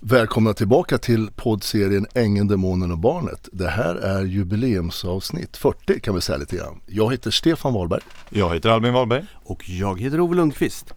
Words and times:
Välkomna 0.00 0.54
tillbaka 0.54 0.98
till 0.98 1.30
poddserien 1.36 2.06
Ängeln, 2.14 2.48
Demonen 2.48 2.90
och 2.92 2.98
Barnet. 2.98 3.48
Det 3.52 3.68
här 3.68 3.94
är 3.94 4.24
jubileumsavsnitt 4.24 5.56
40 5.56 6.00
kan 6.00 6.14
vi 6.14 6.20
säga 6.20 6.38
lite 6.38 6.56
grann. 6.56 6.80
Jag 6.86 7.12
heter 7.12 7.30
Stefan 7.30 7.74
Wahlberg. 7.74 8.00
Jag 8.30 8.54
heter 8.54 8.68
Albin 8.68 8.92
Wahlberg. 8.92 9.24
Och 9.44 9.68
jag 9.68 10.00
heter 10.00 10.20
Ove 10.20 10.36
Lundqvist. 10.36 10.94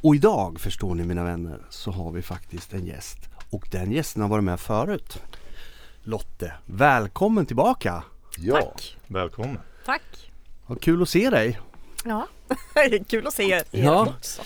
Och 0.00 0.14
idag, 0.14 0.60
förstår 0.60 0.94
ni 0.94 1.04
mina 1.04 1.24
vänner, 1.24 1.58
så 1.70 1.90
har 1.90 2.12
vi 2.12 2.22
faktiskt 2.22 2.72
en 2.72 2.86
gäst. 2.86 3.18
Och 3.50 3.68
den 3.70 3.92
gästen 3.92 4.22
har 4.22 4.28
varit 4.28 4.44
med 4.44 4.60
förut. 4.60 5.18
Lotte, 6.02 6.52
välkommen 6.66 7.46
tillbaka! 7.46 8.04
Ja, 8.38 8.56
Tack. 8.60 8.96
Välkommen. 9.06 9.58
Tack. 9.86 10.30
Vad 10.66 10.80
kul 10.80 11.02
att 11.02 11.08
se 11.08 11.30
dig! 11.30 11.60
Ja, 12.04 12.26
kul 13.08 13.26
att 13.26 13.34
se 13.34 13.50
er 13.50 13.62
Ja. 13.70 14.06
också. 14.16 14.42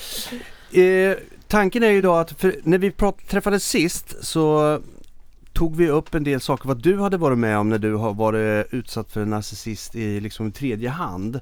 Eh, 0.79 1.17
tanken 1.49 1.83
är 1.83 1.91
ju 1.91 2.03
då 2.03 2.15
att 2.15 2.33
för 2.33 2.61
när 2.63 2.79
vi 2.79 2.91
prat- 2.91 3.29
träffades 3.29 3.69
sist 3.69 4.25
så 4.25 4.81
tog 5.53 5.77
vi 5.77 5.89
upp 5.89 6.15
en 6.15 6.25
del 6.25 6.41
saker 6.41 6.69
vad 6.69 6.83
du 6.83 6.99
hade 6.99 7.17
varit 7.17 7.39
med 7.39 7.59
om 7.59 7.69
när 7.69 7.79
du 7.79 7.95
har 7.95 8.15
varit 8.15 8.67
utsatt 8.71 9.13
för 9.13 9.21
en 9.21 9.31
narcissist 9.31 9.95
i 9.95 10.21
liksom 10.21 10.53
tredje 10.53 10.89
hand. 10.89 11.41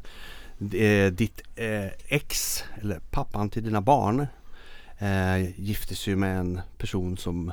Eh, 0.72 1.12
ditt 1.12 1.42
eh, 1.56 1.86
ex, 2.08 2.62
eller 2.82 3.00
pappan 3.10 3.50
till 3.50 3.64
dina 3.64 3.80
barn, 3.80 4.26
eh, 4.98 5.60
gifte 5.60 5.94
sig 5.94 6.16
med 6.16 6.38
en 6.38 6.60
person 6.78 7.16
som 7.16 7.52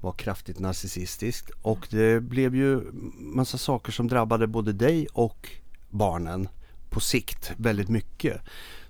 var 0.00 0.12
kraftigt 0.12 0.58
narcissistisk 0.58 1.50
och 1.62 1.88
det 1.90 2.20
blev 2.20 2.56
ju 2.56 2.80
massa 3.18 3.58
saker 3.58 3.92
som 3.92 4.08
drabbade 4.08 4.46
både 4.46 4.72
dig 4.72 5.06
och 5.12 5.48
barnen 5.90 6.48
på 6.92 7.00
sikt 7.00 7.52
väldigt 7.56 7.88
mycket. 7.88 8.40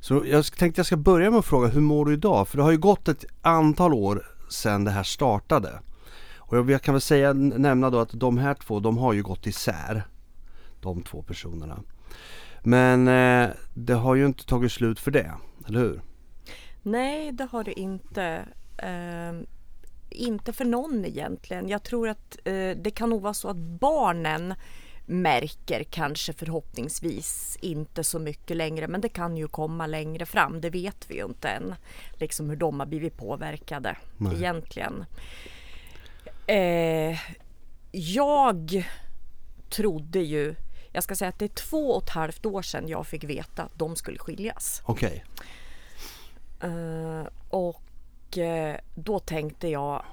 Så 0.01 0.23
jag 0.27 0.45
tänkte 0.45 0.79
jag 0.79 0.87
ska 0.87 0.97
börja 0.97 1.31
med 1.31 1.39
att 1.39 1.45
fråga 1.45 1.69
hur 1.69 1.81
mår 1.81 2.05
du 2.07 2.13
idag? 2.13 2.49
För 2.49 2.57
det 2.57 2.63
har 2.63 2.71
ju 2.71 2.79
gått 2.79 3.09
ett 3.09 3.25
antal 3.43 3.95
år 3.95 4.27
sedan 4.51 4.85
det 4.85 4.91
här 4.91 5.03
startade. 5.03 5.81
Och 6.37 6.71
jag- 6.71 6.83
kan 6.83 6.95
väl 6.95 7.01
säga, 7.01 7.33
nämna 7.33 7.91
då 7.91 7.99
att 8.01 8.11
de 8.13 8.39
här 8.39 8.55
två, 8.55 8.81
de 8.81 8.99
har 8.99 9.13
ju 9.13 9.23
gått 9.23 9.47
isär. 9.47 10.03
De 10.81 11.03
två 11.03 11.23
personerna. 11.23 11.81
Men 12.63 13.09
eh, 13.09 13.51
det 13.75 13.95
har 13.95 14.15
ju 14.15 14.27
inte 14.27 14.47
tagit 14.47 14.73
slut 14.73 15.01
för 15.01 15.11
det, 15.11 15.33
eller 15.69 15.81
hur? 15.81 16.03
Nej, 16.83 17.33
det 17.33 17.45
har 17.53 17.65
det 17.65 17.81
inte. 17.81 18.45
Eh, 18.79 19.41
inte 20.11 20.53
för 20.53 20.65
någon 20.65 21.05
egentligen. 21.05 21.69
Jag 21.69 21.83
tror 21.83 22.09
att 22.09 22.39
eh, 22.45 22.53
det 22.83 22.93
kan 22.95 23.11
nog 23.11 23.23
vara 23.23 23.35
så 23.35 23.49
att 23.49 23.57
barnen 23.57 24.55
märker 25.07 25.85
kanske 25.85 26.33
förhoppningsvis 26.33 27.59
inte 27.61 28.05
så 28.05 28.19
mycket 28.19 28.57
längre 28.57 28.89
men 28.89 29.01
det 29.01 29.09
kan 29.09 29.37
ju 29.37 29.49
komma 29.49 29.87
längre 29.87 30.27
fram, 30.27 30.61
det 30.61 30.71
vet 30.71 31.11
vi 31.11 31.15
ju 31.15 31.25
inte 31.25 31.49
än. 31.49 31.75
Liksom 32.13 32.51
hur 32.51 32.57
de 32.57 32.81
har 32.81 32.87
blivit 32.87 33.17
påverkade 33.17 33.97
Nej. 34.17 34.35
egentligen. 34.37 35.05
Eh, 36.47 37.19
jag 37.93 38.85
trodde 39.71 40.19
ju, 40.19 40.55
jag 40.93 41.05
ska 41.05 41.15
säga 41.15 41.29
att 41.29 41.39
det 41.39 41.45
är 41.45 41.49
två 41.49 41.91
och 41.91 42.03
ett 42.03 42.11
halvt 42.11 42.47
år 42.47 42.63
sedan 42.63 42.89
jag 42.89 43.07
fick 43.07 43.25
veta 43.25 43.63
att 43.63 43.79
de 43.79 43.97
skulle 43.97 44.19
skiljas. 44.19 44.83
Okej. 44.85 45.25
Eh, 46.61 47.27
och 47.49 48.39
eh, 48.39 48.77
då 48.95 49.19
tänkte 49.19 49.69
jag 49.69 50.05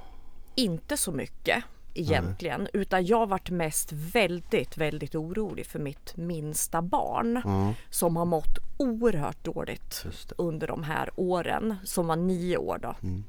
inte 0.55 0.97
så 0.97 1.11
mycket 1.11 1.63
egentligen 1.99 2.67
utan 2.73 3.05
jag 3.05 3.29
vart 3.29 3.49
mest 3.49 3.91
väldigt, 3.91 4.77
väldigt 4.77 5.15
orolig 5.15 5.65
för 5.65 5.79
mitt 5.79 6.17
minsta 6.17 6.81
barn 6.81 7.41
Ja, 7.45 7.73
som 7.89 8.15
har 8.15 8.25
mått 8.25 8.57
oerhört 8.77 9.43
dåligt 9.43 10.05
under 10.37 10.67
de 10.67 10.83
här 10.83 11.09
åren 11.15 11.75
som 11.83 12.07
var 12.07 12.15
nio 12.15 12.57
år 12.57 12.77
då. 12.81 12.95
Mm. 13.03 13.23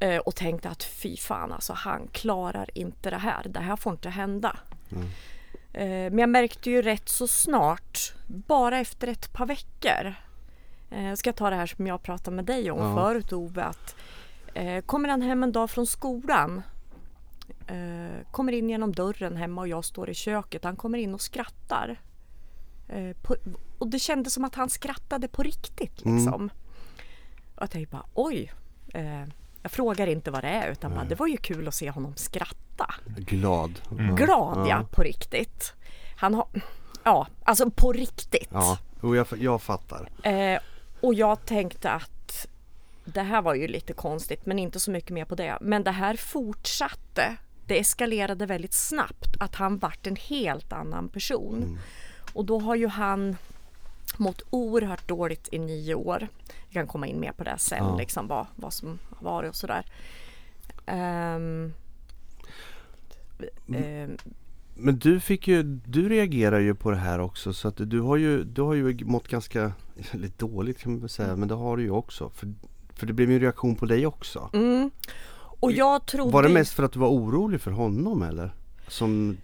Eh, 0.00 0.18
och 0.18 0.36
tänkte 0.36 0.68
att 0.68 0.82
fy 0.82 1.16
fan 1.16 1.52
alltså 1.52 1.72
han 1.72 2.08
klarar 2.12 2.70
inte 2.78 3.10
det 3.10 3.16
här. 3.16 3.46
Det 3.48 3.60
här 3.60 3.76
får 3.76 3.92
inte 3.92 4.10
hända. 4.10 4.56
Mm. 4.92 5.04
Eh, 5.72 6.10
men 6.10 6.18
jag 6.18 6.28
märkte 6.28 6.70
ju 6.70 6.82
rätt 6.82 7.08
så 7.08 7.26
snart, 7.28 7.98
bara 8.26 8.78
efter 8.78 9.08
ett 9.08 9.32
par 9.32 9.46
veckor. 9.46 10.14
Eh, 10.90 11.14
ska 11.14 11.28
jag 11.28 11.36
ta 11.36 11.50
det 11.50 11.56
här 11.56 11.66
som 11.66 11.86
jag 11.86 12.02
pratade 12.02 12.36
med 12.36 12.44
dig 12.44 12.70
om 12.70 12.78
Ja. 12.78 12.94
förut 12.96 13.32
Ove. 13.32 13.64
Att, 13.64 13.96
eh, 14.54 14.80
kommer 14.80 15.08
han 15.08 15.22
hem 15.22 15.42
en 15.42 15.52
dag 15.52 15.70
från 15.70 15.86
skolan. 15.86 16.62
Eh, 17.68 18.26
kommer 18.30 18.52
in 18.52 18.70
genom 18.70 18.92
dörren 18.92 19.36
hemma 19.36 19.60
och 19.60 19.68
jag 19.68 19.84
står 19.84 20.10
i 20.10 20.14
köket. 20.14 20.64
Han 20.64 20.76
kommer 20.76 20.98
in 20.98 21.14
och 21.14 21.20
skrattar. 21.20 22.00
Eh, 22.88 23.16
på, 23.22 23.36
och 23.78 23.88
det 23.88 23.98
kändes 23.98 24.34
som 24.34 24.44
att 24.44 24.54
han 24.54 24.70
skrattade 24.70 25.28
på 25.28 25.42
riktigt 25.42 26.04
Mm. 26.04 26.16
liksom. 26.16 26.50
Och 27.54 27.62
jag 27.62 27.70
tänkte 27.70 27.92
bara 27.96 28.06
oj. 28.14 28.52
Eh, 28.94 29.24
jag 29.62 29.72
frågar 29.72 30.06
inte 30.06 30.30
vad 30.30 30.44
det 30.44 30.48
är 30.48 30.70
utan 30.72 30.94
bara, 30.94 31.04
det 31.04 31.14
var 31.14 31.26
ju 31.26 31.36
kul 31.36 31.68
att 31.68 31.74
se 31.74 31.90
honom 31.90 32.16
skratta. 32.16 32.94
Glad. 33.06 33.80
Ja. 33.90 34.14
Glad 34.14 34.68
ja, 34.68 34.86
på 34.92 35.02
riktigt. 35.02 35.72
Han 36.16 36.34
har, 36.34 36.48
ja 37.04 37.26
alltså 37.44 37.70
på 37.70 37.92
riktigt. 37.92 38.48
Ja, 38.52 38.78
jo, 39.02 39.16
jag, 39.16 39.26
jag 39.38 39.62
fattar. 39.62 40.08
Eh, 40.22 40.58
och 41.00 41.14
jag 41.14 41.46
tänkte 41.46 41.90
att 41.90 42.46
det 43.04 43.22
här 43.22 43.42
var 43.42 43.54
ju 43.54 43.68
lite 43.68 43.92
konstigt 43.92 44.46
men 44.46 44.58
inte 44.58 44.80
så 44.80 44.90
mycket 44.90 45.10
mer 45.10 45.24
på 45.24 45.34
det. 45.34 45.58
Men 45.60 45.84
det 45.84 45.90
här 45.90 46.16
fortsatte. 46.16 47.36
Det 47.68 47.80
eskalerade 47.80 48.46
väldigt 48.46 48.74
snabbt 48.74 49.36
att 49.40 49.54
han 49.54 49.78
vart 49.78 50.06
en 50.06 50.16
helt 50.16 50.72
annan 50.72 51.08
person. 51.08 51.78
Och 52.32 52.44
då 52.44 52.58
har 52.58 52.74
ju 52.76 52.86
han 52.88 53.36
mått 54.16 54.42
oerhört 54.50 55.08
dåligt 55.08 55.48
i 55.52 55.58
nio 55.58 55.94
år. 55.94 56.28
Jag 56.68 56.72
kan 56.72 56.86
komma 56.86 57.06
in 57.06 57.20
mer 57.20 57.32
på 57.32 57.44
det 57.44 57.54
sen, 57.58 57.78
Ja. 57.78 57.96
liksom 57.96 58.26
vad, 58.28 58.46
vad 58.56 58.72
som 58.72 58.98
har 59.10 59.24
varit 59.32 59.48
och 59.48 59.56
sådär. 59.56 59.84
Ehm, 60.86 61.72
Men 64.74 64.98
du 64.98 65.20
fick 65.20 65.48
ju, 65.48 65.62
du 65.62 66.08
reagerar 66.08 66.58
ju 66.60 66.74
på 66.74 66.90
det 66.90 66.96
här 66.96 67.18
också 67.18 67.52
så 67.52 67.68
att 67.68 67.74
du 67.76 68.00
har 68.00 68.16
ju, 68.16 68.44
du 68.44 68.62
har 68.62 68.74
ju 68.74 69.04
mått 69.04 69.28
ganska, 69.28 69.72
lite 70.12 70.46
dåligt 70.46 70.78
kan 70.78 70.98
man 71.00 71.08
säga, 71.08 71.36
men 71.36 71.48
det 71.48 71.54
har 71.54 71.76
du 71.76 71.82
ju 71.82 71.90
också. 71.90 72.30
För, 72.30 72.52
för 72.94 73.06
det 73.06 73.12
blev 73.12 73.30
ju 73.30 73.34
en 73.36 73.40
reaktion 73.42 73.76
på 73.76 73.86
dig 73.86 74.06
också. 74.06 74.50
mm. 74.52 74.90
Och 75.60 75.72
jag 75.72 76.06
trodde... 76.06 76.32
Var 76.32 76.42
det 76.42 76.48
mest 76.48 76.72
för 76.72 76.82
att 76.82 76.92
du 76.92 76.98
var 76.98 77.08
orolig 77.08 77.60
för 77.60 77.70
honom 77.70 78.22
eller? 78.22 78.50
Som 78.88 79.36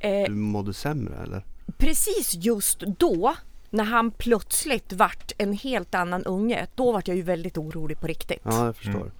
eh, 0.00 0.24
du 0.26 0.34
mådde 0.34 0.74
sämre 0.74 1.22
eller? 1.22 1.44
precis 1.78 2.34
just 2.34 2.80
då 2.80 3.34
när 3.70 3.84
han 3.84 4.10
plötsligt 4.10 4.92
vart 4.92 5.32
en 5.38 5.52
helt 5.52 5.94
annan 5.94 6.24
unge, 6.24 6.66
då 6.74 6.92
vart 6.92 7.08
jag 7.08 7.16
ju 7.16 7.22
väldigt 7.22 7.58
orolig 7.58 8.00
på 8.00 8.06
riktigt. 8.06 8.40
Ja, 8.42 8.66
jag 8.66 8.76
förstår. 8.76 9.10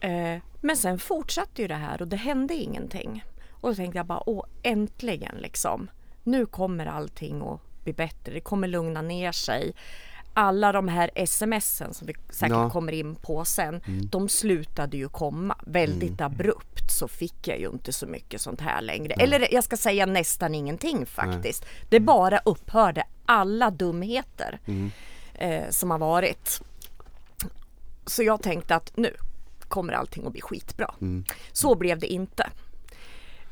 Eh, 0.00 0.38
men 0.60 0.76
sen 0.76 0.98
fortsatte 0.98 1.62
ju 1.62 1.68
det 1.68 1.74
här 1.74 2.02
och 2.02 2.08
det 2.08 2.16
hände 2.16 2.54
ingenting. 2.54 3.24
Och 3.50 3.68
då 3.68 3.74
tänkte 3.74 3.98
jag 3.98 4.06
bara, 4.06 4.28
åh 4.28 4.44
äntligen 4.62 5.36
liksom. 5.38 5.90
Nu 6.24 6.46
kommer 6.46 6.86
allting 6.86 7.42
att 7.42 7.84
bli 7.84 7.92
bättre, 7.92 8.32
det 8.32 8.40
kommer 8.40 8.68
lugna 8.68 9.02
ner 9.02 9.32
sig. 9.32 9.72
Alla 10.34 10.72
de 10.72 10.88
här 10.88 11.10
smsen 11.26 11.94
som 11.94 12.06
vi 12.06 12.14
säkert 12.30 12.50
Ja. 12.56 12.70
kommer 12.70 12.92
in 12.92 13.14
på 13.14 13.44
sen, 13.44 13.80
de 14.10 14.28
slutade 14.28 14.96
ju 14.96 15.08
komma. 15.08 15.56
Väldigt 15.66 16.20
abrupt 16.20 16.90
så 16.90 17.08
fick 17.08 17.48
jag 17.48 17.60
ju 17.60 17.68
inte 17.70 17.92
så 17.92 18.06
mycket 18.06 18.40
sånt 18.40 18.60
här 18.60 18.82
längre. 18.82 19.14
Eller 19.14 19.54
jag 19.54 19.64
ska 19.64 19.76
säga 19.76 20.06
nästan 20.06 20.54
ingenting 20.54 21.06
faktiskt. 21.06 21.64
Det 21.88 22.00
bara 22.00 22.38
upphörde 22.44 23.04
alla 23.26 23.70
dumheter 23.70 24.58
eh, 25.34 25.70
som 25.70 25.90
har 25.90 25.98
varit. 25.98 26.60
Så 28.06 28.22
jag 28.22 28.42
tänkte 28.42 28.74
att 28.74 28.96
nu 28.96 29.14
kommer 29.68 29.92
allting 29.92 30.26
att 30.26 30.32
bli 30.32 30.40
skitbra. 30.40 30.94
Så 31.52 31.74
blev 31.74 31.98
det 31.98 32.06
inte. 32.06 32.50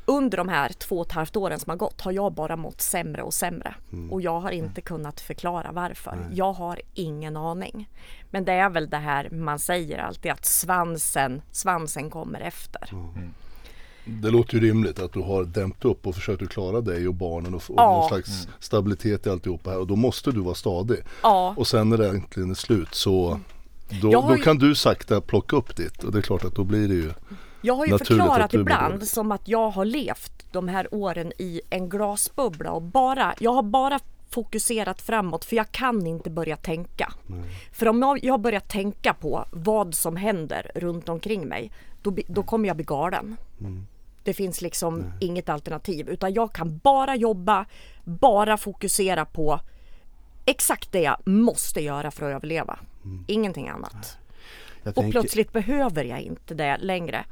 Under 0.09 0.37
de 0.37 0.49
här 0.49 0.69
två 0.69 0.99
och 0.99 1.05
ett 1.05 1.11
halvt 1.11 1.35
åren 1.35 1.59
som 1.59 1.69
har 1.69 1.77
gått 1.77 2.01
har 2.01 2.11
jag 2.11 2.33
bara 2.33 2.55
mått 2.55 2.81
sämre 2.81 3.21
och 3.23 3.33
sämre. 3.33 3.75
Och 4.11 4.21
jag 4.21 4.39
har 4.39 4.51
inte 4.51 4.81
kunnat 4.81 5.19
förklara 5.21 5.71
varför. 5.71 6.27
Jag 6.33 6.53
har 6.53 6.81
ingen 6.93 7.37
aning. 7.37 7.89
Men 8.29 8.45
det 8.45 8.51
är 8.53 8.69
väl 8.69 8.89
det 8.89 8.97
här 8.97 9.29
man 9.29 9.59
säger 9.59 9.97
alltid 9.97 10.31
att 10.31 10.45
svansen, 10.45 11.41
svansen 11.51 12.09
kommer 12.09 12.39
efter. 12.39 12.89
det 14.05 14.29
låter 14.29 14.53
ju 14.53 14.59
rimligt 14.59 14.99
att 14.99 15.13
du 15.13 15.21
har 15.21 15.43
dämt 15.43 15.85
upp 15.85 16.07
och 16.07 16.15
försökt 16.15 16.41
att 16.43 16.49
klara 16.49 16.81
dig 16.81 17.07
och 17.07 17.13
barnen 17.13 17.53
och, 17.53 17.61
och 17.69 17.73
Ja. 17.77 17.91
någon 17.99 18.07
slags 18.09 18.47
stabilitet 18.59 19.27
i 19.27 19.29
alltihopa 19.29 19.69
här 19.69 19.79
och 19.79 19.87
då 19.87 19.95
måste 19.95 20.31
du 20.31 20.39
vara 20.41 20.55
stadig. 20.55 20.97
Ja, 21.23 21.53
Och 21.57 21.67
sen 21.67 21.89
när 21.89 21.97
det 21.97 22.09
äntligen 22.09 22.49
är 22.51 22.55
slut 22.55 22.93
så 22.95 23.39
då, 24.01 24.21
har 24.21 24.29
då 24.29 24.37
ju- 24.37 24.43
kan 24.43 24.57
du 24.57 24.75
sakta 24.75 25.21
plocka 25.21 25.55
upp 25.55 25.75
ditt 25.75 26.03
och 26.03 26.11
det 26.11 26.17
är 26.17 26.21
klart 26.21 26.43
att 26.45 26.55
då 26.55 26.63
blir 26.63 26.87
det 26.87 26.93
ju 26.93 27.11
Jag 27.61 27.75
har 27.75 27.85
ju 27.85 27.91
förklarat 27.97 28.53
ibland 28.53 29.07
som 29.07 29.31
att 29.31 29.47
jag 29.47 29.69
har 29.69 29.85
levt 29.85 30.45
de 30.51 30.67
här 30.67 30.93
åren 30.93 31.31
i 31.37 31.61
en 31.69 31.89
glasbubbla 31.89 32.71
och 32.71 32.81
bara, 32.81 33.33
jag 33.39 33.53
har 33.53 33.63
bara 33.63 33.99
fokuserat 34.29 35.01
framåt 35.01 35.45
för 35.45 35.55
jag 35.55 35.71
kan 35.71 36.07
inte 36.07 36.29
börja 36.29 36.55
tänka. 36.57 37.13
För 37.73 37.87
om 37.87 38.19
jag, 38.21 38.39
börjar 38.39 38.59
tänka 38.59 39.13
på 39.13 39.45
vad 39.51 39.93
som 39.95 40.15
händer 40.15 40.71
runt 40.75 41.09
omkring 41.09 41.47
mig 41.47 41.71
då, 42.01 42.15
då 42.27 42.43
kommer 42.43 42.67
jag 42.67 42.75
bli 42.75 42.85
galen. 42.85 43.37
Det 44.23 44.33
finns 44.33 44.61
liksom 44.61 45.13
inget 45.19 45.49
alternativ 45.49 46.09
utan 46.09 46.33
jag 46.33 46.53
kan 46.53 46.77
bara 46.77 47.15
jobba, 47.15 47.65
bara 48.03 48.57
fokusera 48.57 49.25
på 49.25 49.59
exakt 50.45 50.91
det 50.91 51.01
jag 51.01 51.17
måste 51.27 51.81
göra 51.81 52.11
för 52.11 52.29
att 52.31 52.35
överleva. 52.35 52.79
Ingenting 53.27 53.69
annat. 53.69 54.17
Och 54.85 54.95
tänker- 54.95 55.11
plötsligt 55.11 55.53
behöver 55.53 56.03
jag 56.03 56.21
inte 56.21 56.53
det 56.53 56.77
längre. 56.77 57.25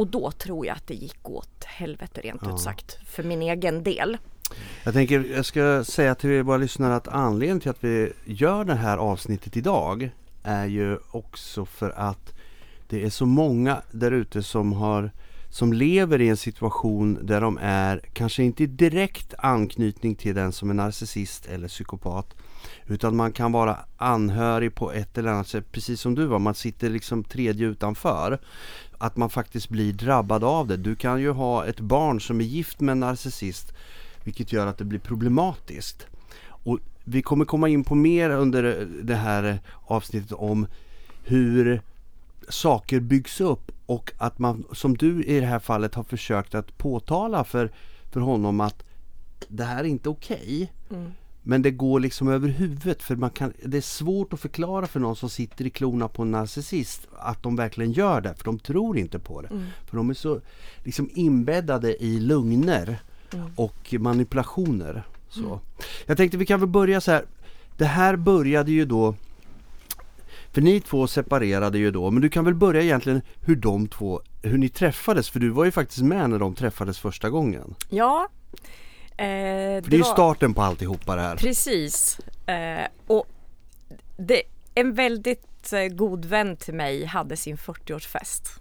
Och 0.00 0.06
då 0.06 0.30
tror 0.30 0.66
jag 0.66 0.76
att 0.76 0.86
det 0.86 0.94
gick 0.94 1.30
åt 1.30 1.64
helvete 1.64 2.20
rent 2.20 2.48
ut 2.48 2.60
sagt 2.60 2.98
för 3.06 3.22
min 3.22 3.42
egen 3.42 3.82
del. 3.82 4.18
Jag 4.84 4.94
tänker, 4.94 5.24
jag 5.34 5.44
ska 5.44 5.84
säga 5.84 6.14
till 6.14 6.42
våra 6.42 6.56
lyssnare 6.56 6.94
att 6.96 7.08
anledningen 7.08 7.60
till 7.60 7.70
att 7.70 7.84
vi 7.84 8.12
gör 8.24 8.64
det 8.64 8.74
här 8.74 8.96
avsnittet 8.96 9.56
idag 9.56 10.10
är 10.42 10.66
ju 10.66 10.98
också 11.10 11.64
för 11.66 11.90
att 11.90 12.34
det 12.88 13.04
är 13.04 13.10
så 13.10 13.26
många 13.26 13.82
där 13.90 14.10
ute 14.10 14.42
som 14.42 14.72
har 14.72 15.10
som 15.48 15.72
lever 15.72 16.20
i 16.20 16.28
en 16.28 16.36
situation 16.36 17.18
där 17.22 17.40
de 17.40 17.58
är 17.62 18.00
kanske 18.12 18.42
inte 18.42 18.62
i 18.62 18.66
direkt 18.66 19.34
anknytning 19.38 20.14
till 20.14 20.34
den 20.34 20.52
som 20.52 20.70
är 20.70 20.74
narcissist 20.74 21.46
eller 21.46 21.68
psykopat 21.68 22.34
utan 22.86 23.16
man 23.16 23.32
kan 23.32 23.52
vara 23.52 23.78
anhörig 23.96 24.74
på 24.74 24.92
ett 24.92 25.18
eller 25.18 25.30
annat 25.30 25.48
sätt 25.48 25.72
precis 25.72 26.00
som 26.00 26.14
du 26.14 26.26
var, 26.26 26.38
man 26.38 26.54
sitter 26.54 26.90
liksom 26.90 27.24
tredje 27.24 27.66
utanför 27.66 28.38
att 28.98 29.16
man 29.16 29.30
faktiskt 29.30 29.68
blir 29.68 29.92
drabbad 29.92 30.44
av 30.44 30.66
det. 30.66 30.76
Du 30.76 30.96
kan 30.96 31.20
ju 31.20 31.30
ha 31.30 31.66
ett 31.66 31.80
barn 31.80 32.20
som 32.20 32.40
är 32.40 32.44
gift 32.44 32.80
med 32.80 32.92
en 32.92 33.00
narcissist 33.00 33.72
vilket 34.24 34.52
gör 34.52 34.66
att 34.66 34.78
det 34.78 34.84
blir 34.84 34.98
problematiskt. 34.98 36.06
Och 36.48 36.78
vi 37.04 37.22
kommer 37.22 37.44
komma 37.44 37.68
in 37.68 37.84
på 37.84 37.94
mer 37.94 38.30
under 38.30 38.88
det 39.02 39.14
här 39.14 39.58
avsnittet 39.86 40.32
om 40.32 40.66
hur 41.24 41.82
saker 42.48 43.00
byggs 43.00 43.40
upp 43.40 43.72
och 43.86 44.12
att 44.18 44.38
man 44.38 44.64
som 44.72 44.96
du 44.96 45.24
i 45.24 45.40
det 45.40 45.46
här 45.46 45.58
fallet 45.58 45.94
har 45.94 46.04
försökt 46.04 46.54
att 46.54 46.78
påtala 46.78 47.44
för, 47.44 47.70
för 48.10 48.20
honom 48.20 48.60
att 48.60 48.84
det 49.48 49.64
här 49.64 49.84
är 49.84 49.88
inte 49.88 50.08
okej. 50.08 50.72
Mm. 50.90 51.12
Men 51.42 51.62
det 51.62 51.70
går 51.70 52.00
liksom 52.00 52.28
över 52.28 52.48
huvudet 52.48 53.02
för 53.02 53.16
man 53.16 53.30
kan, 53.30 53.52
det 53.64 53.76
är 53.76 53.80
svårt 53.80 54.32
att 54.32 54.40
förklara 54.40 54.86
för 54.86 55.00
någon 55.00 55.16
som 55.16 55.30
sitter 55.30 55.66
i 55.66 55.70
klorna 55.70 56.08
på 56.08 56.22
en 56.22 56.30
narcissist 56.30 57.08
att 57.18 57.42
de 57.42 57.56
verkligen 57.56 57.92
gör 57.92 58.20
det 58.20 58.34
för 58.34 58.44
de 58.44 58.58
tror 58.58 58.98
inte 58.98 59.18
på 59.18 59.40
det. 59.42 59.48
För 59.86 59.96
de 59.96 60.10
är 60.10 60.14
så 60.14 60.40
liksom 60.84 61.10
inbäddade 61.14 62.02
i 62.04 62.20
lugner 62.20 63.02
och 63.56 63.94
manipulationer. 63.98 65.02
Så. 65.28 65.60
Jag 66.06 66.16
tänkte 66.16 66.36
vi 66.38 66.46
kan 66.46 66.60
väl 66.60 66.68
börja 66.68 67.00
så 67.00 67.10
här. 67.10 67.24
Det 67.76 67.84
här 67.84 68.16
började 68.16 68.72
ju 68.72 68.84
då 68.84 69.14
för 70.52 70.60
ni 70.60 70.80
två 70.80 71.06
separerade 71.06 71.78
ju 71.78 71.90
då, 71.90 72.10
men 72.10 72.22
du 72.22 72.28
kan 72.28 72.44
väl 72.44 72.54
börja 72.54 72.82
egentligen 72.82 73.22
hur 73.40 73.56
de 73.56 73.88
två, 73.88 74.20
hur 74.42 74.58
ni 74.58 74.68
träffades, 74.68 75.30
för 75.30 75.40
du 75.40 75.48
var 75.48 75.64
ju 75.64 75.70
faktiskt 75.70 76.02
med 76.02 76.30
när 76.30 76.38
de 76.38 76.54
träffades 76.54 76.98
första 76.98 77.30
gången. 77.30 77.74
Ja. 77.88 78.28
Eh, 79.20 79.82
För 79.82 79.90
det 79.90 79.96
är 79.96 79.98
ju 79.98 80.04
starten 80.04 80.54
på 80.54 80.62
alltihopa 80.62 81.16
det 81.16 81.22
här. 81.22 81.36
Precis. 81.36 82.18
Eh, 82.46 82.86
och 83.06 83.26
det, 84.16 84.42
en 84.74 84.94
väldigt 84.94 85.72
eh, 85.72 85.84
god 85.84 86.24
vän 86.24 86.56
till 86.56 86.74
mig 86.74 87.04
hade 87.04 87.36
sin 87.36 87.56
40-årsfest. 87.56 88.60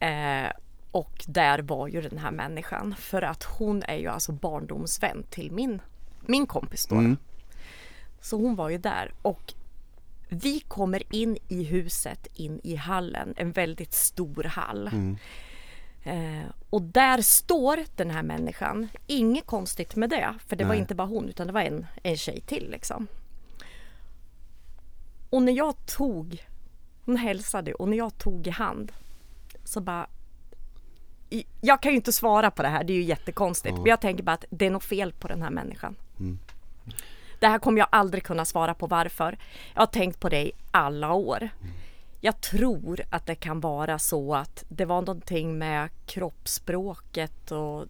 Eh, 0.00 0.52
och 0.90 1.24
där 1.26 1.58
var 1.58 1.88
ju 1.88 2.00
den 2.00 2.18
här 2.18 2.30
människan 2.30 2.94
för 2.98 3.22
att 3.22 3.42
hon 3.42 3.82
är 3.82 3.96
ju 3.96 4.08
alltså 4.08 4.32
barndomsvän 4.32 5.24
till 5.30 5.52
min, 5.52 5.80
min 6.26 6.46
kompis 6.46 6.86
då. 6.86 6.94
Mm. 6.94 7.16
Så 8.20 8.36
hon 8.36 8.56
var 8.56 8.68
ju 8.68 8.78
där 8.78 9.12
och 9.22 9.54
vi 10.28 10.60
kommer 10.60 11.14
in 11.14 11.38
i 11.48 11.64
huset, 11.64 12.26
in 12.34 12.60
i 12.62 12.76
hallen, 12.76 13.34
en 13.36 13.52
väldigt 13.52 13.94
stor 13.94 14.44
hall. 14.44 14.90
Eh, 16.04 16.44
och 16.70 16.82
där 16.82 17.22
står 17.22 17.84
den 17.96 18.10
här 18.10 18.22
människan. 18.22 18.88
Inget 19.06 19.46
konstigt 19.46 19.96
med 19.96 20.10
det, 20.10 20.34
för 20.46 20.56
det 20.56 20.64
var 20.64 20.72
Nej. 20.72 20.78
inte 20.78 20.94
bara 20.94 21.06
hon 21.06 21.28
utan 21.28 21.46
det 21.46 21.52
var 21.52 21.62
en, 21.62 21.86
en 22.02 22.16
tjej 22.16 22.40
till 22.40 22.70
liksom. 22.70 23.06
Och 25.30 25.42
när 25.42 25.52
jag 25.52 25.86
tog, 25.86 26.44
hon 27.04 27.16
hälsade 27.16 27.74
och 27.74 27.88
när 27.88 27.96
jag 27.96 28.18
tog 28.18 28.46
i 28.46 28.50
hand 28.50 28.92
så 29.64 29.80
bara 29.80 30.06
jag 31.60 31.82
kan 31.82 31.92
ju 31.92 31.96
inte 31.96 32.12
svara 32.12 32.50
på 32.50 32.62
det 32.62 32.68
här, 32.68 32.84
det 32.84 32.92
är 32.92 32.94
ju 32.94 33.02
jättekonstigt. 33.02 33.76
Men 33.76 33.86
jag 33.86 34.00
tänker 34.00 34.22
bara 34.22 34.32
att 34.32 34.44
det 34.50 34.66
är 34.66 34.70
något 34.70 34.84
fel 34.84 35.12
på 35.12 35.28
den 35.28 35.42
här 35.42 35.50
människan. 35.50 35.96
Det 37.38 37.46
här 37.46 37.58
kommer 37.58 37.78
jag 37.78 37.88
aldrig 37.92 38.22
kunna 38.22 38.44
svara 38.44 38.74
på 38.74 38.86
varför. 38.86 39.38
Jag 39.74 39.82
har 39.82 39.86
tänkt 39.86 40.20
på 40.20 40.28
det 40.28 40.46
i 40.46 40.52
alla 40.70 41.12
år. 41.12 41.48
Jag 42.20 42.40
tror 42.40 43.00
att 43.10 43.26
det 43.26 43.34
kan 43.34 43.60
vara 43.60 43.98
så 43.98 44.34
att 44.34 44.64
det 44.68 44.84
var 44.84 45.00
någonting 45.00 45.58
med 45.58 45.88
kroppsspråket 46.06 47.50
och 47.52 47.86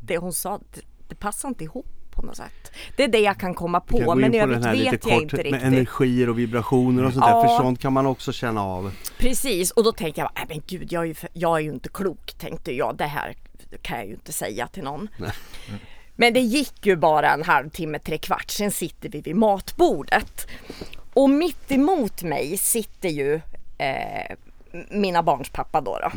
det 0.00 0.18
hon 0.18 0.32
sa, 0.32 0.60
det, 0.72 0.80
det 1.08 1.14
passar 1.14 1.48
inte 1.48 1.64
ihop 1.64 1.86
på 2.10 2.22
något 2.22 2.36
sätt. 2.36 2.72
Det 2.96 3.04
är 3.04 3.08
det 3.08 3.18
jag 3.18 3.38
kan 3.38 3.54
komma 3.54 3.80
kan 3.80 3.86
på 4.04 4.12
in 4.12 4.20
men 4.20 4.34
i 4.34 4.38
övrigt 4.38 4.64
vet 4.66 4.84
jag 4.84 5.00
kort 5.00 5.22
inte 5.22 5.36
med 5.36 5.44
riktigt. 5.44 5.62
energier 5.62 6.28
och 6.28 6.38
vibrationer 6.38 7.04
och 7.04 7.12
sånt 7.12 7.24
där, 7.24 7.30
Ja. 7.32 7.48
för 7.48 7.64
sånt 7.64 7.80
kan 7.80 7.92
man 7.92 8.06
också 8.06 8.32
känna 8.32 8.62
av. 8.62 8.92
Precis 9.18 9.70
och 9.70 9.84
då 9.84 9.92
tänkte 9.92 10.20
jag, 10.20 10.30
nej 10.34 10.44
men 10.48 10.62
gud 10.66 10.92
jag 10.92 11.02
är, 11.02 11.06
ju 11.06 11.14
jag 11.32 11.56
är 11.56 11.60
ju 11.62 11.70
inte 11.72 11.88
klok 11.88 12.32
tänkte 12.38 12.72
jag. 12.72 12.96
Det 12.96 13.04
här 13.06 13.34
kan 13.82 13.98
jag 13.98 14.06
ju 14.06 14.12
inte 14.12 14.32
säga 14.32 14.66
till 14.66 14.82
någon. 14.82 15.08
Men 16.16 16.32
det 16.32 16.40
gick 16.40 16.86
ju 16.86 16.96
bara 16.96 17.32
en 17.32 17.42
halvtimme, 17.42 17.98
tre 17.98 18.18
kvart, 18.18 18.50
sen 18.50 18.70
sitter 18.70 19.08
vi 19.08 19.20
vid 19.20 19.36
matbordet. 19.36 20.46
Och 21.14 21.30
mitt 21.30 21.72
emot 21.72 22.22
mig 22.22 22.56
sitter 22.56 23.08
ju 23.08 23.40
eh, 23.78 24.36
mina 24.90 25.22
barns 25.22 25.50
pappa 25.50 25.80
då. 25.80 25.98
då. 25.98 26.10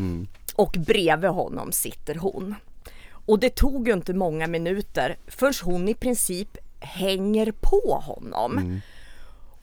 Och 0.55 0.75
bredvid 0.87 1.29
honom 1.29 1.71
sitter 1.71 2.15
hon. 2.15 2.55
Och 3.27 3.39
det 3.39 3.55
tog 3.55 3.87
ju 3.87 3.93
inte 3.93 4.13
många 4.13 4.47
minuter 4.47 5.17
förrän 5.27 5.53
hon 5.63 5.89
i 5.89 5.93
princip 5.93 6.57
hänger 6.79 7.53
på 7.61 8.01
honom. 8.05 8.81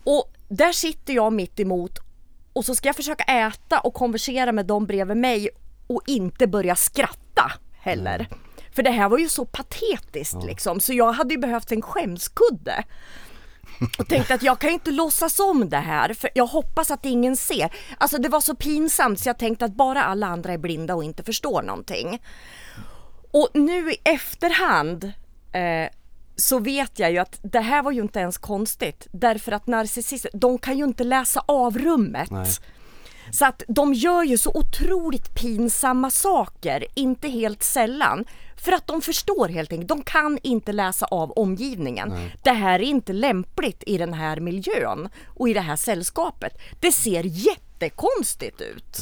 Och 0.05 0.33
där 0.49 0.73
sitter 0.73 1.13
jag 1.15 1.33
mitt 1.33 1.61
emot 1.61 1.99
och 2.53 2.65
så 2.65 2.75
ska 2.75 2.89
jag 2.89 2.97
försöka 2.97 3.25
äta 3.25 3.81
och 3.81 3.95
konversera 3.95 4.53
med 4.53 4.67
dem 4.67 4.87
bredvid 4.87 5.17
mig 5.17 5.49
och 5.87 6.03
inte 6.07 6.47
börja 6.47 6.77
skratta 6.77 7.53
heller. 7.73 8.29
För 8.73 8.83
det 8.83 8.91
här 8.91 9.09
var 9.09 9.19
ju 9.19 9.29
så 9.29 9.45
patetiskt 9.45 10.45
liksom 10.47 10.81
så 10.81 10.93
jag 10.93 11.13
hade 11.13 11.35
ju 11.35 11.41
behövt 11.41 11.73
en 11.73 11.83
skämskudde. 11.83 12.85
Och 13.99 14.09
tänkte 14.09 14.35
att 14.35 14.43
jag 14.43 14.59
kan 14.59 14.71
ju 14.71 14.75
inte 14.75 14.91
låtsas 14.91 15.41
om 15.41 15.69
det 15.69 15.77
här 15.77 16.15
för 16.15 16.31
jag 16.35 16.47
hoppas 16.47 16.91
att 16.91 17.05
ingen 17.05 17.37
ser. 17.37 17.73
Alltså 17.99 18.19
det 18.19 18.29
var 18.29 18.41
så 18.41 18.55
pinsamt 18.55 19.21
så 19.21 19.29
jag 19.29 19.39
tänkte 19.39 19.65
att 19.65 19.75
bara 19.75 20.05
alla 20.05 20.27
andra 20.27 20.53
är 20.53 20.59
blinda 20.59 20.95
och 20.95 21.05
inte 21.05 21.23
förstår 21.23 21.63
någonting. 21.63 22.23
Och 23.31 23.49
nu 23.55 23.93
i 23.93 23.97
efterhand 24.05 25.05
eh, 25.53 25.91
så 26.37 26.59
vet 26.59 26.99
jag 26.99 27.13
ju 27.13 27.19
att 27.19 27.39
det 27.43 27.61
här 27.61 27.83
var 27.83 27.93
ju 27.93 28.03
inte 28.03 28.19
ens 28.19 28.39
konstigt 28.39 29.07
därför 29.13 29.53
att 29.53 29.67
narcissister, 29.67 30.31
de 30.35 30.59
kan 30.59 30.79
ju 30.79 30.85
inte 30.85 31.05
läsa 31.05 31.45
av 31.47 31.79
rummet. 31.79 32.31
Nej. 32.31 32.47
Så 33.31 33.45
att 33.45 33.63
de 33.69 33.95
gör 33.95 34.23
ju 34.23 34.39
så 34.39 34.51
otroligt 34.55 35.35
pinsamma 35.35 36.11
saker, 36.11 36.85
inte 36.95 37.29
helt 37.29 37.63
sällan. 37.63 38.25
För 38.57 38.73
att 38.73 38.87
de 38.87 39.03
förstår 39.03 39.49
helt 39.49 39.73
enkelt, 39.73 39.89
de 39.89 40.03
kan 40.03 40.39
inte 40.43 40.73
läsa 40.73 41.07
av 41.07 41.31
omgivningen. 41.31 42.31
Det 42.43 42.51
här 42.51 42.79
är 42.79 42.83
inte 42.83 43.13
lämpligt 43.13 43.83
i 43.87 43.99
den 43.99 44.15
här 44.15 44.41
miljön 44.41 45.09
och 45.27 45.49
i 45.49 45.53
det 45.55 45.61
här 45.61 45.77
sällskapet. 45.77 46.53
Det 46.81 46.93
ser 46.93 47.23
jättekonstigt 47.25 48.61
ut. 48.61 48.99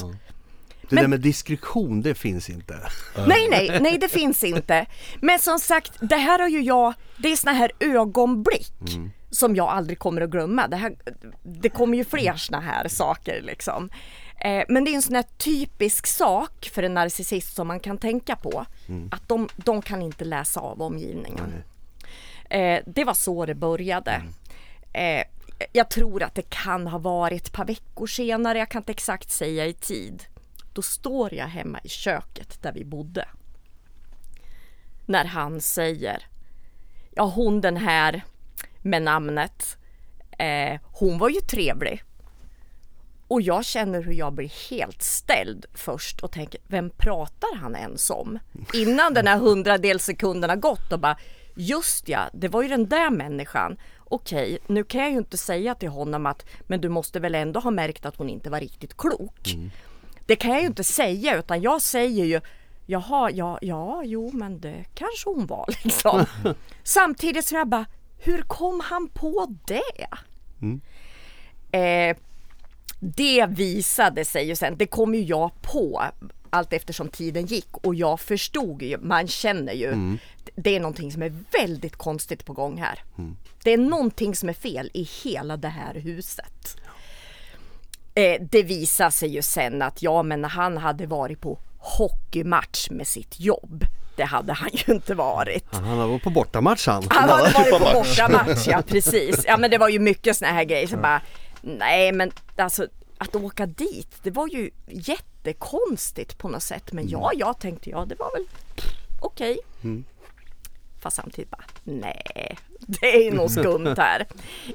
Det 0.89 0.95
Men- 0.95 1.03
där 1.03 1.07
med 1.09 1.19
diskretion, 1.19 2.01
det 2.01 2.15
finns 2.15 2.49
inte. 2.49 2.73
Nej, 3.27 3.47
nej, 3.49 3.79
nej 3.81 3.97
det 3.97 4.09
finns 4.09 4.43
inte. 4.43 4.85
Men 5.21 5.39
som 5.39 5.59
sagt, 5.59 5.91
det 6.01 6.15
här 6.15 6.39
har 6.39 6.47
ju 6.47 6.61
jag, 6.61 6.93
det 7.17 7.31
är 7.31 7.35
såna 7.35 7.53
här 7.53 7.71
ögonblick 7.79 8.73
som 9.31 9.55
jag 9.55 9.69
aldrig 9.69 9.99
kommer 9.99 10.21
att 10.21 10.29
glömma. 10.29 10.67
Det, 10.67 10.75
här, 10.75 10.95
det 11.43 11.69
kommer 11.69 11.97
ju 11.97 12.05
fler 12.05 12.33
såna 12.33 12.59
här 12.59 12.87
saker 12.87 13.41
liksom. 13.41 13.89
Eh, 14.45 14.63
men 14.67 14.83
det 14.83 14.91
är 14.91 14.95
en 14.95 15.01
sån 15.01 15.15
här 15.15 15.25
typisk 15.37 16.07
sak 16.07 16.69
för 16.73 16.83
en 16.83 16.93
narcissist 16.93 17.55
som 17.55 17.67
man 17.67 17.79
kan 17.79 17.97
tänka 17.97 18.35
på. 18.35 18.65
Att 19.11 19.27
de, 19.27 19.49
de 19.55 19.81
kan 19.81 20.01
inte 20.01 20.25
läsa 20.25 20.59
av 20.59 20.81
omgivningen. 20.81 21.63
Eh, 22.49 22.83
det 22.85 23.03
var 23.03 23.13
så 23.13 23.45
det 23.45 23.55
började. 23.55 24.21
Eh, 24.93 25.23
jag 25.71 25.89
tror 25.89 26.23
att 26.23 26.35
det 26.35 26.49
kan 26.49 26.87
ha 26.87 26.97
varit 26.97 27.47
ett 27.47 27.53
par 27.53 27.65
veckor 27.65 28.07
senare, 28.07 28.57
jag 28.57 28.69
kan 28.69 28.81
inte 28.81 28.91
exakt 28.91 29.31
säga 29.31 29.65
i 29.65 29.73
tid. 29.73 30.23
Då 30.73 30.81
står 30.81 31.33
jag 31.33 31.47
hemma 31.47 31.79
i 31.83 31.89
köket 31.89 32.61
där 32.61 32.71
vi 32.73 32.85
bodde. 32.85 33.27
När 35.05 35.25
han 35.25 35.61
säger, 35.61 36.27
ja 37.11 37.23
hon 37.23 37.61
den 37.61 37.77
här 37.77 38.21
med 38.81 39.01
namnet, 39.01 39.77
eh, 40.39 40.79
hon 40.83 41.17
var 41.17 41.29
ju 41.29 41.39
trevlig. 41.39 42.03
Och 43.31 43.41
jag 43.41 43.65
känner 43.65 44.01
hur 44.01 44.13
jag 44.13 44.33
blir 44.33 44.69
helt 44.69 45.01
ställd 45.01 45.65
först 45.73 46.19
och 46.19 46.31
tänker, 46.31 46.61
vem 46.67 46.89
pratar 46.89 47.55
han 47.55 47.75
ens 47.75 48.09
om? 48.09 48.39
Innan 48.73 49.13
den 49.13 49.27
här 49.27 49.37
hundradels 49.37 50.03
sekunden 50.03 50.49
har 50.49 50.57
gått 50.57 50.91
och 50.91 50.99
bara, 50.99 51.17
just 51.55 52.09
ja, 52.09 52.29
det 52.33 52.47
var 52.47 52.61
ju 52.61 52.67
den 52.67 52.89
där 52.89 53.09
människan. 53.09 53.77
Okej, 53.99 54.57
nu 54.67 54.83
kan 54.83 55.01
jag 55.01 55.11
ju 55.11 55.17
inte 55.17 55.37
säga 55.37 55.75
till 55.75 55.89
honom 55.89 56.25
att, 56.25 56.45
men 56.67 56.81
du 56.81 56.89
måste 56.89 57.19
väl 57.19 57.35
ändå 57.35 57.59
ha 57.59 57.71
märkt 57.71 58.05
att 58.05 58.15
hon 58.15 58.29
inte 58.29 58.49
var 58.49 58.59
riktigt 58.59 58.97
klok. 58.97 59.55
Det 60.25 60.35
kan 60.35 60.51
jag 60.51 60.61
ju 60.61 60.67
inte 60.67 60.83
säga 60.83 61.37
utan 61.37 61.61
jag 61.61 61.81
säger 61.81 62.25
ju, 62.25 62.41
jaha, 62.85 63.31
ja, 63.31 63.59
ja, 63.61 64.01
jo 64.05 64.31
men 64.33 64.59
det 64.61 64.85
kanske 64.93 65.29
hon 65.29 65.45
var 65.45 65.65
liksom. 65.83 66.25
Samtidigt 66.83 67.45
som 67.45 67.57
jag 67.57 67.67
bara, 67.67 67.85
hur 68.17 68.41
kom 68.41 68.79
han 68.79 69.07
på 69.07 69.55
det? 69.67 70.07
Eh, 71.77 72.17
det 72.99 73.45
visade 73.49 74.25
sig 74.25 74.47
ju 74.47 74.55
sen, 74.55 74.77
det 74.77 74.87
kom 74.87 75.15
ju 75.15 75.21
jag 75.21 75.61
på 75.61 76.03
allt 76.49 76.73
eftersom 76.73 77.09
tiden 77.09 77.45
gick 77.45 77.77
och 77.77 77.95
jag 77.95 78.19
förstod 78.19 78.81
ju, 78.81 78.97
man 78.97 79.27
känner 79.27 79.73
ju, 79.73 79.87
mm. 79.87 80.17
det 80.55 80.75
är 80.75 80.79
någonting 80.79 81.11
som 81.11 81.21
är 81.21 81.33
väldigt 81.51 81.95
konstigt 81.95 82.45
på 82.45 82.53
gång 82.53 82.77
här. 82.77 83.03
Mm. 83.17 83.37
Det 83.63 83.73
är 83.73 83.77
någonting 83.77 84.35
som 84.35 84.49
är 84.49 84.53
fel 84.53 84.91
i 84.93 85.09
hela 85.23 85.57
det 85.57 85.67
här 85.67 85.93
huset. 85.93 86.77
Eh, 88.15 88.41
det 88.41 88.63
visade 88.63 89.11
sig 89.11 89.29
ju 89.29 89.41
sen 89.41 89.81
att 89.81 90.01
ja 90.01 90.23
men 90.23 90.43
han 90.43 90.77
hade 90.77 91.07
varit 91.07 91.41
på 91.41 91.59
hockeymatch 91.77 92.89
med 92.89 93.07
sitt 93.07 93.39
jobb. 93.39 93.85
Det 94.15 94.23
hade 94.23 94.53
han 94.53 94.69
ju 94.73 94.93
inte 94.93 95.15
varit. 95.15 95.65
Han 95.71 95.83
hade 95.83 96.07
varit 96.07 96.23
på 96.23 96.29
bortamatch 96.29 96.87
han. 96.87 97.03
Han 97.09 97.29
hade 97.29 97.43
varit 97.43 97.71
på 97.71 97.79
bortamatch, 97.93 98.67
ja 98.67 98.81
precis. 98.87 99.43
Ja 99.47 99.57
men 99.57 99.71
det 99.71 99.77
var 99.77 99.89
ju 99.89 99.99
mycket 99.99 100.37
såna 100.37 100.51
här 100.51 100.63
grejer 100.63 100.87
som 100.87 101.01
bara, 101.01 101.21
nej 101.61 102.11
men 102.11 102.31
alltså 102.55 102.87
att 103.17 103.35
åka 103.35 103.65
dit, 103.65 104.17
det 104.23 104.31
var 104.31 104.47
ju 104.47 104.71
jättekonstigt 104.87 106.37
på 106.37 106.49
något 106.49 106.63
sätt. 106.63 106.91
Men 106.91 107.09
ja, 107.09 107.31
jag 107.35 107.59
tänkte 107.59 107.89
ja, 107.89 108.05
det 108.05 108.15
var 108.15 108.31
väl 108.31 108.45
okej. 109.19 109.51
Okay. 109.51 109.91
Mm. 109.91 110.03
Fast 110.99 111.15
samtidigt 111.15 111.51
bara, 111.51 111.63
nej, 111.83 112.57
det 112.79 113.27
är 113.27 113.31
nog 113.31 113.51
skumt 113.51 113.95
här. 113.97 114.27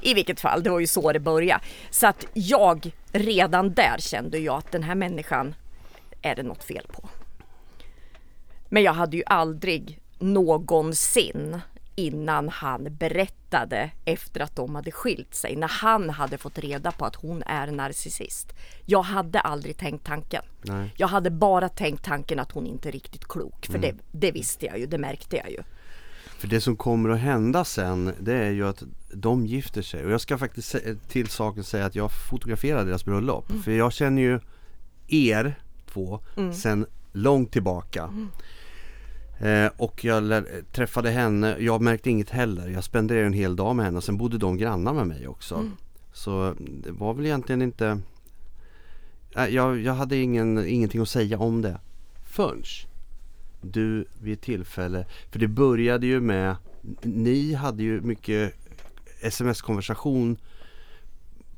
I 0.02 0.14
vilket 0.14 0.40
fall, 0.40 0.62
det 0.62 0.70
var 0.70 0.80
ju 0.80 0.86
så 0.86 1.12
det 1.12 1.20
började. 1.20 1.64
Så 1.90 2.06
att 2.06 2.26
jag, 2.32 2.90
redan 3.12 3.74
där 3.74 3.96
kände 3.98 4.38
jag 4.38 4.58
att 4.58 4.72
den 4.72 4.82
här 4.82 4.94
människan 4.94 5.54
är 6.22 6.34
det 6.34 6.42
något 6.42 6.64
fel 6.64 6.86
på. 6.92 7.08
Men 8.68 8.82
jag 8.82 8.92
hade 8.92 9.16
ju 9.16 9.22
aldrig 9.26 10.00
någonsin 10.18 11.60
innan 11.96 12.48
han 12.48 12.96
berättade 12.96 13.90
efter 14.04 14.40
att 14.40 14.56
de 14.56 14.74
hade 14.74 14.90
skilt 14.90 15.34
sig, 15.34 15.56
när 15.56 15.68
han 15.68 16.10
hade 16.10 16.38
fått 16.38 16.58
reda 16.58 16.92
på 16.92 17.04
att 17.04 17.16
hon 17.16 17.42
är 17.42 17.66
narcissist. 17.66 18.52
Jag 18.84 19.02
hade 19.02 19.40
aldrig 19.40 19.76
tänkt 19.76 20.06
tanken. 20.06 20.42
Nej. 20.62 20.94
Jag 20.96 21.08
hade 21.08 21.30
bara 21.30 21.68
tänkt 21.68 22.04
tanken 22.04 22.38
att 22.38 22.52
hon 22.52 22.66
inte 22.66 22.88
är 22.88 22.92
riktigt 22.92 23.28
klok, 23.28 23.66
för 23.66 23.78
mm. 23.78 23.80
det, 23.80 24.18
det 24.18 24.32
visste 24.32 24.66
jag 24.66 24.78
ju, 24.78 24.86
det 24.86 24.98
märkte 24.98 25.36
jag 25.36 25.50
ju. 25.50 25.62
För 26.38 26.48
det 26.48 26.60
som 26.60 26.76
kommer 26.76 27.10
att 27.10 27.20
hända 27.20 27.64
sen 27.64 28.12
det 28.20 28.34
är 28.34 28.50
ju 28.50 28.68
att 28.68 28.82
de 29.12 29.46
gifter 29.46 29.82
sig 29.82 30.04
och 30.04 30.10
jag 30.10 30.20
ska 30.20 30.38
faktiskt 30.38 30.76
till 31.08 31.28
saken 31.28 31.64
säga 31.64 31.86
att 31.86 31.94
jag 31.94 32.10
fotograferade 32.30 32.84
deras 32.84 33.04
bröllop. 33.04 33.50
Mm. 33.50 33.62
För 33.62 33.70
jag 33.70 33.92
känner 33.92 34.22
ju 34.22 34.40
er 35.08 35.54
två 35.92 36.20
mm. 36.36 36.54
sen 36.54 36.86
långt 37.12 37.52
tillbaka. 37.52 38.02
Mm. 38.02 38.28
Eh, 39.38 39.70
och 39.76 40.04
jag 40.04 40.44
träffade 40.72 41.10
henne, 41.10 41.56
jag 41.58 41.82
märkte 41.82 42.10
inget 42.10 42.30
heller. 42.30 42.68
Jag 42.68 42.84
spenderade 42.84 43.26
en 43.26 43.32
hel 43.32 43.56
dag 43.56 43.76
med 43.76 43.84
henne 43.84 43.96
och 43.96 44.04
sen 44.04 44.16
bodde 44.16 44.38
de 44.38 44.56
grannar 44.56 44.92
med 44.92 45.06
mig 45.06 45.28
också. 45.28 45.54
Mm. 45.54 45.72
Så 46.12 46.54
det 46.58 46.90
var 46.90 47.14
väl 47.14 47.26
egentligen 47.26 47.62
inte 47.62 48.00
eh, 49.36 49.46
jag, 49.46 49.80
jag 49.80 49.94
hade 49.94 50.16
ingen, 50.16 50.66
ingenting 50.66 51.00
att 51.00 51.08
säga 51.08 51.38
om 51.38 51.62
det 51.62 51.80
förrän 52.36 52.62
du 53.60 54.04
vid 54.22 54.32
ett 54.32 54.40
tillfälle, 54.40 55.06
för 55.30 55.38
det 55.38 55.48
började 55.48 56.06
ju 56.06 56.20
med, 56.20 56.56
ni 57.02 57.54
hade 57.54 57.82
ju 57.82 58.00
mycket 58.00 58.54
sms-konversation 59.20 60.36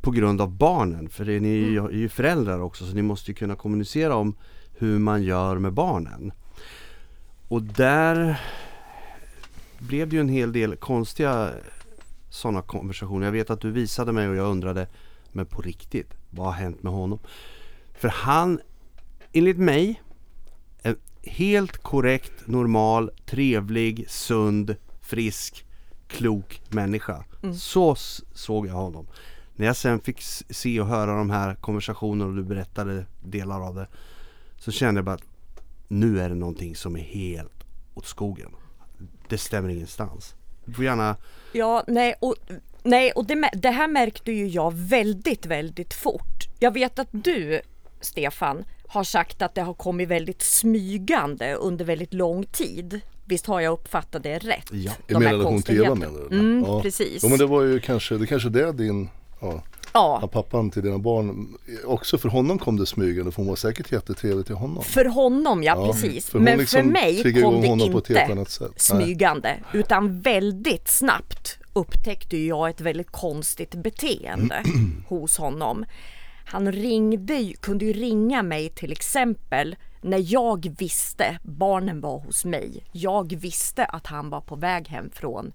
på 0.00 0.10
grund 0.10 0.40
av 0.40 0.50
barnen. 0.50 1.08
För 1.08 1.24
det, 1.24 1.40
ni 1.40 1.68
mm. 1.68 1.84
är 1.84 1.90
ju 1.90 2.08
föräldrar 2.08 2.60
också 2.60 2.86
så 2.86 2.94
ni 2.94 3.02
måste 3.02 3.30
ju 3.30 3.34
kunna 3.34 3.56
kommunicera 3.56 4.14
om 4.14 4.34
hur 4.78 4.98
man 4.98 5.22
gör 5.22 5.58
med 5.58 5.72
barnen. 5.72 6.32
Och 7.48 7.62
där 7.62 8.40
blev 9.78 10.08
det 10.08 10.16
ju 10.16 10.20
en 10.20 10.28
hel 10.28 10.52
del 10.52 10.76
konstiga 10.76 11.50
sådana 12.30 12.62
konversationer. 12.62 13.26
Jag 13.26 13.32
vet 13.32 13.50
att 13.50 13.60
du 13.60 13.70
visade 13.70 14.12
mig 14.12 14.28
och 14.28 14.36
jag 14.36 14.50
undrade, 14.50 14.86
men 15.32 15.46
på 15.46 15.62
riktigt, 15.62 16.14
vad 16.30 16.46
har 16.46 16.52
hänt 16.52 16.82
med 16.82 16.92
honom? 16.92 17.18
För 17.94 18.08
han, 18.08 18.60
enligt 19.32 19.58
mig, 19.58 20.02
en 20.82 20.96
helt 21.22 21.78
korrekt, 21.78 22.32
normal, 22.46 23.10
trevlig, 23.26 24.10
sund, 24.10 24.76
frisk, 25.00 25.64
klok 26.08 26.62
människa. 26.68 27.24
Mm. 27.42 27.54
Så 27.54 27.94
såg 28.34 28.66
jag 28.66 28.74
honom. 28.74 29.06
När 29.56 29.66
jag 29.66 29.76
sen 29.76 30.00
fick 30.00 30.20
se 30.50 30.80
och 30.80 30.86
höra 30.86 31.16
de 31.16 31.30
här 31.30 31.54
konversationerna 31.54 32.30
och 32.30 32.36
du 32.36 32.42
berättade 32.42 33.06
delar 33.24 33.66
av 33.66 33.74
det 33.74 33.86
så 34.58 34.70
kände 34.70 34.98
jag 34.98 35.04
bara 35.04 35.14
att 35.14 35.24
nu 35.88 36.20
är 36.20 36.28
det 36.28 36.34
någonting 36.34 36.76
som 36.76 36.96
är 36.96 37.00
helt 37.00 37.64
åt 37.94 38.06
skogen. 38.06 38.50
Det 39.28 39.38
stämmer 39.38 39.68
ingenstans. 39.68 40.34
Du 40.64 40.72
får 40.72 40.84
gärna... 40.84 41.16
Ja, 41.52 41.84
nej 41.86 42.14
och, 42.20 42.34
nej, 42.82 43.12
och 43.12 43.24
det, 43.24 43.50
det 43.52 43.70
här 43.70 43.88
märkte 43.88 44.32
ju 44.32 44.48
jag 44.48 44.74
väldigt, 44.74 45.46
väldigt 45.46 45.94
fort. 45.94 46.48
Jag 46.58 46.74
vet 46.74 46.98
att 46.98 47.08
du, 47.10 47.60
Stefan, 48.00 48.64
har 48.86 49.04
sagt 49.04 49.42
att 49.42 49.54
det 49.54 49.62
har 49.62 49.74
kommit 49.74 50.08
väldigt 50.08 50.42
smygande 50.42 51.54
under 51.54 51.84
väldigt 51.84 52.14
lång 52.14 52.44
tid. 52.44 53.00
Visst 53.24 53.46
har 53.46 53.60
jag 53.60 53.72
uppfattat 53.72 54.22
det 54.22 54.38
rätt? 54.38 54.68
Ja, 54.72 54.92
i 55.08 55.14
min 55.14 55.22
relation 55.22 55.62
till 55.62 55.84
Eva 55.84 55.94
menar 55.94 56.20
du? 56.30 56.38
Mm, 56.38 56.64
ja. 56.66 56.82
Precis. 56.82 57.22
Ja, 57.22 57.28
men 57.28 57.38
det 57.38 57.46
var 57.46 57.62
ju 57.62 57.80
kanske, 57.80 58.18
det 58.18 58.26
kanske 58.26 58.48
det 58.48 58.68
är 58.68 58.72
din 58.72 59.08
ja, 59.40 59.62
Ja. 59.92 60.28
pappan 60.32 60.70
till 60.70 60.82
dina 60.82 60.98
barn. 60.98 61.58
Också 61.84 62.18
för 62.18 62.28
honom 62.28 62.58
kom 62.58 62.76
det 62.76 62.86
smygande 62.86 63.32
för 63.32 63.36
hon 63.36 63.48
var 63.48 63.56
säkert 63.56 63.92
jättetrevlig 63.92 64.46
till 64.46 64.54
honom. 64.54 64.84
För 64.84 65.04
honom 65.04 65.62
ja, 65.62 65.76
ja 65.76 65.92
precis. 65.92 66.26
För 66.26 66.38
Men 66.38 66.58
liksom 66.58 66.82
för 66.82 66.88
mig 66.88 67.42
kom 67.42 67.60
det 67.60 67.66
inte 67.66 68.44
smygande. 68.76 69.48
Nej. 69.48 69.80
Utan 69.80 70.20
väldigt 70.20 70.88
snabbt 70.88 71.58
upptäckte 71.72 72.36
jag 72.36 72.70
ett 72.70 72.80
väldigt 72.80 73.10
konstigt 73.10 73.74
beteende 73.74 74.62
hos 75.08 75.38
honom. 75.38 75.84
Han 76.44 76.72
ringde, 76.72 77.52
kunde 77.60 77.84
ju 77.84 77.92
ringa 77.92 78.42
mig 78.42 78.68
till 78.68 78.92
exempel 78.92 79.76
när 80.00 80.32
jag 80.32 80.74
visste, 80.78 81.38
barnen 81.42 82.00
var 82.00 82.18
hos 82.18 82.44
mig, 82.44 82.84
jag 82.92 83.36
visste 83.40 83.84
att 83.84 84.06
han 84.06 84.30
var 84.30 84.40
på 84.40 84.56
väg 84.56 84.88
hem 84.88 85.10
från 85.10 85.52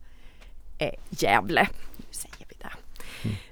eh, 0.77 0.93
Gävle 1.09 1.67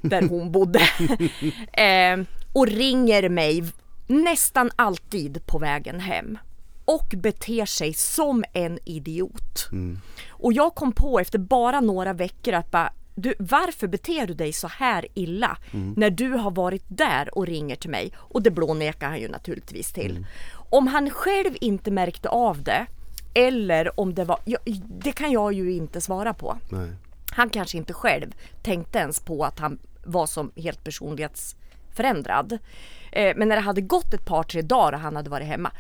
där 0.02 0.22
hon 0.30 0.52
bodde. 0.52 0.80
eh, 1.74 2.26
och 2.54 2.68
ringer 2.68 3.30
mig 3.30 3.64
nästan 4.08 4.72
alltid 4.76 5.46
på 5.46 5.60
vägen 5.60 6.00
hem 6.00 6.38
och 6.86 7.14
beter 7.18 7.66
sig 7.66 7.94
som 7.94 8.44
en 8.54 8.80
idiot. 8.86 9.70
Mm. 9.72 10.00
Och 10.30 10.54
jag 10.54 10.76
kom 10.76 10.92
på 10.92 11.20
efter 11.20 11.40
bara 11.40 11.80
några 11.80 12.14
veckor 12.14 12.54
att 12.54 12.72
bara, 12.72 12.94
du, 13.16 13.34
varför 13.40 13.88
beter 13.88 14.28
du 14.28 14.34
dig 14.34 14.54
så 14.54 14.68
här 14.68 15.08
illa 15.14 15.58
mm. 15.74 15.94
när 15.98 16.10
du 16.10 16.30
har 16.30 16.52
varit 16.52 16.84
där 16.88 17.38
och 17.38 17.48
ringer 17.48 17.76
till 17.76 17.90
mig? 17.90 18.12
Och 18.18 18.42
det 18.42 18.52
blånekar 18.52 19.10
han 19.10 19.20
ju 19.20 19.28
naturligtvis 19.28 19.94
till. 19.94 20.12
Mm. 20.12 20.26
Om 20.54 20.88
han 20.88 21.10
själv 21.10 21.52
inte 21.62 21.92
märkte 21.92 22.30
av 22.30 22.64
det 22.64 22.86
eller 23.34 24.00
om 24.00 24.14
det 24.14 24.24
var, 24.24 24.40
det 25.04 25.12
kan 25.12 25.32
jag 25.32 25.54
ju 25.54 25.72
inte 25.72 26.02
svara 26.02 26.34
på. 26.34 26.58
Nej. 26.70 26.90
Han 27.32 27.50
kanske 27.50 27.78
inte 27.78 27.94
själv 27.94 28.36
tänkte 28.62 29.00
ens 29.00 29.20
på 29.20 29.44
att 29.44 29.60
han 29.60 29.80
var 30.04 30.26
som 30.26 30.52
helt 30.56 30.84
personlighetsförändrad. 30.84 32.58
Eh, 33.12 33.36
men 33.36 33.48
när 33.48 33.56
det 33.56 33.62
hade 33.62 33.82
gått 33.82 34.14
ett 34.14 34.26
par 34.26 34.44
tre 34.44 34.62
dagar 34.62 34.94
och 34.94 35.00
han 35.00 35.16
hade 35.16 35.30
varit 35.30 35.48
hemma 35.48 35.72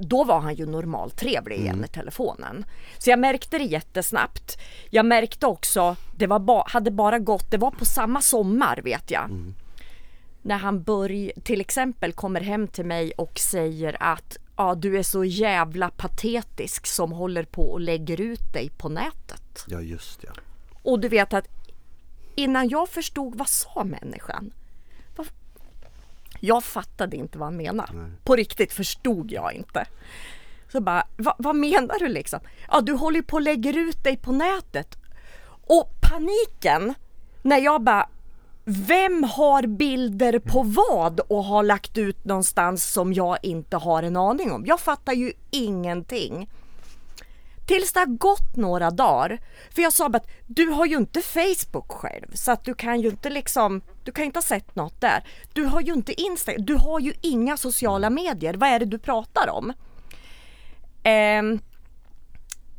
då 0.00 0.24
var 0.24 0.40
han 0.40 0.54
ju 0.54 0.66
normalt 0.66 1.16
trevlig 1.16 1.56
igen 1.56 1.74
mm. 1.74 1.84
i 1.84 1.88
telefonen. 1.88 2.64
Så 2.98 3.10
jag 3.10 3.18
märkte 3.18 3.58
det 3.58 3.64
jättesnabbt. 3.64 4.58
Jag 4.90 5.06
märkte 5.06 5.46
också, 5.46 5.96
det 6.16 6.26
var 6.26 6.38
ba, 6.38 6.64
hade 6.68 6.90
bara 6.90 7.18
gått, 7.18 7.50
det 7.50 7.58
var 7.58 7.70
på 7.70 7.84
samma 7.84 8.20
sommar 8.20 8.80
vet 8.84 9.10
jag. 9.10 9.24
Mm. 9.24 9.54
När 10.42 10.58
han 10.58 10.82
börj, 10.82 11.32
till 11.44 11.60
exempel 11.60 12.12
kommer 12.12 12.40
hem 12.40 12.68
till 12.68 12.84
mig 12.84 13.12
och 13.12 13.38
säger 13.38 13.96
att 14.00 14.36
ja, 14.56 14.74
du 14.74 14.98
är 14.98 15.02
så 15.02 15.24
jävla 15.24 15.90
patetisk 15.90 16.86
som 16.86 17.12
håller 17.12 17.44
på 17.44 17.62
och 17.62 17.80
lägger 17.80 18.20
ut 18.20 18.52
dig 18.52 18.70
på 18.70 18.88
nätet. 18.88 19.64
Ja 19.66 19.80
just 19.80 20.24
ja. 20.24 20.30
Och 20.82 21.00
du 21.00 21.08
vet 21.08 21.32
att 21.32 21.46
innan 22.34 22.68
jag 22.68 22.88
förstod 22.88 23.38
vad 23.38 23.48
sa 23.48 23.84
människan? 23.84 24.52
Jag 26.40 26.64
fattade 26.64 27.16
inte 27.16 27.38
vad 27.38 27.46
han 27.46 27.56
menade. 27.56 27.92
Nej. 27.92 28.10
På 28.24 28.36
riktigt 28.36 28.72
förstod 28.72 29.32
jag 29.32 29.52
inte. 29.52 29.86
Så 30.72 30.80
bara, 30.80 31.06
Va, 31.16 31.34
vad 31.38 31.56
menar 31.56 31.98
du 31.98 32.08
liksom? 32.08 32.40
Ja, 32.70 32.80
du 32.80 32.92
håller 32.92 33.22
på 33.22 33.36
och 33.36 33.42
lägger 33.42 33.78
ut 33.78 34.04
dig 34.04 34.16
på 34.16 34.32
nätet. 34.32 34.96
Och 35.66 35.90
paniken 36.00 36.94
när 37.42 37.58
jag 37.58 37.82
bara, 37.82 38.08
vem 38.64 39.24
har 39.24 39.66
bilder 39.66 40.38
på 40.38 40.62
vad 40.62 41.20
och 41.20 41.44
har 41.44 41.62
lagt 41.62 41.98
ut 41.98 42.24
någonstans 42.24 42.92
som 42.92 43.12
jag 43.12 43.38
inte 43.42 43.76
har 43.76 44.02
en 44.02 44.16
aning 44.16 44.52
om? 44.52 44.66
Jag 44.66 44.80
fattar 44.80 45.12
ju 45.12 45.32
ingenting. 45.50 46.48
Tills 47.70 47.92
det 47.92 48.00
har 48.00 48.06
gått 48.06 48.56
några 48.56 48.90
dagar. 48.90 49.38
För 49.70 49.82
jag 49.82 49.92
sa 49.92 50.08
bara 50.08 50.16
att 50.16 50.30
du 50.46 50.66
har 50.66 50.86
ju 50.86 50.96
inte 50.96 51.22
Facebook 51.22 51.92
själv 51.92 52.34
så 52.34 52.52
att 52.52 52.64
du 52.64 52.74
kan 52.74 53.00
ju 53.00 53.08
inte 53.08 53.30
liksom, 53.30 53.80
du 54.04 54.12
kan 54.12 54.22
ju 54.22 54.26
inte 54.26 54.36
ha 54.36 54.42
sett 54.42 54.76
något 54.76 55.00
där. 55.00 55.24
Du 55.52 55.64
har 55.64 55.80
ju 55.80 55.92
inte 55.92 56.20
Instagram, 56.20 56.64
du 56.64 56.74
har 56.74 57.00
ju 57.00 57.12
inga 57.20 57.56
sociala 57.56 58.10
medier. 58.10 58.54
Vad 58.54 58.68
är 58.68 58.78
det 58.78 58.84
du 58.84 58.98
pratar 58.98 59.48
om? 59.50 59.72
Eh, 61.02 61.60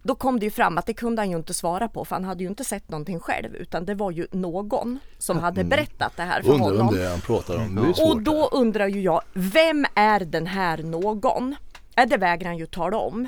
då 0.03 0.15
kom 0.15 0.39
det 0.39 0.45
ju 0.45 0.51
fram 0.51 0.77
att 0.77 0.85
det 0.85 0.93
kunde 0.93 1.21
han 1.21 1.31
ju 1.31 1.37
inte 1.37 1.53
svara 1.53 1.87
på 1.87 2.05
för 2.05 2.15
han 2.15 2.25
hade 2.25 2.43
ju 2.43 2.49
inte 2.49 2.63
sett 2.63 2.89
någonting 2.89 3.19
själv 3.19 3.55
utan 3.55 3.85
det 3.85 3.95
var 3.95 4.11
ju 4.11 4.27
någon 4.31 4.99
som 5.17 5.39
hade 5.39 5.63
berättat 5.63 6.17
det 6.17 6.23
här 6.23 6.41
för 6.41 6.53
Undrar 6.53 6.67
honom. 6.67 6.95
är 6.95 7.09
han 7.09 7.21
pratar 7.21 7.55
om. 7.55 7.93
Och 8.03 8.21
då 8.21 8.49
undrar 8.51 8.87
ju 8.87 9.01
jag, 9.01 9.21
vem 9.33 9.85
är 9.95 10.19
den 10.19 10.47
här 10.47 10.77
någon? 10.77 11.55
Äh, 11.95 12.05
det 12.07 12.17
vägrar 12.17 12.47
han 12.49 12.57
ju 12.57 12.65
tala 12.65 12.97
om. 12.97 13.27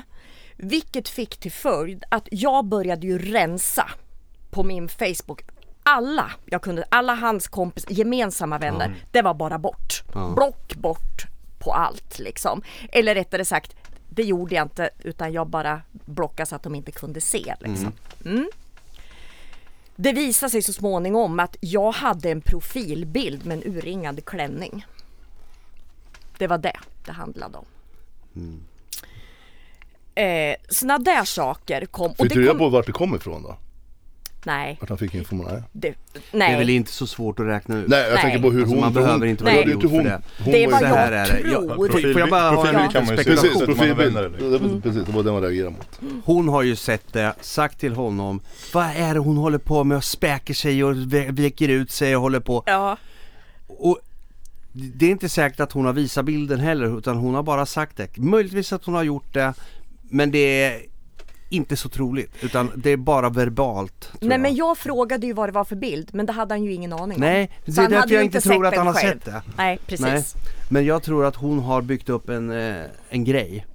Vilket 0.56 1.08
fick 1.08 1.36
till 1.36 1.52
följd 1.52 2.04
att 2.08 2.28
jag 2.30 2.64
började 2.64 3.06
ju 3.06 3.18
rensa 3.18 3.90
på 4.50 4.64
min 4.64 4.88
Facebook. 4.88 5.42
Alla 5.82 6.30
jag 6.44 6.62
kunde, 6.62 6.84
alla 6.88 7.14
hans 7.14 7.48
kompis, 7.48 7.86
gemensamma 7.88 8.58
vänner, 8.58 8.94
det 9.10 9.22
var 9.22 9.34
bara 9.34 9.58
bort. 9.58 10.02
Block 10.34 10.74
bort 10.74 11.26
på 11.58 11.72
allt 11.72 12.18
liksom. 12.18 12.62
Eller 12.92 13.14
rättare 13.14 13.44
sagt, 13.44 13.76
det 14.08 14.22
gjorde 14.22 14.54
jag 14.54 14.64
inte 14.64 14.90
utan 15.02 15.32
jag 15.32 15.46
bara 15.46 15.80
blockade 15.90 16.46
så 16.46 16.56
att 16.56 16.62
de 16.62 16.74
inte 16.74 16.92
kunde 16.92 17.20
se 17.20 17.54
liksom. 17.60 17.92
Mm. 18.24 18.48
Det 19.96 20.12
visade 20.12 20.50
sig 20.50 20.62
så 20.62 20.72
småningom 20.72 21.40
att 21.40 21.56
jag 21.60 21.92
hade 21.92 22.30
en 22.30 22.40
profilbild 22.40 23.46
med 23.46 23.56
en 23.56 23.76
urringad 23.76 24.24
klänning. 24.24 24.86
Det 26.38 26.46
var 26.46 26.58
det 26.58 26.76
det 27.04 27.12
handlade 27.12 27.58
om. 27.58 27.64
Eh, 30.14 30.54
såna 30.68 30.98
där 30.98 31.24
saker 31.24 31.86
kom. 31.86 32.10
och 32.10 32.16
Fick 32.16 32.28
det 32.28 32.34
du 32.34 32.40
reda 32.40 32.50
kom 32.50 32.58
på 32.58 32.68
vart 32.68 32.86
det 32.86 32.92
kom 32.92 33.14
ifrån 33.14 33.42
då? 33.42 33.56
nej, 34.46 34.76
Vart 34.80 34.88
han 34.88 34.98
fick 34.98 35.14
information? 35.14 35.52
Nej, 35.52 35.62
det, 35.72 35.94
Det 36.32 36.38
är 36.44 36.58
väl 36.58 36.66
nej. 36.66 36.76
inte 36.76 36.92
så 36.92 37.06
svårt 37.06 37.40
att 37.40 37.46
räkna 37.46 37.78
ut. 37.78 37.88
Nej 37.88 38.00
jag 38.02 38.12
Nej. 38.12 38.22
tänker 38.22 38.38
på 38.38 38.50
hur 38.50 38.60
Alltså, 38.60 38.74
hon... 38.74 38.80
man 38.84 38.92
behöver 38.94 39.18
hon, 39.18 39.28
inte 39.28 39.44
det 39.44 39.50
vara 39.50 39.62
idiot 39.62 39.80
för 39.80 39.88
det. 39.88 40.20
hon 40.44 40.52
Det 40.52 40.58
jag 40.60 40.82
är 40.82 41.10
det. 41.10 41.40
Jag- 41.50 41.62
tror. 41.62 42.12
Får 42.12 42.20
jag 42.20 42.30
bara 42.30 42.50
ha 42.50 42.68
en 42.68 42.74
liten 42.76 42.88
kan 42.92 43.06
man 43.06 43.16
ju 43.16 43.24
se 43.24 43.36
spekulation? 43.36 43.60
har 43.60 43.66
Profilbild, 43.66 44.14
vänner 44.14 44.22
eller? 44.22 44.50
det 44.50 44.58
var 44.58 44.80
precis, 44.80 45.04
det 45.06 45.12
var 45.12 45.22
det 45.22 45.32
man 45.32 45.42
reagerade 45.42 45.70
mot. 45.70 46.00
Hon 46.24 46.48
har 46.48 46.62
ju 46.62 46.76
sett 46.76 47.12
det, 47.12 47.34
sagt 47.40 47.80
till 47.80 47.94
honom 47.94 48.40
Vad 48.74 48.86
är 48.96 49.14
det 49.14 49.20
hon 49.20 49.36
håller 49.36 49.58
på 49.58 49.84
med 49.84 49.96
och 49.96 50.04
späker 50.04 50.54
sig 50.54 50.84
och 50.84 50.96
veker 51.30 51.68
ut 51.68 51.90
sig 51.90 52.16
och 52.16 52.22
håller 52.22 52.40
på 52.40 52.62
Ja, 52.66 52.96
och 53.66 53.98
det 54.72 55.06
är 55.06 55.10
inte 55.10 55.28
säkert 55.28 55.60
att 55.60 55.72
hon 55.72 55.84
har 55.86 55.92
visat 55.92 56.24
bilden 56.24 56.60
heller 56.60 56.98
utan 56.98 57.16
hon 57.16 57.34
har 57.34 57.42
bara 57.42 57.66
sagt 57.66 57.96
det. 57.96 58.16
Möjligtvis 58.18 58.72
att 58.72 58.84
hon 58.84 58.94
har 58.94 59.02
gjort 59.02 59.34
det 59.34 59.54
men 60.08 60.30
det 60.30 60.38
är 60.38 60.82
inte 61.48 61.76
så 61.76 61.88
troligt 61.88 62.30
utan 62.40 62.72
det 62.76 62.90
är 62.90 62.96
bara 62.96 63.30
verbalt. 63.30 64.12
nej 64.20 64.30
jag. 64.30 64.40
men 64.40 64.54
jag 64.54 64.78
frågade 64.78 65.26
ju 65.26 65.32
vad 65.32 65.48
det 65.48 65.52
var 65.52 65.64
för 65.64 65.76
bild 65.76 66.10
men 66.12 66.26
det 66.26 66.32
hade 66.32 66.54
han 66.54 66.64
ju 66.64 66.72
ingen 66.72 66.92
aning 66.92 67.16
om. 67.16 67.20
Nej, 67.20 67.50
det 67.64 67.78
är 67.78 67.88
därför 67.88 68.14
jag 68.14 68.24
inte 68.24 68.40
tror 68.40 68.66
att 68.66 68.76
han 68.76 68.86
har 68.86 68.94
själv. 68.94 69.20
sett 69.20 69.24
det. 69.24 69.42
Nej, 69.56 69.78
precis. 69.86 70.06
Nej. 70.06 70.24
Men 70.68 70.84
jag 70.84 71.02
tror 71.02 71.24
att 71.24 71.36
hon 71.36 71.58
har 71.58 71.82
byggt 71.82 72.08
upp 72.08 72.28
en, 72.28 72.50
eh, 72.50 72.84
en 73.08 73.24
grej. 73.24 73.66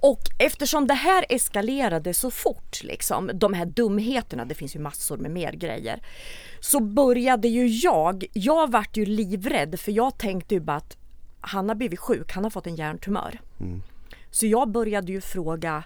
Och 0.00 0.20
eftersom 0.38 0.86
det 0.86 0.94
här 0.94 1.24
eskalerade 1.28 2.14
så 2.14 2.30
fort, 2.30 2.82
liksom, 2.82 3.30
de 3.34 3.52
här 3.52 3.66
dumheterna, 3.66 4.44
det 4.44 4.54
finns 4.54 4.76
ju 4.76 4.80
massor 4.80 5.16
med 5.16 5.30
mer 5.30 5.52
grejer. 5.52 6.02
Så 6.60 6.80
började 6.80 7.48
ju 7.48 7.66
jag, 7.66 8.24
jag 8.32 8.72
vart 8.72 8.96
ju 8.96 9.04
livrädd 9.06 9.80
för 9.80 9.92
jag 9.92 10.18
tänkte 10.18 10.54
ju 10.54 10.60
bara 10.60 10.76
att 10.76 10.96
han 11.40 11.68
har 11.68 11.76
blivit 11.76 11.98
sjuk, 11.98 12.32
han 12.32 12.44
har 12.44 12.50
fått 12.50 12.66
en 12.66 12.76
hjärntumör. 12.76 13.40
Så 14.30 14.46
jag 14.46 14.70
började 14.70 15.12
ju 15.12 15.20
fråga 15.20 15.84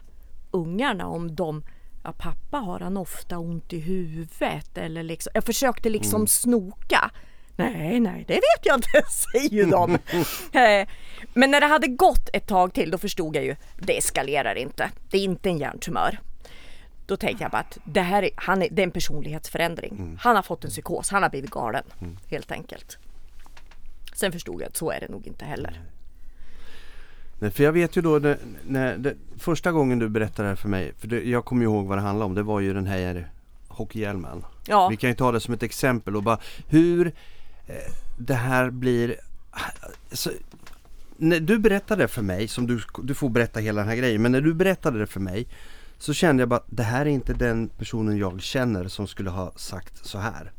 ungarna 0.50 1.06
om 1.06 1.34
de, 1.34 1.64
ja 2.04 2.12
pappa 2.12 2.56
har 2.58 2.80
han 2.80 2.96
ofta 2.96 3.38
ont 3.38 3.72
i 3.72 3.78
huvudet 3.80 4.78
eller 4.78 5.02
liksom, 5.02 5.30
jag 5.34 5.44
försökte 5.44 5.88
liksom 5.88 6.26
snoka. 6.26 7.10
Nej, 7.56 8.00
nej, 8.00 8.24
det 8.28 8.34
vet 8.34 8.62
jag 8.62 8.76
inte, 8.76 9.02
säger 9.32 9.50
ju 9.50 9.64
de. 9.64 9.98
Eh, 10.60 10.88
Men 11.34 11.50
när 11.50 11.60
det 11.60 11.66
hade 11.66 11.86
gått 11.88 12.28
ett 12.32 12.46
tag 12.46 12.74
till 12.74 12.90
då 12.90 12.98
förstod 12.98 13.36
jag 13.36 13.44
ju, 13.44 13.56
det 13.78 13.98
eskalerar 13.98 14.54
inte. 14.54 14.90
Det 15.10 15.18
är 15.18 15.22
inte 15.24 15.48
en 15.48 15.58
hjärntumör. 15.58 16.18
Då 17.06 17.16
tänkte 17.16 17.44
jag 17.44 17.50
bara 17.50 17.58
att 17.60 17.78
det 17.84 18.00
här 18.00 18.22
är, 18.22 18.30
han 18.36 18.62
är, 18.62 18.68
det 18.70 18.82
är 18.82 18.86
en 18.86 18.90
personlighetsförändring. 18.90 20.18
Han 20.20 20.36
har 20.36 20.42
fått 20.42 20.64
en 20.64 20.70
psykos, 20.70 21.10
han 21.10 21.22
har 21.22 21.30
blivit 21.30 21.50
galen 21.50 21.84
helt 22.30 22.52
enkelt. 22.52 22.98
Sen 24.14 24.32
förstod 24.32 24.60
jag 24.62 24.68
att 24.68 24.76
så 24.76 24.90
är 24.90 25.00
det 25.00 25.08
nog 25.08 25.26
inte 25.26 25.44
heller. 25.44 25.82
Nej, 27.42 27.50
för 27.50 27.64
jag 27.64 27.72
vet 27.72 27.96
ju 27.96 28.02
då 28.02 28.18
när, 28.18 28.38
när 28.66 28.98
det, 28.98 29.14
första 29.38 29.72
gången 29.72 29.98
du 29.98 30.08
berättade 30.08 30.42
det 30.42 30.48
här 30.48 30.56
för 30.56 30.68
mig, 30.68 30.92
för 30.98 31.08
det, 31.08 31.22
jag 31.22 31.44
kommer 31.44 31.62
ihåg 31.62 31.86
vad 31.86 31.98
det 31.98 32.02
handlade 32.02 32.26
om, 32.26 32.34
det 32.34 32.42
var 32.42 32.60
ju 32.60 32.74
den 32.74 32.86
här 32.86 33.30
hockeyhjälmen. 33.68 34.44
Ja. 34.66 34.88
Vi 34.88 34.96
kan 34.96 35.10
ju 35.10 35.16
ta 35.16 35.32
det 35.32 35.40
som 35.40 35.54
ett 35.54 35.62
exempel 35.62 36.16
och 36.16 36.22
bara 36.22 36.38
hur 36.68 37.06
eh, 37.66 37.74
det 38.18 38.34
här 38.34 38.70
blir 38.70 39.16
alltså, 40.10 40.30
när 41.16 41.40
du 41.40 41.58
berättade 41.58 42.02
det 42.02 42.08
för 42.08 42.22
mig, 42.22 42.48
som 42.48 42.66
du, 42.66 42.80
du 43.02 43.14
får 43.14 43.28
berätta 43.28 43.60
hela 43.60 43.80
den 43.80 43.88
här 43.88 43.96
grejen, 43.96 44.22
men 44.22 44.32
när 44.32 44.40
du 44.40 44.54
berättade 44.54 44.98
det 44.98 45.06
för 45.06 45.20
mig 45.20 45.46
så 45.98 46.14
kände 46.14 46.40
jag 46.40 46.48
bara 46.48 46.62
det 46.66 46.82
här 46.82 47.00
är 47.00 47.10
inte 47.10 47.34
den 47.34 47.68
personen 47.68 48.18
jag 48.18 48.42
känner 48.42 48.88
som 48.88 49.06
skulle 49.06 49.30
ha 49.30 49.52
sagt 49.56 50.06
så 50.06 50.18
här. 50.18 50.52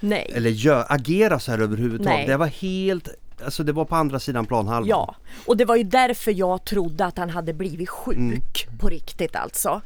Nej. 0.00 0.32
Eller 0.34 0.50
gör, 0.50 0.86
agera 0.88 1.38
så 1.38 1.50
här 1.50 1.58
överhuvudtaget. 1.58 2.18
Nej. 2.18 2.26
Det 2.26 2.36
var 2.36 2.46
helt, 2.46 3.08
alltså 3.44 3.62
det 3.64 3.72
var 3.72 3.84
på 3.84 3.96
andra 3.96 4.20
sidan 4.20 4.46
planhalvan. 4.46 4.88
Ja, 4.88 5.14
och 5.46 5.56
det 5.56 5.64
var 5.64 5.76
ju 5.76 5.82
därför 5.82 6.30
jag 6.30 6.64
trodde 6.64 7.04
att 7.04 7.18
han 7.18 7.30
hade 7.30 7.54
blivit 7.54 7.88
sjuk 7.88 8.68
på 8.78 8.88
riktigt 8.88 9.36
alltså. 9.36 9.80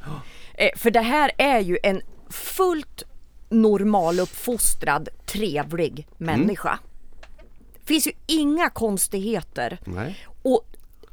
Eh, 0.54 0.70
för 0.76 0.90
det 0.90 1.00
här 1.00 1.30
är 1.38 1.60
ju 1.60 1.78
en 1.82 2.00
fullt 2.30 3.02
normaluppfostrad, 3.48 5.08
trevlig 5.26 6.08
människa. 6.18 6.78
Finns 7.84 8.06
ju 8.06 8.12
inga 8.26 8.70
konstigheter. 8.70 9.78
Nej. 9.84 10.26
Och 10.42 10.66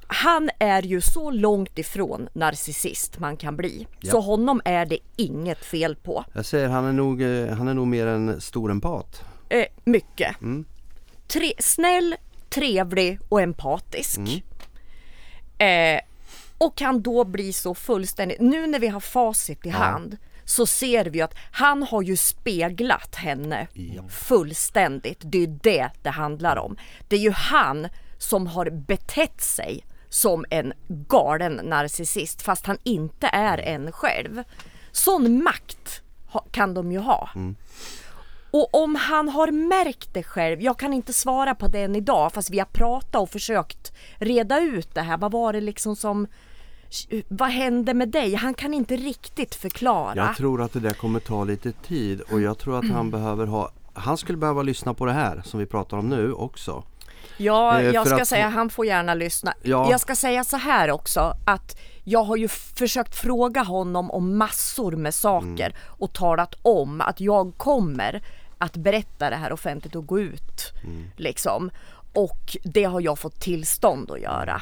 han 0.08 0.50
är 0.60 0.82
ju 0.82 1.02
så 1.02 1.32
långt 1.32 1.80
ifrån 1.80 2.30
narcissist 2.34 3.20
man 3.20 3.38
kan 3.38 3.56
bli. 3.56 3.88
Ja. 4.00 4.12
Så 4.12 4.20
honom 4.20 4.62
är 4.66 4.86
det 4.86 5.00
inget 5.16 5.66
fel 5.66 5.96
på. 5.96 6.26
Jag 6.34 6.46
säger 6.46 6.68
han 6.70 6.86
är 6.86 6.92
nog, 6.94 7.22
eh, 7.22 7.48
han 7.48 7.68
är 7.68 7.74
nog 7.74 7.88
mer 7.88 8.08
en 8.08 8.42
stor 8.42 8.72
empat. 8.72 9.24
Eh, 9.50 9.66
mycket. 9.84 10.36
Tre, 11.28 11.54
snäll, 11.60 12.16
trevlig 12.50 13.20
och 13.30 13.42
empatisk. 13.42 14.20
Eh, 15.58 16.00
och 16.58 16.78
kan 16.78 17.02
då 17.02 17.24
bli 17.24 17.54
så 17.54 17.76
fullständigt, 17.76 18.40
nu 18.40 18.68
när 18.68 18.80
vi 18.80 18.88
har 18.88 19.00
facit 19.00 19.66
i 19.66 19.70
hand 19.70 20.18
så 20.46 20.66
ser 20.66 21.06
vi 21.06 21.22
att 21.22 21.36
han 21.52 21.84
har 21.84 22.02
ju 22.02 22.18
speglat 22.18 23.16
henne 23.16 23.68
fullständigt. 24.10 25.20
Det 25.22 25.44
är 25.44 25.48
det 25.64 25.90
det 26.02 26.10
handlar 26.10 26.56
om. 26.58 26.78
Det 27.08 27.16
är 27.16 27.20
ju 27.20 27.32
han 27.32 27.88
som 28.18 28.48
har 28.48 28.70
betett 28.70 29.42
sig 29.42 29.86
som 30.10 30.46
en 30.50 30.74
galen 30.88 31.54
narcissist 31.64 32.42
fast 32.42 32.66
han 32.66 32.78
inte 32.84 33.28
är 33.28 33.58
en 33.58 33.92
själv. 33.92 34.44
Sån 34.92 35.44
makt 35.44 36.02
kan 36.52 36.74
de 36.74 36.92
ju 36.92 37.00
ha. 37.00 37.30
Och 38.52 38.84
om 38.84 38.96
han 38.96 39.30
har 39.30 39.52
märkt 39.52 40.14
det 40.14 40.24
själv, 40.24 40.62
jag 40.62 40.80
kan 40.80 40.94
inte 40.94 41.14
svara 41.14 41.56
på 41.56 41.68
det 41.68 41.80
än 41.84 41.96
idag 41.96 42.34
fast 42.34 42.50
vi 42.50 42.60
har 42.60 42.66
pratat 42.66 43.22
och 43.22 43.30
försökt 43.30 43.94
reda 44.18 44.60
ut 44.60 44.96
det 44.96 45.02
här. 45.02 45.18
Vad 45.18 45.32
var 45.32 45.54
det 45.54 45.62
liksom 45.62 45.96
som, 45.96 46.28
vad 47.28 47.50
hände 47.50 47.94
med 47.94 48.10
dig? 48.10 48.36
Han 48.36 48.54
kan 48.54 48.74
inte 48.74 48.96
riktigt 48.96 49.56
förklara. 49.56 50.16
Jag 50.16 50.36
tror 50.38 50.62
att 50.62 50.74
det 50.74 50.80
där 50.80 50.94
kommer 50.94 51.20
ta 51.20 51.44
lite 51.44 51.72
tid 51.72 52.22
och 52.22 52.42
jag 52.42 52.58
tror 52.58 52.78
att 52.78 52.84
Mm. 52.84 52.96
han 52.96 53.12
behöver 53.12 53.46
ha 53.46 53.72
Han 53.94 54.18
skulle 54.18 54.38
behöva 54.38 54.62
lyssna 54.62 54.94
på 54.94 55.06
det 55.06 55.12
här 55.14 55.42
som 55.46 55.60
vi 55.60 55.66
pratar 55.66 55.98
om 55.98 56.10
nu 56.10 56.34
också. 56.34 56.84
Ja, 57.38 57.80
Eh, 57.80 57.90
jag 57.90 58.08
ska 58.08 58.22
att- 58.22 58.28
säga 58.28 58.50
han 58.50 58.70
får 58.70 58.86
gärna 58.86 59.14
lyssna. 59.14 59.54
Ja. 59.64 59.92
Jag 59.92 60.00
ska 60.00 60.16
säga 60.16 60.44
så 60.44 60.58
här 60.58 60.92
också 60.92 61.34
att 61.46 61.80
jag 62.04 62.24
har 62.24 62.36
ju 62.36 62.48
försökt 62.48 63.16
fråga 63.16 63.64
honom 63.64 64.12
om 64.12 64.38
massor 64.38 64.92
med 64.92 65.14
saker 65.14 65.66
Mm. 65.66 65.78
och 65.88 66.14
talat 66.14 66.56
om 66.62 67.02
att 67.02 67.22
jag 67.22 67.54
kommer 67.58 68.22
att 68.62 68.78
berätta 68.78 69.30
det 69.30 69.36
här 69.36 69.52
offentligt 69.54 69.96
och 69.96 70.06
gå 70.08 70.20
ut. 70.20 70.74
Mm. 70.84 71.04
Liksom. 71.16 71.70
Och 72.14 72.58
det 72.64 72.84
har 72.84 73.02
jag 73.02 73.20
fått 73.20 73.40
tillstånd 73.40 74.12
att 74.12 74.20
göra. 74.22 74.62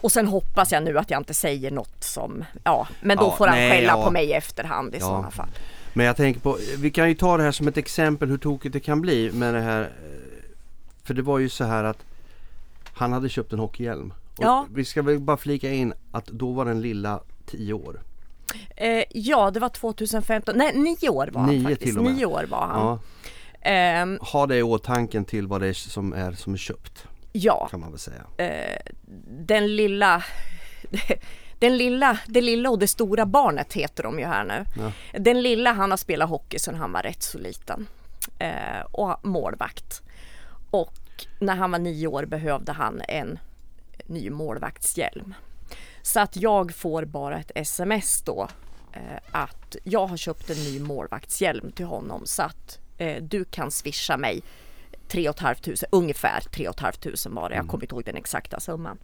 Och 0.00 0.12
sen 0.12 0.26
hoppas 0.26 0.72
jag 0.72 0.82
nu 0.82 0.98
att 0.98 1.10
jag 1.10 1.20
inte 1.20 1.34
säger 1.34 1.70
något 1.70 2.04
som, 2.04 2.44
ja, 2.64 2.88
men 3.00 3.16
då 3.16 3.24
Ja, 3.24 3.36
får 3.36 3.46
han 3.46 3.56
nej, 3.58 3.70
skälla 3.70 3.92
ja. 3.98 4.04
på 4.04 4.10
mig 4.10 4.24
i 4.26 4.32
efterhand 4.32 4.94
i 4.94 4.98
Ja. 4.98 5.06
sådana 5.06 5.30
fall. 5.30 5.48
Men 5.92 6.06
jag 6.06 6.16
tänker 6.16 6.40
på, 6.40 6.58
vi 6.78 6.90
kan 6.90 7.08
ju 7.08 7.14
ta 7.14 7.36
det 7.36 7.42
här 7.42 7.52
som 7.52 7.68
ett 7.68 7.76
exempel 7.76 8.28
hur 8.28 8.38
tokigt 8.38 8.72
det 8.72 8.80
kan 8.80 9.00
bli 9.00 9.30
med 9.32 9.54
det 9.54 9.60
här. 9.60 9.80
eh, 9.82 9.88
För 11.04 11.14
det 11.14 11.22
var 11.22 11.38
ju 11.38 11.48
så 11.48 11.64
här 11.64 11.84
att 11.84 11.98
han 12.94 13.12
hade 13.12 13.28
köpt 13.28 13.52
en 13.52 13.58
hockeyhjälm. 13.58 14.12
Och 14.36 14.44
Ja. 14.44 14.66
Vi 14.74 14.84
ska 14.84 15.02
väl 15.02 15.18
bara 15.18 15.36
flika 15.36 15.70
in 15.72 15.92
att 16.12 16.26
då 16.26 16.52
var 16.52 16.64
den 16.64 16.80
lilla 16.80 17.20
10 17.46 17.72
år. 17.72 18.00
Eh, 18.76 19.04
ja, 19.10 19.50
det 19.50 19.60
var 19.60 19.68
2015, 19.68 20.56
nej 20.56 20.72
nio 20.74 21.08
år 21.08 21.28
var 21.32 21.40
han 21.40 21.50
Nio 21.50 21.62
faktiskt. 21.62 21.82
till 21.82 21.98
och 21.98 22.04
med. 22.04 22.14
Nio 22.14 22.26
år 22.26 22.44
var 22.50 22.66
han. 22.66 22.86
Ja, 22.86 22.98
Ehm, 23.64 24.18
ha 24.20 24.46
det 24.46 24.56
i 24.56 24.62
åtanke 24.62 25.24
till 25.24 25.46
vad 25.46 25.60
det 25.60 25.68
är 25.68 25.72
som 25.72 26.12
är 26.12 26.32
som 26.32 26.52
är 26.52 26.56
köpt 26.58 27.06
ja. 27.32 27.68
kan 27.70 27.80
man 27.80 27.90
väl 27.90 27.98
säga. 27.98 28.22
den 29.26 29.76
lilla 29.76 30.24
den 31.58 31.76
lilla, 31.76 32.18
det 32.26 32.40
lilla 32.40 32.70
och 32.70 32.78
det 32.78 32.88
stora 32.88 33.26
barnet 33.26 33.72
heter 33.72 34.02
de 34.02 34.18
ju 34.18 34.24
här 34.24 34.44
nu. 34.44 34.64
Den 35.20 35.42
lilla 35.42 35.72
han 35.72 35.90
har 35.90 35.96
spelat 35.96 36.28
hockey 36.28 36.58
sedan 36.58 36.74
han 36.74 36.92
var 36.92 37.02
rätt 37.02 37.22
så 37.22 37.38
liten. 37.38 37.86
Eh, 38.38 38.80
och 38.90 39.26
målvakt. 39.26 40.02
Och 40.70 40.94
när 41.38 41.56
han 41.56 41.70
var 41.70 41.78
nio 41.78 42.06
år 42.06 42.24
behövde 42.24 42.72
han 42.72 43.02
en 43.08 43.38
ny 44.06 44.30
målvaktshjälm. 44.30 45.34
Så 46.02 46.20
att 46.20 46.36
jag 46.36 46.74
får 46.74 47.04
bara 47.04 47.38
ett 47.38 47.50
sms 47.54 48.22
då 48.22 48.48
eh, 48.92 49.00
att 49.32 49.76
jag 49.84 50.06
har 50.06 50.16
köpt 50.16 50.50
en 50.50 50.56
ny 50.56 50.80
målvaktshjälm 50.80 51.72
till 51.72 51.86
honom 51.86 52.22
så 52.24 52.42
att 52.42 52.78
eh, 52.98 53.22
du 53.22 53.44
kan 53.44 53.70
swisha 53.70 54.16
mig 54.16 54.42
3 55.08 55.32
500, 55.32 55.56
ungefär 55.90 56.40
3 56.40 56.68
500 56.78 57.40
var 57.40 57.48
det. 57.48 57.56
Jag 57.56 57.68
kommer 57.68 57.84
inte 57.84 57.94
ihåg 57.94 58.04
den 58.04 58.16
exakta 58.16 58.60
summan. 58.60 58.98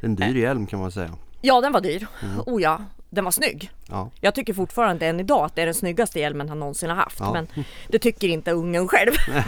En 0.00 0.14
dyr 0.14 0.34
hjälm 0.34 0.66
kan 0.66 0.80
man 0.80 0.92
säga. 0.92 1.14
Ja, 1.40 1.60
den 1.60 1.72
var 1.72 1.80
dyr. 1.80 2.06
Oh 2.46 2.62
ja, 2.62 2.84
den 3.10 3.24
var 3.24 3.30
snygg. 3.30 3.70
Ja. 3.88 4.10
Jag 4.20 4.34
tycker 4.34 4.54
fortfarande 4.54 5.06
än 5.06 5.20
idag 5.20 5.44
att 5.44 5.54
det 5.54 5.62
är 5.62 5.66
den 5.66 5.74
snyggaste 5.74 6.20
hjälmen 6.20 6.48
han 6.48 6.58
någonsin 6.58 6.88
har 6.90 6.96
haft. 6.96 7.20
Ja. 7.20 7.32
Men 7.32 7.64
det 7.88 7.98
tycker 7.98 8.28
inte 8.28 8.52
ungen 8.52 8.88
själv. 8.88 9.12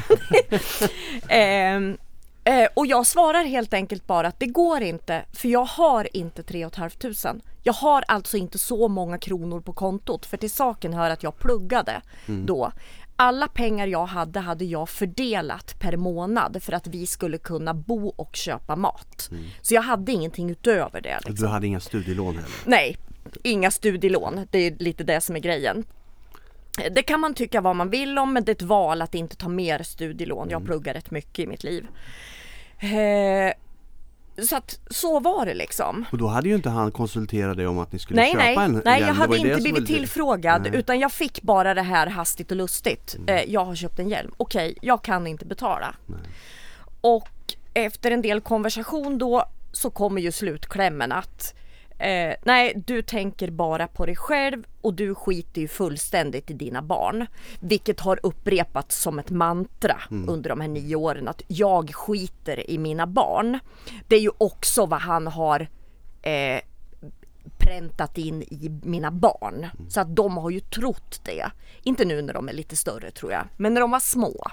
Ehm, 1.29 1.97
eh, 2.45 2.69
och 2.75 2.87
jag 2.87 3.07
svarar 3.07 3.45
helt 3.45 3.75
enkelt 3.75 4.07
bara 4.07 4.29
att 4.29 4.41
det 4.41 4.47
går 4.47 4.83
inte 4.83 5.25
för 5.33 5.49
jag 5.49 5.65
har 5.65 6.17
inte 6.17 6.43
3 6.43 6.71
500. 6.71 7.41
Jag 7.63 7.73
har 7.73 8.05
alltså 8.09 8.37
inte 8.37 8.59
så 8.59 8.89
många 8.89 9.19
kronor 9.19 9.61
på 9.61 9.73
kontot 9.73 10.27
för 10.27 10.37
till 10.37 10.51
saken 10.51 10.93
hör 10.93 11.11
att 11.11 11.23
jag 11.23 11.39
pluggade 11.39 12.01
då. 12.27 12.73
Alla 13.17 13.49
pengar 13.49 13.87
jag 13.87 14.07
hade 14.07 14.41
hade 14.41 14.65
jag 14.65 14.89
fördelat 14.89 15.79
per 15.81 15.97
månad 15.97 16.63
för 16.63 16.73
att 16.73 16.87
vi 16.87 17.07
skulle 17.07 17.39
kunna 17.39 17.75
bo 17.75 18.09
och 18.09 18.37
köpa 18.37 18.77
mat. 18.77 19.31
Så 19.63 19.75
jag 19.75 19.83
hade 19.83 20.13
ingenting 20.13 20.51
utöver 20.51 21.01
det. 21.01 21.19
Liksom. 21.27 21.35
Du 21.35 21.47
hade 21.47 21.67
inga 21.67 21.81
studielån 21.81 22.35
heller? 22.35 22.51
Nej, 22.65 22.97
inga 23.43 23.71
studielån. 23.71 24.47
Det 24.51 24.59
är 24.59 24.77
lite 24.79 25.05
det 25.05 25.21
som 25.21 25.37
är 25.37 25.41
grejen. 25.41 25.85
Det 26.91 27.03
kan 27.03 27.21
man 27.21 27.35
tycka 27.35 27.61
vad 27.61 27.77
man 27.77 27.91
vill 27.91 28.19
om 28.19 28.33
men 28.33 28.45
det 28.45 28.51
är 28.51 28.55
ett 28.55 28.63
val 28.63 29.03
att 29.03 29.15
inte 29.15 29.37
ta 29.37 29.49
mer 29.49 29.83
studielån. 29.83 30.51
Jag 30.51 30.65
pluggar 30.65 30.95
rätt 30.95 31.11
mycket 31.11 31.39
i 31.39 31.47
mitt 31.47 31.65
liv. 31.65 31.87
Eh, 32.79 33.53
så 34.45 34.57
att 34.57 34.79
så 34.91 35.21
var 35.21 35.47
det 35.47 35.55
liksom. 35.55 36.05
Och 36.13 36.19
då 36.19 36.27
hade 36.27 36.49
ju 36.49 36.55
inte 36.55 36.71
han 36.71 36.93
konsulterat 36.93 37.57
dig 37.57 37.67
om 37.67 37.79
att 37.79 37.93
ni 37.93 37.99
skulle 37.99 38.21
Nej, 38.21 38.33
köpa 38.33 38.45
nej, 38.45 38.55
en 38.55 38.83
nej 38.85 39.01
hjälm. 39.01 39.07
jag 39.09 39.15
hade 39.15 39.37
inte 39.37 39.57
blivit 39.57 39.87
tillfrågad 39.87 40.61
Nej. 40.63 40.69
Mm. 40.69 40.81
utan 40.81 40.99
jag 41.01 41.13
fick 41.13 41.43
bara 41.43 41.75
det 41.75 41.83
här 41.83 42.07
hastigt 42.07 42.51
och 42.51 42.57
lustigt. 42.57 43.17
Eh, 43.27 43.43
jag 43.43 43.65
har 43.65 43.75
köpt 43.75 43.99
en 43.99 44.09
hjälm. 44.09 44.33
Okej, 44.37 44.77
jag 44.83 45.03
kan 45.03 45.27
inte 45.27 45.45
betala. 45.45 45.95
Och 47.01 47.29
efter 47.75 48.11
en 48.11 48.23
del 48.23 48.41
konversation 48.41 49.19
då 49.19 49.45
så 49.73 49.91
kommer 49.91 50.21
ju 50.21 50.33
slutklämmen 50.33 51.13
att 51.13 51.55
eh, 51.99 52.35
nej, 52.43 52.83
du 52.87 53.03
tänker 53.03 53.51
bara 53.51 53.87
på 53.87 54.07
dig 54.07 54.17
själv 54.17 54.67
och 54.81 54.95
du 54.95 55.15
skiter 55.15 55.61
ju 55.61 55.69
fullständigt 55.69 56.51
i 56.51 56.55
dina 56.55 56.83
barn. 56.83 57.27
Vilket 57.61 58.01
har 58.01 58.21
upprepats 58.23 59.03
som 59.03 59.19
ett 59.19 59.31
mantra 59.31 59.97
under 60.29 60.51
de 60.51 60.61
här 60.61 60.69
nio 60.69 60.97
åren 60.97 61.29
att 61.29 61.43
jag 61.49 61.95
skiter 61.95 62.71
i 62.71 62.79
mina 62.79 63.07
barn. 63.07 63.59
Det 64.09 64.17
är 64.17 64.21
ju 64.21 64.31
också 64.39 64.87
vad 64.87 65.01
han 65.01 65.27
har 65.27 65.69
eh, 66.23 66.61
präntat 67.59 68.19
in 68.19 68.43
i 68.43 68.81
mina 68.83 69.11
barn. 69.11 69.67
Så 69.89 70.01
att 70.01 70.17
de 70.17 70.37
har 70.37 70.51
ju 70.51 70.61
trott 70.61 71.21
det. 71.25 71.51
Inte 71.83 72.05
nu 72.05 72.23
när 72.23 72.35
de 72.35 72.49
är 72.49 72.53
lite 72.53 72.77
större 72.77 73.11
tror 73.11 73.33
jag, 73.33 73.45
men 73.57 73.75
när 73.75 73.81
de 73.81 73.91
var 73.91 74.01
små. 74.01 74.47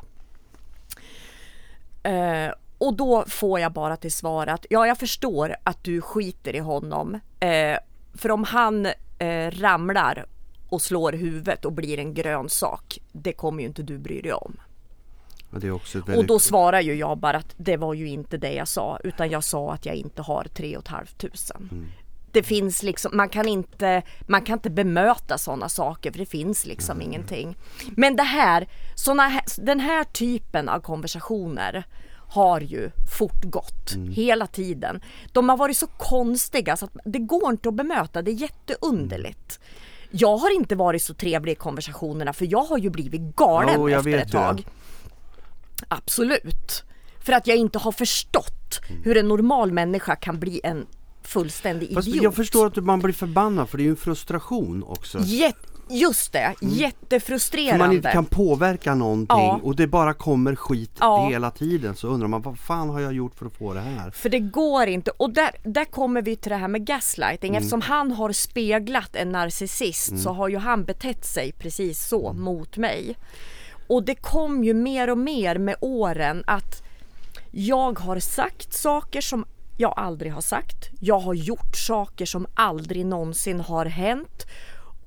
Eh, 2.03 2.51
och 2.81 2.93
då 2.93 3.25
får 3.27 3.59
jag 3.59 3.71
bara 3.71 3.97
till 3.97 4.11
svar 4.11 4.47
att 4.47 4.65
ja, 4.69 4.87
jag 4.87 4.97
förstår 4.97 5.55
att 5.63 5.83
du 5.83 6.01
skiter 6.01 6.55
i 6.55 6.59
honom. 6.59 7.19
Eh, 7.39 7.77
för 8.13 8.31
om 8.31 8.43
han 8.43 8.85
eh, 9.17 9.51
ramlar 9.51 10.25
och 10.69 10.81
slår 10.81 11.11
huvudet 11.11 11.65
och 11.65 11.73
blir 11.73 11.99
en 11.99 12.13
grön 12.13 12.49
sak, 12.49 12.99
det 13.11 13.33
kommer 13.33 13.61
ju 13.61 13.67
inte 13.67 13.83
du 13.83 13.97
bry 13.97 14.21
dig 14.21 14.33
om. 14.33 14.59
Ett 15.57 15.63
Och 16.03 16.09
väldigt... 16.09 16.27
då 16.27 16.39
svarar 16.39 16.81
ju 16.81 16.93
jag 16.93 17.17
bara 17.17 17.37
att 17.37 17.53
det 17.57 17.77
var 17.77 17.93
ju 17.93 18.07
inte 18.07 18.37
det 18.37 18.53
jag 18.53 18.67
sa, 18.67 18.99
utan 19.03 19.29
jag 19.29 19.43
sa 19.43 19.73
att 19.73 19.85
jag 19.85 19.95
inte 19.95 20.21
har 20.21 20.47
3 20.53 20.77
500. 20.85 21.05
Det 22.31 22.43
finns 22.43 22.83
liksom, 22.83 23.17
man 23.17 23.29
kan 23.29 23.47
inte, 23.47 24.01
man 24.27 24.41
kan 24.41 24.53
inte 24.53 24.69
bemöta 24.69 25.37
sådana 25.37 25.69
saker 25.69 26.11
för 26.11 26.19
det 26.19 26.25
finns 26.25 26.65
liksom 26.65 27.01
ingenting. 27.01 27.55
Men 27.95 28.15
det 28.15 28.23
här, 28.23 28.67
såna 28.95 29.41
den 29.57 29.79
här 29.79 30.03
typen 30.03 30.69
av 30.69 30.79
konversationer 30.79 31.85
har 32.31 32.61
ju 32.61 32.91
fortgått 33.17 33.95
hela 34.11 34.47
tiden. 34.47 35.01
De 35.31 35.49
har 35.49 35.57
varit 35.57 35.77
så 35.77 35.87
konstiga 35.87 36.77
så 36.77 36.85
att 36.85 36.97
det 37.05 37.19
går 37.19 37.51
inte 37.51 37.69
att 37.69 37.75
bemöta, 37.75 38.21
det 38.21 38.31
är 38.31 38.35
jätteunderligt. 38.35 39.59
Jag 40.11 40.37
har 40.37 40.55
inte 40.55 40.75
varit 40.75 41.03
så 41.03 41.13
trevlig 41.13 41.51
i 41.51 41.55
konversationerna 41.55 42.33
för 42.33 42.45
jag 42.51 42.63
har 42.63 42.77
ju 42.77 42.89
blivit 42.89 43.35
galen 43.35 43.81
jag 43.81 43.91
efter 43.91 44.11
ett 44.11 44.17
ju 44.17 44.23
det. 44.25 44.31
tag. 44.31 44.65
Absolut. 45.87 46.83
För 47.19 47.33
att 47.33 47.47
jag 47.47 47.57
inte 47.57 47.79
har 47.79 47.91
förstått 47.91 48.81
hur 49.03 49.17
en 49.17 49.27
normal 49.27 49.71
människa 49.71 50.15
kan 50.15 50.39
bli 50.39 50.61
en 50.63 50.85
fullständig 51.23 51.93
Fast 51.93 52.07
idiot. 52.07 52.23
jag 52.23 52.35
förstår 52.35 52.67
att 52.67 52.75
man 52.75 52.99
blir 52.99 53.13
förbannad 53.13 53.69
för 53.69 53.77
det 53.77 53.81
är 53.81 53.85
ju 53.85 53.89
en 53.89 53.95
frustration 53.95 54.83
också. 54.83 55.19
Jätte, 55.19 55.70
just 55.91 56.33
det, 56.33 56.53
För 56.59 56.65
jättefrustrerande. 56.65 57.85
man 57.85 57.95
inte 57.95 58.11
kan 58.11 58.25
påverka 58.25 58.95
någonting 58.95 59.37
Ja. 59.37 59.59
och 59.63 59.75
det 59.75 59.87
bara 59.87 60.13
kommer 60.13 60.55
skit 60.55 60.91
Ja. 60.99 61.27
hela 61.29 61.51
tiden 61.51 61.95
så 61.95 62.07
undrar 62.07 62.27
man 62.27 62.41
vad 62.41 62.57
fan 62.59 62.89
har 62.89 62.99
jag 62.99 63.13
gjort 63.13 63.35
för 63.35 63.45
att 63.45 63.57
få 63.57 63.73
det 63.73 63.79
här? 63.81 64.11
För 64.11 64.29
det 64.29 64.39
går 64.39 64.87
inte. 64.87 65.11
Och 65.11 65.29
där, 65.33 65.51
där 65.63 65.85
kommer 65.85 66.21
vi 66.21 66.35
till 66.35 66.49
det 66.49 66.55
här 66.57 66.67
med 66.67 66.85
gaslighting. 66.85 67.49
Mm. 67.49 67.57
Eftersom 67.57 67.81
han 67.81 68.11
har 68.11 68.31
speglat 68.31 69.15
en 69.15 69.31
narcissist 69.31 70.19
så 70.19 70.33
har 70.33 70.47
ju 70.49 70.57
han 70.57 70.83
betett 70.83 71.25
sig 71.25 71.51
precis 71.51 72.07
så 72.07 72.29
Mm. 72.29 72.41
mot 72.43 72.77
mig. 72.77 73.17
Och 73.87 74.03
det 74.03 74.15
kom 74.15 74.63
ju 74.63 74.73
mer 74.73 75.09
och 75.09 75.17
mer 75.17 75.57
med 75.57 75.75
åren 75.81 76.43
att 76.47 76.83
jag 77.51 77.99
har 77.99 78.19
sagt 78.19 78.73
saker 78.73 79.21
som 79.21 79.45
jag 79.77 79.93
aldrig 79.97 80.31
har 80.33 80.41
sagt. 80.41 80.89
Jag 80.99 81.19
har 81.19 81.33
gjort 81.33 81.75
saker 81.77 82.25
som 82.25 82.47
aldrig 82.53 83.05
någonsin 83.05 83.59
har 83.59 83.85
hänt. 83.85 84.45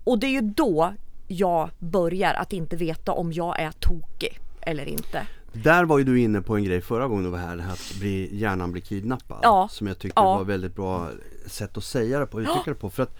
Och 0.04 0.18
det 0.18 0.26
är 0.26 0.30
ju 0.30 0.40
då 0.40 0.94
jag 1.28 1.70
börjar 1.78 2.34
att 2.34 2.52
inte 2.52 2.76
veta 2.76 3.12
om 3.12 3.32
jag 3.32 3.60
är 3.60 3.70
tokig 3.70 4.38
eller 4.60 4.86
inte. 4.88 5.26
Där 5.52 5.84
var 5.84 5.98
ju 5.98 6.04
du 6.04 6.20
inne 6.20 6.40
på 6.40 6.56
en 6.56 6.64
grej 6.64 6.80
förra 6.80 7.08
gången 7.08 7.24
du 7.24 7.30
var 7.30 7.38
här, 7.38 7.56
det 7.56 7.62
här 7.62 7.72
att 7.72 7.94
bli, 7.98 8.36
hjärnan 8.36 8.72
blir 8.72 8.82
kidnappad. 8.82 9.38
Ja. 9.42 9.68
Som 9.70 9.86
jag 9.86 9.98
tyckte 9.98 10.20
Ja. 10.20 10.36
var 10.36 10.44
väldigt 10.44 10.76
bra 10.76 11.08
sätt 11.46 11.76
att 11.76 11.84
säga 11.84 12.18
det 12.18 12.26
på, 12.26 12.40
uttrycka 12.40 12.62
det 12.70 12.74
på. 12.74 12.90
För 12.90 13.02
att 13.02 13.16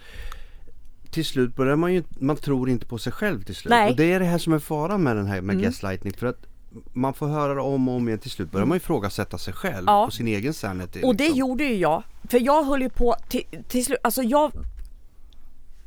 till 1.11 1.25
slut 1.25 1.55
börjar 1.55 1.75
man 1.75 1.93
ju, 1.93 2.03
man 2.19 2.35
tror 2.35 2.69
inte 2.69 2.85
på 2.85 2.97
sig 2.97 3.13
själv 3.13 3.43
till 3.43 3.55
slut. 3.55 3.69
Nej. 3.69 3.81
Mm. 3.81 3.91
Och 3.91 3.97
det 3.97 4.13
är 4.13 4.19
det 4.19 4.25
här 4.25 4.37
som 4.37 4.53
är 4.53 4.59
faran 4.59 5.03
med 5.03 5.15
den 5.15 5.25
här 5.25 5.41
med 5.41 5.61
gaslightning. 5.61 6.13
För 6.13 6.27
att 6.27 6.45
man 6.93 7.13
får 7.13 7.27
höra 7.27 7.53
det 7.53 7.61
om 7.61 7.89
och 7.89 7.95
om 7.95 8.07
igen, 8.07 8.19
till 8.19 8.31
slut 8.31 8.51
börjar 8.51 8.65
man 8.65 8.75
ju 8.75 8.79
ifrågasätta 8.79 9.37
sig 9.37 9.53
själv 9.53 9.83
Ja. 9.87 10.05
och 10.05 10.13
sin 10.13 10.27
egen 10.27 10.53
sanity. 10.53 11.01
Och 11.03 11.15
det 11.15 11.23
liksom. 11.23 11.39
gjorde 11.39 11.63
ju 11.63 11.75
jag. 11.75 12.03
För 12.29 12.39
jag 12.39 12.63
höll 12.63 12.81
ju 12.81 12.89
på 12.89 13.15
till, 13.29 13.43
till 13.67 13.85
slut, 13.85 13.97
alltså 14.03 14.21
jag 14.23 14.51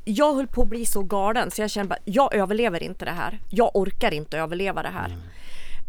jag 0.09 0.33
höll 0.33 0.47
på 0.47 0.61
att 0.61 0.67
bli 0.67 0.85
så 0.85 1.03
galen 1.03 1.51
så 1.51 1.61
jag 1.61 1.69
kände 1.69 1.89
bara, 1.89 1.99
jag 2.05 2.35
överlever 2.35 2.83
inte 2.83 3.05
det 3.05 3.11
här. 3.11 3.39
Jag 3.49 3.71
orkar 3.73 4.13
inte 4.13 4.37
överleva 4.37 4.83
det 4.83 4.89
här. 4.89 5.17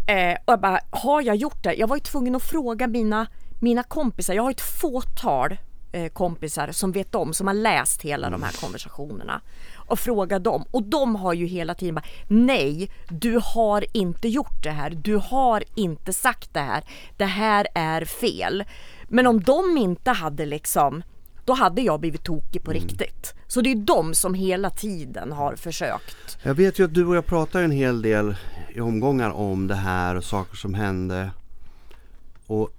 Eh, 0.06 0.36
och 0.44 0.52
jag 0.52 0.60
bara, 0.60 0.80
har 0.90 1.22
jag 1.22 1.36
gjort 1.36 1.62
det? 1.62 1.74
Jag 1.74 1.86
var 1.86 1.96
ju 1.96 2.00
tvungen 2.00 2.34
att 2.34 2.42
fråga 2.42 2.86
mina, 2.86 3.26
mina 3.60 3.82
kompisar. 3.82 4.34
Jag 4.34 4.42
har 4.42 4.50
ett 4.50 4.80
fåtal 4.80 5.56
eh, 5.92 6.12
kompisar 6.12 6.72
som 6.72 6.92
vet 6.92 7.14
om, 7.14 7.34
som 7.34 7.46
har 7.46 7.54
läst 7.54 8.02
hela 8.02 8.30
de 8.30 8.42
här 8.42 8.52
konversationerna. 8.60 9.40
Och 9.74 9.98
fråga 9.98 10.38
dem. 10.38 10.64
Och 10.70 10.82
de 10.82 11.16
har 11.16 11.32
ju 11.32 11.46
hela 11.46 11.74
tiden 11.74 11.94
bara, 11.94 12.04
nej, 12.28 12.90
du 13.08 13.40
har 13.44 13.84
inte 13.92 14.28
gjort 14.28 14.62
det 14.62 14.70
här. 14.70 14.90
Du 14.90 15.16
har 15.16 15.64
inte 15.74 16.12
sagt 16.12 16.54
det 16.54 16.60
här. 16.60 16.84
Det 17.16 17.24
här 17.24 17.66
är 17.74 18.04
fel. 18.04 18.64
Men 19.08 19.26
om 19.26 19.40
de 19.40 19.78
inte 19.78 20.10
hade 20.10 20.46
liksom 20.46 21.02
då 21.50 21.54
hade 21.54 21.82
jag 21.82 22.00
blivit 22.00 22.22
tokig 22.22 22.62
på 22.62 22.72
riktigt. 22.72 23.34
Så 23.46 23.60
det 23.60 23.72
är 23.72 23.76
de 23.76 24.14
som 24.14 24.34
hela 24.34 24.70
tiden 24.70 25.32
har 25.32 25.56
försökt. 25.56 26.38
Jag 26.42 26.54
vet 26.54 26.78
ju 26.78 26.84
att 26.84 26.94
du 26.94 27.06
och 27.06 27.16
jag 27.16 27.26
pratar 27.26 27.62
en 27.62 27.70
hel 27.70 28.02
del 28.02 28.36
i 28.74 28.80
omgångar 28.80 29.30
om 29.30 29.66
det 29.66 29.74
här 29.74 30.14
och 30.14 30.24
saker 30.24 30.56
som 30.56 30.74
hände. 30.74 31.30
Och 32.46 32.70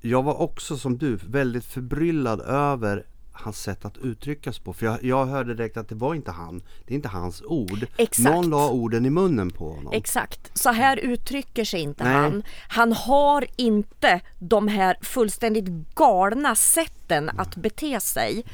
jag 0.00 0.22
var 0.22 0.40
också 0.40 0.76
som 0.76 0.98
du 0.98 1.16
väldigt 1.16 1.64
förbryllad 1.64 2.40
över 2.40 3.06
hans 3.38 3.62
sätt 3.62 3.84
att 3.84 3.98
uttryckas 3.98 4.58
på. 4.58 4.72
För 4.72 4.86
jag, 4.86 5.04
jag 5.04 5.26
hörde 5.26 5.54
direkt 5.54 5.76
att 5.76 5.88
det 5.88 5.94
var 5.94 6.14
inte 6.14 6.30
han. 6.30 6.62
Det 6.86 6.94
är 6.94 6.96
inte 6.96 7.08
hans 7.08 7.42
ord. 7.42 7.86
Exakt. 7.96 8.34
Någon 8.34 8.50
la 8.50 8.70
orden 8.70 9.06
i 9.06 9.10
munnen 9.10 9.50
på 9.50 9.72
honom. 9.72 9.92
Exakt, 9.92 10.58
så 10.58 10.70
här 10.70 10.96
uttrycker 10.96 11.64
sig 11.64 11.80
inte 11.80 12.04
Nej. 12.04 12.12
han. 12.12 12.42
Han 12.68 12.92
har 12.92 13.46
inte 13.56 14.20
de 14.38 14.68
här 14.68 14.96
fullständigt 15.02 15.94
galna 15.94 16.54
sätten 16.54 17.30
att 17.38 17.56
bete 17.56 18.00
sig. 18.00 18.44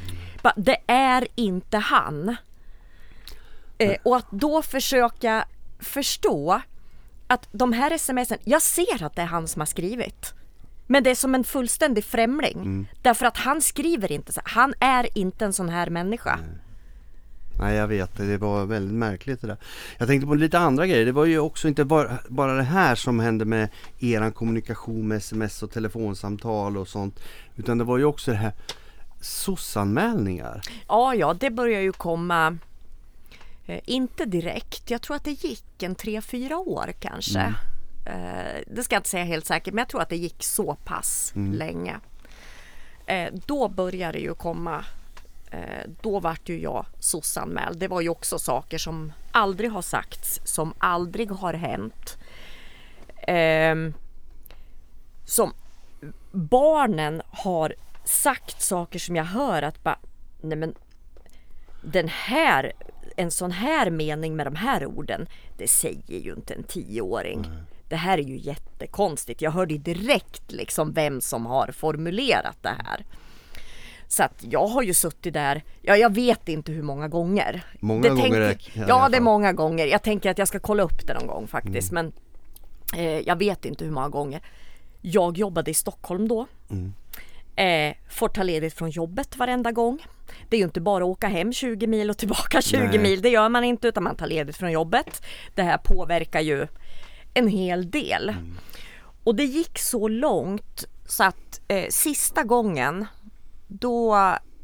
Det 0.57 0.77
är 0.87 1.29
inte 1.35 1.79
han. 1.79 2.37
Eh, 3.79 3.97
och 4.03 4.17
att 4.17 4.31
då 4.31 4.63
försöka 4.63 5.45
förstå 5.81 6.63
att 7.27 7.49
de 7.53 7.73
här 7.73 7.99
smsen, 7.99 8.39
jag 8.45 8.63
ser 8.63 9.03
att 9.05 9.17
det 9.17 9.23
är 9.23 9.27
han 9.27 9.49
som 9.49 9.61
har 9.61 9.67
skrivit. 9.67 10.35
Men 10.93 11.03
det 11.03 11.11
är 11.11 11.15
som 11.15 11.35
en 11.35 11.45
fullständig 11.45 12.05
främling. 12.05 12.89
Därför 13.03 13.27
att 13.27 13.37
han 13.37 13.61
skriver 13.61 14.13
inte 14.13 14.33
så. 14.33 14.41
Han 14.45 14.75
är 14.81 15.19
inte 15.19 15.45
en 15.45 15.53
sån 15.53 15.69
här 15.69 15.91
människa. 15.91 16.39
Nej 17.59 17.77
jag 17.77 17.89
vet 17.89 18.17
det, 18.17 18.39
var 18.39 18.67
väldigt 18.67 18.95
märkligt 18.95 19.41
det 19.41 19.47
där. 19.47 19.57
Jag 19.99 20.09
tänkte 20.09 20.27
på 20.27 20.35
lite 20.35 20.59
andra 20.59 20.87
grejer. 20.87 21.07
Det 21.07 21.13
var 21.13 21.25
ju 21.25 21.39
också 21.39 21.69
inte 21.69 21.85
bara, 21.85 22.19
bara 22.29 22.55
det 22.55 22.63
här 22.63 22.95
som 22.95 23.21
hände 23.21 23.45
med 23.45 23.69
eran 23.99 24.33
kommunikation 24.33 25.09
med 25.09 25.17
sms 25.17 25.63
och 25.63 25.71
telefonsamtal 25.71 26.77
och 26.77 26.89
sånt. 26.89 27.21
Utan 27.57 27.79
det 27.79 27.85
var 27.85 27.99
ju 27.99 28.05
också 28.05 28.31
det 28.31 28.37
här 28.37 28.53
SOS-anmälningar. 29.21 30.61
Ja, 30.89 31.15
ja, 31.15 31.35
det 31.35 31.51
börjar 31.51 31.81
ju 31.81 31.93
komma 31.93 32.59
eh, 33.67 33.81
inte 33.85 34.25
direkt. 34.25 34.91
Jag 34.91 35.03
tror 35.03 35.17
att 35.17 35.25
det 35.25 35.45
gick 35.45 35.83
en 35.83 35.95
tre, 35.95 36.21
fyra 36.21 36.59
år 36.59 36.93
kanske. 37.01 37.41
Mm. 37.41 37.55
Eh, 38.07 38.63
det 38.67 38.83
ska 38.83 38.95
jag 38.95 39.01
inte 39.01 39.09
säga 39.09 39.25
helt 39.25 39.47
säkert, 39.47 39.75
men 39.75 39.83
jag 39.83 39.89
tror 39.89 40.03
att 40.03 40.09
det 40.09 40.17
gick 40.17 40.45
så 40.45 40.75
pass 40.85 41.33
Mm. 41.37 41.53
länge. 41.53 42.01
Eh, 43.07 43.33
då 43.47 43.69
började 43.69 44.13
det 44.13 44.23
ju 44.23 44.35
komma 44.35 44.85
eh, 45.51 45.91
då 46.03 46.21
vart 46.21 46.49
ju 46.49 46.61
jag 46.61 46.87
SOS-anmäld. 46.99 47.79
Det 47.79 47.89
var 47.89 48.01
ju 48.01 48.09
också 48.09 48.39
saker 48.39 48.79
som 48.79 49.13
aldrig 49.33 49.71
har 49.71 49.83
sagts, 49.83 50.41
som 50.45 50.75
aldrig 50.79 51.31
har 51.31 51.55
hänt. 51.55 52.17
Ehm, 53.27 53.95
som 55.25 55.53
barnen 56.33 57.23
har 57.27 57.75
sagt 58.05 58.63
saker 58.63 58.99
som 58.99 59.17
jag 59.17 59.25
hör 59.25 59.63
att 59.63 59.83
bara, 59.83 59.99
nej 60.41 60.59
men 60.59 60.75
den 61.83 62.09
här, 62.09 62.73
en 63.17 63.31
sån 63.31 63.51
här 63.51 63.91
mening 63.91 64.37
med 64.37 64.47
de 64.47 64.55
här 64.57 64.87
orden, 64.87 65.27
det 65.59 65.69
säger 65.69 66.19
ju 66.19 66.33
inte 66.33 66.55
en 66.55 66.63
tioåring. 66.63 67.47
Det 67.93 67.97
här 67.97 68.19
är 68.19 68.23
ju 68.23 68.37
jättekonstigt. 68.39 69.43
Jag 69.43 69.51
hörde 69.51 69.79
direkt 69.79 70.53
liksom 70.53 70.93
vem 70.93 71.21
som 71.21 71.47
har 71.47 71.73
formulerat 71.73 72.57
det 72.63 72.69
här. 72.85 73.05
Så 74.09 74.23
att 74.23 74.45
jag 74.51 74.67
har 74.67 74.83
ju 74.83 74.95
suttit 74.95 75.35
där, 75.35 75.63
ja 75.83 75.97
jag 75.97 76.15
vet 76.15 76.49
inte 76.49 76.73
hur 76.73 76.83
många 76.83 77.09
gånger. 77.09 77.63
Många 77.81 78.03
det 78.03 78.09
gånger 78.09 78.49
tänker- 78.49 78.83
är- 78.83 78.89
Ja 78.89 79.09
det 79.09 79.17
är 79.17 79.21
många 79.21 79.53
gånger. 79.53 79.87
Jag 79.87 80.03
tänker 80.03 80.31
att 80.31 80.39
jag 80.39 80.49
ska 80.49 80.59
kolla 80.59 80.83
upp 80.83 81.07
det 81.07 81.15
någon 81.15 81.27
gång 81.27 81.47
faktiskt. 81.47 81.93
Men 81.93 82.13
eh, 82.97 83.19
jag 83.19 83.37
vet 83.37 83.65
inte 83.65 83.85
hur 83.85 83.93
många 83.93 84.09
gånger. 84.09 84.41
Jag 85.01 85.39
jobbade 85.39 85.71
i 85.71 85.75
Stockholm 85.75 86.29
då. 86.29 86.47
Eh, 87.57 87.95
får 88.11 88.29
ta 88.29 88.43
ledigt 88.43 88.75
från 88.75 88.91
jobbet 88.91 89.37
varenda 89.37 89.73
gång. 89.73 89.99
Det 90.49 90.57
är 90.57 90.59
ju 90.59 90.65
inte 90.65 90.81
bara 90.81 91.05
att 91.05 91.11
åka 91.11 91.29
hem 91.29 91.53
20 91.53 91.87
mil 91.87 92.11
och 92.11 92.19
tillbaka 92.19 92.63
20 92.63 92.79
Nej. 92.89 92.99
mil. 92.99 93.23
Det 93.23 93.29
gör 93.29 93.49
man 93.49 93.65
inte 93.65 93.89
utan 93.89 94.03
man 94.05 94.17
tar 94.17 94.27
ledigt 94.27 94.57
från 94.57 94.73
jobbet. 94.73 95.23
Det 95.55 95.63
här 95.63 95.79
påverkar 95.79 96.41
ju 96.41 96.67
en 97.35 97.49
hel 97.49 97.91
del. 97.91 98.35
Och 99.25 99.35
det 99.35 99.45
gick 99.45 99.79
så 99.79 100.09
långt 100.09 100.85
så 101.07 101.25
att 101.25 101.61
eh, 101.69 101.89
sista 101.91 102.43
gången 102.43 103.07
då 103.69 104.11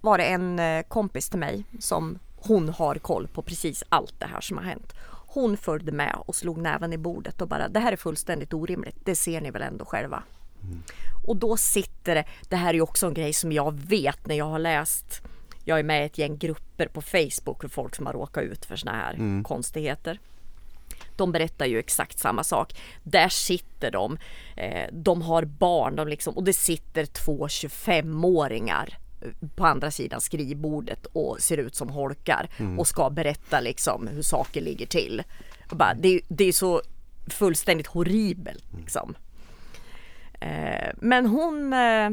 var 0.01 0.19
det 0.19 0.25
en 0.25 0.59
eh, 0.59 0.83
kompis 0.83 1.29
till 1.29 1.39
mig 1.39 1.65
som 1.81 2.19
hon 2.37 2.69
har 2.69 2.95
koll 2.95 3.29
på 3.29 3.43
precis 3.43 3.85
allt 3.89 4.15
det 4.21 4.27
här 4.27 4.41
som 4.41 4.57
har 4.57 4.65
hänt. 4.65 4.93
Hon 5.11 5.57
följde 5.57 5.93
med 5.93 6.15
och 6.27 6.37
slog 6.37 6.59
näven 6.59 6.93
i 6.93 6.99
bordet 6.99 7.41
och 7.41 7.49
bara 7.49 7.69
det 7.69 7.81
här 7.81 7.93
är 7.93 7.97
fullständigt 7.97 8.55
orimligt. 8.55 8.97
Det 9.05 9.17
ser 9.17 9.41
ni 9.41 9.51
väl 9.51 9.63
ändå 9.63 9.85
själva. 9.85 10.23
Och 11.27 11.37
då 11.37 11.57
sitter 11.57 12.15
det, 12.15 12.25
det 12.49 12.57
här 12.57 12.69
är 12.69 12.75
ju 12.75 12.81
också 12.81 13.07
en 13.07 13.15
grej 13.15 13.33
som 13.33 13.53
jag 13.53 13.81
vet 13.81 14.27
när 14.27 14.35
jag 14.35 14.45
har 14.45 14.59
läst 14.59 15.23
jag 15.69 15.79
är 15.79 15.83
med 15.83 16.03
i 16.03 16.07
ett 16.07 16.19
gäng 16.19 16.39
grupper 16.39 16.87
på 16.87 17.03
Facebook 17.03 17.61
för 17.61 17.69
folk 17.69 17.97
som 17.97 18.07
har 18.07 18.13
råkat 18.13 18.45
ut 18.45 18.65
för 18.65 18.77
såna 18.77 18.93
här 18.93 19.43
konstigheter. 19.43 20.19
De 21.19 21.33
berättar 21.33 21.67
ju 21.67 21.79
exakt 21.79 22.19
samma 22.19 22.45
sak. 22.45 22.81
Där 23.03 23.29
sitter 23.29 23.91
de, 23.91 24.19
eh, 24.57 24.89
de 24.93 25.23
har 25.23 25.45
barn 25.45 25.97
de 25.97 26.09
liksom, 26.09 26.37
och 26.37 26.45
det 26.45 26.53
sitter 26.53 27.07
två 27.07 27.47
25-åringar 27.47 28.99
på 29.57 29.67
andra 29.67 29.91
sidan 29.91 30.21
skrivbordet 30.21 31.07
och 31.07 31.37
ser 31.41 31.57
ut 31.57 31.75
som 31.75 31.89
holkar 31.89 32.51
och 32.79 32.87
ska 32.87 33.11
berätta 33.11 33.61
liksom 33.61 34.07
hur 34.09 34.23
saker 34.23 34.61
ligger 34.61 34.87
till. 34.87 35.23
Bara, 35.71 35.95
det, 35.95 36.21
det 36.29 36.45
är 36.45 36.53
så 36.53 36.83
fullständigt 37.27 37.87
horribelt 37.87 38.65
liksom. 38.79 39.15
Eh, 40.41 40.89
men 40.97 41.27
hon 41.27 41.73
eh, 41.73 42.11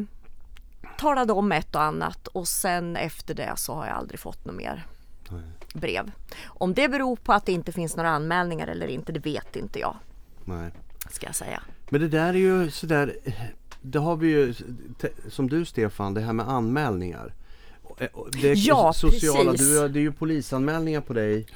talade 0.98 1.34
om 1.34 1.52
ett 1.52 1.76
och 1.76 1.82
annat 1.84 2.28
och 2.28 2.48
sen 2.48 2.96
efter 2.96 3.34
det 3.34 3.54
så 3.56 3.74
har 3.74 3.88
jag 3.88 3.96
aldrig 3.96 4.20
fått 4.20 4.46
något 4.46 4.56
mer 4.56 4.86
brev. 5.76 6.12
Om 6.46 6.74
det 6.74 6.88
beror 6.90 7.16
på 7.16 7.34
att 7.34 7.46
det 7.46 7.52
inte 7.52 7.72
finns 7.72 7.96
några 7.96 8.10
anmälningar 8.10 8.68
eller 8.68 8.88
inte, 8.88 9.12
det 9.12 9.20
vet 9.20 9.56
inte 9.56 9.80
jag. 9.80 9.96
Nej. 10.46 10.72
Ska 11.12 11.26
jag 11.26 11.36
säga. 11.36 11.64
Men 11.90 12.02
det 12.02 12.08
där 12.08 12.30
är 12.30 12.34
ju 12.34 12.72
sådär, 12.72 13.16
det 13.82 14.00
har 14.00 14.16
vi 14.16 14.28
ju, 14.28 14.54
som 15.30 15.50
du 15.50 15.66
Stefan, 15.66 16.14
det 16.14 16.22
här 16.22 16.34
med 16.34 16.50
anmälningar. 16.50 17.34
Eh, 17.98 18.08
Det 18.42 18.54
Ja, 18.54 18.94
sociala, 18.94 19.52
precis. 19.52 19.68
du, 19.68 19.88
det 19.88 20.00
är 20.00 20.02
ju 20.02 20.12
polisanmälningar 20.12 21.02
på 21.02 21.14
dig 21.14 21.48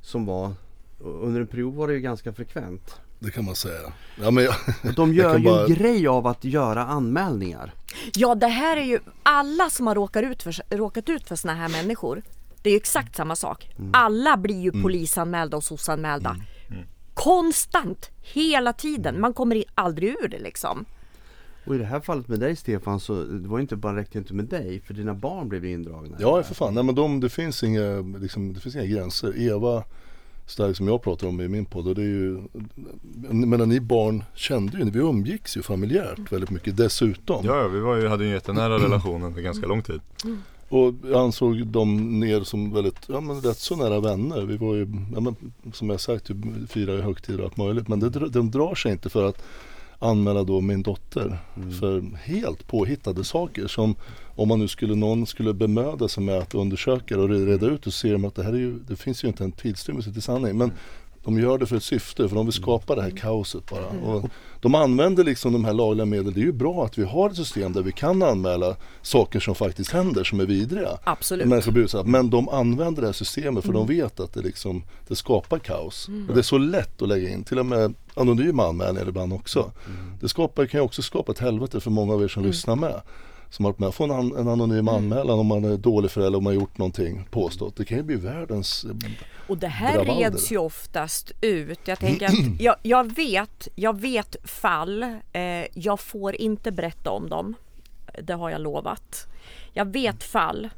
som 0.00 0.26
var, 0.26 0.52
under 1.00 1.40
en 1.40 1.46
period 1.46 1.74
var 1.74 1.88
det 1.88 1.94
ju 1.94 2.00
ganska 2.00 2.32
frekvent. 2.32 3.00
Det 3.18 3.30
kan 3.30 3.44
man 3.44 3.54
säga. 3.56 3.92
Ja, 4.22 4.30
men 4.30 4.44
jag, 4.44 4.54
Och 4.84 4.94
de 4.94 5.14
gör 5.14 5.38
ju 5.38 5.44
bara- 5.44 5.64
en 5.64 5.74
grej 5.74 6.06
av 6.08 6.26
att 6.26 6.44
göra 6.44 6.84
anmälningar. 6.86 7.74
Ja, 8.14 8.34
det 8.34 8.46
här 8.48 8.76
är 8.76 8.84
ju 8.84 8.98
alla 9.22 9.70
som 9.70 9.86
har 9.86 9.94
råkat 9.94 10.24
ut 10.24 10.42
för, 10.42 10.76
råkat 10.76 11.08
ut 11.08 11.28
för 11.28 11.36
såna 11.36 11.54
här 11.54 11.68
människor. 11.68 12.22
Det 12.62 12.70
är 12.70 12.72
ju 12.72 12.76
exakt 12.76 13.16
samma 13.16 13.36
sak. 13.36 13.70
Alla 13.92 14.36
blir 14.36 14.60
ju 14.60 14.82
polisanmälda 14.82 15.56
och 15.56 15.64
SOS-anmälda. 15.64 16.36
Konstant, 17.14 18.10
hela 18.20 18.72
tiden. 18.72 19.20
Man 19.20 19.32
kommer 19.32 19.64
aldrig 19.74 20.08
ur 20.08 20.28
det 20.28 20.38
liksom. 20.38 20.84
Och 21.64 21.74
i 21.74 21.78
det 21.78 21.84
här 21.84 22.00
fallet 22.00 22.28
med 22.28 22.40
dig 22.40 22.56
Stefan 22.56 23.00
så 23.00 23.24
det 23.24 23.48
var 23.48 23.58
ju 23.58 23.62
inte 23.62 23.76
bara 23.76 23.96
räckte 23.96 24.18
inte 24.18 24.34
med 24.34 24.44
dig 24.44 24.80
för 24.80 24.94
dina 24.94 25.14
barn 25.14 25.48
blev 25.48 25.64
indragna. 25.64 26.16
ja 26.20 26.42
för 26.42 26.54
fan, 26.54 26.74
nej 26.74 26.84
men 26.84 26.94
de, 26.94 27.20
det, 27.20 27.28
finns 27.28 27.62
inga, 27.62 28.00
liksom, 28.00 28.52
det 28.52 28.60
finns 28.60 28.74
inga 28.74 28.84
gränser. 28.84 29.40
Eva 29.40 29.84
Stark 30.46 30.76
som 30.76 30.88
jag 30.88 31.02
pratar 31.02 31.26
om 31.26 31.40
i 31.40 31.48
min 31.48 31.64
podd 31.64 31.88
och 31.88 31.94
det 31.94 32.02
är 32.02 32.06
ju 32.06 32.42
Men 33.30 33.68
ni 33.68 33.80
barn 33.80 34.24
kände 34.34 34.78
ju, 34.78 34.90
vi 34.90 34.98
umgicks 34.98 35.56
ju 35.56 35.62
familjärt 35.62 36.32
väldigt 36.32 36.50
mycket 36.50 36.76
dessutom. 36.76 37.46
Ja, 37.46 37.62
ja 37.62 37.68
vi 37.68 37.80
var 37.80 37.96
ju, 37.96 38.08
hade 38.08 38.24
ju 38.24 38.28
en 38.28 38.34
jättenära 38.34 38.78
relation 38.84 39.22
under 39.22 39.42
ganska 39.42 39.66
lång 39.66 39.82
tid. 39.82 40.00
Och 40.72 40.94
ansåg 41.14 41.66
dem 41.66 42.20
ner 42.20 42.40
som 42.40 42.72
väldigt, 42.72 42.98
ja 43.06 43.20
men 43.20 43.40
rätt 43.40 43.58
så 43.58 43.76
nära 43.76 44.00
vänner. 44.00 44.42
Vi 44.42 44.56
var 44.56 44.74
ju, 44.74 44.86
ja, 45.14 45.20
men, 45.20 45.36
som 45.72 45.90
jag 45.90 46.00
sagt, 46.00 46.26
typ, 46.26 46.36
firar 46.68 46.94
ju 46.94 47.00
högtider 47.00 47.38
och 47.38 47.44
allt 47.44 47.56
möjligt. 47.56 47.88
Men 47.88 48.00
det, 48.00 48.28
de 48.28 48.50
drar 48.50 48.74
sig 48.74 48.92
inte 48.92 49.10
för 49.10 49.28
att 49.28 49.42
anmäla 49.98 50.42
då 50.44 50.60
min 50.60 50.82
dotter 50.82 51.38
för 51.80 52.16
helt 52.16 52.66
påhittade 52.66 53.24
saker 53.24 53.66
som 53.66 53.94
om 54.36 54.48
man 54.48 54.58
nu 54.58 54.68
skulle, 54.68 54.94
någon 54.94 55.26
skulle 55.26 55.54
bemöda 55.54 56.08
sig 56.08 56.22
med 56.22 56.38
att 56.38 56.54
undersöka 56.54 57.20
och 57.20 57.28
reda 57.28 57.66
ut 57.66 57.86
och 57.86 57.94
ser 57.94 58.12
de 58.12 58.24
att 58.24 58.34
det 58.34 58.42
här 58.42 58.52
är 58.52 58.58
ju, 58.58 58.78
det 58.88 58.96
finns 58.96 59.24
ju 59.24 59.28
inte 59.28 59.44
en 59.44 59.52
tillstymmelse 59.52 60.12
till 60.12 60.22
sanning. 60.22 60.58
Men 60.58 60.72
de 61.24 61.38
gör 61.38 61.58
det 61.58 61.66
för 61.66 61.76
ett 61.76 61.82
syfte, 61.82 62.28
för 62.28 62.36
de 62.36 62.46
vill 62.46 62.52
skapa 62.52 62.94
det 62.94 63.02
här 63.02 63.10
kaoset 63.10 63.70
bara. 63.70 63.86
Och 63.86 64.30
de 64.60 64.74
använder 64.74 65.24
liksom 65.24 65.52
de 65.52 65.64
här 65.64 65.72
lagliga 65.72 66.06
medlen. 66.06 66.34
Det 66.34 66.40
är 66.40 66.44
ju 66.44 66.52
bra 66.52 66.84
att 66.84 66.98
vi 66.98 67.04
har 67.04 67.30
ett 67.30 67.36
system 67.36 67.72
där 67.72 67.82
vi 67.82 67.92
kan 67.92 68.22
anmäla 68.22 68.76
saker 69.02 69.40
som 69.40 69.54
faktiskt 69.54 69.92
händer 69.92 70.24
som 70.24 70.40
är 70.40 70.46
vidriga. 70.46 70.98
Absolut. 71.04 71.46
Människor 71.46 71.72
blir 71.72 71.84
utsatta. 71.84 72.08
Men 72.08 72.30
de 72.30 72.48
använder 72.48 73.02
det 73.02 73.08
här 73.08 73.12
systemet 73.12 73.64
för 73.64 73.72
de 73.72 73.86
vet 73.86 74.20
att 74.20 74.34
det, 74.34 74.40
liksom, 74.40 74.82
det 75.08 75.16
skapar 75.16 75.58
kaos. 75.58 76.08
Och 76.28 76.34
det 76.34 76.40
är 76.40 76.42
så 76.42 76.58
lätt 76.58 77.02
att 77.02 77.08
lägga 77.08 77.28
in, 77.28 77.44
till 77.44 77.58
och 77.58 77.66
med 77.66 77.94
anonyma 78.14 78.66
anmälningar 78.66 79.08
ibland 79.08 79.32
också. 79.32 79.72
Det 80.20 80.28
skapar, 80.28 80.66
kan 80.66 80.80
ju 80.80 80.84
också 80.84 81.02
skapa 81.02 81.32
ett 81.32 81.38
helvete 81.38 81.80
för 81.80 81.90
många 81.90 82.14
av 82.14 82.22
er 82.22 82.28
som 82.28 82.42
lyssnar 82.42 82.76
med. 82.76 83.00
Som 83.52 83.64
har 83.64 83.72
varit 83.72 83.78
med 83.78 83.88
och 83.88 83.94
få 83.94 84.04
en, 84.04 84.10
an, 84.10 84.36
en 84.36 84.48
anonym 84.48 84.88
anmälan 84.88 85.38
om 85.38 85.46
man 85.46 85.64
är 85.64 85.76
dålig 85.76 86.10
förälder 86.10 86.36
och 86.36 86.42
man 86.42 86.54
har 86.54 86.60
gjort 86.60 86.78
någonting 86.78 87.28
påstått. 87.30 87.76
Det 87.76 87.84
kan 87.84 87.96
ju 87.96 88.02
bli 88.02 88.16
världens 88.16 88.86
Och 89.48 89.58
det 89.58 89.68
här 89.68 89.92
Bravader. 90.04 90.30
reds 90.30 90.52
ju 90.52 90.58
oftast 90.58 91.32
ut. 91.40 91.78
Jag 91.84 91.98
tänker 91.98 92.26
att 92.26 92.60
jag, 92.60 92.76
jag 92.82 93.14
vet, 93.14 93.68
jag 93.74 94.00
vet 94.00 94.36
fall. 94.50 95.02
Eh, 95.32 95.42
jag 95.74 96.00
får 96.00 96.34
inte 96.34 96.72
berätta 96.72 97.10
om 97.10 97.28
dem. 97.28 97.54
Det 98.22 98.32
har 98.34 98.50
jag 98.50 98.60
lovat. 98.60 99.26
Jag 99.72 99.92
vet 99.92 100.24
fall 100.24 100.68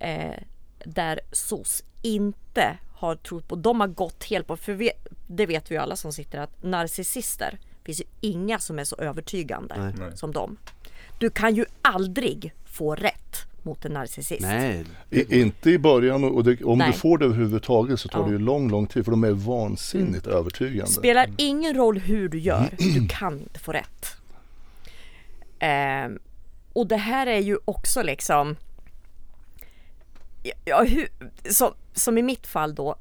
eh, 0.00 0.42
där 0.84 1.20
SOS 1.32 1.84
inte 2.02 2.78
har 2.94 3.16
trott 3.16 3.48
på, 3.48 3.56
de 3.56 3.80
har 3.80 3.88
gått 3.88 4.24
helt 4.24 4.46
på, 4.46 4.56
för 4.56 4.72
vi, 4.72 4.90
det 5.26 5.46
vet 5.46 5.70
vi 5.70 5.74
ju 5.74 5.80
alla 5.80 5.96
som 5.96 6.12
sitter 6.12 6.38
att 6.38 6.62
narcissister 6.62 7.58
finns 7.84 8.00
ju 8.00 8.04
inga 8.20 8.58
som 8.58 8.78
är 8.78 8.84
så 8.84 8.96
övertygande 8.96 9.92
Nej. 9.98 10.16
som 10.16 10.32
dem. 10.32 10.56
Du 11.18 11.30
kan 11.30 11.54
ju 11.54 11.64
aldrig 11.82 12.52
få 12.64 12.94
rätt 12.94 13.46
mot 13.62 13.84
en 13.84 13.92
narcissist. 13.92 14.42
Nej, 14.42 14.84
I, 15.10 15.40
inte 15.40 15.70
i 15.70 15.78
början 15.78 16.24
och 16.24 16.44
det, 16.44 16.64
om 16.64 16.78
Nej. 16.78 16.90
du 16.92 16.98
får 16.98 17.18
det 17.18 17.24
överhuvudtaget 17.24 18.00
så 18.00 18.08
tar 18.08 18.20
Ja. 18.20 18.26
det 18.26 18.32
ju 18.32 18.38
lång, 18.38 18.70
lång 18.70 18.86
tid 18.86 19.04
för 19.04 19.10
de 19.10 19.24
är 19.24 19.30
vansinnigt 19.32 20.26
övertygande. 20.26 20.92
Spelar 20.92 21.30
ingen 21.36 21.74
roll 21.74 21.98
hur 21.98 22.28
du 22.28 22.38
gör, 22.38 22.68
du 22.78 23.08
kan 23.10 23.40
inte 23.40 23.60
få 23.60 23.72
rätt. 23.72 24.06
Ehm, 25.58 26.18
och 26.72 26.86
det 26.86 26.96
här 26.96 27.26
är 27.26 27.40
ju 27.40 27.58
också 27.64 28.02
liksom 28.02 28.56
ja, 30.64 30.82
hur, 30.82 31.08
som, 31.50 31.72
som 31.94 32.18
i 32.18 32.22
mitt 32.22 32.46
fall 32.46 32.74
då, 32.74 32.96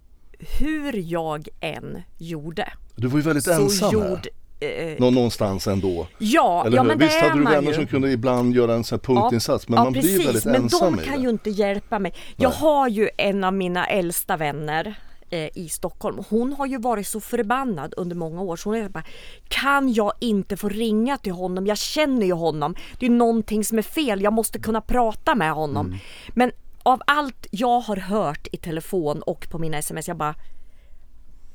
hur 0.60 1.12
jag 1.12 1.48
än 1.60 2.02
gjorde 2.18 2.74
Du 2.96 3.08
var 3.08 3.18
ju 3.18 3.24
väldigt 3.24 3.44
så 3.44 3.52
ensam 3.52 3.94
gjorde 3.94 4.08
här. 4.08 4.30
Eh, 4.60 4.96
Nå, 5.00 5.10
någonstans 5.12 5.68
ändå. 5.68 6.08
Ja, 6.18 6.64
Eller 6.66 6.78
ja 6.78 6.82
hur? 6.84 6.88
men 6.90 6.98
det 7.00 7.06
Visst 7.06 7.18
är 7.18 7.22
hade 7.22 7.34
du 7.40 7.44
man 7.44 7.54
vänner 7.54 7.68
ju. 7.68 7.74
som 7.74 7.88
kunde 7.88 8.12
ibland 8.12 8.56
göra 8.56 8.74
en 8.74 8.84
sån 8.84 9.00
här 9.00 9.16
punktinsats 9.16 9.68
men 9.68 9.84
man 9.84 9.94
blir 9.94 10.24
väldigt 10.26 10.46
men 10.46 10.56
ensam 10.56 10.96
de 10.96 11.02
i 11.02 11.06
kan 11.06 11.16
det. 11.18 11.24
ju 11.24 11.30
inte 11.30 11.50
hjälpa 11.50 12.00
mig. 12.00 12.14
Jag 12.36 12.50
Nej. 12.50 12.60
har 12.60 12.88
ju 12.88 13.10
en 13.18 13.44
av 13.44 13.54
mina 13.54 13.86
äldsta 13.88 14.38
vänner 14.38 14.96
eh, 15.30 15.50
i 15.58 15.70
Stockholm. 15.70 16.24
Hon 16.30 16.54
har 16.54 16.66
ju 16.66 16.78
varit 16.78 17.08
så 17.08 17.20
förbannad 17.22 17.94
under 17.98 18.16
många 18.16 18.42
år 18.42 18.56
så 18.56 18.70
hon 18.70 18.78
är 18.80 18.90
bara 18.90 19.04
Kan 19.48 19.94
jag 19.94 20.14
inte 20.20 20.58
få 20.58 20.70
ringa 20.70 21.18
till 21.18 21.32
honom? 21.34 21.68
Jag 21.68 21.78
känner 21.78 22.26
ju 22.26 22.34
honom. 22.34 22.76
Det 23.00 23.06
är 23.06 23.10
någonting 23.10 23.64
som 23.64 23.78
är 23.78 23.82
fel. 23.82 24.22
Jag 24.22 24.34
måste 24.34 24.60
kunna 24.60 24.82
prata 24.82 25.36
med 25.36 25.52
honom. 25.52 25.86
Mm. 25.86 26.00
Men 26.34 26.52
av 26.84 27.02
allt 27.08 27.48
jag 27.52 27.80
har 27.80 27.98
hört 27.98 28.48
i 28.52 28.58
telefon 28.58 29.22
och 29.22 29.48
på 29.52 29.60
mina 29.60 29.78
sms, 29.78 30.08
jag 30.08 30.18
bara 30.18 30.36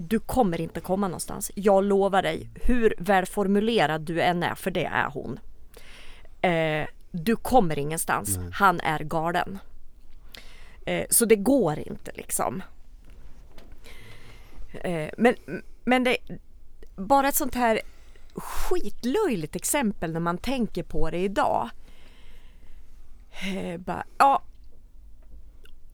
du 0.02 0.18
kommer 0.18 0.60
inte 0.60 0.80
komma 0.80 1.08
någonstans. 1.08 1.50
Jag 1.54 1.84
lovar 1.84 2.22
dig, 2.22 2.50
hur 2.54 2.94
välformulerad 2.98 4.00
du 4.00 4.22
än 4.22 4.42
är, 4.42 4.54
för 4.54 4.70
det 4.70 4.84
är 4.84 5.10
hon. 5.10 5.40
Eh, 6.40 6.88
du 7.10 7.36
kommer 7.36 7.78
ingenstans. 7.78 8.38
Han 8.52 8.80
är 8.80 8.98
galen. 8.98 9.58
Eh, 10.86 11.06
så 11.10 11.24
det 11.24 11.36
går 11.36 11.78
inte 11.78 12.12
liksom. 12.14 12.62
Eh, 14.72 15.10
men, 15.16 15.34
men 15.84 16.04
det 16.04 16.16
bara 16.96 17.28
ett 17.28 17.34
sånt 17.34 17.54
här 17.54 17.80
skitlöjligt 18.34 19.56
exempel 19.56 20.12
när 20.12 20.20
man 20.20 20.38
tänker 20.38 20.82
på 20.82 21.10
det 21.10 21.18
idag. 21.18 21.70
Eh, 23.30 23.80
bara, 23.80 24.04
ja, 24.18 24.42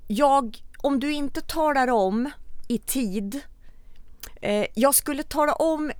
jag, 0.06 0.62
om 0.78 1.00
du 1.00 1.12
inte 1.12 1.40
talar 1.40 1.90
om 1.90 2.30
i 2.68 2.78
tid. 2.78 3.42
Eh, 4.40 4.66
jag 4.74 4.94
skulle 4.94 5.22
tala 5.22 5.52
om 5.52 5.92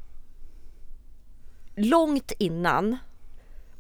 långt 1.77 2.33
innan 2.39 2.97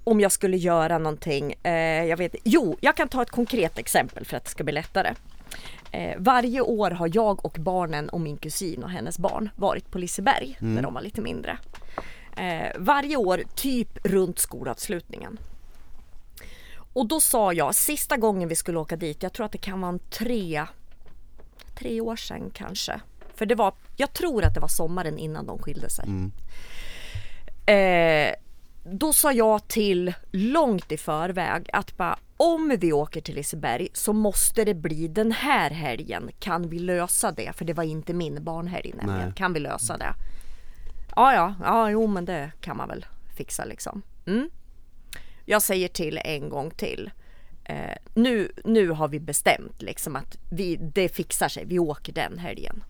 om 0.05 0.21
jag 0.21 0.33
skulle 0.33 0.57
göra 0.57 0.99
någonting. 0.99 1.55
Eh, 1.63 2.05
jag 2.05 2.17
vet, 2.17 2.35
jo, 2.45 2.77
jag 2.81 2.97
kan 2.97 3.09
ta 3.09 3.23
ett 3.23 3.31
konkret 3.31 3.79
exempel 3.79 4.25
för 4.25 4.37
att 4.37 4.45
det 4.45 4.51
ska 4.51 4.65
bli 4.65 4.73
lättare. 4.73 5.15
Eh, 5.91 6.17
varje 6.19 6.61
år 6.61 6.91
har 6.91 7.11
jag 7.15 7.45
och 7.45 7.57
barnen 7.61 8.09
och 8.09 8.21
min 8.21 8.37
kusin 8.37 8.83
och 8.83 8.91
hennes 8.91 9.19
barn 9.19 9.51
varit 9.57 9.91
på 9.91 9.99
Liseberg 9.99 10.57
när 10.61 10.83
de 10.83 10.95
var 10.95 11.01
lite 11.01 11.21
mindre. 11.21 11.59
Eh, 12.37 12.73
varje 12.79 13.17
år, 13.17 13.43
typ 13.55 14.07
runt 14.07 14.39
skolavslutningen. 14.39 15.39
Och 16.93 17.07
då 17.07 17.21
sa 17.21 17.53
jag, 17.53 17.75
sista 17.75 18.17
gången 18.17 18.49
vi 18.49 18.57
skulle 18.57 18.79
åka 18.79 18.97
dit, 18.97 19.23
jag 19.23 19.33
tror 19.33 19.47
att 19.47 19.53
det 19.53 19.59
kan 19.59 19.81
vara 19.81 19.93
en 19.93 19.99
tre, 19.99 20.67
tre 21.79 22.01
år 22.01 22.17
sedan 22.17 22.51
kanske. 22.55 23.01
För 23.37 23.47
det 23.47 23.55
var, 23.55 23.75
jag 23.97 24.13
tror 24.13 24.45
att 24.45 24.55
det 24.55 24.61
var 24.61 24.69
sommaren 24.69 25.19
innan 25.19 25.47
de 25.47 25.59
skilde 25.59 25.91
sig. 25.91 26.09
Eh, 27.75 28.35
då 28.85 29.13
sa 29.13 29.33
jag 29.33 29.69
till 29.69 30.15
långt 30.31 30.93
i 30.93 30.97
förväg 30.97 31.71
att 31.73 31.97
bara, 31.97 32.19
om 32.37 32.77
vi 32.81 32.93
åker 32.93 33.21
till 33.21 33.35
Liseberg 33.35 33.89
så 33.93 34.13
måste 34.13 34.65
det 34.65 34.75
bli 34.75 35.09
den 35.09 35.33
här 35.33 35.71
helgen. 35.71 36.31
Kan 36.39 36.69
vi 36.69 36.79
lösa 36.79 37.33
det? 37.33 37.53
För 37.57 37.65
det 37.65 37.73
var 37.73 37.85
inte 37.85 38.13
min 38.13 38.45
barnhelg 38.45 38.93
nämligen. 38.97 39.29
Nej. 39.29 39.33
Kan 39.37 39.53
vi 39.53 39.61
lösa 39.61 39.97
det? 39.97 40.15
Ja, 41.17 41.35
ja, 41.35 41.55
ja, 41.63 41.91
jo 41.91 42.07
men 42.07 42.25
det 42.25 42.53
kan 42.61 42.77
man 42.77 42.89
väl 42.89 43.07
fixa 43.37 43.65
liksom. 43.65 44.03
Mm. 44.27 44.51
Jag 45.45 45.63
säger 45.63 45.89
till 45.89 46.21
en 46.25 46.49
gång 46.49 46.71
till. 46.71 47.11
Eh, 47.65 47.97
nu, 48.15 48.53
nu 48.65 48.89
har 48.89 49.09
vi 49.09 49.21
bestämt 49.21 49.83
liksom 49.83 50.17
att 50.17 50.37
vi, 50.51 50.77
det 50.77 51.09
fixar 51.09 51.49
sig, 51.49 51.65
vi 51.65 51.79
åker 51.79 52.13
den 52.13 52.39
helgen. 52.39 52.85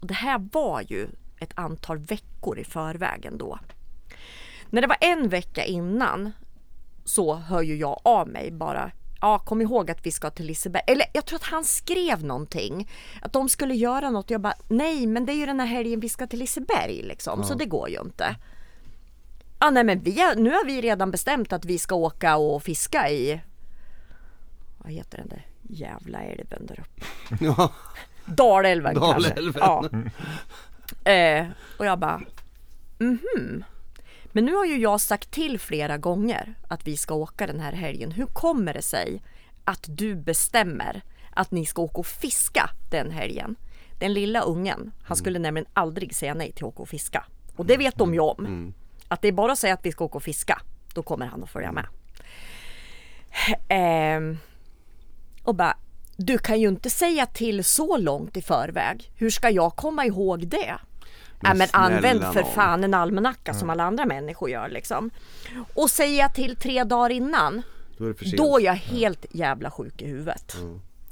Och 0.00 0.06
det 0.06 0.14
här 0.14 0.48
var 0.52 0.80
ju 0.80 1.08
ett 1.40 1.52
antal 1.54 1.98
veckor 1.98 2.58
i 2.58 2.64
förväg 2.64 3.24
ändå. 3.24 3.58
När 4.70 4.80
det 4.80 4.88
var 4.88 4.98
en 5.00 5.28
vecka 5.28 5.64
innan 5.64 6.32
så 7.04 7.34
hör 7.34 7.62
ju 7.62 7.76
jag 7.76 8.00
av 8.04 8.28
mig 8.28 8.50
bara 8.50 8.90
Ja, 9.20 9.38
kom 9.38 9.60
ihåg 9.60 9.90
att 9.90 10.06
vi 10.06 10.10
ska 10.10 10.30
till 10.30 10.46
Liseberg. 10.46 10.82
Eller 10.86 11.06
jag 11.12 11.26
tror 11.26 11.36
att 11.36 11.44
han 11.44 11.64
skrev 11.64 12.24
någonting. 12.24 12.90
Att 13.22 13.32
de 13.32 13.48
skulle 13.48 13.74
göra 13.74 14.10
något. 14.10 14.30
Jag 14.30 14.40
bara, 14.40 14.54
nej 14.68 15.06
men 15.06 15.26
det 15.26 15.32
är 15.32 15.36
ju 15.36 15.46
den 15.46 15.60
här 15.60 15.66
helgen 15.66 16.00
vi 16.00 16.08
ska 16.08 16.26
till 16.26 16.38
Liseberg 16.38 17.02
liksom. 17.02 17.44
Så 17.44 17.54
det 17.54 17.66
går 17.66 17.88
ju 17.88 18.00
inte. 18.00 18.36
Ja, 19.60 19.70
nej 19.70 19.84
men 19.84 20.02
vi 20.02 20.20
har, 20.20 20.34
nu 20.34 20.50
har 20.50 20.66
vi 20.66 20.80
redan 20.80 21.10
bestämt 21.10 21.52
att 21.52 21.64
vi 21.64 21.78
ska 21.78 21.94
åka 21.94 22.36
och 22.36 22.62
fiska 22.62 23.10
i 23.10 23.40
Vad 24.78 24.92
heter 24.92 25.18
den 25.18 25.28
där 25.28 25.46
jävla 25.62 26.22
älven 26.22 26.66
där 26.66 26.80
uppe? 26.80 27.04
Ja, 27.44 27.72
Dalälven, 28.36 28.94
kanske. 28.94 29.34
Ja. 29.54 29.84
Eh, 31.10 31.46
och 31.78 31.86
jag 31.86 31.98
bara, 31.98 32.20
mhm. 32.98 33.64
Men 34.32 34.44
nu 34.44 34.54
har 34.54 34.66
ju 34.66 34.78
jag 34.78 35.00
sagt 35.00 35.30
till 35.30 35.58
flera 35.58 35.98
gånger 35.98 36.54
att 36.68 36.86
vi 36.86 36.96
ska 36.96 37.14
åka 37.14 37.46
den 37.46 37.60
här 37.60 37.72
helgen. 37.72 38.10
Hur 38.10 38.26
kommer 38.26 38.74
det 38.74 38.82
sig 38.82 39.22
att 39.64 39.84
du 39.88 40.14
bestämmer 40.14 41.02
att 41.30 41.50
ni 41.50 41.66
ska 41.66 41.82
åka 41.82 41.98
och 41.98 42.06
fiska 42.06 42.70
den 42.90 43.10
helgen? 43.10 43.56
Den 43.98 44.12
lilla 44.12 44.40
ungen, 44.40 44.92
han 45.04 45.16
skulle 45.16 45.38
nämligen 45.38 45.66
aldrig 45.72 46.14
säga 46.14 46.34
nej 46.34 46.52
till 46.52 46.64
att 46.64 46.68
åka 46.68 46.82
och 46.82 46.88
fiska. 46.88 47.24
Och 47.56 47.66
det 47.66 47.76
vet 47.76 47.96
de 47.96 48.14
ju 48.14 48.20
om. 48.20 48.44
Att 49.08 49.22
det 49.22 49.28
är 49.28 49.32
bara 49.32 49.52
att 49.52 49.58
säga 49.58 49.74
att 49.74 49.86
vi 49.86 49.92
ska 49.92 50.04
åka 50.04 50.16
och 50.16 50.22
fiska, 50.22 50.60
då 50.94 51.02
kommer 51.02 51.26
han 51.26 51.42
att 51.42 51.50
följa 51.50 51.72
med. 51.72 51.86
Ehm, 53.68 54.38
och 55.44 55.54
bara, 55.54 55.76
du 56.20 56.38
kan 56.38 56.60
ju 56.60 56.68
inte 56.68 56.90
säga 56.90 57.26
till 57.26 57.64
så 57.64 57.96
långt 57.96 58.36
i 58.36 58.42
förväg. 58.42 59.12
Hur 59.16 59.30
ska 59.30 59.50
jag 59.50 59.76
komma 59.76 60.06
ihåg 60.06 60.46
det? 60.48 60.76
Men 61.40 61.58
Men, 61.58 61.58
men 61.58 61.68
använd 61.72 62.24
för 62.24 62.42
fan 62.42 62.84
en 62.84 62.94
almanacka 62.94 63.54
som 63.54 63.70
alla 63.70 63.84
andra 63.84 64.06
människor 64.06 64.50
gör 64.50 64.68
liksom. 64.68 65.10
Och 65.74 65.90
säger 65.90 66.18
jag 66.18 66.34
till 66.34 66.56
tre 66.56 66.84
dagar 66.84 67.10
innan, 67.10 67.62
då 67.98 68.06
är 68.06 68.36
då 68.36 68.58
är 68.58 68.64
jag 68.64 68.74
helt 68.74 69.26
jävla 69.30 69.70
sjuk 69.70 70.02
i 70.02 70.06
huvudet. 70.06 70.56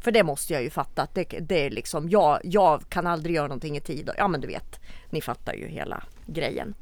För 0.01 0.13
det 0.13 0.23
måste 0.23 0.53
jag 0.53 0.63
ju 0.63 0.71
fatta 0.71 1.03
att 1.03 1.15
det, 1.15 1.25
det 1.25 1.67
är 1.67 1.71
liksom, 1.71 2.09
jag, 2.09 2.41
jag 2.45 2.83
kan 2.89 3.07
aldrig 3.07 3.37
göra 3.37 3.47
någonting 3.47 3.77
i 3.77 3.81
tid. 3.81 4.11
Ja 4.17 4.29
men 4.29 4.41
du 4.41 4.47
vet, 4.47 4.81
ni 5.11 5.21
fattar 5.21 5.55
ju 5.55 5.69
hela 5.69 6.03
grejen. 6.27 6.75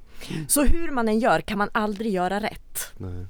Så 0.48 0.64
hur 0.64 0.90
man 0.90 1.08
än 1.08 1.18
gör 1.18 1.40
kan 1.40 1.58
man 1.58 1.70
aldrig 1.72 2.12
göra 2.12 2.40
rätt. 2.40 2.92
Nej. 2.96 3.26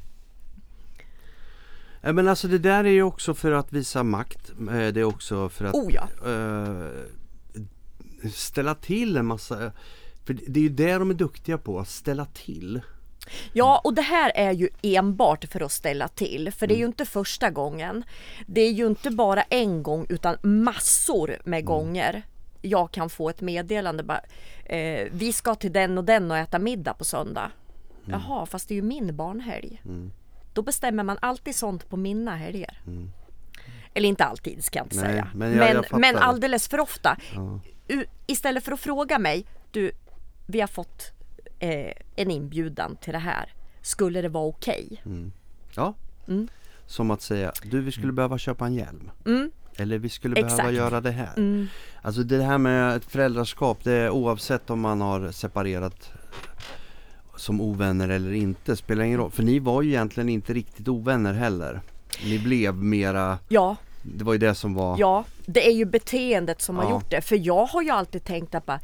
Ja, 2.06 2.12
men 2.12 2.28
alltså 2.28 2.48
det 2.48 2.58
där 2.58 2.84
är 2.84 2.88
ju 2.90 3.02
också 3.02 3.34
för 3.34 3.52
att 3.52 3.72
visa 3.72 4.02
makt. 4.02 4.50
Eh, 4.58 4.64
Det 4.66 5.00
är 5.00 5.04
också 5.04 5.48
för 5.48 5.64
att 5.64 5.74
Oh 5.74 5.94
ja. 5.94 6.08
eh, 6.26 6.86
ställa 8.32 8.74
till 8.74 9.16
en 9.16 9.26
massa. 9.26 9.72
För 10.26 10.34
det 10.46 10.60
är 10.60 10.62
ju 10.62 10.68
det 10.68 10.94
de 10.98 11.10
är 11.10 11.14
duktiga 11.14 11.58
på, 11.58 11.78
att 11.78 11.88
ställa 11.88 12.24
till. 12.24 12.80
Ja, 13.52 13.80
och 13.84 13.94
det 13.94 14.02
här 14.02 14.32
är 14.34 14.52
ju 14.52 14.68
enbart 14.82 15.44
för 15.44 15.62
att 15.62 15.72
ställa 15.72 16.08
till. 16.08 16.52
För 16.52 16.66
det 16.66 16.74
är 16.74 16.78
ju 16.78 16.86
inte 16.86 17.04
första 17.04 17.50
gången. 17.50 18.04
Det 18.46 18.60
är 18.60 18.72
ju 18.72 18.86
inte 18.86 19.10
bara 19.10 19.42
en 19.42 19.82
gång 19.82 20.06
utan 20.08 20.36
massor 20.42 21.36
med 21.44 21.64
gånger 21.64 22.22
jag 22.62 22.90
kan 22.90 23.10
få 23.10 23.28
ett 23.28 23.40
meddelande 23.40 24.02
bara, 24.02 24.20
eh, 24.64 25.08
vi 25.12 25.32
ska 25.32 25.54
till 25.54 25.72
den 25.72 25.98
och 25.98 26.04
den 26.04 26.30
och 26.30 26.36
äta 26.36 26.58
middag 26.58 26.94
på 26.94 27.04
söndag. 27.04 27.50
Jaha, 28.04 28.46
fast 28.46 28.68
det 28.68 28.74
är 28.74 28.76
ju 28.76 28.82
min 28.82 29.16
barnhelg. 29.16 29.82
Då 30.56 30.62
bestämmer 30.62 31.02
man 31.04 31.18
alltid 31.22 31.54
sånt 31.56 31.88
på 31.88 31.96
mina 31.96 32.36
helger. 32.36 32.80
Eller 33.94 34.08
inte 34.08 34.24
alltid 34.24 34.64
ska 34.64 34.78
jag 34.78 34.86
inte 34.86 34.96
Nej, 34.96 35.04
säga. 35.04 35.28
men 35.34 35.50
jag- 35.52 35.58
men, 35.74 35.84
jag 35.90 36.00
men 36.00 36.16
alldeles 36.16 36.68
för 36.68 36.80
ofta. 36.80 37.16
U- 37.88 38.04
istället 38.26 38.64
för 38.64 38.72
att 38.72 38.80
fråga 38.80 39.18
mig, 39.18 39.46
du, 39.70 39.90
vi 40.46 40.60
har 40.60 40.68
fått 40.68 41.02
eh, 41.58 41.92
en 42.16 42.30
inbjudan 42.30 42.96
till 42.96 43.12
det 43.12 43.18
här. 43.18 43.52
Skulle 43.82 44.22
det 44.22 44.28
vara 44.28 44.44
okej? 44.46 45.02
Ja. 45.76 45.94
Mm. 46.28 46.48
Som 46.86 47.10
att 47.10 47.22
säga, 47.22 47.52
du 47.62 47.80
vi 47.80 47.92
skulle 47.92 48.12
behöva 48.12 48.38
köpa 48.38 48.66
en 48.66 48.74
hjälm. 48.74 49.10
Eller 49.76 49.98
vi 49.98 50.08
skulle 50.08 50.34
behöva 50.34 50.52
Exakt. 50.54 50.72
göra 50.74 51.00
det 51.00 51.10
här. 51.10 51.32
Mm. 51.36 51.66
Alltså 52.02 52.22
det 52.22 52.42
här 52.42 52.58
med 52.58 52.96
ett 52.96 53.04
föräldraskap, 53.04 53.84
det 53.84 53.92
är 53.92 54.10
oavsett 54.10 54.70
om 54.70 54.80
man 54.80 55.00
har 55.00 55.30
separerat 55.32 56.10
som 57.36 57.60
ovänner 57.60 58.08
eller 58.08 58.32
inte, 58.32 58.76
spelar 58.76 59.04
ingen 59.04 59.18
roll. 59.18 59.30
För 59.30 59.42
ni 59.42 59.58
var 59.58 59.82
ju 59.82 59.88
egentligen 59.90 60.28
inte 60.28 60.52
riktigt 60.54 60.88
ovänner 60.88 61.32
heller. 61.32 61.80
Ni 62.24 62.38
blev 62.38 62.74
mera, 62.76 63.38
Ja, 63.48 63.76
det 64.02 64.24
var 64.24 64.32
ju 64.32 64.38
det 64.38 64.54
som 64.54 64.74
var 64.74 64.96
ja, 64.98 65.24
det 65.46 65.66
är 65.68 65.72
ju 65.72 65.84
beteendet 65.84 66.62
som 66.62 66.76
har 66.76 66.84
Ja. 66.84 66.90
gjort 66.90 67.10
det. 67.10 67.20
För 67.20 67.36
jag 67.46 67.66
har 67.66 67.82
ju 67.82 67.90
alltid 67.90 68.24
tänkt 68.24 68.54
att 68.54 68.66
bara, 68.66 68.80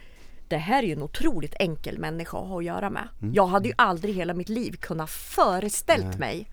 det 0.48 0.56
här 0.56 0.82
är 0.82 0.86
ju 0.86 0.92
en 0.92 1.02
otroligt 1.02 1.54
enkel 1.60 1.98
människa 1.98 2.38
att 2.38 2.48
ha 2.48 2.58
att 2.58 2.64
göra 2.64 2.90
med. 2.90 3.08
Mm. 3.22 3.34
Jag 3.34 3.46
hade 3.46 3.68
ju 3.68 3.74
aldrig 3.78 4.14
hela 4.14 4.34
mitt 4.34 4.48
liv 4.48 4.72
kunnat 4.72 5.10
föreställt 5.10 6.18
mig 6.18 6.46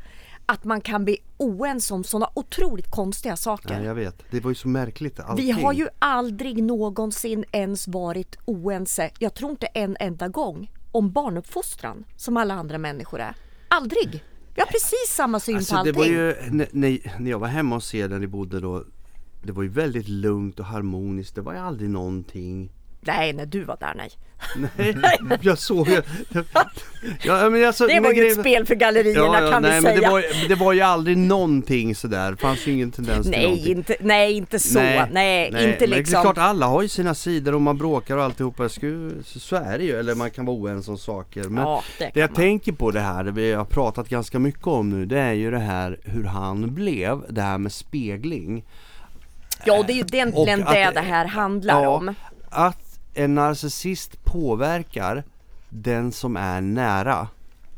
att 0.45 0.63
man 0.63 0.81
kan 0.81 1.05
bli 1.05 1.17
oense 1.38 1.93
om 1.93 2.03
sådana 2.03 2.29
otroligt 2.33 2.91
konstiga 2.91 3.35
saker. 3.38 3.75
Nej 3.77 3.85
jag 3.85 3.95
vet, 3.95 4.23
det 4.31 4.39
var 4.39 4.51
ju 4.51 4.55
så 4.55 4.67
märkligt 4.67 5.19
allting. 5.19 5.45
Vi 5.45 5.51
har 5.51 5.73
ju 5.73 5.88
aldrig 5.99 6.63
någonsin 6.63 7.45
ens 7.51 7.88
varit 7.88 8.38
oense, 8.45 9.09
jag 9.19 9.33
tror 9.33 9.51
inte 9.51 9.65
en 9.65 9.97
enda 10.00 10.27
gång, 10.27 10.71
om 10.92 11.12
barnuppfostran 11.12 12.06
som 12.15 12.37
alla 12.37 12.54
andra 12.54 12.77
människor 12.77 13.19
är. 13.19 13.35
Aldrig! 13.67 14.23
Vi 14.56 14.62
har 14.62 14.67
precis 14.67 15.15
samma 15.15 15.40
syn 15.40 15.56
på 15.56 15.58
Alltså 15.58 15.75
allting. 15.75 15.94
det 15.94 16.00
var 16.00 16.06
ju, 16.06 16.35
när, 16.52 16.67
när- 16.71 17.19
när 17.19 17.31
jag 17.31 17.40
var 17.40 17.48
hemma 17.48 17.75
hos 17.75 17.96
er 17.96 18.08
där 18.10 18.19
ni 18.19 18.27
bodde 18.27 18.60
då 18.60 18.83
Det 19.44 19.52
var 19.52 19.63
ju 19.63 19.69
väldigt 19.69 20.08
lugnt 20.08 20.60
och 20.60 20.65
harmoniskt, 20.65 21.35
det 21.35 21.42
var 21.42 21.54
ju 21.54 21.60
aldrig 21.60 21.90
någonting 21.90 22.71
Nej, 23.17 23.33
när 23.33 23.45
du 23.45 23.63
var 23.63 23.77
där 23.79 23.93
nej. 23.97 24.10
Nej, 24.95 25.17
jag 25.41 25.57
såg 25.57 25.87
ju. 25.89 26.01
Ja, 27.23 27.49
men 27.49 27.65
alltså, 27.65 27.87
Det 27.87 27.99
var 27.99 28.12
ju 28.13 28.27
ett 28.27 28.39
spel 28.39 28.65
för 28.65 28.75
gallerierna 28.75 29.51
kan 29.51 29.62
nej, 29.62 29.71
vi 29.75 29.81
men 29.81 29.95
säga. 29.95 30.01
det 30.01 30.10
var, 30.12 30.47
det 30.49 30.55
var 30.55 30.73
ju 30.73 30.81
aldrig 30.81 31.17
någonting 31.17 31.95
sådär, 31.95 32.31
det 32.31 32.37
fanns 32.37 32.67
ju 32.67 32.71
ingen 32.71 32.91
tendens 32.91 33.21
till 33.23 33.31
Nej, 33.31 33.43
någonting. 33.43 33.75
inte, 33.77 33.95
nej, 33.99 34.33
inte 34.33 34.60
så. 34.60 34.79
Nej, 35.12 35.45
inte 35.47 35.60
men 35.62 35.75
Det 35.79 35.83
är 35.83 35.87
liksom. 35.87 36.21
klart 36.21 36.37
alla 36.37 36.65
har 36.65 36.81
ju 36.81 36.87
sina 36.87 37.15
sidor 37.15 37.55
och 37.55 37.62
man 37.62 37.77
bråkar 37.77 38.17
och 38.17 38.23
alltihopa, 38.23 38.69
så, 38.69 39.55
är 39.55 39.77
det 39.77 39.83
ju, 39.83 39.99
eller 39.99 40.15
man 40.15 40.31
kan 40.31 40.45
vara 40.45 40.57
oense 40.57 40.91
om 40.91 40.97
saker. 40.97 41.43
Men 41.43 41.63
ja, 41.63 41.83
det 41.99 42.12
det 42.13 42.19
jag 42.19 42.29
man. 42.29 42.35
tänker 42.35 42.71
på 42.71 42.91
det 42.91 42.99
här, 42.99 43.23
det 43.23 43.31
vi 43.31 43.51
har 43.53 43.65
pratat 43.65 44.10
ganska 44.10 44.39
mycket 44.39 44.67
om 44.67 44.89
nu, 44.89 45.05
det 45.05 45.19
är 45.19 45.33
ju 45.33 45.51
det 45.51 45.60
här 45.60 45.97
hur 46.03 46.23
han 46.23 46.73
blev, 46.75 47.21
det 47.29 47.41
här 47.41 47.57
med 47.57 47.71
spegling. 47.71 48.63
Ja, 49.65 49.83
det 49.87 49.93
är 49.93 49.95
ju 49.95 50.03
egentligen 50.13 50.60
det 50.60 50.91
det 50.93 50.99
här 51.01 51.25
handlar 51.25 51.83
Ja. 51.83 51.89
om. 51.89 52.13
Att 52.49 52.88
en 53.13 53.35
narcissist 53.35 54.23
påverkar 54.23 55.23
den 55.69 56.12
som 56.12 56.37
är 56.37 56.62
nära, 56.62 57.27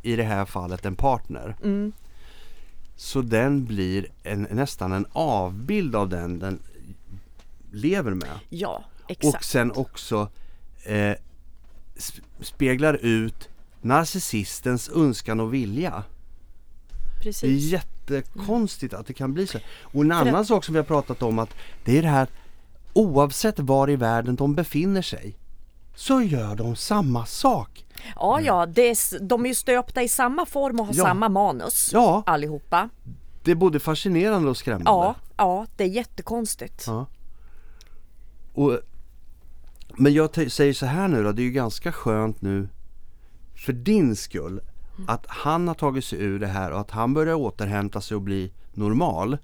i 0.02 0.16
det 0.16 0.24
här 0.24 0.46
fallet 0.46 0.86
en 0.86 0.96
partner. 0.96 1.56
Mm. 1.64 1.92
Så 2.96 3.22
den 3.22 3.66
blir 3.66 4.08
en, 4.24 4.42
nästan 4.52 4.92
en 4.92 5.06
avbild 5.12 5.96
av 5.96 6.10
den 6.10 6.40
den 6.40 6.60
lever 7.72 8.12
med. 8.12 8.30
Ja, 8.50 8.84
Och 9.04 9.12
exakt. 9.12 9.46
sen 9.46 9.72
också 9.72 10.30
eh, 10.84 11.16
sp- 11.96 12.22
speglar 12.40 12.94
ut 12.94 13.50
narcissistens 13.82 14.90
önskan 14.90 15.40
och 15.40 15.54
vilja. 15.54 16.04
Det 16.90 17.20
är 17.20 17.24
Precis. 17.24 17.64
jättekonstigt 17.72 18.94
att 18.94 19.08
det 19.08 19.14
kan 19.14 19.34
bli 19.34 19.48
så. 19.48 19.60
Och 19.82 20.02
en 20.04 20.10
För 20.10 20.16
annan 20.16 20.46
sak 20.46 20.64
som 20.66 20.74
vi 20.74 20.80
har 20.80 20.86
pratat 20.86 21.22
om 21.22 21.40
att 21.40 21.50
det 21.86 21.98
är 21.98 22.02
det 22.02 22.08
här 22.08 22.28
oavsett 22.94 23.60
var 23.60 23.90
i 23.90 23.96
världen 23.96 24.36
de 24.36 24.56
befinner 24.56 25.02
sig 25.02 25.38
så 25.96 26.22
gör 26.22 26.56
de 26.56 26.76
samma 26.76 27.26
sak. 27.26 27.86
Ja, 28.16 28.42
ja, 28.42 28.66
är, 28.90 29.20
de 29.28 29.44
är 29.46 29.50
ju 29.50 29.56
stöpta 29.56 30.04
i 30.04 30.08
samma 30.08 30.46
form 30.46 30.80
och 30.80 30.86
har 30.86 30.94
Ja. 30.94 31.04
samma 31.04 31.30
manus 31.30 31.90
Ja. 31.94 32.24
allihopa. 32.26 32.90
Det 33.44 33.52
är 33.52 33.56
både 33.56 33.80
fascinerande 33.80 34.50
och 34.50 34.58
skrämmande. 34.58 34.90
Ja, 34.92 35.16
ja, 35.38 35.66
det 35.78 35.84
är 35.84 35.88
jättekonstigt. 35.88 36.84
Ja. 36.88 37.06
Och, 38.54 38.80
men 39.98 40.14
jag 40.14 40.52
säger 40.52 40.74
så 40.74 40.86
här 40.86 41.08
nu 41.08 41.24
då, 41.24 41.32
det 41.32 41.42
är 41.42 41.44
ju 41.44 41.52
ganska 41.52 41.92
skönt 41.92 42.42
nu 42.42 42.70
för 43.56 43.74
din 43.74 44.16
skull 44.16 44.62
att 45.08 45.26
han 45.28 45.68
har 45.68 45.76
tagit 45.76 46.06
sig 46.06 46.20
ur 46.22 46.40
det 46.40 46.48
här 46.48 46.72
och 46.72 46.80
att 46.80 46.92
han 46.92 47.14
börjar 47.14 47.34
återhämta 47.36 48.02
sig 48.02 48.16
och 48.16 48.22
bli 48.22 48.52
normal. 48.74 49.38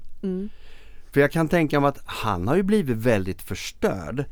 För 1.17 1.21
jag 1.21 1.31
kan 1.31 1.47
tänka 1.47 1.79
mig 1.79 1.89
att 1.89 2.01
han 2.05 2.47
har 2.47 2.55
ju 2.55 2.63
blivit 2.63 2.97
väldigt 2.97 3.41
förstörd. 3.41 4.25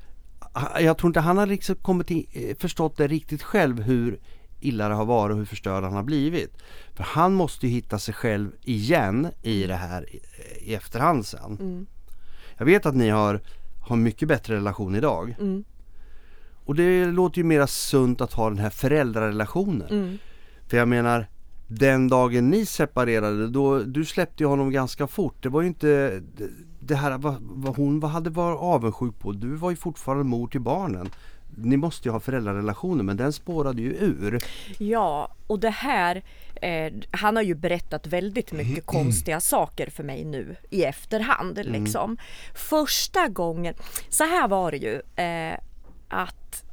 Jag 0.79 0.97
tror 0.97 1.09
inte 1.09 1.19
han 1.19 1.37
har 1.37 1.45
liksom 1.45 1.75
kommit 1.75 2.11
in, 2.11 2.27
eh, 2.31 2.57
förstått 2.57 2.97
det 2.97 3.07
riktigt 3.07 3.43
själv 3.43 3.81
hur 3.81 4.19
illa 4.59 4.89
det 4.89 4.95
har 4.95 5.05
varit 5.05 5.31
och 5.33 5.37
hur 5.37 5.45
förstörd 5.45 5.83
han 5.83 5.93
har 5.93 6.03
blivit. 6.03 6.57
För 6.93 7.03
han 7.03 7.33
måste 7.33 7.67
ju 7.67 7.73
hitta 7.73 7.99
sig 7.99 8.13
själv 8.13 8.51
igen 8.61 9.27
i 9.41 9.67
det 9.67 9.75
här 9.75 10.15
i, 10.15 10.21
i 10.61 10.73
efterhand 10.75 11.25
sen. 11.25 11.57
Jag 12.57 12.65
vet 12.65 12.85
att 12.85 12.95
ni 12.95 13.09
har, 13.09 13.41
har 13.87 13.95
mycket 13.95 14.27
bättre 14.27 14.55
relation 14.55 14.95
idag. 14.95 15.35
Och 16.65 16.75
det 16.75 17.05
låter 17.05 17.37
ju 17.37 17.43
mera 17.43 17.67
sunt 17.67 18.21
att 18.21 18.33
ha 18.33 18.49
den 18.49 18.59
här 18.59 18.69
föräldrarelationen. 18.69 20.19
För 20.67 20.77
jag 20.77 20.87
menar, 20.87 21.27
den 21.67 22.07
dagen 22.07 22.49
ni 22.49 22.65
separerade, 22.65 23.47
då, 23.47 23.79
du 23.79 24.05
släppte 24.05 24.43
ju 24.43 24.47
honom 24.47 24.71
ganska 24.71 25.07
fort. 25.07 25.43
Det 25.43 25.49
var 25.49 25.61
ju 25.61 25.67
inte 25.67 26.21
det, 26.87 26.95
här 26.95 27.17
vad, 27.17 27.37
vad 27.41 27.75
hon 27.75 27.99
vad 27.99 28.11
hade 28.11 28.29
varit 28.29 28.59
avundsjuk 28.59 29.19
på. 29.19 29.31
Du 29.31 29.55
var 29.55 29.69
ju 29.69 29.75
fortfarande 29.75 30.23
mor 30.23 30.47
till 30.47 30.61
barnen. 30.61 31.09
Ni 31.57 31.77
måste 31.77 32.07
ju 32.07 32.11
ha 32.11 32.19
föräldrarelationer 32.19 33.03
men 33.03 33.17
den 33.17 33.33
spårade 33.33 33.81
ju 33.81 33.93
ur. 33.93 34.43
Ja, 34.77 35.35
och 35.47 35.59
det 35.59 35.69
här, 35.69 36.23
eh, 36.61 36.93
han 37.11 37.35
har 37.35 37.43
ju 37.43 37.55
berättat 37.55 38.07
väldigt 38.07 38.51
mycket 38.51 38.85
konstiga 38.85 39.39
saker 39.39 39.89
för 39.89 40.03
mig 40.03 40.25
nu 40.25 40.55
i 40.69 40.83
efterhand. 40.83 41.59
Liksom. 41.63 42.17
Första 42.55 43.27
gången, 43.27 43.73
så 44.09 44.23
här 44.23 44.47
var 44.47 44.71
det 44.71 44.77
ju, 44.77 45.23
eh, 45.25 45.59
att 46.07 46.63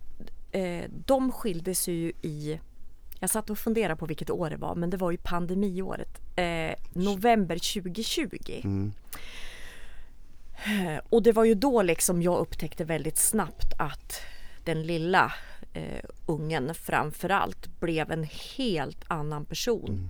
eh, 0.53 0.91
de 1.07 1.33
skilde 1.33 1.75
sig 1.75 1.95
ju 1.95 2.13
i 2.23 2.61
jag 3.21 3.31
satt 3.31 3.51
och 3.51 3.59
funderade 3.59 3.97
på 3.97 4.07
vilket 4.07 4.31
år 4.31 4.51
det 4.51 4.57
var 4.57 4.75
men 4.75 4.91
det 4.91 4.97
var 4.97 5.11
ju 5.11 5.17
pandemiåret. 5.17 6.19
Eh, 6.37 6.75
november 6.93 7.57
2020. 7.57 8.29
Eh, 8.49 8.91
Och 11.09 11.23
det 11.23 11.33
var 11.33 11.45
ju 11.45 11.55
då 11.55 11.83
liksom 11.83 12.23
jag 12.23 12.39
upptäckte 12.39 12.85
väldigt 12.85 13.19
snabbt 13.19 13.73
att 13.79 14.21
den 14.65 14.83
lilla 14.83 15.33
eh, 15.73 16.05
ungen 16.27 16.75
framförallt 16.75 17.81
blev 17.81 18.13
en 18.13 18.27
helt 18.57 19.05
annan 19.09 19.45
person. 19.45 20.09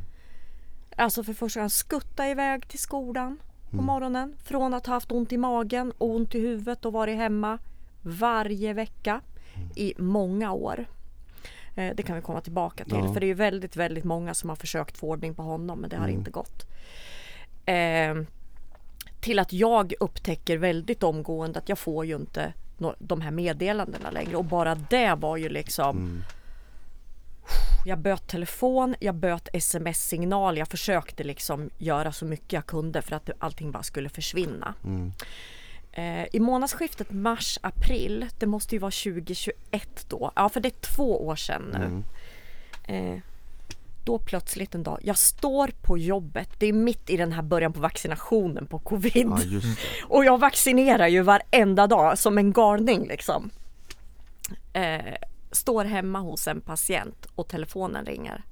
Alltså 0.97 1.25
för 1.25 1.33
första 1.33 1.61
gången 1.61 1.71
skutta 1.71 2.29
iväg 2.29 2.69
till 2.69 2.79
skolan 2.79 3.39
på 3.71 3.77
morgonen 3.83 4.37
från 4.45 4.75
att 4.75 4.87
ha 4.87 4.95
haft 4.95 5.13
ont 5.13 5.33
i 5.33 5.37
magen 5.37 5.93
och 5.99 6.11
ont 6.11 6.35
i 6.35 6.41
huvudet 6.41 6.85
och 6.85 6.93
varit 6.93 7.17
hemma 7.17 7.59
varje 8.03 8.73
vecka 8.73 9.21
i 9.77 9.95
många 9.99 10.53
år. 10.53 10.87
Eh, 11.77 11.95
Det 11.97 12.03
kan 12.03 12.17
vi 12.17 12.23
komma 12.23 12.41
tillbaka 12.41 12.85
till 12.85 12.95
Ja. 12.97 13.13
för 13.13 13.21
det 13.21 13.27
är 13.27 13.29
ju 13.29 13.35
väldigt, 13.35 13.77
väldigt 13.77 14.05
många 14.05 14.35
som 14.35 14.49
har 14.49 14.57
försökt 14.57 14.99
få 14.99 15.09
ordning 15.09 15.35
på 15.35 15.43
honom 15.43 15.81
men 15.81 15.91
det 15.91 15.97
har 15.97 16.09
inte 16.09 16.31
gått. 16.31 16.67
Eh, 17.67 18.15
till 19.23 19.39
att 19.39 19.53
jag 19.53 19.95
upptäcker 20.01 20.59
väldigt 20.59 21.03
omgående 21.03 21.59
att 21.59 21.69
jag 21.69 21.79
får 21.79 22.05
ju 22.07 22.17
inte 22.17 22.53
de 22.99 23.21
här 23.21 23.31
meddelandena 23.31 24.11
längre. 24.11 24.37
Och 24.37 24.45
bara 24.45 24.75
det 24.75 25.15
var 25.15 25.37
ju 25.37 25.49
liksom 25.49 25.97
Jag 27.87 27.99
böt 27.99 28.27
telefon, 28.29 28.95
jag 29.01 29.15
böt 29.15 29.49
sms-signal, 29.53 30.59
jag 30.59 30.69
försökte 30.69 31.25
liksom 31.25 31.71
göra 31.79 32.13
så 32.13 32.25
mycket 32.25 32.53
jag 32.53 32.67
kunde 32.67 33.03
för 33.03 33.17
att 33.17 33.31
allting 33.39 33.71
bara 33.71 33.83
skulle 33.83 34.09
försvinna. 34.09 34.75
Eh, 35.93 36.25
I 36.33 36.41
månadsskiftet 36.41 37.11
mars-april, 37.11 38.27
det 38.39 38.47
måste 38.47 38.75
ju 38.75 38.79
vara 38.79 38.91
2021 38.91 40.07
då, 40.09 40.33
ja 40.37 40.49
för 40.49 40.61
det 40.61 40.69
är 40.69 40.95
två 40.95 41.27
år 41.27 41.37
sedan 41.37 41.63
nu. 41.73 42.95
Eh, 42.95 43.19
då 44.05 44.19
plötsligt 44.19 44.75
en 44.75 44.83
dag, 44.83 44.99
jag 45.03 45.19
står 45.19 45.71
på 45.83 45.99
jobbet, 45.99 46.49
det 46.59 46.67
är 46.67 46.73
mitt 46.73 47.11
i 47.11 47.17
den 47.17 47.33
här 47.33 47.43
början 47.43 47.73
på 47.73 47.81
vaccinationen 47.81 48.67
på 48.67 48.79
covid. 48.79 49.27
Ja. 49.27 49.61
Och 50.09 50.25
jag 50.25 50.39
vaccinerar 50.39 51.07
ju 51.07 51.23
varenda 51.23 51.87
dag 51.87 52.19
som 52.19 52.39
en 52.39 52.53
galning 52.53 53.09
liksom. 53.09 53.51
Eh, 54.73 55.15
står 55.51 55.85
hemma 55.85 56.19
hos 56.19 56.49
en 56.49 56.61
patient 56.61 57.27
och 57.35 57.49
telefonen 57.49 58.07
ringer. 58.07 58.45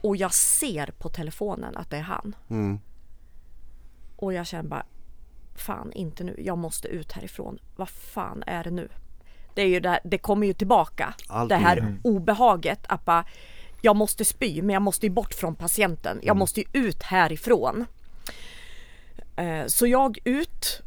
Och 0.00 0.16
jag 0.16 0.34
ser 0.34 0.86
på 0.98 1.08
telefonen 1.08 1.76
att 1.76 1.90
det 1.90 1.96
är 1.96 2.02
han. 2.02 2.36
Mm. 2.50 2.80
Och 4.16 4.32
jag 4.32 4.46
känner 4.46 4.68
bara, 4.68 4.86
fan 5.54 5.92
inte 5.92 6.24
nu, 6.24 6.34
jag 6.38 6.58
måste 6.58 6.88
ut 6.88 7.12
härifrån. 7.12 7.58
Vad 7.76 7.88
fan 7.88 8.42
är 8.46 8.64
det 8.64 8.70
nu? 8.70 8.88
Det 9.54 9.62
är 9.62 9.66
ju 9.66 9.80
det, 9.80 9.88
här, 9.88 10.00
det 10.04 10.18
kommer 10.18 10.46
ju 10.46 10.52
tillbaka. 10.52 11.14
Alltid. 11.28 11.58
Det 11.58 11.62
här 11.62 11.96
obehaget 12.04 12.80
att 12.88 13.04
bara, 13.04 13.24
jag 13.80 13.96
måste 13.96 14.24
spy 14.24 14.62
men 14.62 14.70
jag 14.74 14.82
måste 14.82 15.06
ju 15.06 15.10
bort 15.12 15.34
från 15.34 15.54
patienten. 15.54 16.20
Jag 16.22 16.36
måste 16.36 16.60
ju 16.60 16.66
ut 16.72 17.02
härifrån. 17.02 17.84
Eh, 19.36 19.66
Så 19.66 19.86
jag 19.86 20.18
ut 20.24 20.82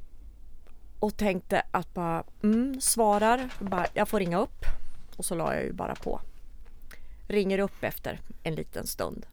och 1.00 1.18
tänkte 1.18 1.64
att 1.72 1.94
bara, 1.94 2.24
mm, 2.44 2.82
svarar, 2.82 3.50
bara, 3.60 3.86
jag 3.94 4.08
får 4.08 4.20
ringa 4.20 4.40
upp. 4.40 4.66
Och 5.16 5.26
så 5.26 5.36
la 5.36 5.54
jag 5.56 5.64
ju 5.64 5.74
bara 5.74 5.96
på. 5.96 6.22
Ringer 7.28 7.60
upp 7.60 7.84
efter 7.84 8.20
en 8.44 8.56
liten 8.56 8.88
stund. 8.88 9.26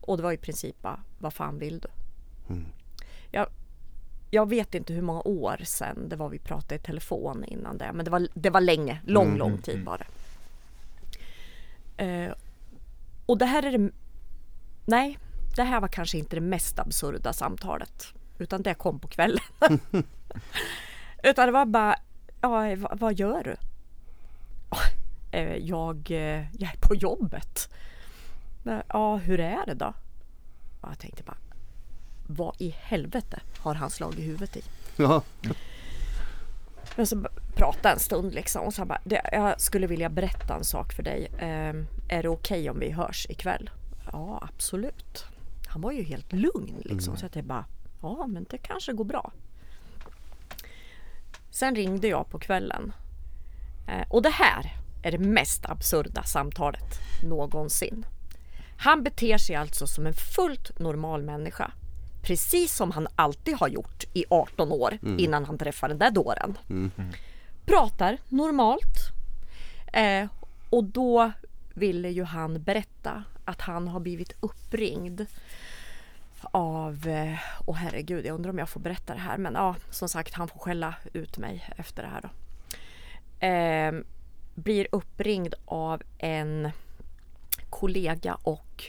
Och 0.00 0.16
det 0.16 0.22
var 0.22 0.32
i 0.32 0.36
princip 0.36 0.82
bara, 0.82 1.00
vad 1.18 1.32
fan 1.34 1.58
vill 1.58 1.78
du? 1.80 1.88
Jag, 3.30 3.46
jag 4.30 4.48
vet 4.48 4.74
inte 4.74 4.92
hur 4.92 5.02
många 5.02 5.20
år 5.24 5.60
sedan 5.64 6.08
det 6.08 6.16
var 6.16 6.28
vi 6.28 6.38
pratade 6.38 6.74
i 6.74 6.78
telefon 6.78 7.44
innan 7.44 7.78
det. 7.78 7.92
Men 7.92 8.04
det 8.04 8.10
var, 8.10 8.28
det 8.34 8.50
var 8.50 8.60
länge, 8.60 9.00
lång, 9.06 9.36
lång 9.36 9.58
tid 9.58 9.84
var 9.84 9.98
det. 9.98 10.06
Eh, 12.04 12.32
och 13.26 13.38
det 13.38 13.46
här 13.46 13.62
är 13.62 13.78
det... 13.78 13.90
Nej, 14.84 15.18
det 15.56 15.62
här 15.62 15.80
var 15.80 15.88
kanske 15.88 16.18
inte 16.18 16.36
det 16.36 16.40
mest 16.40 16.78
absurda 16.78 17.32
samtalet. 17.32 18.14
Utan 18.38 18.62
det 18.62 18.74
kom 18.74 18.98
på 18.98 19.08
kvällen. 19.08 19.44
utan 21.22 21.46
det 21.46 21.52
var 21.52 21.66
bara, 21.66 21.96
ja, 22.40 22.76
vad, 22.76 22.98
vad 22.98 23.18
gör 23.18 23.44
du? 23.44 23.56
Eh, 25.30 25.56
jag, 25.56 26.10
eh, 26.10 26.56
jag 26.58 26.70
är 26.72 26.78
på 26.80 26.94
jobbet. 26.94 27.68
Ja, 28.88 29.16
hur 29.16 29.40
är 29.40 29.66
det 29.66 29.74
då? 29.74 29.94
Jag 30.82 30.98
tänkte 30.98 31.22
bara, 31.22 31.36
vad 32.26 32.54
i 32.58 32.68
helvete 32.68 33.40
har 33.58 33.74
han 33.74 33.90
slagit 33.90 34.18
huvudet 34.18 34.56
i? 34.56 34.62
Ja. 34.96 35.22
Men 36.96 37.06
så 37.06 37.26
pratade 37.54 37.94
en 37.94 38.00
stund 38.00 38.34
liksom 38.34 38.62
och 38.62 38.74
så 38.74 38.80
han 38.80 38.88
bara, 38.88 39.00
jag 39.32 39.60
skulle 39.60 39.86
vilja 39.86 40.08
berätta 40.08 40.54
en 40.54 40.64
sak 40.64 40.92
för 40.92 41.02
dig. 41.02 41.32
Ehm, 41.38 41.86
är 42.08 42.22
det 42.22 42.28
okej 42.28 42.70
om 42.70 42.78
vi 42.78 42.90
hörs 42.90 43.26
ikväll? 43.30 43.70
Ja, 44.12 44.48
absolut. 44.52 45.24
Han 45.66 45.80
var 45.80 45.92
ju 45.92 46.02
helt 46.02 46.32
lugn 46.32 46.82
liksom 46.84 47.16
så 47.16 47.26
jag 47.32 47.44
bara, 47.44 47.64
ja 48.02 48.26
men 48.26 48.46
det 48.50 48.58
kanske 48.58 48.92
går 48.92 49.04
bra. 49.04 49.32
Sen 51.50 51.76
ringde 51.76 52.08
jag 52.08 52.30
på 52.30 52.38
kvällen 52.38 52.92
Eh, 53.86 54.04
och 54.08 54.22
det 54.22 54.30
här 54.30 54.76
är 55.02 55.12
det 55.12 55.18
mest 55.18 55.66
absurda 55.66 56.22
samtalet 56.22 56.98
någonsin. 57.22 58.06
Han 58.78 59.02
beter 59.02 59.38
sig 59.38 59.56
alltså 59.56 59.86
som 59.86 60.06
en 60.06 60.14
fullt 60.14 60.78
normal 60.78 61.22
människa. 61.22 61.70
Precis 62.26 62.74
som 62.74 62.90
han 62.90 63.08
alltid 63.16 63.54
har 63.54 63.68
gjort 63.68 64.04
i 64.12 64.24
18 64.30 64.72
år 64.72 64.98
innan 65.18 65.44
han 65.44 65.58
träffade 65.58 65.94
den 65.94 65.98
där 65.98 66.10
dåren. 66.10 66.58
Pratar 67.64 68.18
normalt. 68.28 69.12
Eh, 69.92 70.28
och 70.70 70.84
då 70.84 71.32
ville 71.74 72.08
ju 72.10 72.24
han 72.24 72.62
berätta 72.62 73.24
att 73.44 73.60
han 73.60 73.88
har 73.88 74.00
blivit 74.00 74.32
uppringd 74.40 75.26
av, 76.50 77.06
eh, 77.06 77.38
åh 77.66 77.76
herregud, 77.76 78.26
jag 78.26 78.34
undrar 78.34 78.50
om 78.50 78.58
jag 78.58 78.68
får 78.68 78.80
berätta 78.80 79.14
det 79.14 79.20
här 79.20 79.38
men 79.38 79.54
ja, 79.54 79.76
som 79.90 80.08
sagt 80.08 80.34
han 80.34 80.48
får 80.48 80.58
skälla 80.58 80.94
ut 81.12 81.38
mig 81.38 81.64
efter 81.76 82.02
det 82.02 82.08
här 82.08 82.22
då. 82.22 82.30
Eh, 83.46 83.92
blir 84.54 84.86
uppringd 84.92 85.54
av 85.64 86.02
en 86.18 86.70
kollega 87.70 88.34
och 88.42 88.84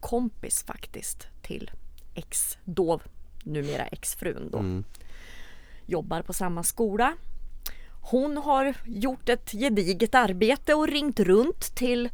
kompis 0.00 0.62
faktiskt 0.62 1.28
till 1.42 1.70
ex, 2.14 2.58
då 2.64 3.00
numera 3.44 3.86
exfrun 3.86 4.48
då. 4.52 4.82
Jobbar 5.86 6.22
på 6.22 6.32
samma 6.32 6.62
skola. 6.62 7.12
Hon 8.02 8.36
har 8.36 8.74
gjort 8.86 9.28
ett 9.28 9.50
gediget 9.52 10.14
arbete 10.14 10.74
och 10.74 10.88
ringt 10.88 11.20
runt 11.20 11.60
till 11.76 12.08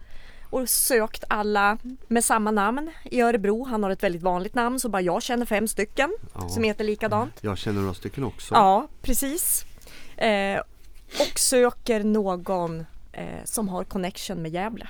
och 0.50 0.68
sökt 0.68 1.24
alla 1.28 1.78
med 2.08 2.24
samma 2.24 2.50
namn 2.50 2.90
i 3.04 3.20
Örebro. 3.20 3.64
Han 3.64 3.82
har 3.82 3.90
ett 3.90 4.02
väldigt 4.02 4.22
vanligt 4.22 4.54
namn 4.54 4.80
så 4.80 4.88
bara 4.88 5.02
jag 5.02 5.22
känner 5.22 5.46
fem 5.46 5.68
stycken 5.68 6.16
Ja. 6.34 6.48
som 6.48 6.62
heter 6.64 6.84
likadant. 6.84 7.32
Jag 7.40 7.58
känner 7.58 7.80
några 7.80 7.94
stycken 7.94 8.24
också. 8.24 8.54
Ja, 8.54 8.88
precis. 9.02 9.64
Eh, 10.16 10.60
och 11.20 11.38
söker 11.38 12.04
någon 12.04 12.86
eh, 13.12 13.44
som 13.44 13.68
har 13.68 13.84
connection 13.84 14.42
med 14.42 14.52
Gävle. 14.52 14.88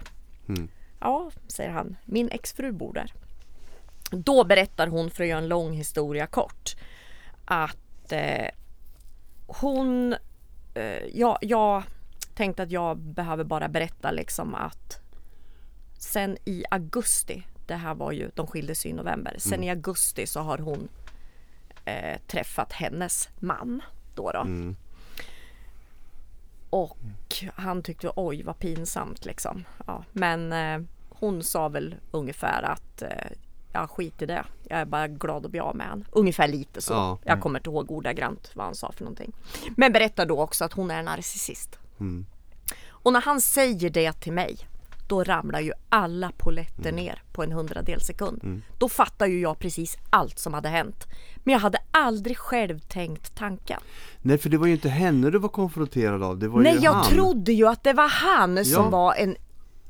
Mm. 0.49 0.69
Ja, 1.01 1.31
säger 1.49 1.71
han. 1.71 1.97
Min 2.05 2.29
exfru 2.31 2.73
bor 2.73 2.93
där. 2.95 3.13
Då 4.11 4.45
berättar 4.45 4.87
hon, 4.87 5.11
för 5.11 5.23
att 5.25 5.29
göra 5.29 5.39
en 5.39 5.49
lång 5.49 5.73
historia 5.73 6.27
kort, 6.27 6.77
att 7.45 8.13
eh, 8.13 8.49
hon... 9.47 10.17
Eh, 10.75 11.05
ja, 11.13 11.39
jag 11.41 11.83
tänkte 12.35 12.63
att 12.63 12.71
jag 12.71 12.99
behöver 12.99 13.45
bara 13.45 13.69
berätta 13.69 14.11
liksom 14.11 14.55
att 14.55 15.01
sen 15.99 16.37
i 16.45 16.65
augusti, 16.71 17.43
det 17.67 17.75
här 17.75 17.95
var 17.95 18.13
ju, 18.13 18.31
de 18.35 18.47
skildes 18.47 18.87
i 18.87 18.93
november, 18.93 19.37
sen 19.39 19.65
i 19.65 19.71
augusti 19.71 20.27
så 20.27 20.41
har 20.41 20.59
hon 20.59 20.89
eh, 21.85 22.21
träffat 22.27 22.73
hennes 22.73 23.29
man 23.39 23.83
då. 24.15 24.33
då. 24.33 24.41
Mm. 24.41 24.77
Och 26.71 26.99
han 27.55 27.83
tyckte 27.83 28.11
oj 28.17 28.43
vad 28.43 28.59
pinsamt 28.59 29.25
liksom. 29.25 29.65
Ja, 29.87 30.05
men 30.13 30.53
eh, 30.53 30.81
hon 31.09 31.43
sa 31.43 31.69
väl 31.69 31.95
ungefär 32.11 32.63
att 32.63 33.03
eh, 33.03 33.31
ja 33.77 33.87
skit 33.87 34.23
i 34.23 34.27
det. 34.27 34.45
Jag 34.69 34.79
är 34.81 34.85
bara 34.85 35.09
glad 35.09 35.45
att 35.45 35.51
bli 35.51 35.61
av 35.61 35.77
med 35.77 35.87
han. 35.87 36.05
Ungefär 36.13 36.49
lite 36.49 36.81
så. 36.83 36.93
Ja. 36.93 37.19
Jag 37.25 37.41
kommer 37.41 37.59
inte 37.59 37.71
ihåg 37.71 37.91
ordagrant 37.91 38.51
vad 38.55 38.67
han 38.67 38.75
sa 38.75 38.93
för 38.93 39.05
någonting. 39.05 39.33
Men 39.77 39.93
berättar 39.93 40.27
då 40.27 40.41
också 40.41 40.65
att 40.65 40.73
hon 40.73 40.91
är 40.91 41.03
narcissist. 41.03 41.79
Mm. 42.01 42.27
Och 42.89 43.13
när 43.13 43.21
han 43.21 43.41
säger 43.41 43.91
det 43.91 44.13
till 44.13 44.33
mig 44.33 44.57
då 45.09 45.25
ramlar 45.25 45.61
ju 45.61 45.73
alla 45.89 46.33
poletter 46.37 46.93
ner 46.93 47.23
på 47.33 47.43
en 47.43 47.53
hundradel 47.53 48.01
sekund. 48.01 48.63
Då 48.79 48.89
fattar 48.89 49.27
ju 49.27 49.41
jag 49.41 49.59
precis 49.59 49.97
allt 50.11 50.39
som 50.39 50.55
hade 50.55 50.69
hänt. 50.69 51.05
Men 51.45 51.53
jag 51.53 51.61
hade 51.61 51.79
aldrig 51.91 52.39
själv 52.39 52.79
tänkt 52.79 53.37
tanken. 53.37 53.81
Nej 54.23 54.39
för 54.39 54.49
det 54.49 54.59
var 54.59 54.67
ju 54.67 54.73
inte 54.73 54.89
henne 54.89 55.31
du 55.31 55.39
var 55.39 55.49
konfronterad 55.49 56.23
av, 56.23 56.39
det 56.39 56.49
var 56.49 56.61
Nej 56.61 56.75
ju 56.75 56.81
jag 56.81 56.93
han. 56.93 57.05
trodde 57.11 57.53
ju 57.53 57.69
att 57.69 57.85
det 57.85 57.93
var 57.93 58.09
han 58.09 58.65
som 58.65 58.85
Ja. 58.85 58.91
var 58.91 59.15
en 59.15 59.37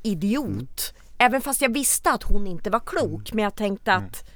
idiot. 0.03 0.93
Även 1.17 1.41
fast 1.41 1.61
jag 1.61 1.73
visste 1.73 2.11
att 2.11 2.23
hon 2.23 2.47
inte 2.47 2.69
var 2.69 2.79
klok. 2.79 3.33
Men 3.33 3.43
jag 3.43 3.55
tänkte 3.55 3.93
att 3.93 4.29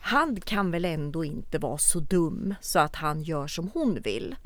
han 0.00 0.40
kan 0.40 0.70
väl 0.70 0.84
ändå 0.84 1.24
inte 1.24 1.58
vara 1.58 1.78
så 1.78 2.00
dum 2.00 2.54
så 2.60 2.78
att 2.78 2.96
han 2.96 3.22
gör 3.22 3.46
som 3.46 3.70
hon 3.74 4.00
vill. 4.00 4.36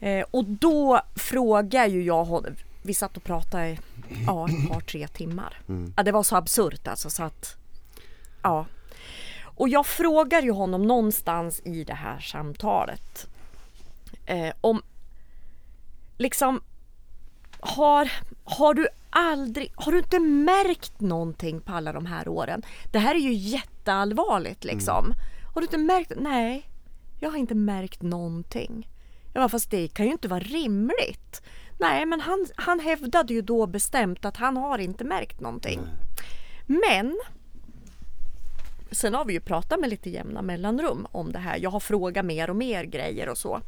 Eh, 0.00 0.24
och 0.30 0.44
då 0.44 1.00
frågar 1.16 1.86
ju 1.86 2.02
jag 2.02 2.24
honom. 2.24 2.54
Vi 2.82 2.94
satt 2.94 3.16
och 3.16 3.24
pratade 3.24 3.68
i 3.68 3.78
ja, 4.26 4.48
ett 4.48 4.68
par 4.68 4.80
tre 4.80 5.08
timmar. 5.08 5.60
Ja, 5.96 6.02
det 6.02 6.12
var 6.12 6.22
så 6.22 6.36
absurt 6.36 6.88
alltså 6.88 7.10
så 7.10 7.22
att 7.22 7.56
ja. 8.42 8.66
Och 9.40 9.68
jag 9.68 9.86
frågar 9.86 10.42
ju 10.42 10.50
honom 10.50 10.86
någonstans 10.86 11.60
i 11.64 11.84
det 11.84 11.94
här 11.94 12.20
samtalet 12.20 13.26
eh, 14.26 14.52
om 14.60 14.82
liksom 16.16 16.60
har, 17.60 18.12
har 18.44 18.74
du 18.74 18.88
aldrig, 19.10 19.72
har 19.76 19.92
du 19.92 19.98
inte 19.98 20.18
märkt 20.18 21.00
någonting 21.00 21.60
på 21.60 21.72
alla 21.72 21.92
de 21.92 22.06
här 22.06 22.28
åren? 22.28 22.62
Det 22.92 22.98
här 22.98 23.14
är 23.14 23.18
ju 23.18 23.32
jätteallvarligt 23.32 24.64
liksom. 24.64 25.14
Har 25.54 25.60
du 25.60 25.64
inte 25.64 25.78
märkt? 25.78 26.12
Nej, 26.16 26.70
jag 27.20 27.30
har 27.30 27.38
inte 27.38 27.54
märkt 27.54 28.02
någonting. 28.02 28.88
Jag 29.32 29.40
bara, 29.42 29.48
fast 29.48 29.70
det 29.70 29.88
kan 29.88 30.06
ju 30.06 30.12
inte 30.12 30.28
vara 30.28 30.40
rimligt. 30.40 31.42
Nej, 31.78 32.06
men 32.06 32.20
han, 32.20 32.46
han 32.56 32.80
hävdade 32.80 33.34
ju 33.34 33.42
då 33.42 33.66
bestämt 33.66 34.24
att 34.24 34.36
han 34.36 34.56
har 34.56 34.78
inte 34.78 35.04
märkt 35.04 35.40
någonting. 35.40 35.80
Men 36.66 37.18
Sen 38.90 39.14
har 39.14 39.24
vi 39.24 39.32
ju 39.32 39.40
pratat 39.40 39.80
med 39.80 39.90
lite 39.90 40.10
jämna 40.10 40.42
mellanrum 40.42 41.06
om 41.12 41.32
det 41.32 41.38
här. 41.38 41.58
Jag 41.58 41.70
har 41.70 41.80
frågat 41.80 42.24
mer 42.24 42.50
och 42.50 42.56
mer 42.56 42.84
grejer 42.84 43.28
och 43.28 43.38
så. 43.38 43.60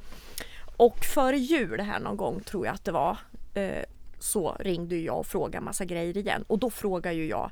Och 0.77 1.05
före 1.05 1.39
jul 1.39 1.81
här 1.81 2.01
någon 2.01 2.17
gång 2.17 2.41
tror 2.41 2.67
jag 2.67 2.75
att 2.75 2.85
det 2.85 2.93
var 2.93 3.19
eh, 3.55 3.85
så 4.21 4.57
ringde 4.61 4.97
jag 4.97 5.19
och 5.19 5.27
frågade 5.27 5.65
massa 5.65 5.85
grejer 5.85 6.17
igen. 6.17 6.45
Och 6.47 6.59
då 6.59 6.71
frågar 6.71 7.13
ju 7.13 7.27
jag 7.27 7.51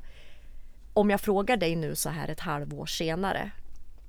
om 0.93 1.09
jag 1.09 1.21
frågar 1.21 1.57
dig 1.57 1.75
nu 1.75 1.95
så 1.95 2.09
här 2.09 2.27
ett 2.27 2.39
halvår 2.39 2.85
senare 2.85 3.51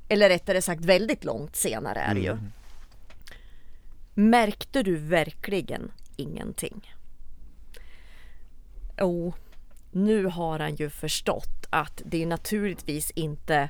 eller 0.09 0.29
rättare 0.29 0.63
sagt 0.63 0.85
väldigt 0.85 1.25
långt 1.25 1.57
senare 1.57 2.01
är 2.01 2.15
det 2.15 2.21
ju. 2.21 2.37
Märkte 4.15 4.83
du 4.83 4.97
verkligen 4.97 5.93
ingenting? 6.17 6.95
Jo, 8.99 9.35
nu 9.91 10.25
har 10.25 10.59
han 10.59 10.75
ju 10.75 10.91
förstått 10.91 11.67
att 11.71 12.03
det 12.05 12.23
är 12.23 12.27
naturligtvis 12.27 13.11
inte 13.11 13.69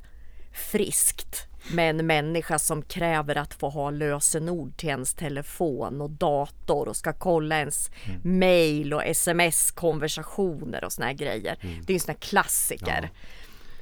friskt 0.53 1.50
med 1.73 1.91
en 1.91 2.07
människa 2.07 2.59
som 2.59 2.83
kräver 2.83 3.37
att 3.37 3.55
få 3.55 3.69
ha 3.69 3.91
lösenord 3.91 4.77
till 4.77 4.89
ens 4.89 5.15
telefon 5.15 6.01
och 6.01 6.11
dator 6.11 6.89
och 6.89 6.97
ska 6.97 7.13
kolla 7.13 7.59
ens 7.59 7.91
mail 8.23 8.95
och 8.95 9.05
sms-konversationer 9.05 10.85
och 10.85 10.93
såna 10.93 11.07
här 11.07 11.15
grejer. 11.15 11.59
Det 11.87 11.93
är 11.93 11.95
en 11.95 12.01
sån 12.01 12.15
här 12.15 12.21
klassiker. 12.21 13.11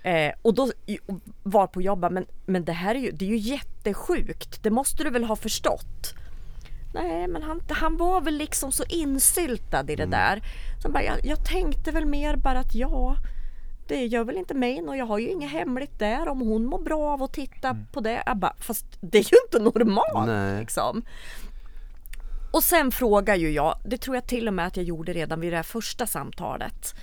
Eh, 0.03 0.33
och 0.43 0.55
då 0.55 0.72
var 1.43 1.66
på 1.66 1.83
jobbet, 1.83 2.12
men, 2.12 2.26
men 2.47 2.64
det 2.64 2.72
här 2.72 2.95
är 2.95 2.99
ju, 2.99 3.11
det 3.11 3.24
är 3.24 3.29
ju 3.29 3.37
jättesjukt. 3.37 4.62
Det 4.62 4.70
måste 4.70 5.05
du 5.05 5.11
väl 5.11 5.24
ha 5.24 5.37
förstått? 5.37 6.14
Nej, 6.95 7.29
men 7.29 7.43
han, 7.43 7.62
han 7.68 7.97
var 7.97 8.20
väl 8.20 8.37
liksom 8.37 8.72
så 8.72 8.85
insyltad 8.89 9.91
i 9.91 9.97
det 9.97 10.07
där. 10.07 10.43
Så 10.83 10.91
bara, 10.91 11.03
jag, 11.03 11.26
jag 11.26 11.45
tänkte 11.45 11.91
väl 11.91 12.07
mer 12.07 12.37
bara 12.37 12.59
att 12.59 12.74
ja, 12.74 13.16
det 13.89 14.07
gör 14.07 14.24
väl 14.24 14.36
inte 14.36 14.55
mig 14.55 14.82
och 14.82 14.97
jag 14.97 15.07
har 15.07 15.18
ju 15.18 15.30
inget 15.30 15.51
hemligt 15.51 15.99
där 15.99 16.28
om 16.28 16.41
hon 16.41 16.64
mår 16.64 16.78
bra 16.78 17.12
av 17.12 17.22
att 17.22 17.32
titta 17.32 17.76
på 17.93 18.01
det. 18.01 18.22
Jag 18.26 18.36
bara, 18.36 18.55
fast 18.59 18.86
det 19.01 19.18
är 19.18 19.22
ju 19.22 19.36
inte 19.47 19.59
normalt 19.59 20.61
liksom. 20.61 21.03
Och 22.53 22.62
sen 22.62 22.91
frågar 22.91 23.34
ju 23.34 23.51
jag, 23.51 23.78
det 23.84 23.99
tror 23.99 24.16
jag 24.16 24.26
till 24.26 24.49
och 24.49 24.55
med 24.55 24.66
att 24.66 24.76
jag 24.76 24.86
gjorde 24.86 25.12
redan 25.12 25.41
vid 25.41 25.53
det 25.53 25.57
här 25.57 25.62
första 25.62 26.07
samtalet. 26.07 26.95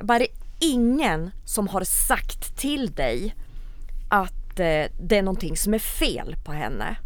Bara 0.00 0.18
det 0.18 0.24
är 0.24 0.34
ingen 0.60 1.30
som 1.44 1.68
har 1.68 1.84
sagt 1.84 2.58
till 2.58 2.92
dig 2.92 3.34
att 4.10 4.60
eh, 4.60 4.84
det 5.00 5.18
är 5.18 5.22
någonting 5.22 5.56
som 5.56 5.74
är 5.74 5.78
fel 5.78 6.36
på 6.44 6.52
henne. 6.52 6.96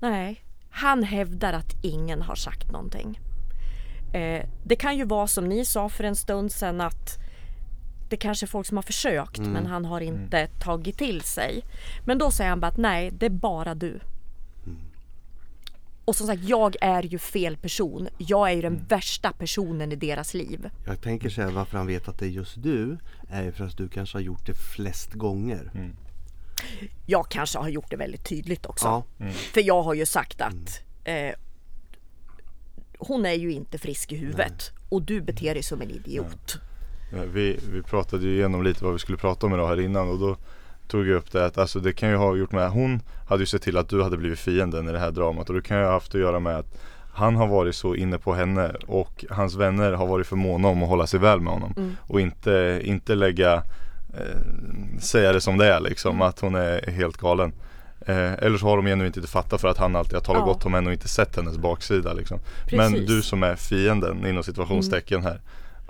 Nej, 0.00 0.44
han 0.70 1.02
hävdar 1.02 1.52
att 1.52 1.74
ingen 1.82 2.22
har 2.22 2.34
sagt 2.34 2.72
någonting. 2.72 3.20
Eh, 4.12 4.46
det 4.64 4.76
kan 4.76 4.96
ju 4.96 5.04
vara 5.04 5.26
som 5.26 5.48
ni 5.48 5.64
sa 5.64 5.88
för 5.88 6.04
en 6.04 6.16
stund 6.16 6.52
sedan 6.52 6.80
att 6.80 7.21
det 8.12 8.16
kanske 8.16 8.46
är 8.46 8.48
folk 8.48 8.66
som 8.66 8.76
har 8.76 8.82
försökt 8.82 9.38
men 9.38 9.66
han 9.66 9.84
har 9.84 10.00
inte 10.00 10.46
tagit 10.46 10.98
till 10.98 11.20
sig. 11.20 11.64
Men 12.04 12.18
då 12.18 12.30
säger 12.30 12.50
han 12.50 12.60
bara 12.60 12.66
att 12.66 12.76
nej, 12.76 13.10
det 13.10 13.26
är 13.26 13.30
bara 13.30 13.74
du. 13.74 14.00
Och 16.04 16.16
som 16.16 16.26
sagt, 16.26 16.42
jag 16.42 16.76
är 16.80 17.02
ju 17.02 17.18
fel 17.18 17.56
person. 17.56 18.08
Jag 18.18 18.50
är 18.50 18.54
ju 18.54 18.62
den 18.62 18.84
värsta 18.88 19.32
personen 19.32 19.92
i 19.92 19.96
deras 19.96 20.34
liv. 20.34 20.70
Jag 20.86 21.00
tänker 21.00 21.30
så 21.30 21.42
här, 21.42 21.50
varför 21.50 21.78
han 21.78 21.86
vet 21.86 22.08
att 22.08 22.18
det 22.18 22.26
är 22.26 22.30
just 22.30 22.62
du 22.62 22.98
är 23.28 23.42
ju 23.42 23.52
för 23.52 23.64
att 23.64 23.76
du 23.76 23.88
kanske 23.88 24.18
har 24.18 24.22
gjort 24.22 24.46
det 24.46 24.54
flest 24.54 25.12
gånger. 25.12 25.92
Jag 27.06 27.28
kanske 27.28 27.58
har 27.58 27.68
gjort 27.68 27.90
det 27.90 27.96
väldigt 27.96 28.24
tydligt 28.24 28.66
också. 28.66 29.04
Ja. 29.18 29.30
För 29.30 29.60
jag 29.60 29.82
har 29.82 29.94
ju 29.94 30.06
sagt 30.06 30.40
att 30.40 30.80
eh, 31.04 31.34
hon 32.98 33.26
är 33.26 33.34
ju 33.34 33.52
inte 33.52 33.78
frisk 33.78 34.12
i 34.12 34.16
huvudet 34.16 34.70
och 34.88 35.02
du 35.02 35.20
beter 35.20 35.54
dig 35.54 35.62
som 35.62 35.82
en 35.82 35.90
idiot. 35.90 36.54
Ja, 36.54 36.60
Vi, 37.32 37.58
vi 37.72 37.82
pratade 37.82 38.24
ju 38.24 38.34
igenom 38.34 38.62
lite 38.62 38.84
vad 38.84 38.92
vi 38.92 38.98
skulle 38.98 39.18
prata 39.18 39.46
om 39.46 39.54
idag 39.54 39.68
här 39.68 39.80
innan 39.80 40.08
och 40.08 40.18
då 40.18 40.36
tog 40.88 41.06
jag 41.06 41.16
upp 41.16 41.32
det 41.32 41.46
att 41.46 41.58
alltså 41.58 41.80
det 41.80 41.92
kan 41.92 42.08
ju 42.08 42.16
ha 42.16 42.36
gjort 42.36 42.52
med, 42.52 42.70
hon 42.70 43.00
hade 43.28 43.42
ju 43.42 43.46
sett 43.46 43.62
till 43.62 43.76
att 43.76 43.88
du 43.88 44.02
hade 44.02 44.16
blivit 44.16 44.38
fienden 44.38 44.88
i 44.88 44.92
det 44.92 44.98
här 44.98 45.10
dramat 45.10 45.48
och 45.48 45.54
det 45.54 45.62
kan 45.62 45.78
ju 45.78 45.84
ha 45.84 45.92
haft 45.92 46.14
att 46.14 46.20
göra 46.20 46.40
med 46.40 46.56
att 46.56 46.78
han 47.14 47.36
har 47.36 47.46
varit 47.46 47.74
så 47.74 47.94
inne 47.94 48.18
på 48.18 48.34
henne 48.34 48.72
och 48.86 49.24
hans 49.30 49.54
vänner 49.54 49.92
har 49.92 50.06
varit 50.06 50.26
för 50.26 50.36
måna 50.36 50.68
om 50.68 50.82
att 50.82 50.88
hålla 50.88 51.06
sig 51.06 51.20
väl 51.20 51.40
med 51.40 51.52
honom. 51.52 51.74
Mm. 51.76 51.96
Och 52.00 52.20
inte, 52.20 52.80
inte 52.84 53.14
lägga, 53.14 53.54
eh, 54.18 55.00
säga 55.00 55.32
det 55.32 55.40
som 55.40 55.58
det 55.58 55.66
är 55.66 55.80
liksom, 55.80 56.10
Mm. 56.16 56.22
att 56.28 56.40
hon 56.40 56.54
är 56.54 56.90
helt 56.90 57.16
galen. 57.16 57.52
Eh, 58.06 58.32
eller 58.32 58.58
så 58.58 58.66
har 58.66 58.76
de 58.76 58.86
ännu 58.86 59.06
inte 59.06 59.22
fattat 59.22 59.60
för 59.60 59.68
att 59.68 59.78
han 59.78 59.96
alltid 59.96 60.14
har 60.14 60.20
talat 60.20 60.40
Ja. 60.40 60.46
gott 60.46 60.66
om 60.66 60.74
henne 60.74 60.86
och 60.86 60.92
inte 60.92 61.08
sett 61.08 61.36
hennes 61.36 61.58
baksida 61.58 62.12
liksom. 62.12 62.38
Men 62.72 62.92
du 62.92 63.22
som 63.22 63.42
är 63.42 63.56
fienden 63.56 64.26
inom 64.26 64.42
situationstecken 64.42 65.22
här 65.22 65.40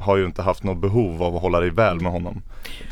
har 0.03 0.17
ju 0.17 0.25
inte 0.27 0.43
haft 0.43 0.63
något 0.63 0.79
behov 0.79 1.23
av 1.23 1.37
att 1.37 1.43
hålla 1.43 1.61
dig 1.61 1.71
väl 1.71 2.01
med 2.01 2.13
honom 2.13 2.43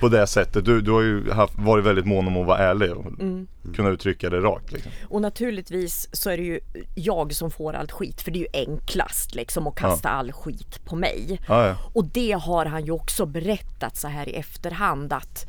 På 0.00 0.08
det 0.08 0.26
sättet, 0.26 0.64
du, 0.64 0.80
du 0.80 0.90
har 0.90 1.00
ju 1.02 1.30
haft, 1.30 1.58
varit 1.58 1.84
väldigt 1.84 2.06
mån 2.06 2.26
om 2.26 2.36
att 2.36 2.46
vara 2.46 2.58
ärlig 2.58 2.92
och 2.92 3.06
Mm. 3.20 3.46
kunna 3.76 3.88
uttrycka 3.88 4.30
det 4.30 4.40
rakt 4.40 4.72
liksom. 4.72 4.92
Och 5.08 5.22
naturligtvis 5.22 6.08
så 6.12 6.30
är 6.30 6.36
det 6.36 6.42
ju 6.42 6.60
jag 6.94 7.32
som 7.34 7.50
får 7.50 7.72
allt 7.74 7.92
skit 7.92 8.20
för 8.20 8.30
det 8.30 8.38
är 8.38 8.40
ju 8.40 8.66
enklast 8.70 9.34
liksom 9.34 9.66
att 9.66 9.74
kasta 9.74 10.08
all 10.08 10.32
skit 10.32 10.84
på 10.84 10.96
mig. 10.96 11.40
Ja, 11.48 11.66
ja. 11.66 11.76
Och 11.92 12.04
det 12.04 12.32
har 12.32 12.66
han 12.66 12.84
ju 12.84 12.92
också 12.92 13.26
berättat 13.26 13.96
så 13.96 14.08
här 14.08 14.28
i 14.28 14.32
efterhand 14.34 15.12
att 15.12 15.46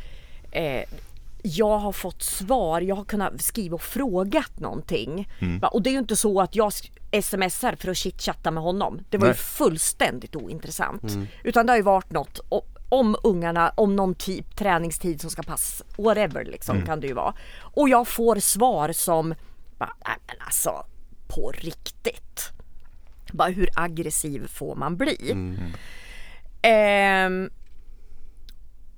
eh, 0.52 0.82
jag 1.44 1.78
har 1.78 1.92
fått 1.92 2.22
svar, 2.24 2.82
jag 2.82 2.96
har 2.96 3.04
kunnat 3.06 3.42
skriva 3.42 3.76
och 3.76 3.82
frågat 3.82 4.60
någonting. 4.60 5.30
Va, 5.62 5.68
Och 5.68 5.82
det 5.82 5.90
är 5.90 5.92
ju 5.92 6.00
inte 6.00 6.16
så 6.16 6.42
att 6.42 6.56
jag 6.56 6.72
smsar 7.24 7.76
för 7.76 7.92
att 7.92 7.98
chitchatta 7.98 8.52
med 8.52 8.64
honom. 8.64 9.00
Det 9.10 9.18
var 9.18 9.28
ju 9.28 9.34
Nej. 9.34 9.38
fullständigt 9.38 10.36
ointressant. 10.36 11.04
Utan 11.44 11.66
det 11.66 11.72
har 11.72 11.78
ju 11.78 11.84
varit 11.84 12.12
något 12.12 12.40
om 12.90 13.16
ungarna, 13.24 13.70
om 13.78 13.96
någon 13.96 14.16
typ 14.16 14.56
träningstid 14.56 15.22
som 15.22 15.30
ska 15.30 15.44
passa, 15.44 15.84
whatever 15.98 16.46
liksom 16.46 16.86
kan 16.86 17.00
det 17.00 17.08
ju 17.08 17.14
vara. 17.14 17.34
Och 17.60 17.90
jag 17.90 18.08
får 18.08 18.36
svar 18.36 18.92
som, 18.92 19.36
bara, 19.78 19.94
nej 20.08 20.18
men 20.28 20.36
alltså 20.40 20.86
på 21.28 21.52
riktigt. 21.52 22.50
Bara 23.32 23.50
hur 23.50 23.70
aggressiv 23.76 24.48
får 24.48 24.76
man 24.76 24.98
bli? 24.98 25.32
Ehm, 26.62 27.50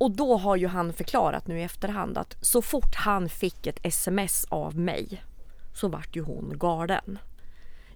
och 0.04 0.12
då 0.12 0.38
har 0.38 0.56
ju 0.56 0.68
han 0.68 0.94
förklarat 0.94 1.48
nu 1.48 1.60
i 1.60 1.64
efterhand 1.64 2.18
att 2.18 2.38
så 2.42 2.62
fort 2.62 2.96
han 2.96 3.30
fick 3.30 3.68
ett 3.68 3.80
sms 3.84 4.46
av 4.50 4.78
mig 4.78 5.24
så 5.74 5.88
vart 5.88 6.16
ju 6.16 6.22
hon 6.22 6.54
galen. 6.56 7.20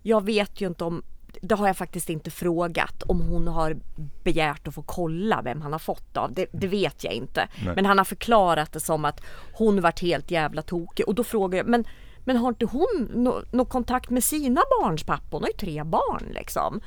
Jag 0.02 0.26
vet 0.26 0.62
ju 0.62 0.68
inte 0.68 0.84
om, 0.84 1.04
det 1.42 1.56
har 1.56 1.68
jag 1.68 1.78
faktiskt 1.78 2.10
inte 2.10 2.32
frågat, 2.32 3.04
om 3.04 3.22
hon 3.22 3.48
har 3.48 3.78
begärt 4.24 4.68
att 4.68 4.74
få 4.74 4.82
kolla 4.82 5.42
vem 5.42 5.62
han 5.62 5.72
har 5.72 5.80
fått 5.80 6.18
av. 6.18 6.34
Det, 6.34 6.46
det 6.52 6.68
vet 6.68 7.04
jag 7.04 7.14
inte. 7.14 7.48
Nej. 7.66 7.76
Men 7.76 7.86
han 7.86 7.98
har 7.98 8.06
förklarat 8.06 8.74
det 8.74 8.80
som 8.80 9.06
att 9.06 9.22
hon 9.54 9.82
vart 9.82 10.00
helt 10.00 10.32
jävla 10.32 10.62
tokig 10.62 11.08
och 11.08 11.16
då 11.16 11.24
frågar 11.24 11.58
jag, 11.58 11.68
men, 11.68 11.86
men 12.26 12.38
har 12.38 12.50
inte 12.50 12.66
hon 12.66 13.12
någon 13.14 13.46
nå 13.52 13.66
kontakt 13.66 14.10
med 14.10 14.24
sina 14.24 14.62
barns 14.82 15.04
pappa? 15.04 15.28
Hon 15.32 15.42
har 15.42 15.50
ju 15.50 15.58
tre 15.58 15.84
barn 15.84 16.32
liksom. 16.34 16.82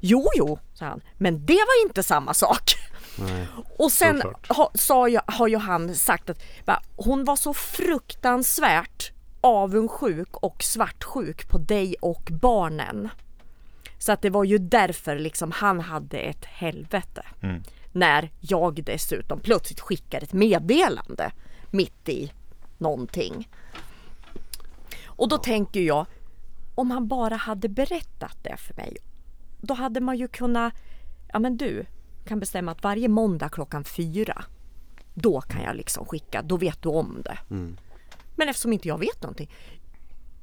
Jo, 0.00 0.26
jo, 0.36 0.58
sa 0.74 0.84
han, 0.84 1.00
men 1.18 1.46
det 1.46 1.54
var 1.54 1.86
inte 1.86 2.02
samma 2.02 2.34
sak. 2.34 2.74
Och 3.78 3.92
sen 3.92 4.22
ha, 4.48 4.70
sa 4.74 5.08
jag, 5.08 5.22
har 5.26 5.48
ju 5.48 5.56
han 5.56 5.94
sagt 5.94 6.30
att 6.30 6.42
va, 6.64 6.82
hon 6.96 7.24
var 7.24 7.36
så 7.36 7.54
fruktansvärt 7.54 9.12
avundsjuk 9.40 10.36
och 10.36 10.62
svartsjuk 10.62 11.48
på 11.48 11.58
dig 11.58 11.94
och 12.00 12.28
barnen. 12.32 13.08
Så 13.98 14.12
att 14.12 14.22
det 14.22 14.30
var 14.30 14.44
ju 14.44 14.58
därför 14.58 15.18
liksom 15.18 15.52
han 15.52 15.80
hade 15.80 16.18
ett 16.18 16.44
helvete. 16.44 17.22
När 17.92 18.30
jag 18.40 18.84
dessutom 18.84 19.40
plötsligt 19.40 19.80
skickar 19.80 20.22
ett 20.22 20.32
meddelande 20.32 21.32
mitt 21.70 22.08
i 22.08 22.32
någonting. 22.78 23.48
Och 25.06 25.28
då 25.28 25.38
tänker 25.38 25.80
jag, 25.80 26.06
om 26.74 26.90
han 26.90 27.08
bara 27.08 27.36
hade 27.36 27.68
berättat 27.68 28.36
det 28.42 28.56
för 28.56 28.74
mig, 28.74 28.96
då 29.60 29.74
hade 29.74 30.00
man 30.00 30.16
ju 30.16 30.28
kunnat, 30.28 30.74
ja 31.32 31.38
men 31.38 31.56
du 31.56 31.86
kan 32.24 32.40
bestämma 32.40 32.72
att 32.72 32.82
varje 32.82 33.08
måndag 33.08 33.48
klockan 33.48 33.84
fyra, 33.84 34.44
då 35.14 35.40
kan 35.40 35.62
jag 35.62 35.76
liksom 35.76 36.06
skicka, 36.06 36.42
då 36.42 36.56
vet 36.56 36.82
du 36.82 36.88
om 36.88 37.22
det. 37.24 37.38
Men 38.36 38.48
eftersom 38.48 38.72
inte 38.72 38.88
jag 38.88 38.98
vet 38.98 39.22
någonting. 39.22 39.50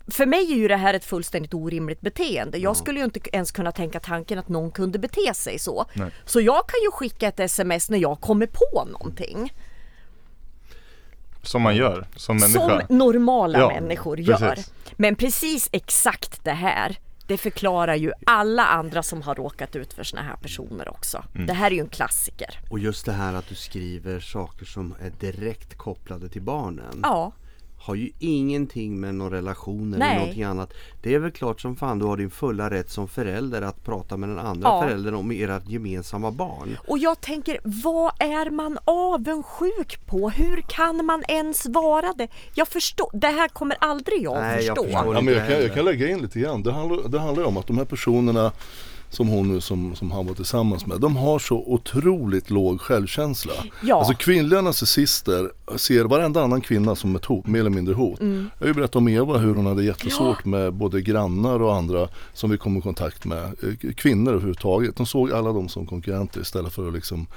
För 0.08 0.26
mig 0.26 0.52
är 0.52 0.56
ju 0.56 0.68
det 0.68 0.76
här 0.76 0.94
ett 0.94 1.06
fullständigt 1.06 1.54
orimligt 1.54 2.02
beteende. 2.02 2.58
Jag 2.58 2.78
skulle 2.78 3.00
ju 3.00 3.06
inte 3.06 3.20
ens 3.36 3.52
kunna 3.52 3.72
tänka 3.72 4.00
tanken 4.00 4.40
att 4.40 4.50
någon 4.50 4.72
kunde 4.72 5.00
bete 5.00 5.34
sig 5.34 5.60
så. 5.60 5.86
Nej. 5.94 6.12
Så 6.26 6.42
jag 6.42 6.68
kan 6.68 6.82
ju 6.84 6.92
skicka 6.92 7.28
ett 7.28 7.40
sms 7.40 7.90
när 7.90 7.98
jag 7.98 8.22
kommer 8.22 8.48
på 8.48 8.86
någonting. 8.92 9.54
Som 11.44 11.62
man 11.62 11.76
gör, 11.76 12.08
som 12.16 12.38
människa. 12.38 12.86
Som 12.88 12.98
normala 12.98 13.60
Ja, 13.60 13.68
människor 13.68 14.20
gör. 14.20 14.38
precis. 14.38 14.74
Men 14.98 15.16
precis 15.16 15.70
exakt 15.72 16.44
det 16.44 16.52
här 16.52 16.98
det 17.32 17.38
förklarar 17.38 17.96
ju 17.96 18.12
alla 18.26 18.66
andra 18.66 19.04
som 19.04 19.22
har 19.22 19.36
råkat 19.36 19.76
ut 19.76 19.94
för 19.94 20.04
såna 20.04 20.22
här 20.22 20.36
personer 20.36 20.90
också. 20.90 21.24
Mm. 21.36 21.48
Det 21.48 21.54
här 21.54 21.72
är 21.72 21.76
ju 21.76 21.82
en 21.82 21.90
klassiker. 21.90 22.60
Och 22.70 22.80
just 22.80 23.06
det 23.06 23.12
här 23.12 23.34
att 23.34 23.48
du 23.48 23.56
skriver 23.56 24.20
saker 24.20 24.66
som 24.66 24.96
är 25.02 25.10
direkt 25.20 25.78
kopplade 25.78 26.30
till 26.30 26.42
barnen. 26.42 27.00
Ja, 27.04 27.32
Har 27.84 27.96
ju 27.96 28.10
ingenting 28.20 29.00
med 29.00 29.16
någon 29.16 29.32
relation 29.32 29.94
eller 29.94 30.06
Nej. 30.06 30.18
någonting 30.18 30.44
annat. 30.44 30.74
Det 31.02 31.14
är 31.16 31.20
väl 31.20 31.32
klart 31.32 31.62
som 31.62 31.76
fan 31.76 32.00
du 32.00 32.06
har 32.06 32.18
din 32.18 32.30
fulla 32.32 32.70
rätt 32.70 32.90
som 32.90 33.08
förälder 33.08 33.62
att 33.62 33.84
prata 33.86 34.18
med 34.18 34.30
den 34.30 34.40
andra 34.40 34.70
Ja. 34.70 34.82
föräldern 34.82 35.16
om 35.16 35.32
ert 35.32 35.70
gemensamma 35.70 36.32
barn. 36.32 36.78
och 36.88 36.98
jag 36.98 37.22
tänker 37.22 37.60
vad 37.64 38.12
är 38.20 38.50
man 38.50 38.78
avundsjuk 38.86 40.06
på? 40.08 40.30
Hur 40.30 40.64
kan 40.68 41.06
man 41.06 41.24
ens 41.28 41.66
vara 41.66 42.14
det? 42.18 42.28
Jag 42.54 42.68
förstår, 42.68 43.10
det 43.14 43.28
här 43.28 43.48
kommer 43.48 43.78
aldrig 43.80 44.22
jag 44.24 44.36
Nej, 44.42 44.66
jag 44.66 44.78
förstå. 44.78 44.84
förstår. 44.84 45.16
Ja, 45.16 45.22
men 45.22 45.34
jag, 45.34 45.48
kan, 45.48 45.62
jag 45.62 45.74
kan 45.74 45.86
lägga 45.86 46.08
in 46.10 46.20
lite 46.22 46.40
grann. 46.40 46.64
Det 46.64 46.72
handlar, 46.72 47.08
det 47.10 47.20
handlar 47.20 47.44
om 47.44 47.58
att 47.58 47.68
de 47.68 47.78
här 47.78 47.86
personerna 47.86 48.52
som 49.12 49.28
hon 49.28 49.48
nu 49.48 49.62
som, 49.62 49.96
som 49.96 50.12
han 50.12 50.28
var 50.28 50.34
tillsammans 50.34 50.86
med. 50.86 51.00
De 51.00 51.16
har 51.16 51.40
så 51.40 51.56
otroligt 51.58 52.50
låg 52.50 52.82
självkänsla. 52.82 53.54
Ja. 53.82 53.96
Alltså 53.96 54.14
kvinnliga 54.14 54.62
narcissister 54.62 55.52
ser 55.76 56.06
varenda 56.06 56.44
annan 56.44 56.62
kvinna 56.62 56.96
som 56.96 57.16
ett 57.16 57.26
hot, 57.26 57.48
mer 57.48 57.60
eller 57.60 57.70
mindre 57.70 57.94
hot. 57.94 58.20
Mm. 58.20 58.50
Jag 58.58 58.66
har 58.66 58.68
ju 58.68 58.74
berättat 58.74 58.96
om 58.96 59.08
Eva 59.08 59.38
hur 59.38 59.56
hon 59.56 59.66
hade 59.66 59.84
jättesvårt 59.84 60.46
med 60.46 60.74
både 60.74 61.02
grannar 61.02 61.62
och 61.62 61.76
andra 61.76 62.10
som 62.34 62.50
vi 62.50 62.58
kom 62.58 62.78
i 62.78 62.82
kontakt 62.82 63.26
med. 63.26 63.44
Eh, 63.44 63.94
Kvinnor 63.96 64.32
överhuvudtaget. 64.32 64.96
De 64.96 65.06
såg 65.06 65.32
alla 65.32 65.52
dem 65.52 65.70
som 65.70 65.88
konkurrenter 65.88 66.42
istället 66.42 66.74
för 66.74 66.88
att 66.88 66.94
liksom 66.94 67.28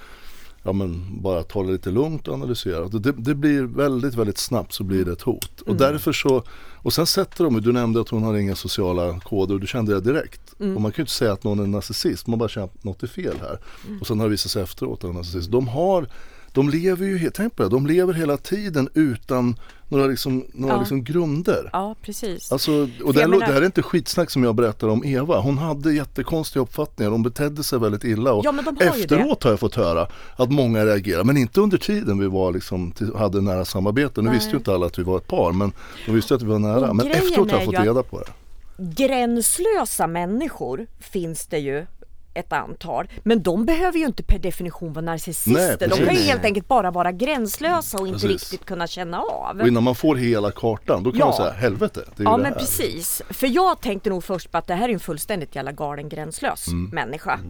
Ja 0.67 0.73
men 0.73 1.23
bara 1.23 1.43
ta 1.43 1.63
det 1.63 1.73
lite 1.73 1.91
lugnt 1.91 2.29
och 2.29 2.35
analysera. 2.35 2.89
Det, 2.89 3.13
det 3.13 3.35
blir 3.35 3.63
väldigt, 3.63 4.15
väldigt 4.15 4.39
snabbt 4.39 4.73
så 4.73 4.85
blir 4.85 5.05
det 5.05 5.13
ett 5.13 5.23
hot. 5.23 5.61
Och 5.61 5.77
därför 5.77 6.13
så, 6.13 6.43
och 6.77 6.93
sen 6.93 7.07
sätter 7.07 7.45
de, 7.45 7.61
du 7.61 7.73
nämnde 7.73 8.01
att 8.01 8.09
hon 8.09 8.23
har 8.23 8.35
inga 8.35 8.55
sociala 8.55 9.21
koder 9.21 9.55
och 9.55 9.61
du 9.61 9.67
kände 9.67 9.95
det 9.95 10.01
direkt. 10.01 10.55
Och 10.59 10.83
man 10.83 10.93
kan 10.93 10.97
ju 10.97 11.03
inte 11.03 11.13
säga 11.13 11.33
att 11.33 11.45
någon 11.45 11.59
är 11.59 11.67
narcissist, 11.67 12.27
man 12.27 12.39
bara 12.39 12.49
känner 12.49 12.67
att 12.67 12.85
något 12.85 13.03
är 13.03 13.07
fel 13.07 13.37
här. 13.41 13.59
Och 14.01 14.07
sen 14.07 14.19
har 14.19 14.27
det 14.27 14.31
visat 14.31 14.53
sig 14.53 14.63
efteråt 14.63 15.05
att 15.05 15.15
narcissist. 15.15 15.51
De 15.51 15.69
har, 15.69 16.09
de 16.53 16.69
lever 16.69 17.07
ju, 17.07 17.31
tänk 17.31 17.57
på 17.57 17.63
det, 17.63 17.69
de 17.69 17.87
lever 17.87 18.13
hela 18.13 18.37
tiden 18.37 18.89
utan 18.95 19.57
några, 19.89 20.07
liksom, 20.07 20.45
några 20.55 20.75
Ja. 20.75 20.79
liksom 20.81 21.05
grunder. 21.05 21.71
Ja, 21.73 21.95
precis. 22.03 22.53
Alltså, 22.53 22.89
och 23.05 23.15
det, 23.15 23.21
här, 23.21 23.29
menar- 23.29 23.47
det 23.47 23.53
här 23.53 23.61
är 23.63 23.67
inte 23.67 23.83
skitsnack 23.83 24.31
som 24.31 24.45
jag 24.45 24.55
berättar 24.55 24.89
om 24.89 25.05
Eva. 25.05 25.41
Hon 25.41 25.59
hade 25.59 25.93
jättekonstiga 25.95 26.63
uppfattningar. 26.63 27.11
Hon 27.11 27.23
betedde 27.23 27.63
sig 27.65 27.79
väldigt 27.79 28.05
illa. 28.05 28.33
Och 28.33 28.45
Ja, 28.45 28.53
men 28.53 28.65
de 28.65 28.77
har 28.77 28.83
efteråt 28.97 29.43
har 29.45 29.51
jag 29.51 29.61
fått 29.61 29.75
höra 29.75 30.07
att 30.37 30.51
många 30.51 30.85
reagerar. 30.87 31.25
Men 31.25 31.37
inte 31.37 31.61
under 31.61 31.79
tiden 31.79 32.19
vi 32.19 32.27
var 32.27 32.53
liksom, 32.53 32.93
hade 33.17 33.41
nära 33.41 33.65
samarbete. 33.65 34.23
Nu 34.23 34.29
Nej. 34.29 34.35
visste 34.39 34.51
ju 34.51 34.57
inte 34.57 34.75
alla 34.75 34.87
att 34.87 34.99
vi 34.99 35.03
var 35.03 35.17
ett 35.17 35.27
par. 35.29 35.53
Men 35.53 35.73
de 36.07 36.13
visste 36.13 36.35
att 36.35 36.43
vi 36.43 36.47
var 36.47 36.59
nära. 36.59 36.93
Men 36.93 37.07
efteråt 37.11 37.51
har 37.51 37.59
jag 37.59 37.65
fått 37.67 37.81
reda 37.85 38.03
på 38.03 38.19
det. 38.19 38.33
Gränslösa 38.79 40.07
människor 40.07 40.87
finns 41.01 41.47
det 41.47 41.59
ju 41.59 41.87
ett 42.35 42.53
antal. 42.53 43.09
Men 43.23 43.43
de 43.43 43.65
behöver 43.67 43.99
ju 43.99 44.07
inte 44.07 44.23
per 44.23 44.39
definition 44.39 44.93
vara 44.93 45.05
narcissister. 45.05 45.77
Nej, 45.81 45.89
de 45.99 46.05
kan 46.07 46.15
ju 46.15 46.21
helt 46.23 46.45
enkelt 46.45 46.69
bara 46.69 46.91
vara 46.91 47.13
gränslösa 47.13 47.99
och 47.99 48.09
inte 48.09 48.21
Precis. 48.27 48.53
riktigt 48.53 48.67
kunna 48.69 48.87
känna 48.87 49.21
av. 49.23 49.61
Och 49.61 49.69
innan 49.69 49.83
man 49.83 49.95
får 49.95 50.17
hela 50.17 50.51
kartan 50.51 51.03
då 51.03 51.11
kan 51.11 51.19
Ja. 51.19 51.27
man 51.27 51.35
säga 51.37 51.51
helvete. 51.51 52.01
Det 52.17 52.23
är 52.23 52.25
Ja 52.25 52.37
det 52.37 52.43
men 52.43 52.53
här. 52.53 52.59
precis. 52.61 53.23
För 53.31 53.47
jag 53.47 53.81
tänkte 53.81 54.11
nog 54.11 54.25
först 54.25 54.51
på 54.53 54.59
att 54.59 54.67
det 54.67 54.75
här 54.75 54.89
är 54.89 54.93
en 54.93 55.01
fullständigt 55.01 55.55
jävla 55.55 55.73
galen 55.73 56.09
gränslös 56.09 56.69
Mm. 56.69 56.91
människa. 56.91 57.41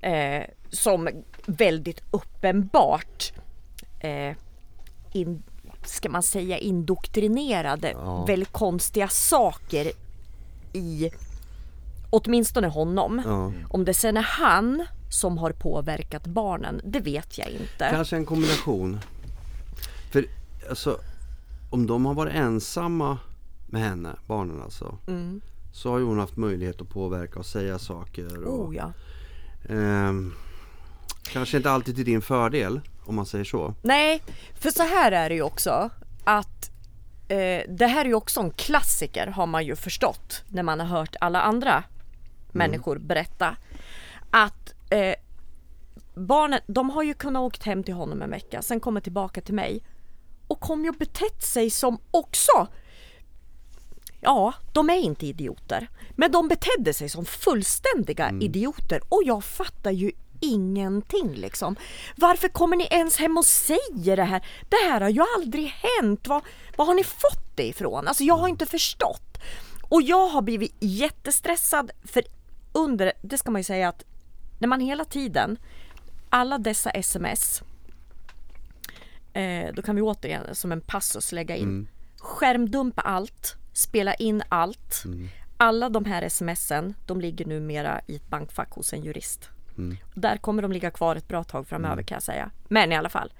Eh, 0.00 0.42
som 0.70 1.08
väldigt 1.46 2.02
uppenbart 2.10 3.32
eh, 4.00 4.36
in, 5.12 5.42
ska 5.84 6.08
man 6.08 6.22
säga 6.22 6.58
indoktrinerade 6.58 7.90
Ja. 7.90 8.24
väldigt 8.24 8.52
konstiga 8.52 9.08
saker 9.08 9.92
i 10.72 11.10
åtminstone 12.12 12.68
honom. 12.68 13.22
Ja. 13.24 13.52
Om 13.68 13.84
det 13.84 13.94
sen 13.94 14.16
är 14.16 14.22
han 14.22 14.86
som 15.10 15.38
har 15.38 15.52
påverkat 15.52 16.26
barnen, 16.26 16.80
det 16.84 17.00
vet 17.00 17.38
jag 17.38 17.48
inte. 17.48 17.88
Kanske 17.90 18.16
en 18.16 18.26
kombination. 18.26 19.00
För 20.10 20.26
alltså, 20.68 20.98
om 21.70 21.86
de 21.86 22.06
har 22.06 22.14
varit 22.14 22.34
ensamma 22.34 23.18
med 23.66 23.82
henne, 23.82 24.16
barnen 24.26 24.62
alltså. 24.62 24.98
Mm. 25.06 25.40
Så 25.72 25.90
har 25.90 25.98
ju 25.98 26.04
hon 26.04 26.18
haft 26.18 26.36
möjlighet 26.36 26.80
att 26.80 26.88
påverka 26.88 27.38
och 27.38 27.46
säga 27.46 27.78
saker. 27.78 28.44
Och, 28.46 28.68
Oh, 28.68 28.76
ja. 28.76 28.92
ehm, 29.68 30.34
kanske 31.22 31.56
inte 31.56 31.70
alltid 31.70 31.96
till 31.96 32.04
din 32.04 32.22
fördel 32.22 32.80
om 33.04 33.14
man 33.14 33.26
säger 33.26 33.44
så. 33.44 33.74
Nej, 33.82 34.22
för 34.54 34.70
så 34.70 34.82
här 34.82 35.12
är 35.12 35.28
det 35.28 35.34
ju 35.34 35.42
också 35.42 35.90
att 36.24 36.70
eh, 37.28 37.62
det 37.68 37.86
här 37.86 38.04
är 38.04 38.08
ju 38.08 38.14
också 38.14 38.40
en 38.40 38.50
klassiker 38.50 39.26
har 39.26 39.46
man 39.46 39.64
ju 39.66 39.76
förstått 39.76 40.42
när 40.48 40.62
man 40.62 40.80
har 40.80 40.86
hört 40.86 41.16
alla 41.20 41.40
andra 41.40 41.84
människor 42.52 42.98
berätta 42.98 43.56
att 44.30 44.74
eh, 44.90 45.14
barnen, 46.14 46.60
de 46.66 46.90
har 46.90 47.02
ju 47.02 47.14
kunnat 47.14 47.40
åkt 47.40 47.62
hem 47.62 47.82
till 47.82 47.94
honom 47.94 48.22
en 48.22 48.30
vecka, 48.30 48.62
sen 48.62 48.80
kommer 48.80 49.00
tillbaka 49.00 49.40
till 49.40 49.54
mig 49.54 49.84
och 50.48 50.60
kommer 50.60 50.84
ju 50.84 50.92
betett 50.92 51.42
sig 51.42 51.70
som 51.70 51.98
också 52.10 52.68
Ja, 54.24 54.54
de 54.72 54.90
är 54.90 54.96
inte 54.96 55.26
idioter. 55.26 55.88
Men 56.16 56.32
de 56.32 56.48
betedde 56.48 56.94
sig 56.94 57.08
som 57.08 57.24
fullständiga 57.24 58.32
idioter 58.40 59.00
och 59.08 59.22
jag 59.24 59.44
fattar 59.44 59.90
ju 59.90 60.12
ingenting 60.40 61.34
liksom. 61.34 61.76
Varför 62.16 62.48
kommer 62.48 62.76
ni 62.76 62.88
ens 62.90 63.16
hem 63.16 63.36
och 63.36 63.44
säger 63.44 64.16
det 64.16 64.24
här? 64.24 64.46
Det 64.68 64.90
här 64.90 65.00
har 65.00 65.08
ju 65.08 65.24
aldrig 65.36 65.66
hänt. 65.66 66.28
Var, 66.28 66.42
var 66.76 66.84
har 66.84 66.94
ni 66.94 67.04
fått 67.04 67.56
det 67.56 67.66
ifrån? 67.66 68.08
Alltså 68.08 68.24
jag 68.24 68.36
har 68.36 68.48
inte 68.48 68.66
förstått. 68.66 69.38
Och 69.82 70.02
jag 70.02 70.28
har 70.28 70.42
blivit 70.42 70.76
jättestressad 70.80 71.90
för 72.04 72.22
under, 72.72 73.12
det 73.22 73.38
ska 73.38 73.50
man 73.50 73.60
ju 73.60 73.64
säga 73.64 73.88
att 73.88 74.04
när 74.58 74.68
man 74.68 74.80
hela 74.80 75.04
tiden, 75.04 75.56
alla 76.28 76.58
dessa 76.58 76.90
sms, 76.90 77.62
eh, 79.32 79.74
då 79.74 79.82
kan 79.82 79.96
vi 79.96 80.02
återigen 80.02 80.54
som 80.54 80.72
en 80.72 80.80
passus 80.80 81.32
lägga 81.32 81.56
in 81.56 81.88
skärmdumpa 82.22 83.02
allt, 83.02 83.56
spela 83.72 84.14
in 84.14 84.42
allt. 84.48 85.02
Alla 85.56 85.88
de 85.88 86.04
här 86.04 86.28
smsen, 86.28 86.94
de 87.06 87.20
ligger 87.20 87.46
numera 87.46 88.00
i 88.06 88.16
ett 88.16 88.28
bankfack 88.28 88.70
hos 88.70 88.92
en 88.92 89.02
jurist. 89.02 89.48
Där 90.14 90.36
kommer 90.36 90.62
de 90.62 90.72
ligga 90.72 90.90
kvar 90.90 91.16
ett 91.16 91.28
bra 91.28 91.44
tag 91.44 91.66
framöver 91.66 92.02
kan 92.02 92.16
jag 92.16 92.22
säga. 92.22 92.50
Men 92.68 92.92
i 92.92 92.96
alla 92.96 93.08
fall. 93.08 93.32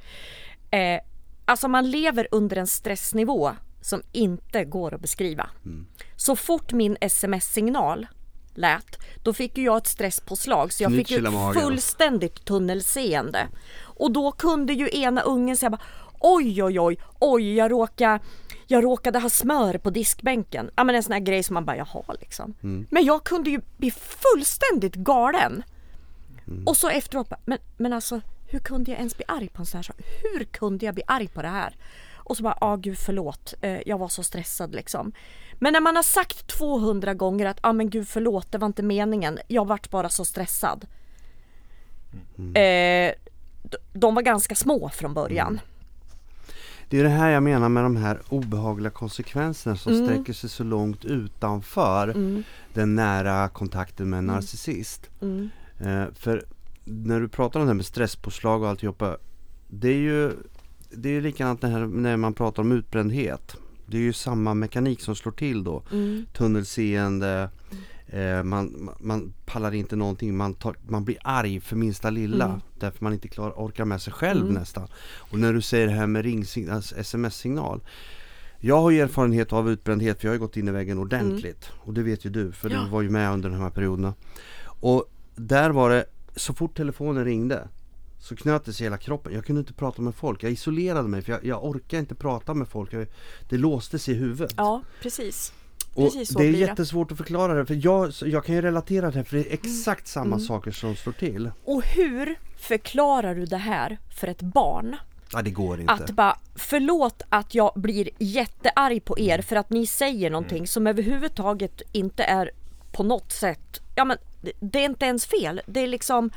Eh, 0.70 1.00
alltså 1.44 1.68
man 1.68 1.90
lever 1.90 2.28
under 2.30 2.56
en 2.56 2.66
stressnivå 2.66 3.52
som 3.80 4.02
inte 4.12 4.64
går 4.64 4.94
att 4.94 5.00
beskriva. 5.00 5.50
Så 6.16 6.36
fort 6.36 6.72
min 6.72 6.96
sms-signal 7.00 8.06
lät, 8.54 8.98
då 9.22 9.32
fick 9.32 9.58
ju 9.58 9.64
jag 9.64 9.76
ett 9.76 9.86
stresspåslag 9.86 10.72
så 10.72 10.82
jag 10.82 10.92
fick 10.92 11.10
ju 11.10 11.24
fullständigt 11.54 12.44
tunnelseende. 12.44 13.48
Och 13.80 14.12
då 14.12 14.32
kunde 14.32 14.72
ju 14.72 14.88
ena 14.92 15.20
ungen 15.20 15.56
säga 15.56 15.70
bara 15.70 15.82
Oj 16.24 16.62
oj 16.62 16.80
oj, 16.80 16.98
oj 17.18 17.54
jag 17.54 17.70
råkade, 17.70 18.20
jag 18.66 18.84
råkade 18.84 19.18
ha 19.18 19.30
smör 19.30 19.78
på 19.78 19.90
diskbänken. 19.90 20.70
Ja 20.76 20.84
men 20.84 20.94
en 20.94 21.02
sån 21.02 21.12
här 21.12 21.20
grej 21.20 21.42
som 21.42 21.54
man 21.54 21.64
bara 21.64 21.76
jaha 21.76 22.14
liksom. 22.20 22.54
Men 22.90 23.04
jag 23.04 23.24
kunde 23.24 23.50
ju 23.50 23.60
bli 23.76 23.90
fullständigt 23.90 24.94
galen. 24.94 25.62
Och 26.66 26.76
så 26.76 26.88
efteråt 26.88 27.28
bara, 27.28 27.40
men, 27.44 27.58
men 27.76 27.92
alltså 27.92 28.20
hur 28.46 28.58
kunde 28.58 28.90
jag 28.90 28.98
ens 28.98 29.16
bli 29.16 29.24
arg 29.28 29.48
på 29.48 29.62
en 29.62 29.66
sån 29.66 29.78
här 29.78 29.82
sak? 29.82 29.96
Hur 30.22 30.44
kunde 30.44 30.86
jag 30.86 30.94
bli 30.94 31.04
arg 31.06 31.28
på 31.28 31.42
det 31.42 31.48
här? 31.48 31.76
Och 32.14 32.36
så 32.36 32.42
bara, 32.42 32.58
ja 32.60 32.66
ah, 32.66 32.76
gud 32.76 32.98
förlåt, 32.98 33.54
eh, 33.60 33.88
jag 33.88 33.98
var 33.98 34.08
så 34.08 34.22
stressad 34.22 34.74
liksom. 34.74 35.12
Men 35.62 35.72
när 35.72 35.80
man 35.80 35.96
har 35.96 36.02
sagt 36.02 36.46
200 36.46 37.14
gånger 37.14 37.46
att, 37.46 37.58
ja 37.62 37.68
ah, 37.68 37.72
men 37.72 37.90
gud 37.90 38.08
förlåt, 38.08 38.52
det 38.52 38.58
var 38.58 38.66
inte 38.66 38.82
meningen, 38.82 39.38
jag 39.48 39.66
vart 39.66 39.90
bara 39.90 40.08
så 40.08 40.24
stressad. 40.24 40.86
Eh, 42.54 43.14
d- 43.62 43.76
de 43.92 44.14
var 44.14 44.22
ganska 44.22 44.54
små 44.54 44.88
från 44.88 45.14
början. 45.14 45.60
Det 46.88 46.98
är 47.00 47.02
det 47.04 47.08
här 47.08 47.30
jag 47.30 47.42
menar 47.42 47.68
med 47.68 47.82
de 47.84 47.96
här 47.96 48.20
obehagliga 48.28 48.90
konsekvenserna 48.90 49.76
som 49.76 49.92
Mm. 49.92 50.06
sträcker 50.06 50.32
sig 50.32 50.50
så 50.50 50.64
långt 50.64 51.04
utanför 51.04 52.14
den 52.74 52.94
nära 52.94 53.48
kontakten 53.48 54.10
med 54.10 54.18
en 54.18 54.26
narcissist. 54.26 55.10
Mm. 55.20 55.50
Eh, 55.80 56.04
för 56.14 56.44
när 56.84 57.20
du 57.20 57.28
pratar 57.28 57.60
om 57.60 57.66
det 57.66 57.70
här 57.70 57.74
med 57.76 57.86
stresspåslag 57.86 58.62
och 58.62 58.68
alltihopa. 58.68 59.16
Det 59.68 59.88
är 59.88 59.96
ju 59.98 60.32
det 60.90 61.08
är 61.08 61.20
likadant 61.20 61.62
när 61.62 62.16
man 62.16 62.34
pratar 62.34 62.62
om 62.62 62.72
utbrändhet. 62.72 63.56
Det 63.92 63.98
är 63.98 64.02
ju 64.02 64.12
samma 64.12 64.54
mekanik 64.54 65.00
som 65.00 65.14
slår 65.16 65.32
till 65.32 65.64
då. 65.64 65.82
Mm. 65.92 66.26
Tunnelseende, 66.32 67.50
eh, 68.06 68.42
man, 68.42 68.90
man- 69.00 69.32
pallar 69.46 69.74
inte 69.74 69.96
någonting, 69.96 70.36
man, 70.36 70.54
tar, 70.54 70.76
man 70.88 71.04
blir 71.04 71.16
arg 71.24 71.60
för 71.60 71.76
minsta 71.76 72.10
lilla. 72.10 72.44
Mm. 72.44 72.60
Därför 72.78 73.04
man 73.04 73.12
inte 73.12 73.28
klarar, 73.28 73.52
orkar 73.52 73.84
med 73.84 74.02
sig 74.02 74.12
själv 74.12 74.52
nästan. 74.52 74.88
Och 75.30 75.38
när 75.38 75.52
du 75.52 75.60
säger 75.62 75.86
det 75.86 75.92
här 75.92 76.06
med 76.06 76.24
ringsignal, 76.24 76.76
alltså 76.76 76.96
sms-signal. 76.96 77.80
Jag 78.58 78.80
har 78.82 78.90
ju 78.90 79.00
erfarenhet 79.00 79.52
av 79.52 79.70
utbrändhet 79.70 80.20
för 80.20 80.28
jag 80.28 80.32
har 80.32 80.38
gått 80.38 80.56
in 80.56 80.68
i 80.68 80.70
väggen 80.70 80.98
ordentligt. 80.98 81.70
Och 81.78 81.94
det 81.94 82.02
vet 82.02 82.24
ju 82.26 82.30
du 82.30 82.52
för 82.52 82.66
Mm. 82.70 82.78
Ja. 82.78 82.84
du 82.84 82.90
var 82.90 83.02
ju 83.02 83.10
med 83.10 83.32
under 83.32 83.50
de 83.50 83.60
här 83.60 83.70
perioderna. 83.70 84.14
Och 84.64 85.04
där 85.36 85.70
var 85.70 85.90
det, 85.90 86.04
så 86.36 86.54
fort 86.54 86.76
telefonen 86.76 87.24
ringde 87.24 87.68
så 88.22 88.36
knöt 88.36 88.64
det 88.64 88.72
sig 88.72 88.84
hela 88.86 88.98
kroppen. 88.98 89.34
Jag 89.34 89.44
kunde 89.44 89.58
inte 89.60 89.72
prata 89.72 90.02
med 90.02 90.14
folk. 90.14 90.42
Jag 90.42 90.52
isolerade 90.52 91.08
mig 91.08 91.22
för 91.22 91.32
jag, 91.32 91.44
jag 91.44 91.64
orkar 91.64 91.98
inte 91.98 92.14
prata 92.14 92.54
med 92.54 92.68
folk. 92.68 92.92
Jag, 92.92 93.06
det 93.48 93.56
låste 93.56 93.98
sig 93.98 94.14
i 94.14 94.16
huvudet. 94.16 94.54
Ja, 94.56 94.82
precis. 95.00 95.52
Och 95.94 96.12
det 96.14 96.44
är 96.46 96.52
det. 96.52 96.58
jättesvårt 96.58 97.12
att 97.12 97.18
förklara 97.18 97.54
det 97.54 97.66
för 97.66 97.84
jag, 97.84 98.12
jag 98.24 98.44
kan 98.44 98.54
ju 98.54 98.62
relatera 98.62 99.10
det 99.10 99.16
här 99.16 99.24
för 99.24 99.36
det 99.36 99.42
är 99.42 99.46
Mm. 99.46 99.58
exakt 99.62 100.06
samma 100.08 100.38
saker 100.40 100.70
som 100.70 100.96
slår 100.96 101.12
till. 101.12 101.50
Och 101.64 101.82
hur 101.82 102.36
förklarar 102.58 103.34
du 103.34 103.46
det 103.46 103.56
här 103.56 103.98
för 104.18 104.26
ett 104.28 104.42
barn? 104.42 104.96
Ja 105.32 105.42
det 105.42 105.50
går 105.50 105.80
inte. 105.80 105.92
Att 105.92 106.10
bara, 106.10 106.38
förlåt 106.54 107.22
att 107.28 107.54
jag 107.54 107.72
blir 107.74 108.08
jättearg 108.18 109.04
på 109.04 109.18
er 109.18 109.42
för 109.42 109.56
att 109.56 109.70
ni 109.70 109.86
säger 109.86 110.30
någonting 110.30 110.66
som 110.66 110.86
överhuvudtaget 110.86 111.82
inte 111.92 112.22
är 112.22 112.50
på 112.92 113.02
något 113.02 113.32
sätt, 113.32 113.80
ja 113.94 114.04
men 114.04 114.18
det 114.60 114.78
är 114.78 114.84
inte 114.84 115.04
ens 115.06 115.26
fel. 115.26 115.60
Det 115.66 115.80
är 115.80 115.86
liksom, 115.86 116.30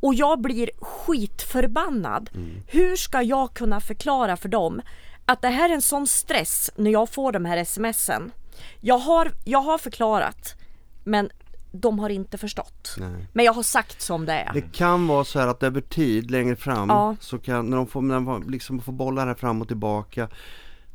och 0.00 0.14
jag 0.14 0.40
blir 0.40 0.70
skitförbannad. 0.80 2.30
Hur 2.66 2.96
ska 2.96 3.22
jag 3.22 3.54
kunna 3.54 3.80
förklara 3.80 4.36
för 4.36 4.48
dem 4.48 4.80
att 5.24 5.42
det 5.42 5.48
här 5.48 5.70
är 5.70 5.74
en 5.74 5.82
sån 5.82 6.06
stress 6.06 6.70
när 6.76 6.90
jag 6.90 7.08
får 7.08 7.32
de 7.32 7.44
här 7.44 7.64
smsen. 7.64 8.30
Jag 8.80 8.98
har, 8.98 9.32
jag 9.44 9.60
har 9.60 9.78
förklarat 9.78 10.54
men 11.04 11.30
de 11.72 11.98
har 11.98 12.10
inte 12.10 12.38
förstått. 12.38 12.94
Nej. 12.98 13.26
Men 13.32 13.44
jag 13.44 13.52
har 13.52 13.62
sagt 13.62 14.02
som 14.02 14.26
det 14.26 14.32
är. 14.32 14.52
Det 14.52 14.72
kan 14.72 15.06
vara 15.06 15.24
så 15.24 15.38
här 15.38 15.46
att 15.46 15.62
över 15.62 15.80
tid 15.80 16.30
längre 16.30 16.56
fram 16.56 16.88
Ja. 16.88 17.16
så 17.20 17.38
kan, 17.38 17.70
när 17.70 17.76
de 17.76 17.86
får, 17.86 18.02
när 18.02 18.14
de 18.20 18.50
liksom 18.50 18.80
får 18.80 18.92
bollar 18.92 19.26
här 19.26 19.34
fram 19.34 19.62
och 19.62 19.68
tillbaka 19.68 20.28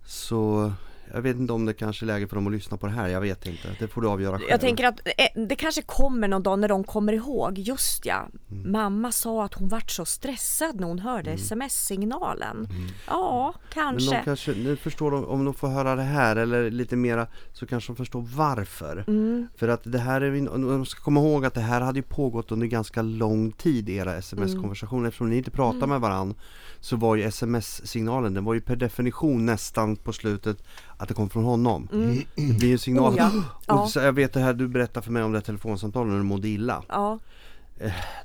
så 0.06 0.74
jag 1.14 1.22
vet 1.22 1.36
inte 1.36 1.54
om 1.54 1.66
det 1.66 1.74
kanske 1.74 2.06
är 2.06 2.08
läge 2.08 2.28
för 2.28 2.36
dem 2.36 2.48
att 2.48 2.54
lyssna 2.54 2.78
på 2.78 2.86
det 2.88 2.92
här, 2.94 3.08
jag 3.08 3.22
vet 3.22 3.46
inte. 3.48 3.68
Det 3.80 3.88
får 3.88 4.02
du 4.02 4.08
avgöra 4.10 4.38
själv. 4.38 4.50
Jag 4.50 4.62
tänker 4.62 4.84
att 4.88 5.00
eh, 5.06 5.44
det 5.48 5.56
kanske 5.56 5.82
kommer 5.82 6.28
någon 6.28 6.44
dag 6.44 6.60
när 6.60 6.68
de 6.68 6.84
kommer 6.84 7.14
ihåg, 7.14 7.58
just 7.60 8.06
ja, 8.06 8.28
mamma 8.66 9.12
sa 9.12 9.44
att 9.46 9.54
hon 9.54 9.68
vart 9.70 9.92
så 9.92 10.06
stressad 10.06 10.80
när 10.80 10.88
hon 10.88 11.00
hörde 11.00 11.32
sms-signalen. 11.32 12.68
Ja, 13.08 13.54
Men 13.54 13.74
kanske. 13.74 14.16
de 14.18 14.24
kanske, 14.24 14.52
nu 14.52 14.76
förstår 14.76 15.12
de, 15.12 15.26
om 15.26 15.46
de 15.46 15.54
får 15.54 15.68
höra 15.68 15.96
det 15.96 16.02
här 16.04 16.36
eller 16.36 16.72
lite 16.72 16.96
mera 16.96 17.28
så 17.54 17.66
kanske 17.68 17.92
de 17.92 17.96
förstår 17.96 18.22
varför. 18.36 19.04
Mm. 19.08 19.48
För 19.56 19.68
att 19.68 19.82
det 19.84 20.00
här 20.00 20.22
är, 20.22 20.46
de 20.70 20.86
ska 20.86 21.02
komma 21.02 21.20
ihåg 21.20 21.46
att 21.46 21.54
det 21.54 21.62
här 21.62 21.82
hade 21.82 22.00
ju 22.00 22.04
pågått 22.04 22.52
under 22.52 22.68
ganska 22.68 23.02
lång 23.02 23.52
tid 23.52 23.90
era 23.90 24.16
sms-konversationer. 24.18 25.08
Eftersom 25.08 25.30
ni 25.30 25.38
inte 25.38 25.52
pratar 25.52 25.78
Mm. 25.78 25.90
med 25.90 26.02
varann 26.02 26.36
så 26.84 26.96
var 26.96 27.16
ju 27.16 27.24
sms-signalen, 27.24 28.34
den 28.34 28.44
var 28.46 28.54
ju 28.54 28.62
per 28.62 28.76
definition 28.76 29.46
nästan 29.46 29.96
på 29.96 30.14
slutet 30.14 30.58
att 30.98 31.08
det 31.08 31.14
kom 31.14 31.30
från 31.30 31.44
honom. 31.44 31.88
Det 32.36 32.54
blir 32.54 32.68
ju 32.68 32.72
en 32.72 32.80
signal. 32.80 33.14
Oh 33.14 33.18
ja. 33.18 33.32
Ja. 33.68 33.82
Och 33.82 33.90
så, 33.90 34.00
jag 34.00 34.14
vet 34.14 34.34
det 34.34 34.40
här 34.40 34.54
du 34.54 34.68
berättade 34.68 35.04
för 35.04 35.12
mig 35.12 35.24
om 35.24 35.32
det 35.32 35.38
här 35.38 35.44
telefonsamtalet 35.44 36.10
när 36.12 36.18
du 36.18 36.24
mådde 36.24 36.48
illa. 36.48 36.84
Ja, 36.90 37.20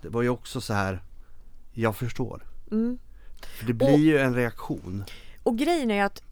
Det 0.03 0.09
var 0.09 0.23
ju 0.23 0.29
också 0.29 0.61
så 0.61 0.75
här, 0.75 1.03
jag 1.73 1.97
förstår. 1.97 2.43
Mm. 2.71 2.99
För 3.59 3.67
det 3.67 3.73
blir 3.73 3.97
ju 3.97 4.19
en 4.19 4.35
reaktion. 4.35 5.05
och 5.43 5.59
grejen 5.59 5.91
är 5.91 6.05
att 6.05 6.23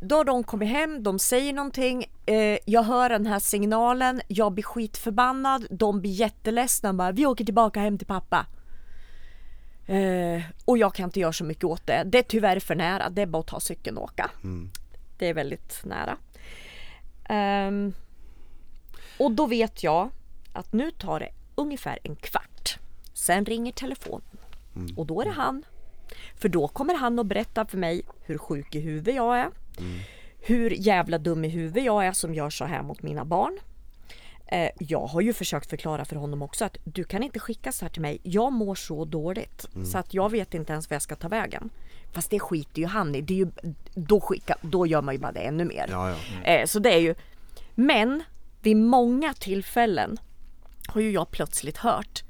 då 0.00 0.16
har 0.16 0.24
de 0.24 0.44
kommit 0.44 0.68
hem, 0.68 1.02
de 1.02 1.18
säger 1.18 1.52
någonting, 1.52 2.04
eh, 2.26 2.58
jag 2.64 2.82
hör 2.82 3.08
den 3.08 3.26
här 3.26 3.38
signalen, 3.38 4.20
jag 4.28 4.52
blir 4.52 4.64
skitförbannad, 4.64 5.66
de 5.70 6.00
blir 6.00 6.10
jätteledsna, 6.10 6.94
bara 6.94 7.12
vi 7.12 7.26
åker 7.26 7.44
tillbaka 7.44 7.80
hem 7.80 7.98
till 7.98 8.06
pappa. 8.06 8.46
Eh, 9.88 10.42
och 10.64 10.78
jag 10.78 10.94
kan 10.94 11.04
inte 11.04 11.20
göra 11.20 11.32
så 11.32 11.44
mycket 11.44 11.64
åt 11.64 11.86
det. 11.86 12.02
Det 12.06 12.18
är 12.18 12.22
tyvärr 12.22 12.60
för 12.60 12.74
nära, 12.74 13.10
det 13.10 13.22
är 13.22 13.26
bara 13.26 13.40
att 13.40 13.46
ta 13.46 13.60
cykeln 13.60 13.96
och 13.98 14.04
åka. 14.04 14.30
Det 15.18 15.26
är 15.26 15.34
väldigt 15.34 15.80
nära. 15.84 16.16
Ehm, 17.28 17.92
och 19.18 19.30
då 19.32 19.46
vet 19.46 19.82
jag 19.82 20.10
att 20.52 20.72
nu 20.72 20.90
tar 20.90 21.20
det 21.20 21.30
ungefär 21.54 21.98
en 22.02 22.16
kvart. 22.16 22.78
Sen 23.14 23.44
ringer 23.44 23.72
telefonen. 23.72 24.38
Och 24.96 25.06
då 25.06 25.20
är 25.20 25.24
det 25.24 25.30
han. 25.30 25.64
För 26.34 26.48
då 26.48 26.68
kommer 26.68 26.94
han 26.94 27.18
att 27.18 27.26
berätta 27.26 27.66
för 27.66 27.78
mig 27.78 28.02
hur 28.22 28.38
sjuk 28.38 28.74
i 28.74 28.80
huvudet 28.80 29.14
jag 29.14 29.38
är. 29.38 29.48
Hur 30.40 30.70
jävla 30.70 31.18
dum 31.18 31.44
i 31.44 31.48
huvudet 31.48 31.84
jag 31.84 32.06
är 32.06 32.12
som 32.12 32.34
gör 32.34 32.50
så 32.50 32.64
här 32.64 32.82
mot 32.82 33.02
mina 33.02 33.24
barn. 33.24 33.58
Eh, 34.48 34.70
jag 34.78 35.06
har 35.06 35.20
ju 35.20 35.32
försökt 35.32 35.70
förklara 35.70 36.04
för 36.04 36.16
honom 36.16 36.42
också 36.42 36.64
att 36.64 36.76
du 36.84 37.04
kan 37.04 37.22
inte 37.22 37.38
skicka 37.38 37.72
så 37.72 37.84
här 37.84 37.90
till 37.90 38.02
mig. 38.02 38.18
Jag 38.22 38.52
mår 38.52 38.74
så 38.74 39.04
dåligt 39.04 39.68
så 39.84 39.98
att 39.98 40.14
jag 40.14 40.30
vet 40.30 40.54
inte 40.54 40.72
ens 40.72 40.90
vad 40.90 40.94
jag 40.94 41.02
ska 41.02 41.16
ta 41.16 41.28
vägen. 41.28 41.70
Fast 42.12 42.30
det 42.30 42.40
skiter 42.40 42.80
ju 42.80 42.86
han 42.86 43.14
i. 43.14 43.20
Det 43.20 43.34
är 43.34 43.38
ju, 43.38 43.50
då, 43.94 44.20
skicka, 44.20 44.56
då 44.62 44.86
gör 44.86 45.02
man 45.02 45.14
ju 45.14 45.20
bara 45.20 45.32
det 45.32 45.40
ännu 45.40 45.64
mer. 45.64 45.86
Ja, 45.90 46.10
ja. 46.10 46.16
Eh, 46.42 46.66
så 46.66 46.78
det 46.78 46.94
är 46.94 46.98
ju 46.98 47.14
Men 47.74 48.22
vid 48.62 48.76
många 48.76 49.34
tillfällen 49.34 50.18
har 50.88 51.00
ju 51.00 51.10
jag 51.10 51.30
plötsligt 51.30 51.76
hört 51.76 52.22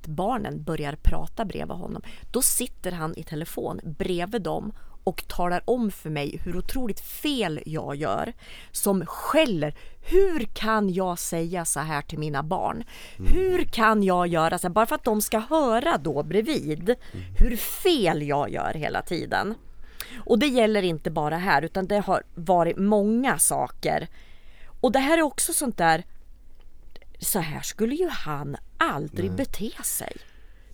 att 0.00 0.06
barnen 0.06 0.62
börjar 0.62 0.96
prata 1.02 1.44
bredvid 1.44 1.76
honom. 1.76 2.02
Då 2.30 2.42
sitter 2.42 2.92
han 2.92 3.14
i 3.16 3.22
telefon 3.22 3.80
bredvid 3.84 4.42
dem 4.42 4.72
och 5.10 5.28
talar 5.28 5.62
om 5.64 5.90
för 5.90 6.10
mig 6.10 6.40
hur 6.44 6.56
otroligt 6.56 7.00
fel 7.00 7.60
jag 7.66 7.96
gör. 7.96 8.32
Som 8.72 9.06
skäller. 9.06 9.74
Hur 10.00 10.44
kan 10.44 10.90
jag 10.92 11.18
säga 11.18 11.64
så 11.64 11.80
här 11.80 12.02
till 12.02 12.18
mina 12.18 12.42
barn? 12.42 12.84
Hur 13.16 13.64
kan 13.64 14.02
jag 14.02 14.26
göra 14.26 14.58
så 14.58 14.66
här? 14.66 14.74
Bara 14.74 14.86
för 14.86 14.94
att 14.94 15.04
de 15.04 15.20
ska 15.20 15.38
höra 15.38 15.98
då 15.98 16.22
bredvid 16.22 16.94
hur 17.38 17.56
fel 17.56 18.22
jag 18.22 18.50
gör 18.50 18.74
hela 18.74 19.02
tiden. 19.02 19.54
Och 20.24 20.38
det 20.38 20.46
gäller 20.46 20.82
inte 20.82 21.10
bara 21.10 21.36
här 21.36 21.62
utan 21.62 21.86
det 21.86 21.98
har 21.98 22.22
varit 22.34 22.76
många 22.76 23.38
saker. 23.38 24.08
Och 24.80 24.92
det 24.92 24.98
här 24.98 25.18
är 25.18 25.22
också 25.22 25.52
sånt 25.52 25.76
där 25.76 26.04
så 27.18 27.38
här 27.38 27.60
skulle 27.60 27.94
ju 27.94 28.08
han 28.08 28.56
aldrig 28.78 29.32
bete 29.32 29.70
sig. 29.82 30.16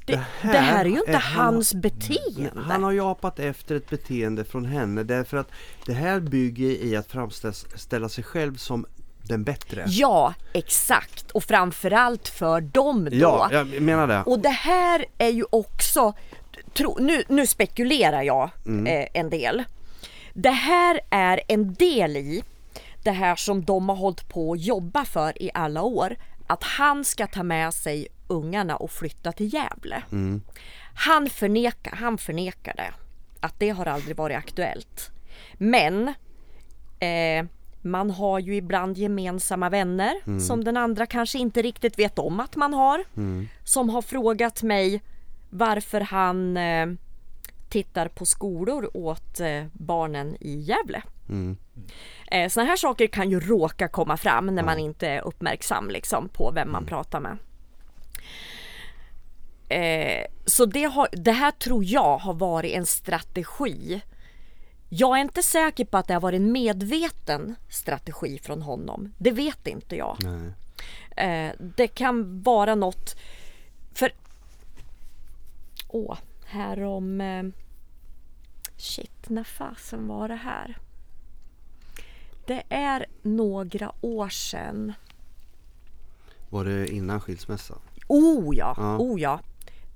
Det, 0.06 0.12
det, 0.12 0.24
här, 0.40 0.60
här 0.60 0.84
är 0.84 0.88
ju 0.88 0.98
inte 0.98 1.10
är 1.12 1.16
han- 1.16 1.44
hans 1.54 1.74
beteende. 1.74 2.60
Han 2.60 2.82
har 2.82 2.92
japat 2.92 3.38
efter 3.38 3.74
ett 3.74 3.90
beteende 3.90 4.44
från 4.44 4.64
henne 4.64 5.02
därför 5.02 5.36
att 5.36 5.48
det 5.86 5.92
här 5.92 6.20
bygger 6.20 6.70
i 6.70 6.96
att 6.96 7.12
framställa 7.12 8.08
sig 8.08 8.24
själv 8.24 8.56
som 8.56 8.86
den 9.22 9.44
bättre. 9.44 9.84
Ja, 9.88 10.34
exakt. 10.52 11.30
Och 11.30 11.44
framförallt 11.44 12.28
för 12.28 12.60
dem 12.60 13.04
då. 13.04 13.16
Ja, 13.16 13.48
jag 13.52 13.82
menar 13.82 14.06
det. 14.06 14.22
Och 14.22 14.38
det 14.38 14.48
här 14.48 15.04
är 15.18 15.28
ju 15.28 15.44
också, 15.50 16.12
tro, 16.74 16.98
nu, 17.00 17.22
nu 17.28 17.46
spekulerar 17.46 18.22
jag 18.22 18.50
eh, 18.86 19.06
en 19.14 19.30
del. 19.30 19.64
Det 20.34 20.50
här 20.50 21.00
är 21.10 21.40
en 21.48 21.74
del 21.74 22.16
i 22.16 22.42
det 23.02 23.10
här 23.10 23.36
som 23.36 23.64
de 23.64 23.88
har 23.88 23.96
hållit 23.96 24.28
på 24.28 24.52
att 24.52 24.60
jobba 24.60 25.04
för 25.04 25.42
i 25.42 25.50
alla 25.54 25.82
år. 25.82 26.16
Att 26.46 26.62
han 26.62 27.04
ska 27.04 27.26
ta 27.26 27.42
med 27.42 27.74
sig 27.74 28.08
ungarna 28.26 28.76
och 28.76 28.90
flytta 28.90 29.32
till 29.32 29.54
Gävle. 29.54 30.02
Han, 30.94 31.30
förnekar, 31.30 31.96
han 31.96 32.18
förnekar 32.18 32.74
det. 32.76 32.92
Att 33.40 33.54
det 33.58 33.70
har 33.70 33.86
aldrig 33.86 34.16
varit 34.16 34.36
aktuellt. 34.36 35.10
Men 35.54 36.08
eh, 37.00 37.46
man 37.82 38.10
har 38.10 38.38
ju 38.38 38.56
ibland 38.56 38.98
gemensamma 38.98 39.68
vänner 39.70 40.40
som 40.40 40.64
den 40.64 40.76
andra 40.76 41.06
kanske 41.06 41.38
inte 41.38 41.62
riktigt 41.62 41.98
vet 41.98 42.18
om 42.18 42.40
att 42.40 42.56
man 42.56 42.74
har. 42.74 43.04
Som 43.64 43.90
har 43.90 44.02
frågat 44.02 44.62
mig 44.62 45.02
varför 45.50 46.00
han 46.00 46.56
eh, 46.56 46.86
tittar 47.68 48.08
på 48.08 48.26
skolor 48.26 48.90
åt 48.94 49.40
eh, 49.40 49.64
barnen 49.72 50.36
i 50.40 50.54
Gävle. 50.60 51.02
Eh, 52.30 52.48
Sådana 52.48 52.68
här 52.70 52.76
saker 52.76 53.06
kan 53.06 53.30
ju 53.30 53.40
råka 53.40 53.88
komma 53.88 54.16
fram 54.16 54.46
när 54.46 54.62
man 54.62 54.78
inte 54.78 55.08
är 55.08 55.20
uppmärksam 55.26 55.90
liksom, 55.90 56.28
på 56.28 56.50
vem 56.54 56.72
man 56.72 56.84
pratar 56.86 57.20
med. 57.20 57.38
Eh, 59.68 60.26
så 60.46 60.66
det, 60.66 60.84
har, 60.84 61.08
det 61.12 61.32
här 61.32 61.50
tror 61.50 61.84
jag 61.84 62.18
har 62.18 62.34
varit 62.34 62.74
en 62.74 62.86
strategi. 62.86 64.00
Jag 64.88 65.16
är 65.16 65.20
inte 65.22 65.42
säker 65.42 65.84
på 65.84 65.96
att 65.96 66.08
det 66.08 66.14
har 66.14 66.20
varit 66.20 66.36
en 66.40 66.52
medveten 66.52 67.54
strategi 67.68 68.38
från 68.38 68.62
honom. 68.62 69.12
Det 69.18 69.30
vet 69.30 69.66
inte 69.66 69.96
jag. 69.96 70.16
Eh, 71.16 71.50
det 71.76 71.88
kan 71.88 72.42
vara 72.42 72.74
något 72.74 73.16
för 73.94 74.12
Åh, 75.88 76.18
här 76.46 76.82
om 76.82 77.20
eh, 77.20 77.42
Shit, 78.76 79.28
när 79.28 79.44
fasen 79.44 80.08
var 80.08 80.28
det 80.28 80.34
här? 80.36 80.78
Det 82.46 82.62
är 82.68 83.06
några 83.22 83.92
år 84.00 84.28
sedan. 84.28 84.92
Var 86.48 86.64
det 86.64 86.88
innan 86.88 87.20
skilsmässan? 87.20 87.78
Oh 88.08 88.56
ja, 88.56 88.74
Ja. 88.78 88.98
oh 88.98 89.20
ja. 89.20 89.40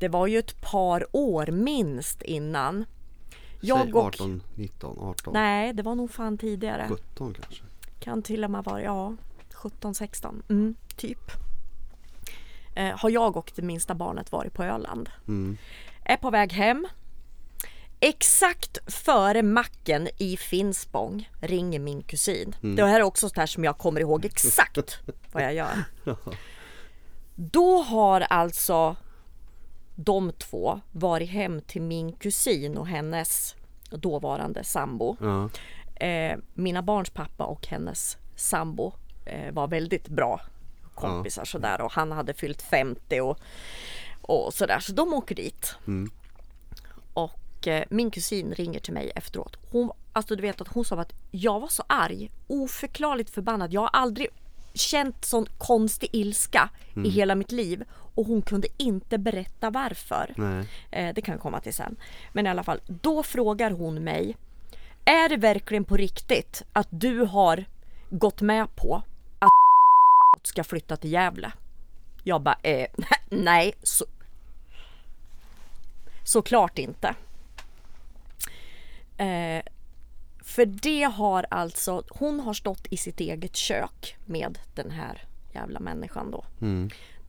Det 0.01 0.09
var 0.09 0.27
ju 0.27 0.39
ett 0.39 0.61
par 0.61 1.07
år 1.13 1.47
minst 1.47 2.23
innan. 2.23 2.85
Säg 3.31 3.69
Jag 3.69 3.97
och... 3.97 4.07
18, 4.07 4.43
19, 4.55 4.99
18, 5.01 5.33
Nej, 5.33 5.73
det 5.73 5.83
var 5.83 5.95
nog 5.95 6.11
fan 6.11 6.39
tidigare. 6.39 6.87
17 6.89 7.35
kanske? 7.35 7.63
Kan 7.99 8.23
till 8.23 8.45
och 8.45 8.51
med 8.51 8.65
vara, 8.65 8.83
ja, 8.83 9.15
17, 9.55 9.95
16, 9.95 10.43
mm, 10.49 10.75
typ. 10.97 11.31
Eh, 12.75 12.99
har 12.99 13.11
jag 13.11 13.37
och 13.37 13.53
det 13.55 13.63
minsta 13.63 13.95
barnet 13.95 14.33
varit 14.33 14.55
på 14.55 14.65
Öland. 14.65 15.11
Mm. 15.29 15.57
Är 16.05 16.17
på 16.17 16.31
väg 16.31 16.53
hem. 16.53 16.89
Exakt 18.01 18.93
före 18.93 19.43
macken 19.43 20.09
i 20.19 20.37
Finspång 20.37 21.31
ringer 21.41 21.79
min 21.79 22.03
kusin. 22.03 22.57
Det 22.61 22.87
här 22.87 23.01
är 23.01 23.05
också 23.05 23.29
sånt 23.29 23.37
här 23.37 23.47
som 23.47 23.65
jag 23.65 23.79
kommer 23.79 24.01
ihåg 24.01 24.25
exakt 24.25 24.99
vad 25.33 25.43
jag 25.43 25.55
gör. 25.55 25.85
Då 27.35 27.83
har 27.83 28.21
alltså 28.21 28.97
de 30.05 30.33
två 30.33 30.81
varit 30.93 31.31
hem 31.31 31.61
till 31.61 31.83
min 31.83 32.13
kusin 32.13 32.79
och 32.79 32.87
hennes 32.87 33.55
dåvarande 33.91 34.65
sambo. 34.65 35.17
Ja. 35.21 35.49
Eh, 36.07 36.39
mina 36.55 36.83
barns 36.83 37.11
pappa 37.11 37.45
och 37.45 37.67
hennes 37.67 38.17
sambo 38.37 38.93
eh, 39.25 39.53
var 39.53 39.69
väldigt 39.69 40.09
bra 40.09 40.41
kompisar 40.95 41.45
sådär 41.45 41.81
och 41.81 41.93
han 41.93 42.13
hade 42.13 42.35
fyllt 42.35 42.63
50 42.63 43.21
och, 43.21 43.39
och 44.23 44.55
sådär 44.55 44.79
så 44.81 44.93
de 44.93 45.15
åker 45.15 45.35
dit. 45.35 45.75
Och 47.15 47.69
eh, 47.69 47.85
min 47.91 48.11
kusin 48.11 48.55
ringer 48.55 48.81
till 48.81 48.95
mig 48.95 49.13
efteråt. 49.15 49.57
Hon, 49.73 49.91
alltså 50.13 50.37
du 50.37 50.43
vet 50.43 50.61
att 50.61 50.69
hon 50.69 50.85
sa 50.85 50.97
att 50.97 51.13
jag 51.31 51.61
var 51.61 51.69
så 51.69 51.85
arg, 51.87 52.31
oförklarligt 52.47 53.31
förbannad. 53.31 53.73
Jag 53.73 53.81
har 53.81 53.91
aldrig 53.93 54.29
känt 54.75 55.25
sån 55.25 55.47
konstig 55.59 56.11
ilska 56.13 56.71
i 57.05 57.09
hela 57.09 57.35
mitt 57.35 57.53
liv 57.53 57.85
och 58.21 58.27
hon 58.27 58.43
kunde 58.43 58.69
inte 58.77 59.19
berätta 59.19 59.71
varför. 59.71 60.35
Eh, 60.91 61.15
det 61.15 61.21
kan 61.21 61.33
jag 61.33 61.43
komma 61.43 61.61
till 61.61 61.75
sen. 61.75 61.97
Men 62.33 62.47
i 62.47 62.49
alla 62.49 62.63
fall, 62.63 62.81
då 62.87 63.23
frågar 63.23 63.71
hon 63.71 64.05
mig 64.05 64.37
Är 65.05 65.29
det 65.29 65.37
verkligen 65.37 65.85
på 65.85 65.97
riktigt 65.97 66.63
att 66.73 66.89
du 66.91 67.21
har 67.21 67.65
gått 68.11 68.41
med 68.41 68.77
på 68.77 69.03
att 69.39 69.51
ska 70.47 70.65
flytta 70.65 70.97
till 70.97 71.13
Gävle? 71.13 71.53
Jag 72.25 72.43
bara, 72.43 72.59
eh, 72.63 72.87
nej, 73.31 73.73
så, 73.83 74.05
såklart 76.25 76.79
inte. 76.79 77.15
Eh, 79.17 79.63
för 80.43 80.67
det 80.67 81.03
har 81.03 81.47
alltså, 81.51 82.03
hon 82.11 82.41
har 82.41 82.55
stått 82.55 82.87
i 82.91 82.97
sitt 82.97 83.21
eget 83.21 83.57
kök 83.57 84.17
med 84.27 84.59
den 84.75 84.91
här 84.91 85.25
jävla 85.53 85.81
människan 85.81 86.31
då. 86.31 86.45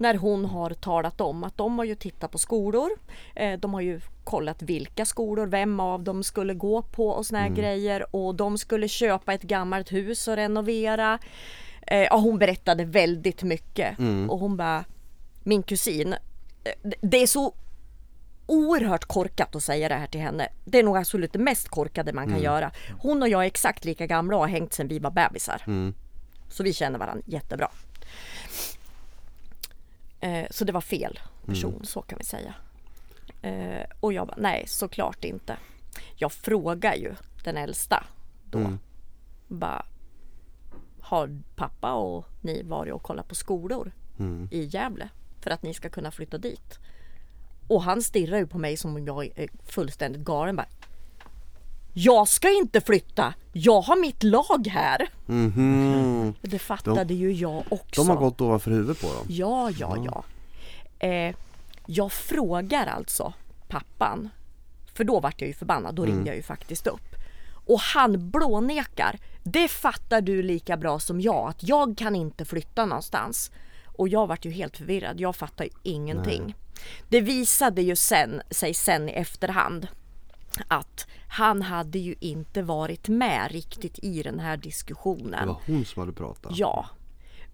När 0.02 0.16
hon 0.16 0.46
har 0.46 0.70
talat 0.70 1.22
om 1.22 1.44
att 1.44 1.58
de 1.58 1.78
har 1.78 1.86
ju 1.86 1.96
tittat 1.96 2.32
på 2.32 2.38
skolor. 2.38 2.90
Eh, 3.36 3.60
de 3.60 3.74
har 3.74 3.82
ju 3.82 4.02
kollat 4.24 4.62
vilka 4.62 5.06
skolor, 5.06 5.48
vem 5.48 5.80
av 5.80 6.04
dem 6.04 6.24
skulle 6.24 6.54
gå 6.54 6.82
på 6.82 7.08
och 7.08 7.26
såna 7.26 7.40
här 7.40 7.50
grejer. 7.56 8.16
Och 8.16 8.36
de 8.36 8.58
skulle 8.58 8.88
köpa 8.88 9.34
ett 9.34 9.42
gammalt 9.42 9.92
hus 9.92 10.28
och 10.28 10.36
renovera. 10.36 11.20
Eh, 11.88 11.98
ja, 12.00 12.18
hon 12.18 12.38
berättade 12.40 12.86
väldigt 12.86 13.44
mycket. 13.44 14.00
Och 14.30 14.40
hon 14.40 14.58
bara, 14.58 14.84
min 15.44 15.64
kusin, 15.64 16.14
eh, 16.64 16.92
det 17.02 17.18
är 17.24 17.28
så 17.28 17.54
oerhört 18.46 19.06
korkat 19.06 19.56
att 19.56 19.64
säga 19.64 19.90
det 19.90 19.96
här 19.96 20.08
till 20.08 20.22
henne. 20.22 20.48
Det 20.66 20.80
är 20.80 20.84
nog 20.84 20.98
absolut 20.98 21.34
det 21.34 21.40
mest 21.40 21.68
korkade 21.68 22.14
man 22.14 22.26
kan 22.28 22.38
göra. 22.44 22.72
Hon 23.00 23.22
och 23.22 23.30
jag 23.30 23.42
är 23.42 23.48
exakt 23.48 23.86
lika 23.86 24.08
gamla 24.08 24.36
och 24.36 24.42
har 24.42 24.50
hängt 24.50 24.74
sedan 24.74 24.88
vi 24.88 25.00
var 25.00 25.12
bebisar. 25.12 25.62
Så 26.50 26.64
vi 26.64 26.74
känner 26.74 27.00
varandra 27.00 27.24
jättebra. 27.28 27.70
Eh, 30.22 30.46
så 30.50 30.66
det 30.66 30.72
var 30.72 30.82
fel 30.82 31.20
person, 31.46 31.80
så 31.86 32.02
kan 32.02 32.18
vi 32.18 32.24
säga. 32.24 32.54
Eh, 33.42 33.86
och 34.00 34.14
jag 34.14 34.28
bara, 34.28 34.38
nej 34.38 34.64
såklart 34.68 35.24
inte. 35.24 35.58
Jag 36.16 36.32
frågar 36.32 36.96
ju 36.96 37.16
den 37.44 37.58
äldsta 37.58 38.04
då. 38.46 38.60
Bara, 39.48 39.86
har 41.00 41.42
pappa 41.56 41.94
och 41.94 42.26
ni 42.42 42.64
varit 42.64 42.94
och 42.94 43.04
kollat 43.04 43.28
på 43.28 43.36
skolor 43.36 43.92
i 44.52 44.64
Gävle? 44.64 45.10
För 45.40 45.52
att 45.52 45.64
ni 45.64 45.74
ska 45.74 45.90
kunna 45.90 46.12
flytta 46.12 46.38
dit. 46.38 46.80
Och 47.68 47.84
han 47.84 48.02
stirrar 48.02 48.38
ju 48.38 48.48
på 48.48 48.58
mig 48.58 48.78
som 48.78 48.96
om 48.96 49.06
jag 49.06 49.26
är 49.36 49.50
fullständigt 49.64 50.22
galen. 50.22 50.56
Bara, 50.56 50.68
jag 51.94 52.28
ska 52.28 52.50
inte 52.50 52.82
flytta! 52.82 53.34
Jag 53.54 53.82
har 53.82 53.96
mitt 53.96 54.24
lag 54.24 54.68
här! 54.68 55.10
Mhm. 55.26 56.34
Det 56.42 56.60
fattade 56.60 57.14
ju 57.14 57.32
jag 57.32 57.64
också. 57.70 58.02
De 58.02 58.10
har 58.10 58.16
gått 58.18 58.42
ovanför 58.42 58.72
huvudet 58.72 59.02
på 59.02 59.08
dem. 59.08 59.26
Ja, 59.30 59.72
ja, 59.80 59.98
ja. 60.06 60.24
Eh, 61.08 61.36
jag 61.86 62.12
frågar 62.12 62.88
alltså 62.88 63.34
pappan, 63.68 64.30
för 64.94 65.04
då 65.04 65.20
vart 65.20 65.42
jag 65.42 65.48
ju 65.48 65.54
förbannad, 65.54 65.96
då 65.96 66.06
ringde 66.06 66.28
jag 66.28 66.36
ju 66.36 66.44
faktiskt 66.44 66.88
upp. 66.88 67.16
Och 67.66 67.80
han 67.80 68.30
blånekar. 68.30 69.20
Det 69.44 69.68
fattar 69.68 70.22
du 70.22 70.44
lika 70.44 70.78
bra 70.78 71.00
som 71.00 71.22
jag, 71.22 71.50
att 71.50 71.64
jag 71.64 71.98
kan 71.98 72.16
inte 72.16 72.46
flytta 72.46 72.86
någonstans. 72.86 73.52
Och 73.86 74.08
jag 74.08 74.28
vart 74.28 74.46
ju 74.46 74.52
helt 74.52 74.78
förvirrad, 74.78 75.20
jag 75.20 75.36
fattar 75.36 75.66
ju 75.66 75.72
ingenting. 75.84 76.56
Det 77.10 77.22
visade 77.22 77.82
ju 77.82 77.96
sen, 77.96 78.42
sig 78.50 78.74
sen 78.74 79.10
i 79.10 79.12
efterhand 79.12 79.88
att 80.68 81.08
han 81.28 81.62
hade 81.62 82.00
ju 82.00 82.16
inte 82.20 82.62
varit 82.62 83.08
med 83.10 83.52
riktigt 83.52 84.00
i 84.04 84.24
den 84.24 84.40
här 84.40 84.58
diskussionen. 84.58 85.48
Det 85.48 85.54
var 85.54 85.62
hon 85.66 85.86
som 85.86 86.00
hade 86.00 86.14
pratat. 86.14 86.52
Ja. 86.56 86.86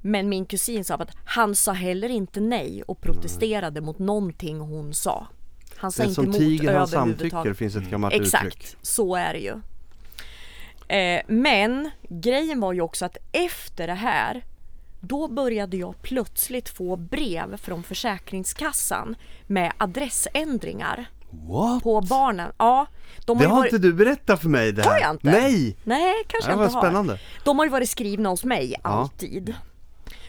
Men 0.01 0.29
min 0.29 0.45
kusin 0.45 0.83
sa 0.83 0.95
att 0.95 1.15
han 1.25 1.55
sa 1.55 1.71
heller 1.71 2.09
inte 2.09 2.39
nej 2.39 2.83
och 2.83 3.01
protesterade 3.01 3.81
mot 3.81 3.99
någonting 3.99 4.59
hon 4.59 4.93
sa. 4.93 5.27
Han 5.75 5.91
sa 5.91 6.03
Den 6.03 6.09
inte 6.09 6.15
som 6.15 6.25
emot 6.25 6.37
tiger 6.37 6.73
han 6.73 6.87
samtycker 6.87 7.53
finns 7.53 7.75
ett 7.75 7.89
gammalt 7.89 8.13
Exakt, 8.13 8.45
uttryck. 8.45 8.75
så 8.81 9.15
är 9.15 9.33
det 9.33 9.39
ju. 9.39 9.61
Eh, 10.97 11.21
men 11.27 11.89
grejen 12.09 12.59
var 12.59 12.73
ju 12.73 12.81
också 12.81 13.05
att 13.05 13.17
efter 13.31 13.87
det 13.87 13.93
här 13.93 14.45
då 14.99 15.27
började 15.27 15.77
jag 15.77 16.01
plötsligt 16.01 16.69
få 16.69 16.95
brev 16.95 17.57
från 17.57 17.83
Försäkringskassan 17.83 19.15
med 19.47 19.71
adressändringar 19.77 21.05
What? 21.30 21.84
på 21.84 22.01
barnen. 22.01 22.51
Ja, 22.57 22.88
de 23.25 23.38
har 23.38 23.43
Det 23.43 23.49
har 23.49 23.57
varit... 23.57 23.73
inte 23.73 23.88
du 23.88 23.93
berättat 23.93 24.41
för 24.41 24.49
mig 24.49 24.71
det 24.71 24.84
här. 24.84 24.89
Har 24.91 24.99
jag 24.99 25.11
inte? 25.11 25.32
Nej! 25.32 25.78
Nej, 25.84 26.13
kanske 26.28 26.51
Det 26.51 26.55
var 26.55 26.63
inte 26.65 26.75
har. 26.75 26.82
spännande. 26.84 27.19
De 27.43 27.57
har 27.59 27.65
ju 27.65 27.71
varit 27.71 27.89
skrivna 27.89 28.30
hos 28.30 28.43
mig 28.43 28.75
alltid. 28.82 29.55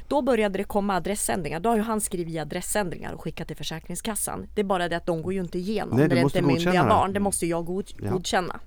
Då 0.09 0.23
började 0.23 0.59
det 0.59 0.65
komma 0.65 0.95
adressändringar. 0.97 1.61
Då 1.61 1.69
har 1.69 1.77
ju 1.77 1.83
han 1.83 2.01
skrivit 2.01 2.41
adressändringar 2.41 3.13
och 3.13 3.23
skickat 3.23 3.49
till 3.49 3.57
Försäkringskassan. 3.57 4.47
Det 4.55 4.61
är 4.61 4.65
bara 4.65 4.89
det 4.89 4.97
att 4.97 5.07
de 5.07 5.23
går 5.23 5.33
ju 5.33 5.41
inte 5.41 5.59
igenom 5.59 5.97
Nej, 5.99 6.09
när 6.09 6.15
det 6.15 6.21
inte 6.21 6.39
är 6.39 6.43
myndiga 6.43 6.85
barn. 6.89 7.13
Det 7.13 7.21
måste 7.21 7.47
jag 7.47 7.65
god, 7.65 7.91
Ja. 8.03 8.11
godkänna. 8.11 8.61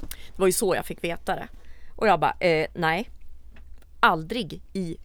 Det 0.00 0.38
var 0.40 0.46
ju 0.46 0.52
så 0.52 0.74
jag 0.74 0.86
fick 0.86 1.04
veta 1.04 1.34
det. 1.36 1.48
Och 1.96 2.06
jag 2.08 2.20
bara, 2.20 2.34
eh, 2.40 2.66
nej. 2.74 3.10
Aldrig 4.00 4.62
i 4.72 4.96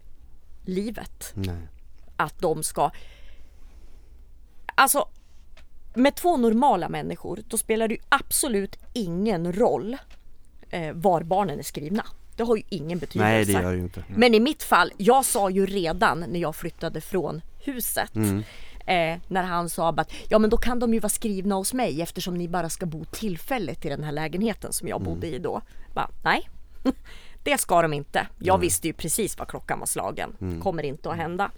livet 0.65 1.31
Nej. 1.35 1.67
att 2.15 2.39
de 2.39 2.63
ska... 2.63 2.91
Alltså, 4.75 5.07
med 5.99 6.15
två 6.15 6.37
normala 6.37 6.89
människor 6.89 7.39
då 7.47 7.57
spelar 7.57 7.87
det 7.87 7.97
absolut 8.09 8.75
ingen 8.93 9.53
roll 9.53 9.97
eh, 10.69 10.93
var 10.93 11.23
barnen 11.23 11.59
är 11.59 11.63
skrivna. 11.63 12.05
Det 12.35 12.43
har 12.43 12.55
ju 12.55 12.63
ingen 12.69 12.99
betydelse. 12.99 13.31
Nej, 13.31 13.45
det 13.45 13.51
gör 13.51 13.71
ju 13.73 13.79
inte. 13.79 14.03
Men 14.15 14.33
i 14.35 14.39
mitt 14.39 14.63
fall, 14.63 14.91
jag 14.97 15.25
sa 15.25 15.49
ju 15.49 15.65
redan 15.65 16.19
när 16.19 16.39
jag 16.39 16.55
flyttade 16.55 17.01
från 17.01 17.41
huset 17.65 18.15
Mm. 18.15 18.37
eh, 18.85 19.19
när 19.27 19.43
han 19.43 19.69
sa 19.69 19.89
att 19.89 20.11
ja 20.29 20.39
men 20.39 20.49
då 20.49 20.57
kan 20.57 20.79
de 20.79 20.93
ju 20.93 20.99
vara 20.99 21.09
skrivna 21.09 21.55
hos 21.55 21.73
mig 21.73 22.01
eftersom 22.01 22.33
ni 22.33 22.47
bara 22.47 22.69
ska 22.69 22.85
bo 22.85 23.05
tillfälligt 23.05 23.85
i 23.85 23.89
den 23.89 24.03
här 24.03 24.11
lägenheten 24.11 24.73
som 24.73 24.87
jag 24.87 25.01
bodde 25.01 25.27
i 25.27 25.39
då. 25.39 25.61
Bara, 25.93 26.09
nej, 26.23 26.49
det 27.43 27.57
ska 27.57 27.81
de 27.81 27.93
inte. 27.93 28.27
Jag 28.39 28.57
visste 28.57 28.87
ju 28.87 28.93
precis 28.93 29.37
vad 29.37 29.47
klockan 29.47 29.79
var 29.79 29.85
slagen. 29.87 30.59
Kommer 30.63 30.83
inte 30.83 31.11
att 31.11 31.17
hända. 31.17 31.51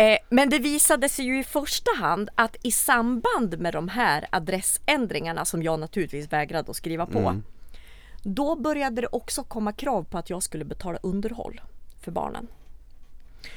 Eh, 0.00 0.18
men 0.28 0.50
det 0.50 0.58
visade 0.58 1.08
sig 1.08 1.24
ju 1.24 1.40
i 1.40 1.44
första 1.44 1.90
hand 1.98 2.30
att 2.34 2.56
i 2.62 2.70
samband 2.70 3.58
med 3.58 3.72
de 3.72 3.88
här 3.88 4.26
adressändringarna 4.30 5.44
som 5.44 5.62
jag 5.62 5.80
naturligtvis 5.80 6.32
vägrade 6.32 6.70
att 6.70 6.76
skriva 6.76 7.06
på. 7.06 7.40
Då 8.22 8.56
började 8.56 9.00
det 9.00 9.08
också 9.12 9.44
komma 9.44 9.72
krav 9.72 10.02
på 10.02 10.18
att 10.18 10.30
jag 10.30 10.42
skulle 10.42 10.64
betala 10.64 10.98
underhåll 11.02 11.60
för 12.00 12.10
barnen. 12.12 12.48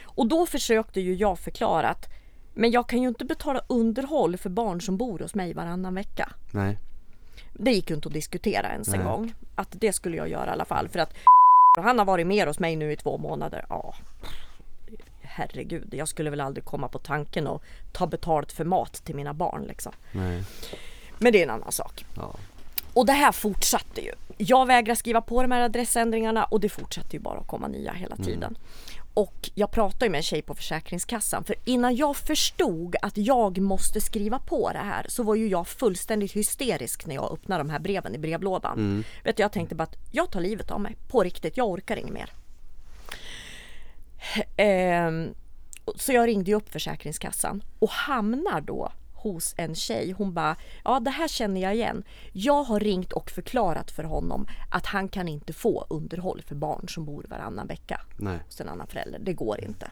Och 0.04 0.28
då 0.28 0.46
försökte 0.46 1.02
ju 1.02 1.16
jag 1.16 1.40
förklara 1.40 1.90
att 1.90 2.10
men 2.54 2.72
jag 2.72 2.90
kan 2.90 3.02
ju 3.02 3.08
inte 3.08 3.26
betala 3.26 3.62
underhåll 3.68 4.38
för 4.38 4.50
barn 4.50 4.82
som 4.82 4.98
bor 4.98 5.20
hos 5.20 5.36
mig 5.36 5.54
varannan 5.54 5.96
vecka. 5.96 6.32
Nej. 6.52 6.78
Det 7.54 7.72
gick 7.72 7.90
ju 7.90 7.96
inte 7.96 8.08
att 8.08 8.14
diskutera 8.14 8.72
ens 8.72 8.88
en 8.88 9.00
Nej. 9.00 9.08
gång. 9.08 9.34
Att 9.56 9.70
det 9.72 9.94
skulle 9.94 10.18
jag 10.18 10.30
göra 10.30 10.50
i 10.50 10.54
alla 10.54 10.66
fall. 10.66 10.90
För 10.90 11.00
att 11.00 11.14
han 11.84 11.98
har 11.98 12.06
varit 12.06 12.28
med 12.28 12.48
hos 12.48 12.60
mig 12.60 12.76
nu 12.76 12.92
i 12.92 12.96
två 12.96 13.18
månader. 13.18 13.66
Ja, 13.70 13.96
herregud. 15.34 15.94
Jag 15.94 16.08
skulle 16.08 16.30
väl 16.30 16.42
aldrig 16.42 16.66
komma 16.66 16.88
på 16.88 17.00
tanken 17.00 17.48
att 17.48 17.62
ta 17.92 18.08
betalt 18.08 18.52
för 18.52 18.66
mat 18.66 18.94
till 18.94 19.16
mina 19.16 19.34
barn 19.34 19.64
liksom. 19.64 19.94
Nej. 20.12 20.44
Men 21.18 21.34
det 21.34 21.40
är 21.40 21.44
en 21.44 21.50
annan 21.50 21.72
sak. 21.72 22.06
Ja. 22.16 22.36
Och 22.94 23.06
det 23.06 23.14
här 23.14 23.32
fortsatte 23.32 24.02
ju. 24.02 24.12
Jag 24.38 24.66
vägrar 24.66 24.96
skriva 24.96 25.22
på 25.22 25.42
de 25.42 25.52
här 25.52 25.62
adressändringarna 25.62 26.44
och 26.44 26.60
det 26.60 26.70
fortsatte 26.70 27.16
ju 27.16 27.20
bara 27.20 27.40
att 27.40 27.48
komma 27.48 27.68
nya 27.68 27.94
hela 27.94 28.16
tiden. 28.16 28.58
Och 29.14 29.50
jag 29.56 29.72
pratade 29.72 30.10
med 30.10 30.18
en 30.18 30.24
tjej 30.24 30.42
på 30.42 30.56
Försäkringskassan 30.56 31.44
för 31.44 31.56
innan 31.66 31.96
jag 31.96 32.16
förstod 32.16 32.96
att 33.02 33.18
jag 33.18 33.58
måste 33.58 34.02
skriva 34.02 34.40
på 34.40 34.72
det 34.72 34.80
här 34.80 35.06
så 35.10 35.24
var 35.24 35.36
ju 35.36 35.48
jag 35.48 35.68
fullständigt 35.68 36.32
hysterisk 36.32 37.06
när 37.06 37.16
jag 37.16 37.32
öppnade 37.32 37.64
de 37.64 37.70
här 37.70 37.80
breven 37.80 38.16
i 38.16 38.18
brevlådan. 38.18 39.04
Vet 39.24 39.38
du, 39.38 39.44
jag 39.44 39.52
tänkte 39.52 39.76
bara 39.76 39.84
att 39.84 39.96
jag 40.12 40.32
tar 40.32 40.42
livet 40.42 40.72
av 40.72 40.82
mig. 40.82 40.96
På 41.08 41.24
riktigt, 41.24 41.58
jag 41.58 41.70
orkar 41.70 41.98
inget 41.98 42.14
mer. 42.14 42.30
Ehm, 44.58 45.34
så 45.96 46.14
jag 46.14 46.28
ringde 46.28 46.52
ju 46.52 46.58
upp 46.58 46.70
Försäkringskassan 46.70 47.64
och 47.80 47.90
hamnar 47.90 48.62
då 48.62 48.92
hos 49.14 49.54
en 49.58 49.76
tjej. 49.76 50.12
Hon 50.12 50.34
bara, 50.34 50.56
ja 50.84 51.00
det 51.00 51.12
här 51.12 51.28
känner 51.28 51.62
jag 51.62 51.76
igen. 51.76 52.04
Jag 52.32 52.64
har 52.64 52.80
ringt 52.80 53.14
och 53.14 53.32
förklarat 53.32 53.92
för 53.92 54.04
honom 54.04 54.48
att 54.70 54.86
han 54.86 55.10
kan 55.10 55.28
inte 55.28 55.54
få 55.54 55.86
underhåll 55.90 56.42
för 56.48 56.56
barn 56.56 56.90
som 56.90 57.06
bor 57.06 57.26
varannan 57.30 57.68
vecka 57.68 58.02
Nej. 58.18 58.40
hos 58.46 58.62
en 58.62 58.70
annan 58.70 58.88
förälder. 58.88 59.20
Det 59.20 59.34
går 59.34 59.62
inte. 59.62 59.92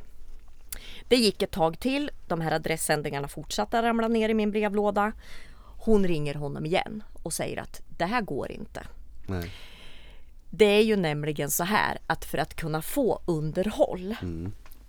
Det 1.08 1.16
gick 1.16 1.42
ett 1.42 1.52
tag 1.52 1.80
till. 1.80 2.12
De 2.28 2.42
här 2.42 2.52
adressändringarna 2.52 3.28
fortsatte 3.28 3.82
ramla 3.82 4.08
ner 4.08 4.30
i 4.30 4.34
min 4.34 4.52
brevlåda. 4.52 5.12
Hon 5.78 6.08
ringer 6.08 6.34
honom 6.34 6.66
igen 6.66 7.04
och 7.24 7.34
säger 7.34 7.62
att 7.62 7.82
det 7.98 8.06
här 8.06 8.22
går 8.22 8.52
inte. 8.52 8.84
Nej. 9.28 9.52
Det 10.54 10.66
är 10.66 10.82
ju 10.84 10.96
nämligen 10.96 11.52
så 11.52 11.64
här 11.64 11.98
att 12.08 12.26
för 12.26 12.38
att 12.38 12.56
kunna 12.56 12.82
få 12.82 13.22
underhåll 13.26 14.16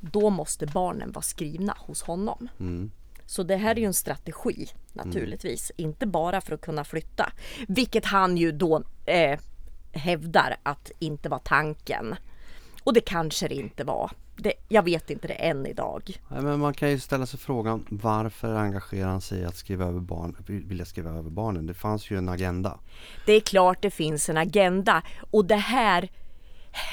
då 0.01 0.31
måste 0.31 0.67
barnen 0.67 1.13
vara 1.13 1.23
skrivna 1.23 1.77
hos 1.79 2.03
honom. 2.03 2.49
Så 3.27 3.43
det 3.43 3.57
här 3.57 3.71
är 3.77 3.81
ju 3.81 3.87
en 3.87 3.95
strategi 3.95 4.69
naturligtvis, 4.93 5.73
inte 5.77 6.07
bara 6.07 6.41
för 6.41 6.55
att 6.55 6.61
kunna 6.61 6.85
flytta. 6.85 7.33
Vilket 7.69 8.05
han 8.05 8.37
ju 8.37 8.53
då 8.53 8.83
eh, 9.07 9.39
hävdar 9.93 10.57
att 10.63 10.91
inte 10.99 11.29
var 11.29 11.39
tanken. 11.39 12.15
Och 12.85 12.93
det 12.95 13.01
kanske 13.01 13.49
det 13.49 13.55
inte 13.55 13.85
var. 13.85 14.11
Det, 14.37 14.53
jag 14.69 14.83
vet 14.83 15.11
inte 15.11 15.29
det 15.29 15.35
än 15.35 15.67
idag. 15.67 16.21
Nej, 16.29 16.43
men 16.43 16.61
man 16.61 16.75
kan 16.75 16.91
ju 16.91 16.99
ställa 16.99 17.27
sig 17.27 17.41
frågan 17.41 17.87
varför 17.91 18.55
engagerar 18.55 19.09
han 19.09 19.21
sig 19.21 19.39
i 19.39 19.45
att 19.45 19.57
skriva 19.57 19.85
över 19.85 20.01
barn, 20.01 20.37
vilja 20.47 20.85
skriva 20.85 21.11
över 21.11 21.31
barnen? 21.31 21.67
Det 21.67 21.75
fanns 21.75 22.11
ju 22.11 22.19
en 22.19 22.29
agenda. 22.29 22.79
Det 23.27 23.33
är 23.33 23.41
klart 23.41 23.83
det 23.83 23.91
finns 23.91 24.29
en 24.29 24.37
agenda 24.37 25.03
och 25.31 25.45
det 25.45 25.57
här 25.57 26.11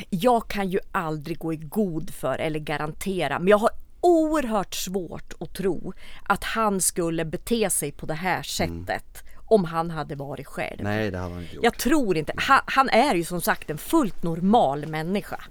jag 0.10 0.48
kan 0.48 0.70
ju 0.70 0.80
aldrig 0.92 1.40
gå 1.40 1.54
i 1.54 1.58
god 1.58 2.14
för 2.14 2.38
eller 2.40 2.60
garantera 2.60 3.40
men 3.40 3.48
jag 3.48 3.58
har 3.58 3.70
oerhört 4.02 4.74
svårt 4.74 5.34
att 5.40 5.54
tro 5.54 5.94
att 6.24 6.44
han 6.44 6.82
skulle 6.82 7.26
bete 7.26 7.70
sig 7.70 7.92
på 7.92 8.06
det 8.06 8.14
här 8.14 8.44
sättet 8.44 9.24
om 9.50 9.66
han 9.66 9.92
hade 9.92 10.16
varit 10.16 10.48
själv. 10.48 10.84
Nej, 10.84 11.12
det 11.12 11.18
hade 11.18 11.34
han 11.34 11.44
inte 11.44 11.56
gjort. 11.56 11.64
Jag 11.64 11.78
tror 11.78 12.18
inte, 12.18 12.34
han, 12.36 12.62
han 12.66 12.90
är 12.90 13.16
ju 13.16 13.24
som 13.24 13.42
sagt 13.42 13.70
en 13.70 13.78
fullt 13.78 14.24
normal 14.24 14.88
människa. 14.88 15.42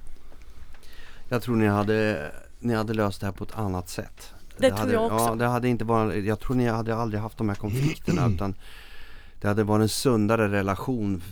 Jag 1.29 1.43
tror 1.43 1.57
ni 1.57 1.67
hade, 1.67 2.31
ni 2.59 2.75
hade 2.75 2.95
löst 2.95 3.21
det 3.21 3.27
här 3.27 3.33
på 3.33 3.45
ett 3.45 3.59
annat 3.59 3.89
sätt. 3.89 4.35
Det 4.57 4.69
tror 4.69 4.79
hade, 4.79 4.93
jag 4.93 5.05
också. 5.05 5.25
Ja, 5.25 5.35
det 5.35 5.47
hade 5.47 5.69
inte 5.69 5.85
varit, 5.85 6.25
jag 6.25 6.41
tror 6.41 6.57
ni 6.57 6.67
hade 6.67 6.97
aldrig 6.97 7.21
haft 7.21 7.39
de 7.39 7.49
här 7.49 7.57
konflikterna 7.57 8.29
utan 8.35 8.55
det 9.41 9.49
hade 9.49 9.65
varit 9.65 9.83
en 9.83 9.89
sundare 9.89 10.49
relation 10.49 11.23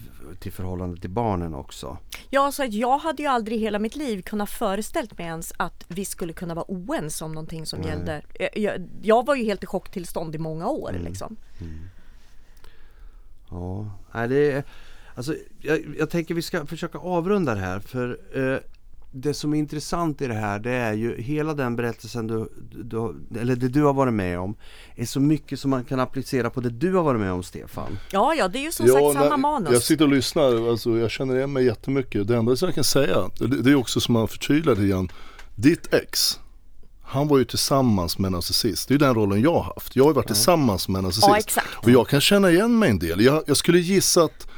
till 0.40 0.52
förhållande 0.52 1.00
till 1.00 1.10
barnen 1.10 1.54
också. 1.54 1.98
Ja, 2.30 2.52
så 2.52 2.64
att 2.64 2.72
jag 2.72 2.98
hade 2.98 3.22
ju 3.22 3.28
aldrig 3.28 3.58
i 3.58 3.60
hela 3.60 3.78
mitt 3.78 3.96
liv 3.96 4.22
kunnat 4.22 4.50
föreställt 4.50 5.18
mig 5.18 5.26
ens 5.26 5.52
att 5.56 5.84
vi 5.88 6.04
skulle 6.04 6.32
kunna 6.32 6.54
vara 6.54 6.64
oense 6.68 7.24
om 7.24 7.32
någonting 7.32 7.66
som 7.66 7.82
gällde. 7.82 8.22
Jag, 8.54 8.88
jag, 9.02 9.26
var 9.26 9.34
ju 9.34 9.44
helt 9.44 9.62
i 9.62 9.66
chocktillstånd 9.66 10.34
i 10.34 10.38
många 10.38 10.68
år 10.68 10.92
liksom. 11.04 11.36
Ja, 13.50 13.90
nej 14.12 14.28
det 14.28 14.52
är, 14.52 14.64
alltså 15.14 15.34
jag, 15.60 15.94
jag 15.98 16.10
tänker 16.10 16.34
vi 16.34 16.42
ska 16.42 16.66
försöka 16.66 16.98
avrunda 16.98 17.54
det 17.54 17.60
här 17.60 17.80
för 17.80 18.18
eh, 18.34 18.58
det 19.20 19.34
som 19.34 19.54
är 19.54 19.58
intressant 19.58 20.22
i 20.22 20.26
det 20.26 20.34
här 20.34 20.58
det 20.58 20.70
är 20.70 20.92
ju 20.92 21.22
hela 21.22 21.54
den 21.54 21.76
berättelsen 21.76 22.26
du, 22.26 22.48
du, 22.84 23.14
eller 23.40 23.56
det 23.56 23.68
du 23.68 23.82
har 23.82 23.92
varit 23.92 24.14
med 24.14 24.38
om 24.38 24.56
är 24.94 25.04
så 25.06 25.20
mycket 25.20 25.60
som 25.60 25.70
man 25.70 25.84
kan 25.84 26.00
applicera 26.00 26.50
på 26.50 26.60
det 26.60 26.70
du 26.70 26.94
har 26.94 27.02
varit 27.02 27.20
med 27.20 27.32
om 27.32 27.42
Stefan. 27.42 27.98
Ja, 28.10 28.34
ja, 28.34 28.48
det 28.48 28.58
är 28.58 28.62
ju 28.62 28.72
som 28.72 28.86
sagt 28.86 28.98
samma 28.98 29.28
när- 29.28 29.36
manus. 29.36 29.72
Jag 29.72 29.82
sitter 29.82 30.04
och 30.04 30.10
lyssnar, 30.10 30.70
alltså, 30.70 30.98
jag 30.98 31.10
känner 31.10 31.36
igen 31.36 31.52
mig 31.52 31.64
jättemycket. 31.64 32.28
Det 32.28 32.36
enda 32.36 32.56
som 32.56 32.66
jag 32.66 32.74
kan 32.74 32.84
säga, 32.84 33.30
det, 33.38 33.62
det 33.62 33.70
är 33.70 33.74
också 33.74 34.00
som 34.00 34.12
man 34.12 34.28
förtydligar 34.28 34.76
lite 34.76 34.88
grann. 34.88 35.08
Ditt 35.54 35.94
ex, 35.94 36.40
han 37.02 37.28
var 37.28 37.38
ju 37.38 37.44
tillsammans 37.44 38.18
med 38.18 38.26
en 38.26 38.32
narcissist. 38.32 38.88
Det 38.88 38.94
är 38.94 38.98
den 38.98 39.14
rollen 39.14 39.42
jag 39.42 39.52
har 39.52 39.62
haft. 39.74 39.96
Jag 39.96 40.04
har 40.04 40.10
ju 40.10 40.14
varit 40.14 40.26
tillsammans 40.26 40.88
med 40.88 40.98
en 40.98 41.04
narcissist. 41.04 41.28
Ja, 41.28 41.38
exakt. 41.38 41.68
Och 41.76 41.90
jag 41.90 42.08
kan 42.08 42.20
känna 42.20 42.50
igen 42.50 42.78
mig 42.78 42.90
en 42.90 42.98
del. 42.98 43.20
Jag, 43.20 43.42
jag 43.46 43.56
skulle 43.56 43.78
gissa 43.78 44.22
att 44.22 44.48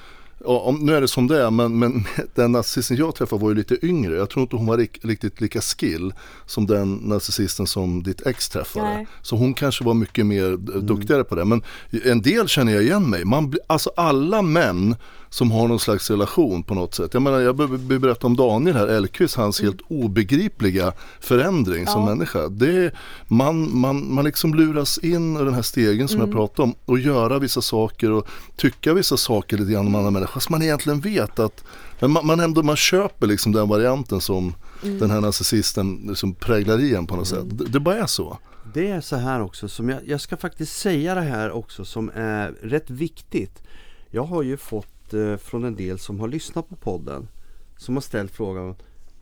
Ja, 0.44 0.58
om, 0.60 0.76
nu 0.76 0.94
är 0.94 1.00
det 1.00 1.08
som 1.08 1.26
det 1.26 1.42
är 1.42 1.50
men, 1.50 1.78
men 1.78 2.04
den 2.34 2.52
narcissisten 2.52 2.96
jag 2.96 3.14
träffade 3.14 3.42
var 3.42 3.48
ju 3.48 3.54
lite 3.54 3.86
yngre. 3.86 4.16
Jag 4.16 4.30
tror 4.30 4.42
inte 4.42 4.56
hon 4.56 4.66
var 4.66 4.76
rik, 4.78 4.98
riktigt 5.02 5.40
lika 5.40 5.60
skill 5.60 6.12
som 6.46 6.66
den 6.66 6.94
narcissisten 6.94 7.66
som 7.66 8.02
ditt 8.02 8.26
ex 8.26 8.48
träffade. 8.48 8.84
Nej. 8.84 9.06
Så 9.22 9.36
hon 9.36 9.54
kanske 9.54 9.84
var 9.84 9.94
mycket 9.94 10.26
mer 10.26 10.50
d- 10.56 10.72
duktigare 10.80 11.24
på 11.24 11.34
det. 11.34 11.44
Men 11.44 11.62
en 12.04 12.22
del 12.22 12.48
känner 12.48 12.72
jag 12.72 12.82
igen 12.82 13.10
mig. 13.10 13.24
Man, 13.24 13.54
alltså 13.66 13.90
alla 13.96 14.42
män 14.42 14.96
som 15.30 15.50
har 15.50 15.68
någon 15.68 15.80
slags 15.80 16.10
relation 16.10 16.62
på 16.62 16.74
något 16.74 16.94
sätt. 16.94 17.14
Jag 17.14 17.22
menar 17.22 17.40
jag 17.40 17.56
be- 17.56 17.78
be- 17.78 17.98
berätta 17.98 18.26
om 18.26 18.36
Daniel 18.36 18.76
här, 18.76 18.86
Elkvist, 18.88 19.36
hans 19.36 19.60
helt 19.62 19.80
obegripliga 19.88 20.92
förändring 21.20 21.86
som 21.86 22.00
Ja. 22.02 22.08
människa. 22.08 22.48
Det 22.48 22.84
är, 22.84 22.94
man, 23.28 23.78
man, 23.78 24.14
man 24.14 24.24
liksom 24.24 24.54
luras 24.54 24.98
in 24.98 25.36
i 25.36 25.44
den 25.44 25.54
här 25.54 25.62
stegen 25.62 26.08
som 26.08 26.20
jag 26.20 26.32
pratade 26.32 26.62
om 26.62 26.74
och 26.84 26.98
göra 26.98 27.38
vissa 27.38 27.62
saker 27.62 28.10
och 28.10 28.26
tycka 28.56 28.94
vissa 28.94 29.16
saker 29.16 29.58
lite 29.58 29.72
grann 29.72 29.86
om 29.86 29.94
andra 29.94 30.10
människor. 30.10 30.32
Fast 30.32 30.50
man 30.50 30.62
egentligen 30.62 31.00
vet 31.00 31.38
att 31.38 31.64
men 32.00 32.10
man, 32.10 32.26
man, 32.26 32.40
ändå, 32.40 32.62
man 32.62 32.76
köper 32.76 33.26
liksom 33.26 33.52
den 33.52 33.68
varianten 33.68 34.20
som 34.20 34.54
den 34.82 35.10
här 35.10 35.20
narcissisten 35.20 36.04
liksom 36.08 36.34
präglar 36.34 36.80
i 36.80 36.94
en 36.94 37.06
på 37.06 37.16
något 37.16 37.28
sätt. 37.28 37.44
Det, 37.50 37.64
det 37.64 37.80
bara 37.80 37.96
är 37.96 38.06
så. 38.06 38.38
Det 38.74 38.90
är 38.90 39.00
så 39.00 39.16
här 39.16 39.42
också, 39.42 39.68
som 39.68 39.88
jag, 39.88 40.00
jag 40.06 40.20
ska 40.20 40.36
faktiskt 40.36 40.76
säga 40.78 41.14
det 41.14 41.20
här 41.20 41.50
också 41.50 41.84
som 41.84 42.10
är 42.14 42.48
rätt 42.62 42.90
viktigt. 42.90 43.62
Jag 44.10 44.24
har 44.24 44.42
ju 44.42 44.56
fått 44.56 44.97
eh, 45.14 45.36
från 45.36 45.64
en 45.64 45.76
del 45.76 45.98
som 45.98 46.20
har 46.20 46.28
lyssnat 46.28 46.68
på 46.68 46.76
podden 46.76 47.28
som 47.76 47.96
har 47.96 48.00
ställt 48.00 48.32
frågan 48.32 48.74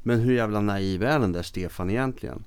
Men 0.02 0.20
hur 0.20 0.34
jävla 0.34 0.60
naiv 0.60 1.02
är 1.02 1.18
den 1.18 1.32
där 1.32 1.42
Stefan 1.42 1.90
egentligen? 1.90 2.44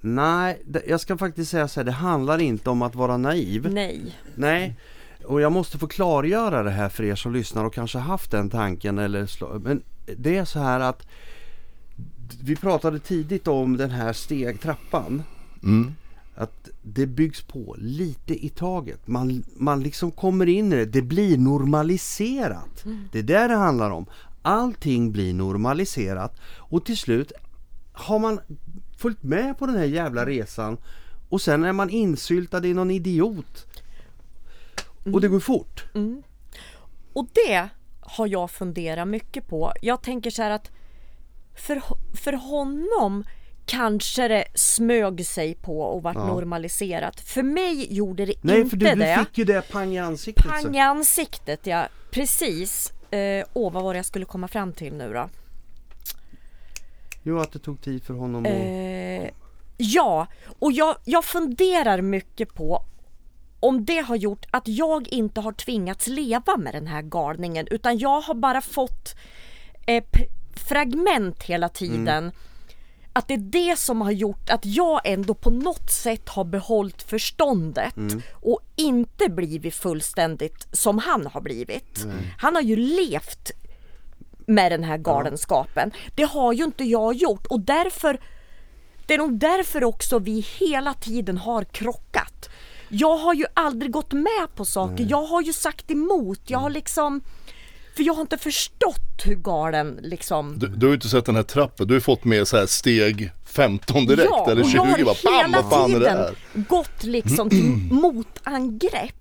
Nej, 0.00 0.62
jag 0.86 1.00
ska 1.00 1.16
faktiskt 1.16 1.50
säga 1.50 1.68
så 1.68 1.80
här, 1.80 1.84
det 1.84 1.92
handlar 1.92 2.38
inte 2.38 2.70
om 2.70 2.82
att 2.82 2.94
vara 2.94 3.16
naiv. 3.16 3.72
Nej. 3.72 4.16
Nej, 4.34 4.76
och 5.24 5.40
jag 5.40 5.52
måste 5.52 5.78
få 5.78 5.86
klargöra 5.86 6.62
det 6.62 6.70
här 6.70 6.88
för 6.88 7.04
er 7.04 7.14
som 7.14 7.32
lyssnar 7.32 7.64
och 7.64 7.74
kanske 7.74 7.98
haft 7.98 8.30
den 8.30 8.50
tanken 8.50 8.98
eller 8.98 9.26
slå, 9.26 9.60
Men 9.64 9.82
det 10.16 10.36
är 10.36 10.44
så 10.44 10.58
här 10.58 10.80
att 10.80 11.06
Vi 12.42 12.56
pratade 12.56 12.98
tidigt 12.98 13.48
om 13.48 13.76
den 13.76 13.90
här 13.90 14.12
stegtrappan 14.12 15.22
Mm. 15.62 15.94
Att 16.34 16.68
det 16.82 17.06
byggs 17.06 17.42
på 17.42 17.76
lite 17.78 18.44
i 18.44 18.48
taget. 18.48 19.08
Man, 19.08 19.44
man 19.56 19.82
liksom 19.82 20.10
kommer 20.10 20.48
in 20.48 20.72
i 20.72 20.76
det. 20.76 20.84
Det 20.84 21.02
blir 21.02 21.38
normaliserat. 21.38 22.84
Det 23.12 23.18
är 23.18 23.22
där 23.22 23.48
det 23.48 23.54
handlar 23.54 23.90
om. 23.90 24.06
Allting 24.42 25.12
blir 25.12 25.34
normaliserat 25.34 26.40
och 26.44 26.84
till 26.84 26.96
slut 26.96 27.32
har 27.92 28.18
man 28.18 28.40
följt 28.98 29.22
med 29.22 29.58
på 29.58 29.66
den 29.66 29.76
här 29.76 29.84
jävla 29.84 30.26
resan 30.26 30.76
och 31.28 31.40
sen 31.40 31.64
är 31.64 31.72
man 31.72 31.90
insyltad 31.90 32.66
i 32.66 32.74
någon 32.74 32.90
idiot. 32.90 33.66
Och 35.12 35.20
det 35.20 35.28
går 35.28 35.40
fort. 35.40 35.84
Och 37.12 37.28
det 37.34 37.68
har 38.00 38.26
jag 38.26 38.50
funderat 38.50 39.08
mycket 39.08 39.48
på. 39.48 39.72
Jag 39.82 40.02
tänker 40.02 40.30
så 40.30 40.42
här 40.42 40.50
att 40.50 40.70
för, 41.54 41.82
för 42.16 42.32
honom 42.32 43.24
kanske 43.66 44.28
det 44.28 44.44
smög 44.54 45.26
sig 45.26 45.54
på 45.54 45.80
och 45.80 46.02
vart 46.02 46.16
Ja. 46.16 46.26
normaliserat. 46.26 47.20
För 47.20 47.42
mig 47.42 47.94
gjorde 47.94 48.26
det 48.26 48.34
Nej 48.40 48.58
inte 48.58 48.70
för 48.70 48.76
du, 48.76 48.86
du 48.86 48.94
det. 48.94 49.24
fick 49.26 49.38
ju 49.38 49.44
det 49.44 49.70
pang 49.72 49.94
i 49.94 49.98
ansiktet. 49.98 50.44
så. 50.44 50.50
Pang 50.50 50.76
i 50.76 50.80
ansiktet 50.80 51.66
ja, 51.66 51.88
precis. 52.10 52.92
Eh, 53.10 53.44
åh, 53.52 53.72
vad 53.72 53.82
var 53.82 53.94
det 53.94 53.98
jag 53.98 54.06
skulle 54.06 54.24
komma 54.24 54.48
fram 54.48 54.72
till 54.72 54.94
nu 54.94 55.12
då? 55.12 55.28
Jo 57.22 57.38
att 57.38 57.52
det 57.52 57.58
tog 57.58 57.80
tid 57.82 58.04
för 58.04 58.14
honom 58.14 58.42
att... 58.46 58.52
Eh, 58.52 59.30
ja, 59.76 60.26
och 60.58 60.72
jag, 60.72 60.96
jag 61.04 61.24
funderar 61.24 62.00
mycket 62.00 62.54
på 62.54 62.82
om 63.60 63.84
det 63.84 63.98
har 64.00 64.16
gjort 64.16 64.46
att 64.50 64.68
jag 64.68 65.08
inte 65.08 65.40
har 65.40 65.52
tvingats 65.52 66.06
leva 66.06 66.56
med 66.56 66.74
den 66.74 66.86
här 66.86 67.02
galningen 67.02 67.66
utan 67.70 67.98
jag 67.98 68.20
har 68.20 68.34
bara 68.34 68.60
fått 68.60 69.14
eh, 69.86 70.04
fragment 70.54 71.42
hela 71.42 71.68
tiden. 71.68 72.32
Att 73.12 73.28
det 73.28 73.34
är 73.34 73.38
det 73.38 73.78
som 73.78 74.00
har 74.00 74.10
gjort 74.10 74.50
att 74.50 74.66
jag 74.66 75.00
ändå 75.04 75.34
på 75.34 75.50
något 75.50 75.90
sätt 75.90 76.28
har 76.28 76.44
behållit 76.44 77.02
förståndet 77.02 77.94
och 78.32 78.60
inte 78.76 79.28
blivit 79.28 79.74
fullständigt 79.74 80.66
som 80.72 80.98
han 80.98 81.26
har 81.26 81.40
blivit. 81.40 82.06
Han 82.38 82.54
har 82.54 82.62
ju 82.62 82.76
levt 82.76 83.50
med 84.46 84.72
den 84.72 84.84
här 84.84 84.98
galenskapen. 84.98 85.92
Det 86.14 86.22
har 86.22 86.52
ju 86.52 86.64
inte 86.64 86.84
jag 86.84 87.14
gjort 87.14 87.46
och 87.46 87.60
därför 87.60 88.20
det 89.06 89.14
är 89.14 89.18
nog 89.18 89.38
därför 89.38 89.84
också 89.84 90.18
vi 90.18 90.46
hela 90.58 90.94
tiden 90.94 91.38
har 91.38 91.64
krockat. 91.64 92.48
Jag 92.88 93.16
har 93.16 93.34
ju 93.34 93.44
aldrig 93.54 93.92
gått 93.92 94.12
med 94.12 94.54
på 94.54 94.64
saker, 94.64 95.06
jag 95.08 95.24
har 95.24 95.42
ju 95.42 95.52
sagt 95.52 95.90
emot, 95.90 96.40
jag 96.46 96.58
har 96.58 96.70
liksom 96.70 97.20
för 97.96 98.02
jag 98.02 98.14
har 98.14 98.20
inte 98.20 98.38
förstått 98.38 99.22
hur 99.24 99.34
galen 99.36 99.98
liksom 100.02 100.58
Du, 100.58 100.66
du 100.66 100.86
har 100.86 100.90
ju 100.90 100.94
inte 100.94 101.08
sett 101.08 101.24
den 101.26 101.36
här 101.36 101.42
trappen, 101.42 101.88
du 101.88 101.94
har 101.94 102.00
fått 102.00 102.24
med 102.24 102.48
så 102.48 102.56
här 102.56 102.66
steg 102.66 103.30
15 103.46 104.06
direkt 104.06 104.28
ja, 104.30 104.50
eller 104.50 104.62
och 104.62 104.68
20 104.68 104.76
jag 104.76 104.84
har 104.84 105.04
bara 105.04 105.14
bam, 105.24 105.34
hela 105.52 105.62
vad 105.62 105.70
fan 105.70 105.90
är 105.94 106.00
det 106.00 106.06
tiden 106.06 106.18
här? 106.18 106.34
gått 106.68 107.02
liksom 107.04 107.50
till 107.50 107.64
motangrepp. 107.90 109.14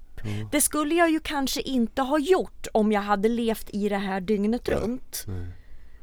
Det 0.51 0.61
skulle 0.61 0.95
jag 0.95 1.11
ju 1.11 1.19
kanske 1.19 1.61
inte 1.61 2.01
ha 2.01 2.19
gjort 2.19 2.67
om 2.73 2.91
jag 2.91 3.01
hade 3.01 3.29
levt 3.29 3.69
i 3.69 3.89
det 3.89 3.97
här 3.97 4.21
dygnet 4.21 4.69
runt. 4.69 5.25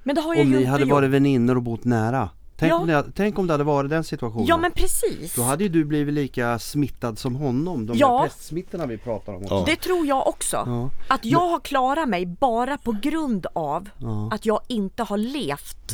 Men 0.03 0.15
det 0.15 0.21
har 0.21 0.35
jag 0.35 0.43
Om 0.43 0.49
ju 0.49 0.55
ni 0.55 0.61
inte 0.61 0.71
hade 0.71 0.83
gjort. 0.83 0.91
varit 0.93 1.11
väninnor 1.11 1.57
och 1.57 1.63
bott 1.63 1.85
nära. 1.85 2.31
Tänk, 2.61 2.73
Ja. 2.73 2.77
om 2.77 2.87
det, 2.87 3.05
tänk 3.15 3.39
om 3.39 3.47
det 3.47 3.53
hade 3.53 3.65
varit 3.65 3.91
den 3.91 4.05
situationen. 4.05 4.47
Ja 4.47 4.57
men 4.57 4.73
precis. 4.73 5.35
Då 5.35 5.43
hade 5.43 5.63
ju 5.65 5.69
du 5.69 5.85
blivit 5.85 6.15
lika 6.15 6.59
smittad 6.59 7.19
som 7.19 7.35
honom. 7.35 7.87
De 7.87 7.97
Ja. 7.99 8.19
där 8.23 8.29
pestsmittorna 8.29 8.87
vi 8.87 8.99
pratar 8.99 9.33
om 9.33 9.43
också. 9.43 9.55
Ja. 9.55 9.65
Det 9.67 9.77
tror 9.77 10.07
jag 10.07 10.27
också. 10.29 10.57
Ja. 10.67 10.91
Att 11.09 11.25
jag 11.25 11.49
har 11.49 11.61
klarat 11.61 12.09
mig 12.09 12.27
bara 12.27 12.79
på 12.79 12.97
grund 13.03 13.47
av 13.53 13.89
att 14.33 14.47
jag 14.47 14.61
inte 14.69 15.03
har 15.03 15.17
levt. 15.17 15.93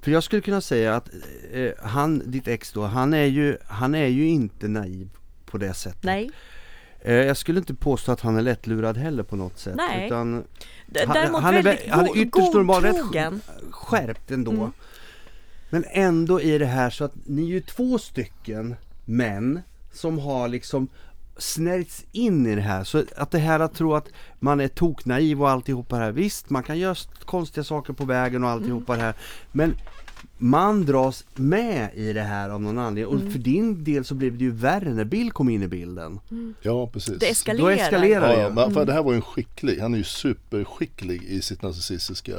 För 0.00 0.10
jag 0.10 0.22
skulle 0.22 0.42
kunna 0.42 0.60
säga 0.60 0.96
att 0.96 1.08
eh, 1.52 1.70
han, 1.88 2.22
ditt 2.30 2.48
ex 2.48 2.72
då, 2.72 2.82
han 2.82 3.14
är, 3.14 3.24
ju, 3.24 3.56
han 3.66 3.94
är 3.94 4.06
ju 4.06 4.26
inte 4.28 4.68
naiv 4.68 5.08
på 5.46 5.58
det 5.58 5.74
sättet. 5.74 6.04
Nej. 6.04 6.30
Eh, 7.00 7.14
jag 7.14 7.36
skulle 7.36 7.58
inte 7.58 7.74
påstå 7.74 8.12
att 8.12 8.20
han 8.20 8.36
är 8.36 8.42
lättlurad 8.42 8.96
heller 8.96 9.22
på 9.22 9.36
något 9.36 9.58
sätt. 9.58 9.74
Nej. 9.76 10.06
Utan 10.06 10.44
D- 10.86 11.00
han, 11.06 11.14
Däremot 11.14 11.40
han 11.42 11.54
är, 11.54 11.62
väldigt 11.62 11.90
han 11.90 12.06
är 12.06 12.16
ytterst 12.18 12.54
normalt 12.54 12.84
rätt 12.84 13.00
skärpt 13.70 14.30
ändå. 14.30 14.50
Mm. 14.52 14.72
Men 15.70 15.84
ändå 15.90 16.40
är 16.40 16.58
det 16.58 16.66
här 16.66 16.90
så 16.90 17.04
att 17.04 17.14
ni 17.26 17.42
är 17.42 17.46
ju 17.46 17.60
två 17.60 17.98
stycken 17.98 18.76
män 19.04 19.60
som 19.92 20.18
har 20.18 20.48
liksom 20.48 20.88
snärjts 21.38 22.04
in 22.12 22.46
i 22.46 22.54
det 22.54 22.60
här. 22.60 22.84
Så 22.84 23.04
att 23.16 23.30
det 23.30 23.38
här 23.38 23.60
att 23.60 23.74
tro 23.74 23.94
att 23.94 24.08
man 24.40 24.60
är 24.60 24.68
toknaiv 24.68 25.42
och 25.42 25.50
alltihopa 25.50 25.98
det 25.98 26.04
här. 26.04 26.12
Visst, 26.12 26.50
man 26.50 26.62
kan 26.62 26.78
göra 26.78 26.94
konstiga 27.24 27.64
saker 27.64 27.92
på 27.92 28.04
vägen 28.04 28.44
och 28.44 28.50
alltihopa 28.50 28.96
det 28.96 29.02
här. 29.02 29.14
Men 29.52 29.74
man 30.38 30.84
dras 30.84 31.24
med 31.34 31.90
i 31.94 32.12
det 32.12 32.22
här 32.22 32.50
av 32.50 32.62
någon 32.62 32.78
anledning. 32.78 33.14
Mm. 33.14 33.26
Och 33.26 33.32
för 33.32 33.38
din 33.38 33.84
del 33.84 34.04
så 34.04 34.14
blev 34.14 34.38
det 34.38 34.44
ju 34.44 34.50
värre 34.50 34.94
när 34.94 35.04
Bill 35.04 35.32
kom 35.32 35.48
in 35.48 35.62
i 35.62 35.68
bilden. 35.68 36.20
Ja 36.62 36.86
precis. 36.86 37.18
Det 37.18 37.26
Då 37.26 37.26
eskalerar. 37.26 37.70
eskalerar 37.70 38.40
Ja, 38.40 38.48
det 38.48 38.54
men 38.54 38.74
för 38.74 38.84
det 38.84 38.92
här 38.92 39.02
var 39.02 39.12
ju 39.12 39.16
en 39.16 39.22
skicklig, 39.22 39.78
han 39.78 39.94
är 39.94 39.98
ju 39.98 40.04
superskicklig 40.04 41.22
i 41.22 41.42
sitt 41.42 41.62
narcissistiska 41.62 42.32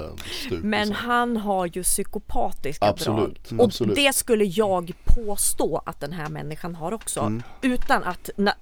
stuk. 0.48 0.64
Men 0.64 0.88
liksom. 0.88 1.08
han 1.08 1.38
har 1.38 1.66
ju 1.66 1.84
psykopatiska 1.84 2.86
Absolut, 2.86 3.50
drag. 3.50 3.60
Och 3.60 3.66
absolut. 3.66 3.96
det 3.96 4.16
skulle 4.16 4.46
jag 4.46 4.94
påstå 5.04 5.82
att 5.86 6.00
den 6.00 6.14
här 6.14 6.30
människan 6.30 6.76
har 6.76 6.92
också. 6.92 7.20
Mm. 7.20 7.44
Utan 7.62 8.04
att, 8.04 8.30
na, 8.38 8.54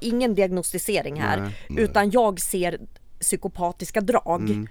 ingen 0.00 0.34
diagnostisering 0.34 1.20
här. 1.20 1.40
Nej, 1.68 1.84
utan 1.84 2.10
jag 2.10 2.40
ser 2.40 2.78
psykopatiska 3.20 4.00
drag. 4.00 4.68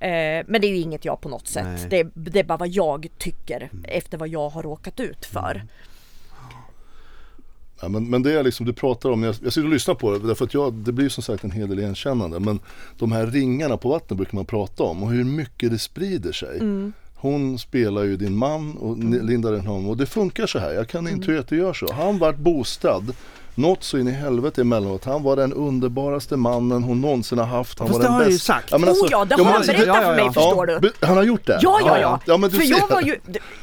Mm. 0.00 0.40
Eh, 0.40 0.44
men 0.48 0.60
det 0.60 0.66
är 0.66 0.70
ju 0.70 0.78
inget 0.78 1.04
jag 1.04 1.20
på 1.20 1.28
något 1.28 1.48
sätt. 1.48 1.66
Mm. 1.66 1.88
Det, 1.88 2.00
är- 2.00 2.10
det 2.14 2.40
är 2.40 2.44
bara 2.44 2.58
vad 2.58 2.68
jag 2.68 3.08
tycker 3.18 3.70
efter 3.84 4.18
vad 4.18 4.28
jag 4.28 4.48
har 4.48 4.62
råkat 4.62 5.00
ut 5.00 5.26
för. 5.26 5.62
Ja, 7.80 7.88
men, 7.88 8.10
men 8.10 8.22
det 8.22 8.32
är 8.38 8.42
liksom 8.42 8.66
du 8.66 8.72
pratar 8.72 9.10
om, 9.10 9.22
jag, 9.22 9.34
jag 9.44 9.52
sitter 9.52 9.66
och 9.66 9.72
lyssnar 9.72 9.94
på 9.94 10.10
det 10.12 10.26
därför 10.26 10.44
att 10.44 10.54
jag, 10.54 10.74
det 10.74 10.92
blir 10.92 11.08
som 11.08 11.22
sagt 11.22 11.44
en 11.44 11.50
hel 11.50 11.68
del 11.68 11.78
igenkännande 11.78 12.40
men 12.40 12.60
de 12.98 13.12
här 13.12 13.26
ringarna 13.26 13.76
på 13.76 13.88
vattnet 13.88 14.16
brukar 14.16 14.34
man 14.34 14.44
prata 14.44 14.82
om 14.82 15.02
och 15.02 15.10
hur 15.10 15.24
mycket 15.24 15.70
det 15.70 15.78
sprider 15.78 16.32
sig. 16.32 16.60
Hon 17.14 17.58
spelar 17.58 18.02
ju 18.02 18.16
din 18.16 18.36
man 18.36 18.76
och 18.76 18.94
mm. 18.94 19.26
Linda 19.26 19.50
den 19.50 19.66
honom 19.66 19.88
och 19.88 19.96
det 19.96 20.06
funkar 20.06 20.46
så 20.46 20.58
här. 20.58 20.72
Jag 20.72 20.88
kan 20.88 21.08
intyga 21.08 21.40
att 21.40 21.48
det 21.48 21.56
gör 21.56 21.72
så. 21.72 21.92
Han 21.92 22.18
vart 22.18 22.36
bostad 22.36 23.14
något 23.58 23.84
så 23.84 23.98
in 23.98 24.08
i 24.08 24.10
helvete 24.10 24.60
emellanåt. 24.60 25.04
Han 25.04 25.22
var 25.22 25.36
den 25.36 25.52
underbaraste 25.52 26.36
mannen 26.36 26.82
hon 26.82 27.00
någonsin 27.00 27.38
har 27.38 27.46
haft. 27.46 27.78
Han 27.78 27.88
Fast 27.88 27.98
var 27.98 28.02
det 28.02 28.08
den 28.08 28.14
har 28.14 28.22
jag 28.22 28.30
ju 28.30 28.38
sagt. 28.38 28.70
men 28.72 28.88
alltså- 28.88 29.04
oh 29.04 29.08
ja, 29.10 29.24
det 29.24 29.34
ja, 29.38 29.44
har 29.44 29.50
han 29.50 29.54
alltså, 29.56 29.72
berättat 29.72 29.86
ja, 29.88 30.02
ja, 30.02 30.08
för 30.08 30.14
mig 30.14 30.24
ja. 30.24 30.32
förstår 30.32 30.66
du. 30.66 30.92
Han 31.06 31.16
har 31.16 31.24
gjort 31.24 31.46
det? 31.46 31.58
Ja, 31.62 31.80
ja, 31.86 31.98
ja. 32.00 32.20
ja 32.26 32.36
men 32.36 32.50
du 32.50 32.56
för 32.56 32.62
ser. 32.64 32.70
jag 32.78 32.88
var 32.88 33.00
ju, 33.02 33.16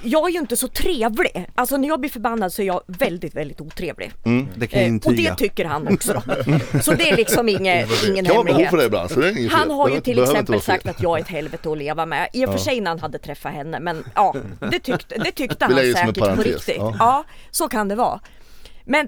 jag 0.03 0.29
är 0.29 0.33
ju 0.33 0.39
inte 0.39 0.57
så 0.57 0.67
trevlig. 0.67 1.49
Alltså 1.55 1.77
när 1.77 1.87
jag 1.87 1.99
blir 1.99 2.09
förbannad 2.09 2.53
så 2.53 2.61
är 2.61 2.65
jag 2.65 2.81
väldigt, 2.87 3.35
väldigt 3.35 3.61
otrevlig. 3.61 4.11
Det 4.55 4.67
kan 4.67 4.81
jag 4.81 4.89
Eh, 4.89 4.95
och 4.95 5.01
det 5.01 5.09
intyga. 5.11 5.35
tycker 5.35 5.65
han 5.65 5.87
också. 5.93 6.23
Så 6.81 6.91
det 6.93 7.09
är 7.09 7.17
liksom 7.17 7.49
inget, 7.49 8.03
ingen 8.07 8.25
behov 8.25 8.47
hemlighet. 8.47 8.69
för 8.69 8.77
det 8.77 8.85
ibland 8.85 9.11
så 9.11 9.19
det 9.19 9.27
är 9.27 9.37
inget 9.37 9.51
Han 9.51 9.71
har 9.71 9.89
ju 9.89 10.01
till 10.01 10.23
exempel 10.23 10.61
sagt 10.61 10.87
att 10.87 11.01
jag 11.01 11.17
är 11.17 11.21
ett 11.21 11.29
helvete 11.29 11.71
att 11.71 11.77
leva 11.77 12.05
med. 12.05 12.29
I 12.33 12.45
och 12.45 12.51
för 12.51 12.57
sig 12.57 12.81
när 12.81 12.91
han 12.91 12.99
hade 12.99 13.17
träffat 13.17 13.53
henne 13.53 13.79
men 13.79 14.03
ja, 14.15 14.35
det 14.71 14.79
tyckte, 14.79 15.15
det 15.17 15.31
tyckte 15.31 15.65
han 15.65 15.75
säkert 15.75 16.35
på 16.35 16.41
riktigt. 16.41 16.75
ja. 16.77 16.95
Ja. 16.99 17.23
så 17.51 17.67
kan 17.67 17.87
det 17.87 17.95
vara. 17.95 18.19
Men... 18.85 19.07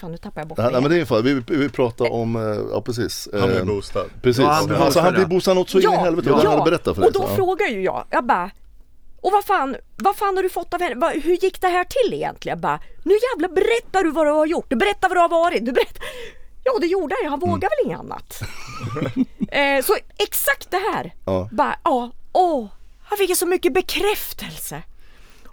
Fan 0.00 0.10
nu 0.12 0.18
tappar 0.18 0.40
jag 0.40 0.48
bort 0.48 0.58
Nej, 0.58 0.64
mig 0.66 0.72
nej 0.72 0.82
men 0.82 0.90
det 0.90 1.00
är 1.00 1.04
för 1.04 1.22
vi, 1.22 1.42
vi, 1.46 1.68
pratar 1.68 2.12
om, 2.12 2.36
eh, 2.36 2.42
ja 2.72 2.82
precis. 2.82 3.28
Han 3.32 3.48
blir 3.48 3.58
Eh, 3.58 3.64
boostad. 3.64 4.04
Precis, 4.22 4.42
Ja, 4.42 4.50
han 4.50 4.66
blir 4.66 4.76
alltså 4.76 5.00
han 5.00 5.12
boostad, 5.12 5.26
blir 5.26 5.36
boostad 5.36 5.54
något 5.54 5.70
så 5.70 5.80
in 5.80 5.92
i 5.92 5.96
helvete 5.96 6.32
och 6.32 6.40
det 6.64 6.70
berättat 6.70 6.94
för 6.94 7.02
dig. 7.02 7.06
och 7.06 7.12
då 7.12 7.20
så, 7.20 7.26
ja. 7.30 7.36
frågar 7.36 7.66
ju 7.66 7.82
jag, 7.82 8.04
jag 8.10 8.24
bara 8.26 8.50
och 9.22 9.32
vad 9.32 9.44
fan, 9.44 9.76
vad 9.96 10.16
fan 10.16 10.36
har 10.36 10.42
du 10.42 10.48
fått 10.48 10.74
av 10.74 10.80
henne? 10.80 10.94
Vad- 10.96 11.12
Hur 11.12 11.36
gick 11.44 11.60
det 11.60 11.68
här 11.68 11.84
till 11.84 12.14
egentligen? 12.14 12.56
Jag 12.56 12.60
bara, 12.62 12.80
nu 13.02 13.14
jävlar 13.14 13.48
berättar 13.54 14.04
du 14.04 14.10
vad 14.10 14.26
du 14.26 14.30
har 14.30 14.46
gjort, 14.46 14.66
du 14.68 14.76
berättar 14.76 15.08
vad 15.08 15.16
du 15.16 15.20
har 15.20 15.28
varit, 15.28 15.66
du 15.66 15.72
berättar. 15.72 16.04
Ja 16.64 16.72
det 16.80 16.86
gjorde 16.86 17.14
han, 17.22 17.30
han 17.30 17.40
vågar 17.40 17.68
väl 17.68 17.86
inget 17.86 17.98
annat. 17.98 18.40
eh, 19.52 19.84
så 19.84 19.96
exakt 20.18 20.70
det 20.70 20.80
här. 20.94 21.14
Ja. 21.26 21.48
Bara, 21.52 21.76
ja, 21.84 22.10
åh, 22.32 22.66
han 23.04 23.18
fick 23.18 23.36
så 23.36 23.46
mycket 23.46 23.74
bekräftelse. 23.74 24.82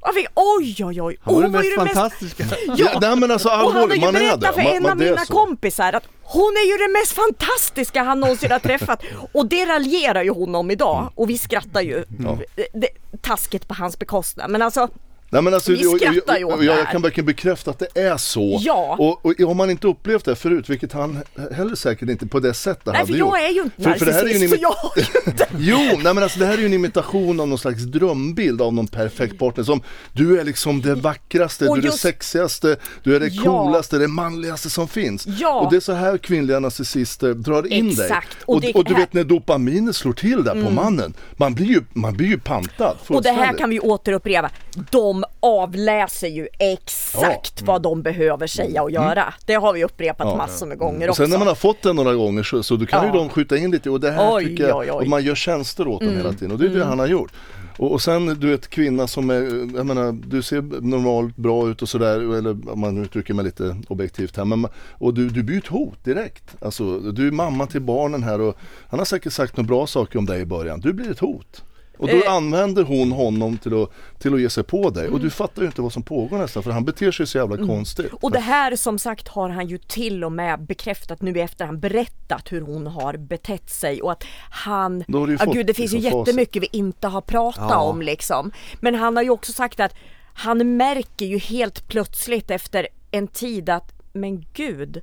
Han 0.07 0.13
fick, 0.15 0.27
oj 0.35 0.85
oj 0.85 1.01
oj, 1.01 1.17
Han 1.21 1.33
var 1.33 1.41
det 1.41 1.47
Hon 1.47 1.51
mest 1.51 1.65
ju 1.71 1.75
fantastiska. 1.75 2.43
Ja, 2.77 2.97
nej 3.01 3.15
men 3.15 3.31
alltså 3.31 3.49
och 3.49 3.55
han 3.55 3.71
har 3.73 3.95
ju 3.95 3.99
man 4.01 4.15
är 4.15 4.19
berättat 4.19 4.41
det. 4.41 4.53
för 4.53 4.63
Man- 4.63 4.75
en 4.75 4.83
man- 4.83 4.91
av 4.91 4.97
det 4.97 5.05
är 5.07 5.09
mina 5.11 5.25
så. 5.25 5.33
kompisar 5.33 5.93
att 5.93 6.03
hon 6.23 6.53
är 6.57 6.71
ju 6.71 6.77
det 6.87 6.93
mest 6.99 7.11
fantastiska 7.11 8.03
han 8.03 8.19
någonsin 8.19 8.51
har 8.51 8.59
träffat. 8.59 9.03
Och 9.33 9.45
det 9.47 9.65
raljerar 9.65 10.23
ju 10.23 10.29
hon 10.29 10.55
om 10.55 10.71
idag 10.71 11.11
och 11.15 11.29
vi 11.29 11.37
skrattar 11.37 11.81
ju 11.81 12.05
Ja. 12.19 12.37
det, 12.55 12.67
det, 12.73 12.87
taskigt 13.21 13.67
på 13.67 13.73
hans 13.73 13.99
bekostnad. 13.99 14.49
Men 14.51 14.61
alltså, 14.61 14.87
Nej, 15.29 15.41
men 15.41 15.53
alltså, 15.53 15.71
Vi 15.71 15.85
och- 15.87 15.93
och- 15.93 15.99
skrattar 15.99 16.37
ju 16.37 16.43
åt 16.43 16.53
och 16.53 16.59
det 16.59 16.65
jag, 16.65 16.77
jag 16.79 16.87
kan 16.91 17.01
verkligen 17.01 17.25
bekräfta 17.25 17.71
att 17.71 17.79
det 17.79 17.99
är 18.01 18.17
så. 18.17 18.57
Ja. 18.61 18.95
Och, 18.99 19.25
och 19.25 19.33
har 19.47 19.53
man 19.53 19.69
inte 19.69 19.87
upplevt 19.87 20.25
det 20.25 20.35
förut, 20.35 20.69
vilket 20.69 20.93
han 20.93 21.19
heller 21.51 21.75
säkert 21.75 22.09
inte 22.09 22.27
på 22.27 22.39
det 22.39 22.53
sättet 22.53 22.85
Nej 22.85 22.95
hade 22.95 23.07
för 23.07 23.19
gjort. 23.19 23.29
jag 23.37 23.45
är 23.45 23.49
ju 23.53 23.61
inte 23.61 23.83
För- 23.83 23.93
för 23.93 24.05
det 24.05 24.13
här 24.13 24.23
är 24.23 24.27
ju 24.27 24.43
en 24.43 24.49
så 24.49 24.55
jag 24.61 24.69
har 24.69 24.91
ju 24.97 25.03
inte 25.31 25.47
Jo, 25.57 25.77
nej 26.03 26.13
men 26.13 26.23
alltså 26.23 26.39
det 26.39 26.45
här 26.45 26.53
är 26.53 26.57
ju 26.57 26.65
en 26.65 26.73
imitation 26.73 27.39
av 27.39 27.47
någon 27.47 27.57
slags 27.57 27.83
drömbild 27.83 28.61
av 28.61 28.73
någon 28.73 28.87
perfekt 28.87 29.39
partner 29.39 29.63
som 29.63 29.81
du 30.13 30.39
är 30.39 30.43
liksom 30.43 30.81
det 30.81 30.95
vackraste, 30.95 31.67
Och 31.67 31.75
du 31.75 31.79
är 31.79 31.81
det 31.81 31.87
just- 31.87 31.99
sexigaste, 31.99 32.77
du 33.03 33.15
är 33.15 33.19
det 33.19 33.27
Ja. 33.27 33.43
coolaste, 33.43 33.97
det 33.97 34.07
manligaste 34.07 34.69
som 34.69 34.87
finns. 34.87 35.27
Ja. 35.27 35.59
Och 35.59 35.71
det 35.71 35.75
är 35.77 35.81
så 35.81 35.93
här 35.93 36.17
kvinnliga 36.17 36.59
narcissister 36.59 37.33
drar 37.33 37.73
in 37.73 37.95
dig. 37.95 38.05
Exakt. 38.05 38.37
Och 38.45 38.55
Och, 38.55 38.61
det 38.61 38.73
och, 38.73 38.83
du 38.83 38.89
här- 38.89 38.95
Mm. 38.97 39.01
vet 39.01 39.13
när 39.13 39.23
dopaminet 39.23 39.95
slår 39.95 40.13
till 40.13 40.43
där 40.43 40.63
på 40.65 40.69
mannen, 40.71 41.13
man 41.37 41.53
blir 41.53 41.65
ju, 41.67 41.81
man 41.93 42.13
blir 42.17 42.27
ju 42.27 42.39
pantad 42.39 42.97
Och 43.07 43.23
det 43.23 43.31
här 43.31 43.53
kan 43.57 43.69
vi 43.69 43.79
återupprepa. 43.79 44.49
De 44.91 45.16
avläser 45.39 46.27
ju 46.27 46.47
exakt 46.59 47.61
vad 47.61 47.81
de 47.81 48.01
behöver 48.01 48.47
säga 48.47 48.83
och 48.83 48.91
göra. 48.91 49.33
Det 49.45 49.53
har 49.53 49.73
vi 49.73 49.83
upprepat 49.83 50.21
Mm. 50.21 50.31
Ja. 50.31 50.37
massor 50.37 50.65
med 50.67 50.77
gånger 50.77 50.99
sen 51.01 51.09
också. 51.09 51.23
när 51.23 51.37
man 51.37 51.47
har 51.47 51.55
fått 51.55 51.81
den 51.81 51.95
några 51.95 52.13
gånger 52.13 52.43
så, 52.43 52.63
så 52.63 52.77
kan 52.77 52.87
Ja. 53.05 53.05
ju 53.05 53.11
de 53.19 53.29
skjuta 53.29 53.57
in 53.57 53.71
lite 53.71 53.89
och 53.89 53.99
det 53.99 54.11
här 54.11 54.35
Oj, 54.35 54.45
tycker 54.45 54.67
jag, 54.67 54.77
oj, 54.77 54.91
oj. 54.91 55.01
och 55.03 55.07
man 55.07 55.23
gör 55.23 55.35
tjänster 55.35 55.87
åt 55.87 55.99
dem 55.99 56.09
Mm. 56.09 56.21
hela 56.21 56.33
tiden 56.33 56.51
och 56.51 56.57
det 56.59 56.65
är 56.65 56.69
det 56.69 56.85
han 56.85 56.99
har 56.99 57.07
gjort. 57.07 57.31
Och, 57.77 57.91
och 57.91 58.01
sen 58.01 58.25
du 58.39 58.49
vet 58.49 58.67
kvinna 58.67 59.07
som 59.07 59.29
är, 59.29 59.41
jag 59.77 59.85
menar 59.85 60.11
du 60.27 60.41
ser 60.41 60.61
normalt 60.81 61.35
bra 61.35 61.69
ut 61.69 61.81
och 61.81 61.89
sådär 61.89 62.37
eller 62.37 62.71
om 62.71 62.79
man 62.79 63.03
uttrycker 63.03 63.33
mig 63.33 63.45
lite 63.45 63.77
objektivt 63.87 64.37
här 64.37 64.45
men, 64.45 64.67
och 64.91 65.13
du, 65.13 65.29
du 65.29 65.57
ett 65.57 65.67
hot 65.67 66.03
direkt. 66.03 66.43
Alltså 66.61 66.99
du 66.99 67.27
är 67.27 67.31
mamma 67.31 67.65
till 67.67 67.81
barnen 67.81 68.23
här 68.23 68.41
och 68.41 68.57
han 68.89 68.99
har 68.99 69.05
säkert 69.05 69.33
sagt 69.33 69.57
några 69.57 69.67
bra 69.67 69.87
saker 69.87 70.19
om 70.19 70.25
dig 70.25 70.41
i 70.41 70.45
början, 70.45 70.79
du 70.79 70.93
blir 70.93 71.11
ett 71.11 71.19
hot. 71.19 71.63
Och 71.97 72.07
då 72.07 72.15
Eh. 72.15 72.31
använder 72.33 72.83
hon 72.83 73.11
honom 73.11 73.57
till 73.57 73.83
att, 73.83 73.89
till 74.19 74.33
att 74.33 74.41
ge 74.41 74.49
sig 74.49 74.63
på 74.63 74.89
dig 74.89 75.03
Mm. 75.03 75.13
och 75.13 75.19
du 75.19 75.29
fattar 75.29 75.61
ju 75.61 75.65
inte 75.67 75.81
vad 75.81 75.93
som 75.93 76.03
pågår 76.03 76.37
nästan 76.37 76.63
för 76.63 76.71
han 76.71 76.85
beter 76.85 77.11
sig 77.11 77.27
så 77.27 77.37
jävla 77.37 77.57
konstigt. 77.57 78.13
Och 78.21 78.31
det 78.31 78.39
här 78.39 78.75
som 78.75 78.99
sagt 78.99 79.27
har 79.27 79.49
han 79.49 79.67
ju 79.67 79.77
till 79.77 80.23
och 80.23 80.31
med 80.31 80.65
bekräftat 80.65 81.21
nu 81.21 81.37
i 81.37 81.41
efterhand 81.41 81.79
berättat 81.79 82.51
hur 82.51 82.61
hon 82.61 82.87
har 82.87 83.17
betett 83.17 83.69
sig 83.69 84.01
och 84.01 84.11
att 84.11 84.23
han, 84.49 85.03
ja 85.07 85.37
fått 85.45 85.53
gud 85.53 85.67
det 85.67 85.73
finns 85.73 85.93
ju 85.93 85.97
liksom 85.97 86.19
jättemycket 86.19 86.63
vi 86.63 86.67
inte 86.71 87.07
har 87.07 87.21
pratat 87.21 87.67
Ja. 87.69 87.77
om 87.81 88.01
liksom. 88.01 88.51
Men 88.79 88.95
han 88.95 89.15
har 89.15 89.23
ju 89.23 89.29
också 89.29 89.51
sagt 89.53 89.79
att 89.79 89.93
han 90.33 90.77
märker 90.77 91.25
ju 91.25 91.37
helt 91.37 91.87
plötsligt 91.87 92.51
efter 92.51 92.87
en 93.11 93.27
tid 93.27 93.69
att 93.69 93.93
men 94.13 94.45
gud 94.53 95.01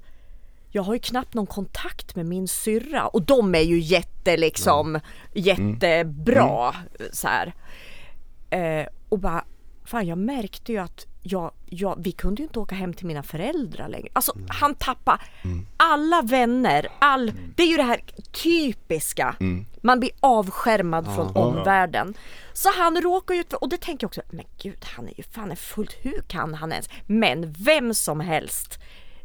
jag 0.75 0.83
har 0.83 0.95
ju 0.95 1.01
knappt 1.01 1.35
någon 1.35 1.47
kontakt 1.47 2.17
med 2.17 2.27
min 2.27 2.49
syrra 2.49 3.07
och 3.07 3.23
de 3.23 3.55
är 3.55 3.61
ju 3.61 3.79
jätte 3.79 4.37
liksom 4.37 5.01
jättebra 5.33 6.75
så 7.13 7.29
här. 7.29 7.55
Eh, 8.51 8.87
och 9.09 9.19
bara, 9.19 9.45
fan 9.85 10.07
jag 10.07 10.19
märkte 10.19 10.73
ju 10.73 10.79
att 10.79 11.07
jag, 11.23 11.51
jag, 11.67 11.99
vi 11.99 12.13
kunde 12.13 12.43
ju 12.43 12.47
inte 12.47 12.59
åka 12.59 12.75
hem 12.75 12.95
till 12.95 13.07
mina 13.07 13.23
föräldrar 13.23 13.89
längre. 13.89 14.09
Alltså 14.13 14.37
han 14.49 14.75
tappade 14.75 15.19
alla 15.77 16.23
vänner, 16.23 16.89
all, 16.99 17.33
det 17.57 17.63
är 17.63 17.67
ju 17.67 17.77
det 17.77 17.83
här 17.83 18.01
typiska. 18.33 19.37
Man 19.83 20.01
blir 20.01 20.11
avskärmad 20.21 21.15
från 21.15 21.37
omvärlden. 21.37 22.15
Så 22.53 22.69
han 22.77 23.01
råkar 23.01 23.35
ju 23.35 23.45
och 23.61 23.69
det 23.69 23.81
tänker 23.81 24.05
jag 24.05 24.09
också, 24.09 24.23
men 24.31 24.45
gud 24.63 24.85
han 24.85 25.09
är 25.09 25.15
ju 25.17 25.23
fan 25.23 25.51
är 25.51 25.57
fullt, 25.57 25.93
hur 26.03 26.23
kan 26.29 26.55
han 26.55 26.73
ens? 26.73 26.89
Men 27.07 27.53
vem 27.53 27.95
som 27.95 28.21
helst 28.21 28.79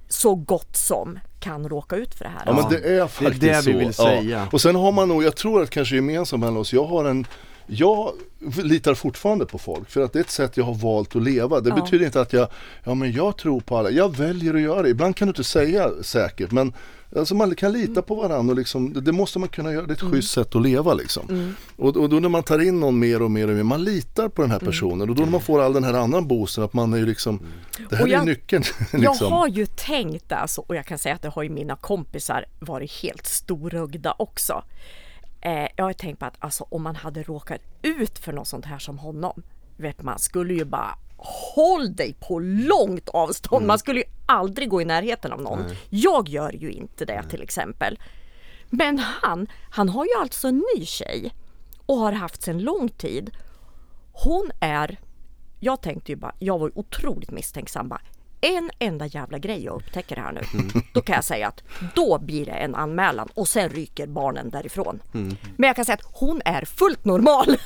så 0.08 0.36
gott 0.36 0.76
som 0.76 1.20
kan 1.40 1.70
råka 1.70 1.96
ut 1.96 2.16
för 2.16 2.24
det 2.26 2.32
här. 2.32 2.44
Ja 2.46 2.54
men 2.54 2.70
det 2.70 2.98
är 2.98 3.08
faktiskt 3.08 3.42
det 3.42 3.72
vi 3.72 3.74
så. 3.74 3.78
vill 3.80 3.94
säga. 3.94 4.48
Och 4.52 4.62
sen 4.62 4.76
har 4.76 4.92
man 4.92 5.08
nog, 5.08 5.24
jag 5.24 5.36
tror 5.36 5.64
att 5.64 5.70
kanske 5.70 5.96
gemensamt 5.96 6.40
mellan 6.40 6.58
oss, 6.58 6.74
jag 6.74 6.86
har 6.86 7.06
en 7.06 7.26
jag 7.70 8.12
litar 8.64 8.94
fortfarande 8.94 9.46
på 9.46 9.58
folk 9.58 9.90
för 9.90 10.02
att 10.02 10.14
det 10.14 10.20
är 10.20 10.24
ett 10.24 10.30
sätt 10.30 10.58
jag 10.58 10.64
har 10.66 10.74
valt 10.74 11.16
att 11.16 11.24
leva. 11.24 11.60
Det 11.60 11.70
Ja. 11.70 11.76
betyder 11.76 12.06
inte 12.06 12.22
att 12.22 12.34
jag, 12.34 12.48
ja 12.84 12.94
men 12.94 13.12
jag 13.12 13.38
tror 13.38 13.60
på 13.60 13.78
alla. 13.78 13.90
Jag 13.90 14.18
väljer 14.18 14.54
att 14.54 14.62
göra 14.62 14.82
det. 14.82 14.90
Ibland 14.90 15.16
kan 15.16 15.28
du 15.28 15.30
inte 15.30 15.44
säga 15.44 15.90
säkert 16.02 16.52
men 16.52 16.74
alltså 17.16 17.36
man 17.36 17.56
kan 17.56 17.72
lita 17.74 18.02
på 18.02 18.16
varandra 18.16 18.52
och 18.52 18.58
liksom, 18.58 18.94
det, 19.04 19.12
måste 19.12 19.40
man 19.40 19.50
kunna 19.50 19.74
göra. 19.74 19.86
Det 19.86 19.92
är 19.92 20.06
ett 20.06 20.12
schysst 20.12 20.32
sätt 20.34 20.56
att 20.56 20.62
leva 20.62 20.94
liksom. 20.94 21.54
Och, 21.76 21.98
och 21.98 22.10
då 22.10 22.20
när 22.20 22.30
man 22.30 22.44
tar 22.44 22.60
in 22.60 22.80
någon 22.80 23.00
mer 23.00 23.22
och 23.22 23.32
mer 23.32 23.48
och 23.50 23.56
mer, 23.56 23.64
man 23.64 23.84
litar 23.84 24.30
på 24.30 24.42
den 24.42 24.52
här 24.52 24.60
personen 24.60 25.10
och 25.10 25.16
då 25.16 25.24
när 25.24 25.32
man 25.32 25.42
får 25.42 25.62
all 25.62 25.74
den 25.74 25.84
här 25.84 25.94
andra 25.94 26.22
boosten 26.22 26.64
att 26.64 26.74
man 26.74 26.94
är 26.94 26.98
ju 26.98 27.06
liksom, 27.06 27.40
det 27.90 27.96
här 27.96 28.04
Och 28.04 28.10
jag- 28.10 28.22
är 28.22 28.26
nyckeln. 28.26 28.64
Jag 28.92 29.02
liksom. 29.02 29.32
har 29.32 29.48
ju 29.48 29.66
tänkt 29.66 30.32
alltså, 30.32 30.62
och 30.62 30.76
jag 30.76 30.86
kan 30.86 31.00
säga 31.00 31.16
att 31.16 31.22
det 31.22 31.30
har 31.30 31.44
ju 31.44 31.50
mina 31.50 31.76
kompisar 31.76 32.46
varit 32.60 32.92
helt 32.92 33.26
storögda 33.28 34.16
också. 34.20 34.64
Eh, 35.42 35.68
jag 35.76 35.86
har 35.86 35.94
tänkt 35.94 36.20
på 36.20 36.26
att 36.26 36.36
alltså, 36.40 36.66
om 36.70 36.84
man 36.84 36.96
hade 36.96 37.24
råkat 37.24 37.62
ut 37.82 38.20
för 38.20 38.34
något 38.34 38.48
sånt 38.48 38.66
här 38.66 38.80
som 38.80 38.98
honom, 38.98 39.44
vet 39.78 40.04
man 40.04 40.20
skulle 40.20 40.54
ju 40.54 40.66
bara 40.66 40.96
håll 41.56 41.96
dig 41.96 42.16
på 42.20 42.40
långt 42.40 43.10
avstånd. 43.10 43.66
Man 43.68 43.80
skulle 43.80 44.00
ju 44.00 44.06
aldrig 44.26 44.70
gå 44.70 44.82
i 44.82 44.86
närheten 44.86 45.34
av 45.34 45.42
någon. 45.42 45.60
Jag 45.90 46.30
gör 46.30 46.52
ju 46.52 46.72
inte 46.72 47.06
det 47.06 47.24
till 47.30 47.42
exempel. 47.42 48.00
Men 48.70 49.00
han, 49.00 49.48
han 49.72 49.90
har 49.90 50.06
ju 50.06 50.12
alltså 50.22 50.48
en 50.48 50.64
ny 50.76 50.86
tjej 50.86 51.34
och 51.86 51.98
har 51.98 52.12
haft 52.12 52.42
sedan 52.42 52.60
lång 52.60 52.90
tid. 52.90 53.32
Hon 54.12 54.52
är, 54.60 55.00
jag 55.60 55.82
tänkte 55.82 56.12
ju 56.12 56.16
bara, 56.16 56.36
jag 56.40 56.60
var 56.60 56.78
otroligt 56.80 57.32
misstänksam 57.32 57.90
bara. 57.90 58.02
En 58.42 58.70
enda 58.80 59.06
jävla 59.06 59.38
grej 59.38 59.64
jag 59.64 59.76
upptäcker 59.76 60.16
här 60.16 60.32
nu. 60.32 60.42
Då 60.94 61.02
kan 61.02 61.16
jag 61.16 61.24
säga 61.24 61.48
att 61.48 61.64
då 61.96 62.20
blir 62.20 62.46
det 62.46 62.52
en 62.52 62.76
anmälan 62.76 63.30
och 63.34 63.48
sen 63.48 63.70
ryker 63.70 64.08
barnen 64.08 64.50
därifrån. 64.50 65.00
Men 65.58 65.68
jag 65.68 65.76
kan 65.76 65.86
säga 65.86 65.94
att 65.94 66.10
hon 66.20 66.42
är 66.46 66.66
fullt 66.66 67.06
normal. 67.06 67.58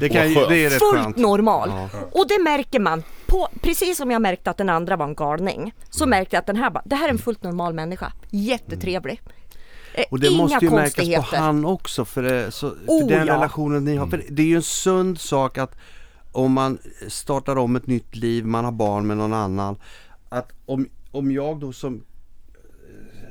Det, 0.00 0.08
kan, 0.08 0.28
ju- 0.28 0.34
det 0.34 0.56
är 0.64 0.70
rätt 0.70 0.78
Fullt 0.78 1.02
skönt. 1.04 1.16
normal. 1.16 1.68
Ja. 1.72 1.88
Och 2.12 2.28
det 2.28 2.38
märker 2.42 2.80
man. 2.80 3.02
På, 3.26 3.48
precis 3.62 3.96
som 3.96 4.10
jag 4.10 4.22
märkte 4.22 4.50
att 4.50 4.56
den 4.56 4.68
andra 4.68 4.96
var 4.96 5.04
en 5.06 5.14
galning. 5.14 5.74
Så 5.90 6.06
märkte 6.06 6.36
jag 6.36 6.40
att 6.40 6.46
den 6.46 6.56
här 6.56 6.70
bara, 6.70 6.82
det 6.86 6.96
här 6.96 7.08
är 7.08 7.12
en 7.12 7.18
fullt 7.18 7.42
normal 7.42 7.74
människa. 7.74 8.12
Jättetrevlig. 8.30 9.20
Eh, 9.94 10.04
Och 10.10 10.20
det 10.20 10.26
Inga 10.28 10.42
måste 10.42 10.64
ju 10.64 10.70
märkas 10.70 11.30
på 11.30 11.36
han 11.36 11.64
också 11.64 12.04
för, 12.04 12.22
det, 12.22 12.50
så, 12.50 12.70
för 12.70 12.76
Oh, 12.86 13.08
den 13.08 13.26
ja. 13.26 13.34
relationen 13.34 13.84
ni 13.84 13.96
har. 13.96 14.06
För 14.06 14.22
det 14.28 14.42
är 14.42 14.46
ju 14.46 14.56
en 14.56 14.62
sund 14.62 15.20
sak 15.20 15.58
att 15.58 15.74
om 16.32 16.52
man 16.52 16.78
startar 17.08 17.56
om 17.58 17.76
ett 17.76 17.86
nytt 17.86 18.16
liv, 18.16 18.46
man 18.46 18.64
har 18.64 18.72
barn 18.72 19.06
med 19.06 19.16
någon 19.16 19.32
annan. 19.32 19.76
Att 20.28 20.52
om, 20.66 20.88
om 21.10 21.32
jag 21.32 21.60
då 21.60 21.72
som 21.72 22.04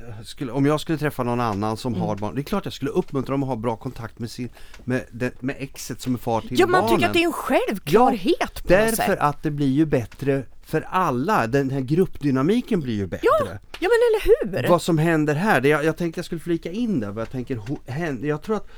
eh, 0.08 0.22
skulle, 0.24 0.52
om 0.52 0.66
jag 0.66 0.80
skulle 0.80 0.98
träffa 0.98 1.22
någon 1.22 1.40
annan 1.40 1.76
som 1.76 1.94
Mm. 1.94 2.06
har 2.06 2.16
barn, 2.16 2.34
det 2.34 2.40
är 2.40 2.42
klart 2.42 2.64
jag 2.64 2.74
skulle 2.74 2.90
uppmuntra 2.90 3.32
dem 3.32 3.42
att 3.42 3.48
ha 3.48 3.56
bra 3.56 3.76
kontakt 3.76 4.18
med, 4.18 4.30
sin, 4.30 4.48
med, 4.84 5.04
det, 5.10 5.42
med 5.42 5.56
exet 5.58 6.00
som 6.00 6.14
är 6.14 6.18
far 6.18 6.40
till 6.40 6.58
Ja 6.60 6.66
man 6.66 6.80
barnen. 6.80 6.96
tycker 6.96 7.06
att 7.08 7.14
det 7.14 7.22
är 7.22 7.26
en 7.26 7.32
självklarhet 7.32 8.38
på 8.38 8.44
något 8.62 8.68
Därför 8.68 8.96
sätt. 8.96 9.18
att 9.18 9.42
det 9.42 9.50
blir 9.50 9.70
ju 9.70 9.86
bättre 9.86 10.42
för 10.62 10.80
alla, 10.90 11.46
den 11.46 11.70
här 11.70 11.80
gruppdynamiken 11.80 12.80
blir 12.80 12.94
ju 12.94 13.06
bättre. 13.06 13.26
Ja, 13.26 13.46
ja 13.80 13.88
men 13.88 13.98
eller 14.08 14.60
hur? 14.62 14.68
Vad 14.68 14.82
som 14.82 14.98
händer 14.98 15.34
här, 15.34 15.60
det 15.60 15.68
jag, 15.68 15.84
jag 15.84 15.96
tänkte 15.96 16.18
jag 16.18 16.24
skulle 16.24 16.40
flika 16.40 16.70
in 16.72 17.00
där, 17.00 17.10
vad 17.10 17.20
jag 17.22 17.30
tänker, 17.30 17.60
jag 18.26 18.42
tror 18.42 18.56
att 18.56 18.68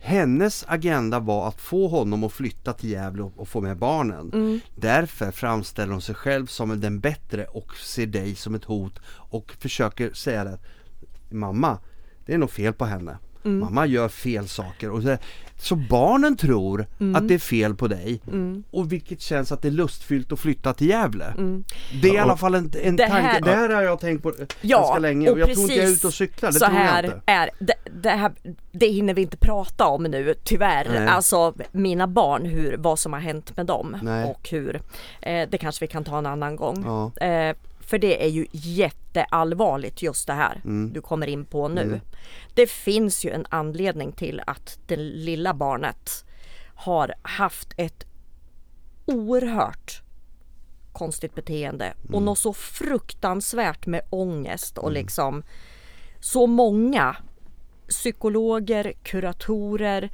hennes 0.00 0.64
agenda 0.68 1.20
var 1.20 1.48
att 1.48 1.60
få 1.60 1.88
honom 1.88 2.24
att 2.24 2.32
flytta 2.32 2.72
till 2.72 2.90
Gävle 2.90 3.22
och, 3.22 3.32
och 3.36 3.48
få 3.48 3.60
med 3.60 3.76
barnen. 3.76 4.30
Mm. 4.32 4.60
Därför 4.74 5.30
framställer 5.30 5.92
hon 5.92 6.02
sig 6.02 6.14
själv 6.14 6.46
som 6.46 6.80
den 6.80 7.00
bättre 7.00 7.44
och 7.44 7.76
ser 7.76 8.06
dig 8.06 8.34
som 8.34 8.54
ett 8.54 8.64
hot 8.64 8.98
och 9.08 9.52
försöker 9.58 10.12
säga 10.12 10.44
det. 10.44 10.58
Mamma, 11.30 11.78
det 12.26 12.34
är 12.34 12.38
nog 12.38 12.50
fel 12.50 12.72
på 12.72 12.84
henne. 12.84 13.18
Mm. 13.44 13.58
Mamma 13.58 13.86
gör 13.86 14.08
fel 14.08 14.48
saker. 14.48 14.90
Och 14.90 15.02
så, 15.02 15.16
så 15.60 15.76
barnen 15.76 16.36
tror 16.36 16.86
Mm. 17.00 17.14
att 17.16 17.28
det 17.28 17.34
är 17.34 17.38
fel 17.38 17.74
på 17.74 17.88
dig 17.88 18.20
och 18.70 18.92
vilket 18.92 19.20
känns 19.20 19.52
att 19.52 19.62
det 19.62 19.68
är 19.68 19.72
lustfyllt 19.72 20.32
att 20.32 20.40
flytta 20.40 20.74
till 20.74 20.88
Gävle. 20.88 21.24
Mm. 21.24 21.64
Det 22.02 22.08
är 22.08 22.14
i 22.14 22.18
alla 22.18 22.36
fall 22.36 22.54
en, 22.54 22.70
en 22.82 22.96
Det 22.96 23.06
tanke, 23.08 23.22
här- 23.22 23.40
det 23.40 23.50
här 23.50 23.68
har 23.68 23.82
jag 23.82 24.00
tänkt 24.00 24.22
på 24.22 24.32
ganska 24.62 24.98
länge 24.98 25.30
och 25.30 25.38
jag 25.38 25.48
tror 25.48 25.60
inte 25.62 25.74
jag 25.74 25.84
är 25.86 25.90
ute 25.92 26.06
och 26.06 26.14
cyklar, 26.14 26.48
det 26.52 26.58
så 26.58 26.64
tror 26.66 26.78
jag 26.78 26.84
här 26.84 27.02
inte. 27.02 27.20
är 27.26 27.50
det, 27.58 27.74
det, 28.02 28.10
här, 28.10 28.32
det 28.72 28.86
hinner 28.86 29.14
vi 29.14 29.22
inte 29.22 29.36
prata 29.36 29.86
om 29.86 30.02
nu 30.02 30.34
tyvärr. 30.44 30.86
Nej. 30.92 31.06
Alltså 31.08 31.54
mina 31.72 32.06
barn, 32.06 32.44
hur, 32.46 32.76
vad 32.78 32.98
som 32.98 33.12
har 33.12 33.20
hänt 33.20 33.56
med 33.56 33.66
dem 33.66 33.96
Nej. 34.02 34.24
och 34.30 34.48
hur. 34.50 34.80
Eh, 35.22 35.48
det 35.50 35.58
kanske 35.58 35.84
vi 35.84 35.88
kan 35.88 36.04
ta 36.04 36.18
en 36.18 36.26
annan 36.26 36.56
gång. 36.56 36.82
Ja. 36.86 37.26
Eh, 37.26 37.56
för 37.88 37.98
det 37.98 38.24
är 38.24 38.28
ju 38.28 38.46
jätteallvarligt 38.52 40.02
just 40.02 40.26
det 40.26 40.32
här 40.32 40.60
Mm. 40.64 40.92
du 40.92 41.00
kommer 41.00 41.26
in 41.26 41.44
på 41.44 41.68
nu. 41.68 42.00
Det 42.54 42.70
finns 42.70 43.24
ju 43.24 43.30
en 43.30 43.46
anledning 43.48 44.12
till 44.12 44.42
att 44.46 44.78
det 44.86 44.96
lilla 44.96 45.54
barnet 45.54 46.24
har 46.74 47.14
haft 47.22 47.74
ett 47.76 48.04
oerhört 49.06 50.02
konstigt 50.92 51.34
beteende 51.34 51.94
och 52.12 52.22
något 52.22 52.38
så 52.38 52.52
fruktansvärt 52.52 53.86
med 53.86 54.00
ångest 54.10 54.78
och 54.78 54.92
liksom 54.92 55.42
så 56.20 56.46
många 56.46 57.16
psykologer, 57.88 58.92
kuratorer, 59.02 60.10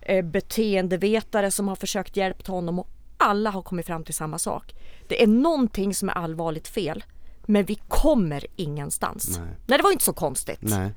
eh, 0.00 0.24
beteendevetare 0.24 1.50
som 1.50 1.68
har 1.68 1.76
försökt 1.76 2.16
hjälpa 2.16 2.52
honom 2.52 2.78
och 2.78 2.88
alla 3.16 3.50
har 3.50 3.62
kommit 3.62 3.86
fram 3.86 4.04
till 4.04 4.14
samma 4.14 4.38
sak. 4.38 4.74
Det 5.08 5.22
är 5.22 5.26
någonting 5.26 5.94
som 5.94 6.08
är 6.08 6.12
allvarligt 6.12 6.68
fel 6.68 7.04
men 7.46 7.64
vi 7.64 7.74
kommer 7.88 8.46
ingenstans. 8.56 9.38
Nej. 9.38 9.48
Nej, 9.66 9.78
det 9.78 9.82
var 9.84 9.92
inte 9.92 10.04
så 10.04 10.12
konstigt. 10.12 10.58
Nej. 10.60 10.90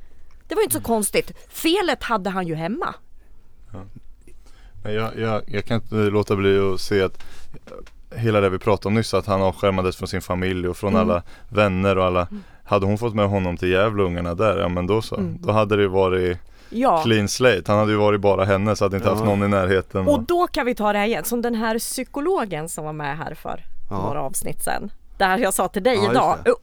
Det 0.47 0.55
var 0.55 0.63
inte 0.63 0.75
så 0.75 0.81
konstigt. 0.83 1.31
Felet 1.49 2.03
hade 2.03 2.29
han 2.29 2.47
ju 2.47 2.55
hemma. 2.55 2.95
Nej, 4.83 4.93
Jag, 4.93 5.17
jag, 5.19 5.41
jag 5.47 5.65
kan 5.65 5.75
inte 5.75 5.95
låta 5.95 6.35
bli 6.35 6.59
att 6.73 6.81
se 6.81 7.01
att 7.01 7.23
hela 8.15 8.41
det 8.41 8.49
vi 8.49 8.59
pratade 8.59 8.87
om 8.87 8.93
nyss 8.93 9.13
att 9.13 9.25
han 9.25 9.41
avskärmades 9.41 9.95
från 9.95 10.07
sin 10.07 10.21
familj 10.21 10.67
och 10.67 10.77
från 10.77 10.95
Mm. 10.95 11.01
alla 11.09 11.23
vänner 11.49 11.97
och 11.97 12.05
alla 12.05 12.27
Hade 12.63 12.85
hon 12.85 12.97
fått 12.97 13.15
med 13.15 13.29
honom 13.29 13.57
till 13.57 13.69
Gävle 13.69 14.03
ungarna 14.03 14.35
där, 14.35 14.57
ja 14.57 14.67
men 14.67 14.87
då 14.87 15.01
så. 15.01 15.15
Mm. 15.15 15.37
Då 15.41 15.51
hade 15.51 15.75
det 15.75 15.87
varit 15.87 16.37
Ja. 16.69 17.01
clean 17.03 17.27
slate. 17.27 17.63
Han 17.67 17.77
hade 17.79 17.91
ju 17.91 17.97
varit 17.97 18.21
bara 18.21 18.45
henne 18.45 18.75
så 18.75 18.85
hade 18.85 18.95
inte 18.97 19.07
Ja. 19.09 19.13
haft 19.13 19.25
någon 19.25 19.43
i 19.43 19.47
närheten. 19.47 20.07
Och 20.07 20.23
då 20.23 20.47
kan 20.47 20.65
vi 20.65 20.75
ta 20.75 20.93
det 20.93 20.99
här 20.99 21.05
igen, 21.05 21.23
som 21.23 21.41
den 21.41 21.55
här 21.55 21.79
psykologen 21.79 22.69
som 22.69 22.85
var 22.85 22.93
med 22.93 23.17
här 23.17 23.33
för 23.35 23.65
Ja. 23.89 23.97
några 24.01 24.21
avsnitt 24.21 24.63
sedan. 24.63 24.91
Där 25.17 25.37
jag 25.37 25.53
sa 25.53 25.67
till 25.67 25.83
dig 25.83 25.95
Ja, 25.95 26.11
idag, 26.11 26.37
det. 26.45 26.53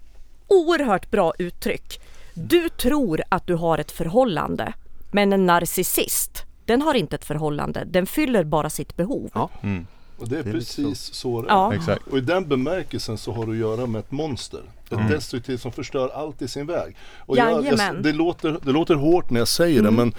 oerhört 0.47 1.11
bra 1.11 1.33
uttryck. 1.39 2.01
Du 2.35 2.69
tror 2.69 3.23
att 3.29 3.47
du 3.47 3.55
har 3.55 3.79
ett 3.79 3.91
förhållande, 3.93 4.73
men 5.13 5.33
en 5.33 5.47
narcissist, 5.47 6.43
den 6.65 6.83
har 6.83 6.95
inte 6.95 7.17
ett 7.17 7.25
förhållande, 7.25 7.85
den 7.85 8.07
fyller 8.07 8.45
bara 8.45 8.71
sitt 8.71 8.97
behov. 8.97 9.31
Ja. 9.35 9.51
Mm. 9.63 9.87
Och 10.19 10.29
det 10.29 10.39
är, 10.39 10.43
Det 10.43 10.51
är 10.51 10.55
lite 10.55 10.59
precis 10.83 11.15
så 11.15 11.43
det 11.43 11.49
är. 11.49 11.53
Ja. 11.53 11.75
Exakt. 11.75 12.07
Och 12.07 12.19
i 12.19 12.21
den 12.21 12.49
bemärkelsen 12.49 13.19
så 13.19 13.33
har 13.33 13.47
du 13.47 13.53
att 13.53 13.59
göra 13.59 13.87
med 13.87 13.99
ett 13.99 14.11
monster. 14.11 14.61
Ett 14.85 14.93
Mm. 14.93 15.11
destruktivt 15.11 15.61
som 15.61 15.73
förstör 15.73 16.09
allt 16.09 16.43
i 16.43 16.49
sin 16.49 16.67
väg. 16.67 16.97
Och 17.27 17.37
jag, 17.37 17.65
jag, 17.67 18.03
det, 18.03 18.13
låter, 18.13 18.59
det 18.63 18.73
låter 18.73 18.95
hårt 18.95 19.31
när 19.31 19.39
jag 19.41 19.49
säger 19.49 19.83
det 19.83 19.91
men 19.91 20.15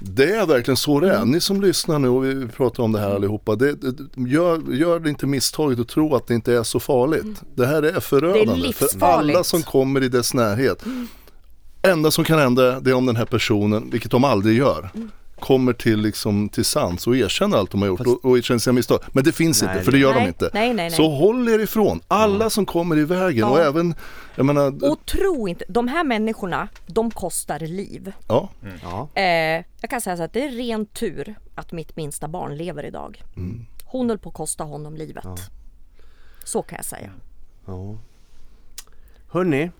det 0.00 0.34
är 0.34 0.46
verkligen 0.46 0.76
så 0.76 1.00
det 1.00 1.12
är. 1.14 1.24
Ni 1.24 1.40
som 1.40 1.60
lyssnar 1.60 1.98
nu 1.98 2.08
och 2.08 2.24
vi 2.24 2.48
pratar 2.48 2.82
om 2.82 2.92
det 2.92 3.00
här 3.00 3.14
allihopa. 3.14 3.56
Det, 3.56 3.74
det, 3.74 4.30
gör, 4.30 4.72
gör 4.72 5.08
inte 5.08 5.26
misstaget 5.26 5.80
att 5.80 5.88
tro 5.88 6.14
att 6.14 6.26
det 6.26 6.34
inte 6.34 6.54
är 6.54 6.62
så 6.62 6.80
farligt. 6.80 7.42
Det 7.54 7.66
här 7.66 7.82
är 7.82 8.00
förödande 8.00 8.72
för 8.72 8.84
livsfarligt. 8.84 9.02
alla 9.02 9.44
som 9.44 9.62
kommer 9.62 10.02
i 10.02 10.08
dess 10.08 10.34
närhet. 10.34 10.84
Enda 11.82 12.10
som 12.10 12.24
kan 12.24 12.38
hända 12.38 12.80
det 12.80 12.90
är 12.90 12.94
om 12.94 13.06
den 13.06 13.16
här 13.16 13.24
personen, 13.24 13.90
vilket 13.90 14.10
de 14.10 14.24
aldrig 14.24 14.58
gör, 14.58 14.90
kommer 15.40 15.72
till, 15.72 16.00
liksom, 16.00 16.48
till 16.48 16.64
sans 16.64 17.06
och 17.06 17.16
erkänner 17.16 17.56
allt 17.56 17.70
de 17.70 17.80
har 17.80 17.88
gjort 17.88 17.98
Fast- 17.98 18.10
och, 18.10 18.24
och 18.24 18.38
erkänner 18.38 18.58
sina 18.58 18.72
misstag. 18.74 18.98
Men 19.12 19.24
det 19.24 19.32
finns 19.32 19.62
Nej, 19.62 19.72
inte, 19.72 19.84
för 19.84 19.92
det 19.92 19.98
gör 19.98 20.12
de 20.14 20.18
nej, 20.18 20.28
inte. 20.28 20.50
nej, 20.54 20.66
nej, 20.74 20.74
nej. 20.74 20.90
Så 20.90 21.08
håll 21.10 21.48
er 21.48 21.58
ifrån 21.58 22.00
alla 22.08 22.50
som 22.50 22.66
kommer 22.66 22.98
i 22.98 23.04
vägen 23.04 23.44
och 23.44 23.58
Ja. 23.58 23.64
även, 23.64 23.94
jag 24.34 24.46
menar, 24.46 24.90
Och 24.90 25.06
tro 25.06 25.48
inte, 25.48 25.64
de 25.68 25.88
här 25.88 26.04
människorna, 26.04 26.68
de 26.86 27.10
kostar 27.10 27.58
liv. 27.60 28.12
ja, 28.28 28.48
Ja. 28.82 29.08
Eh, 29.14 29.64
jag 29.80 29.90
kan 29.90 30.00
säga 30.00 30.16
så 30.16 30.22
att 30.22 30.32
det 30.32 30.44
är 30.44 30.50
ren 30.50 30.86
tur 30.86 31.34
att 31.54 31.72
mitt 31.72 31.96
minsta 31.96 32.28
barn 32.28 32.56
lever 32.56 32.84
idag. 32.86 33.22
Hon 33.84 34.08
höll 34.08 34.18
på 34.18 34.28
att 34.28 34.34
kosta 34.34 34.64
honom 34.64 34.96
livet. 34.96 35.24
Så 36.44 36.62
kan 36.62 36.76
jag 36.76 36.84
säga. 36.84 37.10
Ja. 37.66 37.96
Hörni, 39.28 39.70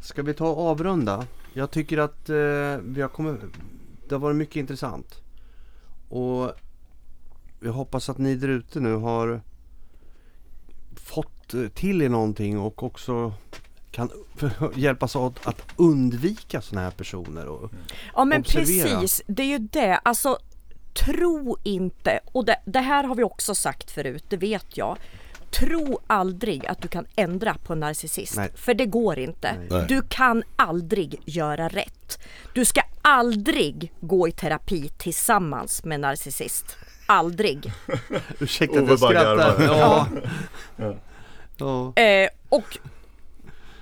ska 0.00 0.22
vi 0.22 0.34
ta 0.34 0.48
och 0.48 0.66
avrunda? 0.68 1.26
Jag 1.52 1.70
tycker 1.70 1.98
att 1.98 2.28
eh, 2.28 2.36
vi 2.82 3.02
har 3.02 3.08
kommit, 3.08 3.40
det 4.08 4.14
har 4.14 4.20
varit 4.20 4.36
mycket 4.36 4.56
intressant. 4.56 5.22
Och 6.08 6.52
jag 7.60 7.72
hoppas 7.72 8.08
att 8.08 8.18
ni 8.18 8.34
där 8.36 8.48
ute 8.48 8.80
nu 8.80 8.94
har 8.94 9.40
fått 10.94 11.54
eh, 11.54 11.68
till 11.68 12.02
er 12.02 12.08
någonting 12.08 12.58
och 12.58 12.82
också 12.82 13.32
kan 13.90 14.10
hjälpas 14.74 15.16
åt 15.16 15.46
att 15.46 15.62
undvika 15.76 16.60
sådana 16.60 16.84
här 16.84 16.90
personer. 16.90 17.46
Och, 17.46 17.70
Ja 18.14 18.24
men 18.24 18.40
Observera. 18.40 18.98
precis, 18.98 19.22
det 19.26 19.42
är 19.42 19.46
ju 19.46 19.58
det. 19.58 19.96
Alltså 19.96 20.38
tro 20.94 21.56
inte, 21.62 22.20
och 22.32 22.44
det, 22.44 22.56
det 22.64 22.80
här 22.80 23.04
har 23.04 23.14
vi 23.14 23.22
också 23.24 23.54
sagt 23.54 23.90
förut, 23.90 24.24
det 24.28 24.36
vet 24.36 24.76
jag. 24.76 24.98
Tro 25.50 26.00
aldrig 26.06 26.66
att 26.66 26.82
du 26.82 26.88
kan 26.88 27.06
ändra 27.16 27.54
på 27.54 27.72
en 27.72 27.80
narcissist. 27.80 28.36
Nej. 28.36 28.50
För 28.54 28.74
det 28.74 28.86
går 28.86 29.18
inte. 29.18 29.56
Nej. 29.70 29.84
Du 29.88 30.02
kan 30.08 30.42
aldrig 30.56 31.22
göra 31.24 31.68
rätt. 31.68 32.18
Du 32.52 32.64
ska 32.64 32.80
aldrig 33.02 33.92
gå 34.00 34.28
i 34.28 34.32
terapi 34.32 34.88
tillsammans 34.98 35.84
med 35.84 35.94
en 35.94 36.00
narcissist. 36.00 36.76
Aldrig. 37.06 37.72
ursäkta 38.40 38.80
att 38.80 38.88
jag 38.88 38.98
skrattar. 38.98 39.62
Ja. 39.62 40.06
ja. 41.56 41.92
Eh, 42.02 42.28
och 42.48 42.78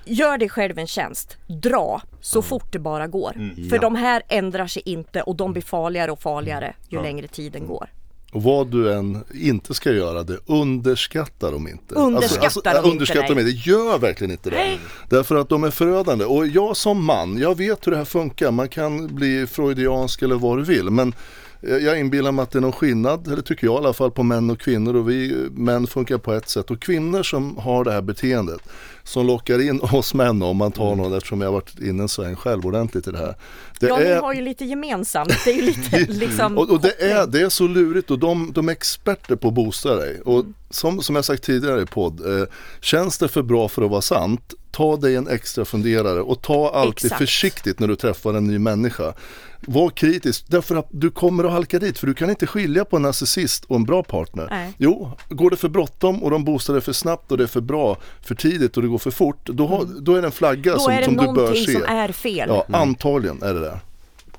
gör 0.05 0.37
dig 0.37 0.49
själv 0.49 0.77
en 0.79 0.87
tjänst. 0.87 1.37
Dra 1.47 2.01
så 2.21 2.41
fort 2.41 2.71
det 2.73 2.79
bara 2.79 3.07
går. 3.07 3.31
För 3.69 3.75
Ja. 3.75 3.81
de 3.81 3.95
här 3.95 4.23
ändrar 4.27 4.67
sig 4.67 4.81
inte 4.85 5.21
och 5.21 5.35
de 5.35 5.53
blir 5.53 5.63
farligare 5.63 6.11
och 6.11 6.19
farligare 6.19 6.73
ju 6.89 7.01
längre 7.01 7.27
tiden 7.27 7.67
går. 7.67 7.89
Och 8.31 8.43
vad 8.43 8.67
du 8.67 8.93
än 8.93 9.23
inte 9.33 9.73
ska 9.73 9.91
göra 9.91 10.23
det, 10.23 10.37
underskatta 10.45 11.51
dem 11.51 11.67
inte. 11.67 11.95
Underskatta 11.95 12.69
äh, 12.69 12.75
dem 12.75 12.85
inte, 12.85 12.91
underskatta 12.91 13.27
dem 13.27 13.35
nej. 13.35 13.49
inte, 13.49 13.69
gör 13.69 13.99
verkligen 13.99 14.31
inte 14.31 14.49
det. 14.49 14.77
Därför 15.09 15.35
att 15.35 15.49
de 15.49 15.63
är 15.63 15.71
förödande. 15.71 16.25
Och 16.25 16.47
jag 16.47 16.77
som 16.77 17.05
man, 17.05 17.37
jag 17.37 17.57
vet 17.57 17.87
hur 17.87 17.91
det 17.91 17.97
här 17.97 18.05
funkar. 18.05 18.51
Man 18.51 18.69
kan 18.69 19.15
bli 19.15 19.47
freudiansk 19.47 20.21
eller 20.21 20.35
vad 20.35 20.57
du 20.57 20.63
vill. 20.63 20.89
Men 20.89 21.13
jag 21.61 21.99
inbillar 21.99 22.31
mig 22.31 22.43
att 22.43 22.51
det 22.51 22.59
är 22.59 22.61
någon 22.61 22.71
skillnad, 22.71 23.27
eller 23.27 23.41
tycker 23.41 23.67
jag 23.67 23.73
i 23.73 23.77
alla 23.77 23.93
fall, 23.93 24.11
på 24.11 24.23
män 24.23 24.49
och 24.49 24.59
kvinnor. 24.59 24.95
Och 24.95 25.09
vi 25.09 25.47
män 25.51 25.87
funkar 25.87 26.17
på 26.17 26.33
ett 26.33 26.49
sätt. 26.49 26.71
Och 26.71 26.79
kvinnor 26.81 27.23
som 27.23 27.57
har 27.57 27.83
det 27.83 27.91
här 27.91 28.01
beteendet, 28.01 28.59
som 29.03 29.27
lockar 29.27 29.61
in 29.61 29.81
oss 29.91 30.13
män 30.13 30.41
om 30.41 30.57
man 30.57 30.71
tar 30.71 30.95
någon, 30.95 31.13
eftersom 31.13 31.41
jag 31.41 31.51
varit 31.51 31.79
inne 31.79 32.03
en 32.03 32.09
sväng 32.09 32.35
själv 32.35 32.65
ordentligt 32.65 33.07
i 33.07 33.11
det 33.11 33.17
här. 33.17 33.35
Det 33.79 33.87
Ja, 33.87 33.97
ni 33.97 34.05
är- 34.05 34.21
har 34.21 34.33
ju 34.33 34.41
lite 34.41 34.65
gemensamt. 34.65 35.33
Det 35.45 35.51
är 35.51 35.55
ju 35.55 35.61
lite 35.61 35.99
liksom 36.09 36.57
och, 36.57 36.69
och 36.69 36.81
det, 36.81 37.01
är, 37.03 37.27
det 37.27 37.41
är 37.41 37.49
så 37.49 37.67
lurigt 37.67 38.11
och 38.11 38.19
de, 38.19 38.51
de 38.53 38.67
är 38.69 38.71
experter 38.73 39.35
på 39.35 39.47
att 39.47 39.53
boosta 39.53 39.95
dig. 39.95 40.21
Och 40.21 40.45
som, 40.69 41.01
som 41.01 41.15
jag 41.15 41.25
sagt 41.25 41.43
tidigare 41.43 41.81
i 41.81 41.85
podd, 41.85 42.39
eh, 42.39 42.47
känns 42.81 43.17
det 43.17 43.27
för 43.27 43.41
bra 43.41 43.69
för 43.69 43.81
att 43.81 43.89
vara 43.91 44.01
sant, 44.01 44.53
ta 44.77 44.97
dig 44.97 45.15
en 45.15 45.27
extra 45.27 45.65
funderare 45.65 46.21
och 46.21 46.41
ta 46.41 46.69
alltid 46.69 47.05
Exakt. 47.05 47.19
försiktigt 47.19 47.79
när 47.79 47.87
du 47.87 47.95
träffar 47.95 48.33
en 48.33 48.47
ny 48.47 48.59
människa. 48.59 49.13
Var 49.61 49.89
kritisk, 49.89 50.45
därför 50.47 50.75
att 50.75 50.87
du 50.91 51.11
kommer 51.11 51.43
att 51.43 51.51
halka 51.51 51.79
dit, 51.79 51.99
för 51.99 52.07
du 52.07 52.13
kan 52.13 52.29
inte 52.29 52.47
skilja 52.47 52.85
på 52.85 52.95
en 52.95 53.01
narcissist 53.01 53.65
och 53.65 53.75
en 53.75 53.83
bra 53.83 54.03
partner. 54.03 54.47
Nej. 54.49 54.73
Jo, 54.77 55.11
går 55.29 55.49
det 55.49 55.55
för 55.57 55.69
bråttom 55.69 56.23
och 56.23 56.31
de 56.31 56.43
boostar 56.43 56.73
det 56.73 56.81
för 56.81 56.93
snabbt 56.93 57.31
och 57.31 57.37
det 57.37 57.43
är 57.43 57.47
för 57.47 57.61
bra 57.61 57.97
för 58.21 58.35
tidigt 58.35 58.77
och 58.77 58.83
det 58.83 58.89
går 58.89 58.97
för 58.97 59.11
fort, 59.11 59.45
då, 59.45 59.67
har, 59.67 59.85
då 60.01 60.15
är 60.15 60.21
det 60.21 60.27
en 60.27 60.31
flagga 60.31 60.73
Då 60.73 60.79
som, 60.79 60.93
är 60.93 60.97
det 60.99 61.05
som 61.05 61.13
du 61.17 61.25
bör 61.25 61.33
någonting 61.33 61.65
se. 61.65 61.71
som 61.71 61.83
är 61.83 62.11
fel. 62.11 62.49
Ja, 62.49 62.65
antagligen 62.73 63.43
är 63.43 63.53
det 63.53 63.59
det. 63.59 63.79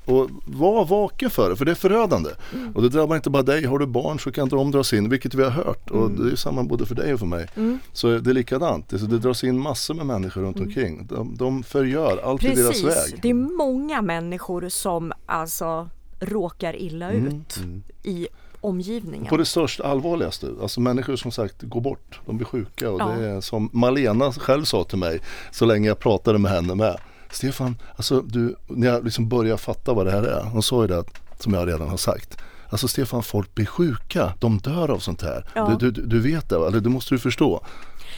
Och 0.09 0.29
var 0.45 0.85
vaken 0.85 1.29
för 1.29 1.49
det, 1.49 1.55
för 1.55 1.65
det 1.65 1.71
är 1.71 1.75
förödande. 1.75 2.29
Mm. 2.53 2.71
Och 2.75 2.81
det 2.81 2.89
drabbar 2.89 3.15
inte 3.15 3.29
bara 3.29 3.43
dig, 3.43 3.65
har 3.65 3.79
du 3.79 3.85
barn 3.85 4.19
så 4.19 4.31
kan 4.31 4.49
de 4.49 4.71
dras 4.71 4.93
in, 4.93 5.09
vilket 5.09 5.33
vi 5.33 5.43
har 5.43 5.51
hört. 5.51 5.89
Och 5.91 6.05
Mm. 6.05 6.25
det 6.25 6.31
är 6.31 6.35
samma 6.35 6.63
både 6.63 6.85
för 6.85 6.95
dig 6.95 7.13
och 7.13 7.19
för 7.19 7.25
mig. 7.25 7.47
Så 7.93 8.07
det 8.17 8.29
är 8.29 8.33
likadant, 8.33 8.89
det, 8.89 8.97
det 9.07 9.17
dras 9.19 9.43
in 9.43 9.59
massor 9.59 9.93
med 9.93 10.05
människor 10.05 10.41
runt 10.41 10.59
omkring. 10.59 11.07
De, 11.09 11.35
de 11.35 11.63
förgör 11.63 12.17
allt 12.23 12.43
i 12.43 12.47
deras 12.55 12.79
Mm. 12.83 12.89
Väg. 12.95 13.19
det 13.21 13.29
är 13.29 13.33
många 13.33 14.01
människor 14.01 14.69
som 14.69 15.11
alltså 15.25 15.89
råkar 16.19 16.75
illa 16.75 17.11
Mm. 17.11 17.27
ut 17.27 17.59
i 18.03 18.27
omgivningen. 18.61 19.25
På 19.27 19.37
det 19.37 19.45
största 19.45 19.83
allvarligaste, 19.83 20.47
alltså 20.61 20.81
människor 20.81 21.15
som 21.15 21.31
sagt 21.31 21.61
går 21.61 21.81
bort, 21.81 22.19
de 22.25 22.37
blir 22.37 22.45
sjuka 22.45 22.91
och 22.91 23.01
Ja. 23.01 23.07
det 23.17 23.25
är 23.27 23.41
som 23.41 23.69
Malena 23.73 24.31
själv 24.31 24.63
sa 24.63 24.83
till 24.83 24.97
mig 24.97 25.21
så 25.51 25.65
länge 25.65 25.87
jag 25.87 25.99
pratade 25.99 26.37
med 26.39 26.51
henne 26.51 26.75
med. 26.75 26.97
Stefan, 27.31 27.75
alltså 27.95 28.21
du, 28.21 28.55
när 28.67 28.87
jag 28.87 29.03
liksom 29.03 29.29
börjar 29.29 29.57
fatta 29.57 29.93
vad 29.93 30.05
det 30.05 30.11
här 30.11 30.23
är, 30.23 30.43
hon 30.43 30.63
sa 30.63 30.81
ju 30.81 30.87
det 30.87 31.03
som 31.39 31.53
jag 31.53 31.67
redan 31.67 31.89
har 31.89 31.97
sagt. 31.97 32.37
Alltså 32.69 32.87
Stefan, 32.87 33.23
folk 33.23 33.55
blir 33.55 33.65
sjuka, 33.65 34.33
de 34.39 34.57
dör 34.57 34.91
av 34.91 34.99
sånt 34.99 35.21
här. 35.21 35.49
Ja. 35.55 35.77
Du, 35.79 35.91
du, 35.91 36.01
du 36.05 36.19
vet 36.19 36.49
det, 36.49 36.55
eller 36.55 36.79
det 36.79 36.89
måste 36.89 37.15
du 37.15 37.19
förstå. 37.19 37.65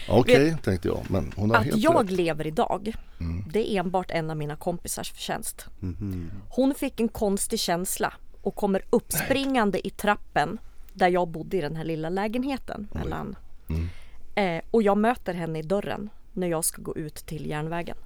Okej, 0.09 0.57
tänkte 0.63 0.87
jag, 0.87 0.99
men 1.09 1.31
hon 1.35 1.49
har 1.49 1.57
Att 1.57 1.65
helt 1.65 1.77
jag 1.77 2.03
rätt. 2.03 2.11
lever 2.11 2.47
idag, 2.47 2.93
Mm. 3.19 3.43
det 3.53 3.71
är 3.71 3.79
enbart 3.79 4.11
en 4.11 4.29
av 4.29 4.37
mina 4.37 4.55
kompisars 4.55 5.11
förtjänst. 5.11 5.65
Mhm. 5.79 6.31
Hon 6.49 6.75
fick 6.75 6.99
en 6.99 7.07
konstig 7.09 7.59
känsla 7.59 8.13
och 8.41 8.55
kommer 8.55 8.81
uppspringande 8.89 9.87
i 9.87 9.89
trappen 9.89 10.57
där 10.93 11.07
jag 11.09 11.27
bodde 11.27 11.57
i 11.57 11.61
den 11.61 11.75
här 11.75 11.83
lilla 11.83 12.09
lägenheten. 12.09 12.87
Mellan. 12.91 13.35
Mm. 13.69 13.89
Eh, 14.35 14.63
och 14.71 14.83
jag 14.83 14.97
möter 14.97 15.33
henne 15.33 15.59
i 15.59 15.61
dörren 15.61 16.09
när 16.33 16.47
jag 16.47 16.65
ska 16.65 16.81
gå 16.81 16.95
ut 16.95 17.15
till 17.15 17.45
järnvägen. 17.49 17.97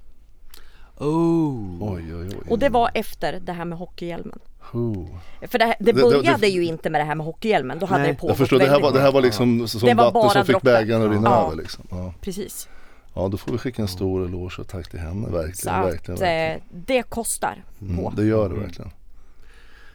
Oh. 0.98 1.78
Oj, 1.94 2.16
oj, 2.16 2.28
oj. 2.28 2.38
Och 2.50 2.60
det 2.60 2.70
var 2.70 2.92
efter 2.94 3.40
det 3.40 3.52
här 3.52 3.66
med 3.66 3.78
hockeyhjälmen. 3.78 4.40
Oh. 4.74 5.06
För 5.48 5.60
det, 5.60 5.66
det 5.66 5.76
Det- 5.80 5.92
det- 5.92 6.02
började 6.02 6.38
det- 6.38 6.48
ju 6.48 6.66
inte 6.66 6.90
med 6.90 7.02
det 7.02 7.06
här 7.06 7.16
med 7.16 7.26
hockeyhjälmen, 7.26 7.80
då 7.80 7.86
hade 7.86 8.04
Nej. 8.04 8.12
det 8.12 8.18
pågått 8.18 8.30
Jag 8.30 8.38
förstår, 8.38 8.60
det 8.60 8.66
här, 8.66 8.80
var, 8.82 8.92
det 8.94 9.00
här 9.02 9.12
var 9.12 9.22
liksom 9.22 9.68
som 9.68 9.80
Det 9.80 9.94
var 9.94 10.04
vatten 10.06 10.14
bara 10.14 10.30
som 10.30 10.46
fick 10.46 10.62
bägaren 10.62 11.02
att 11.04 11.12
rinna 11.12 11.30
Ja. 11.30 11.46
över. 11.46 11.56
Liksom. 11.56 11.84
Ja. 11.90 12.14
Precis. 12.22 12.68
ja, 13.14 13.28
då 13.28 13.38
får 13.38 13.52
vi 13.52 13.58
skicka 13.58 13.82
en 13.82 13.88
stor 13.88 14.26
eloge 14.26 14.62
och 14.62 14.68
tack 14.68 14.90
till 14.90 15.00
henne, 15.00 15.26
Så 15.28 15.32
verkligen. 15.32 15.76
att 15.76 15.86
verkligen, 15.86 16.20
verkligen. 16.20 16.52
eh, 16.56 16.62
det 16.72 17.04
kostar 17.04 17.64
på. 17.80 17.86
Mm, 17.86 18.16
det 18.16 18.26
gör 18.26 18.50
det 18.50 18.56
verkligen. 18.56 18.92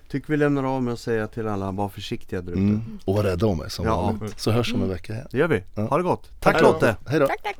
Tycker 0.09 0.29
vi 0.31 0.37
lämnar 0.37 0.65
av 0.65 0.83
med 0.83 0.93
att 0.93 1.01
säga 1.01 1.27
till 1.27 1.49
alla, 1.49 1.71
var 1.71 1.89
försiktiga 1.89 2.41
där 2.43 2.53
ute. 2.53 2.61
Mm. 2.61 2.99
Och 3.05 3.15
var 3.15 3.23
rädda 3.23 3.47
om 3.47 3.59
mig 3.59 3.71
som 3.71 3.85
Ja. 3.87 4.03
vanligt. 4.03 4.41
Så 4.41 4.51
hörs 4.51 4.75
om 4.75 4.83
en 4.83 4.89
vecka 4.89 5.13
igen. 5.13 5.27
Det 5.31 5.39
gör 5.39 5.49
vi. 5.49 5.63
Ja. 5.75 5.83
Ha 5.83 5.97
det 5.97 6.03
gott. 6.03 6.31
Tack. 6.41 6.61
Lotte. 6.63 6.97
Hej 7.07 7.21
då. 7.21 7.27
Tack, 7.27 7.43
tack. 7.43 7.57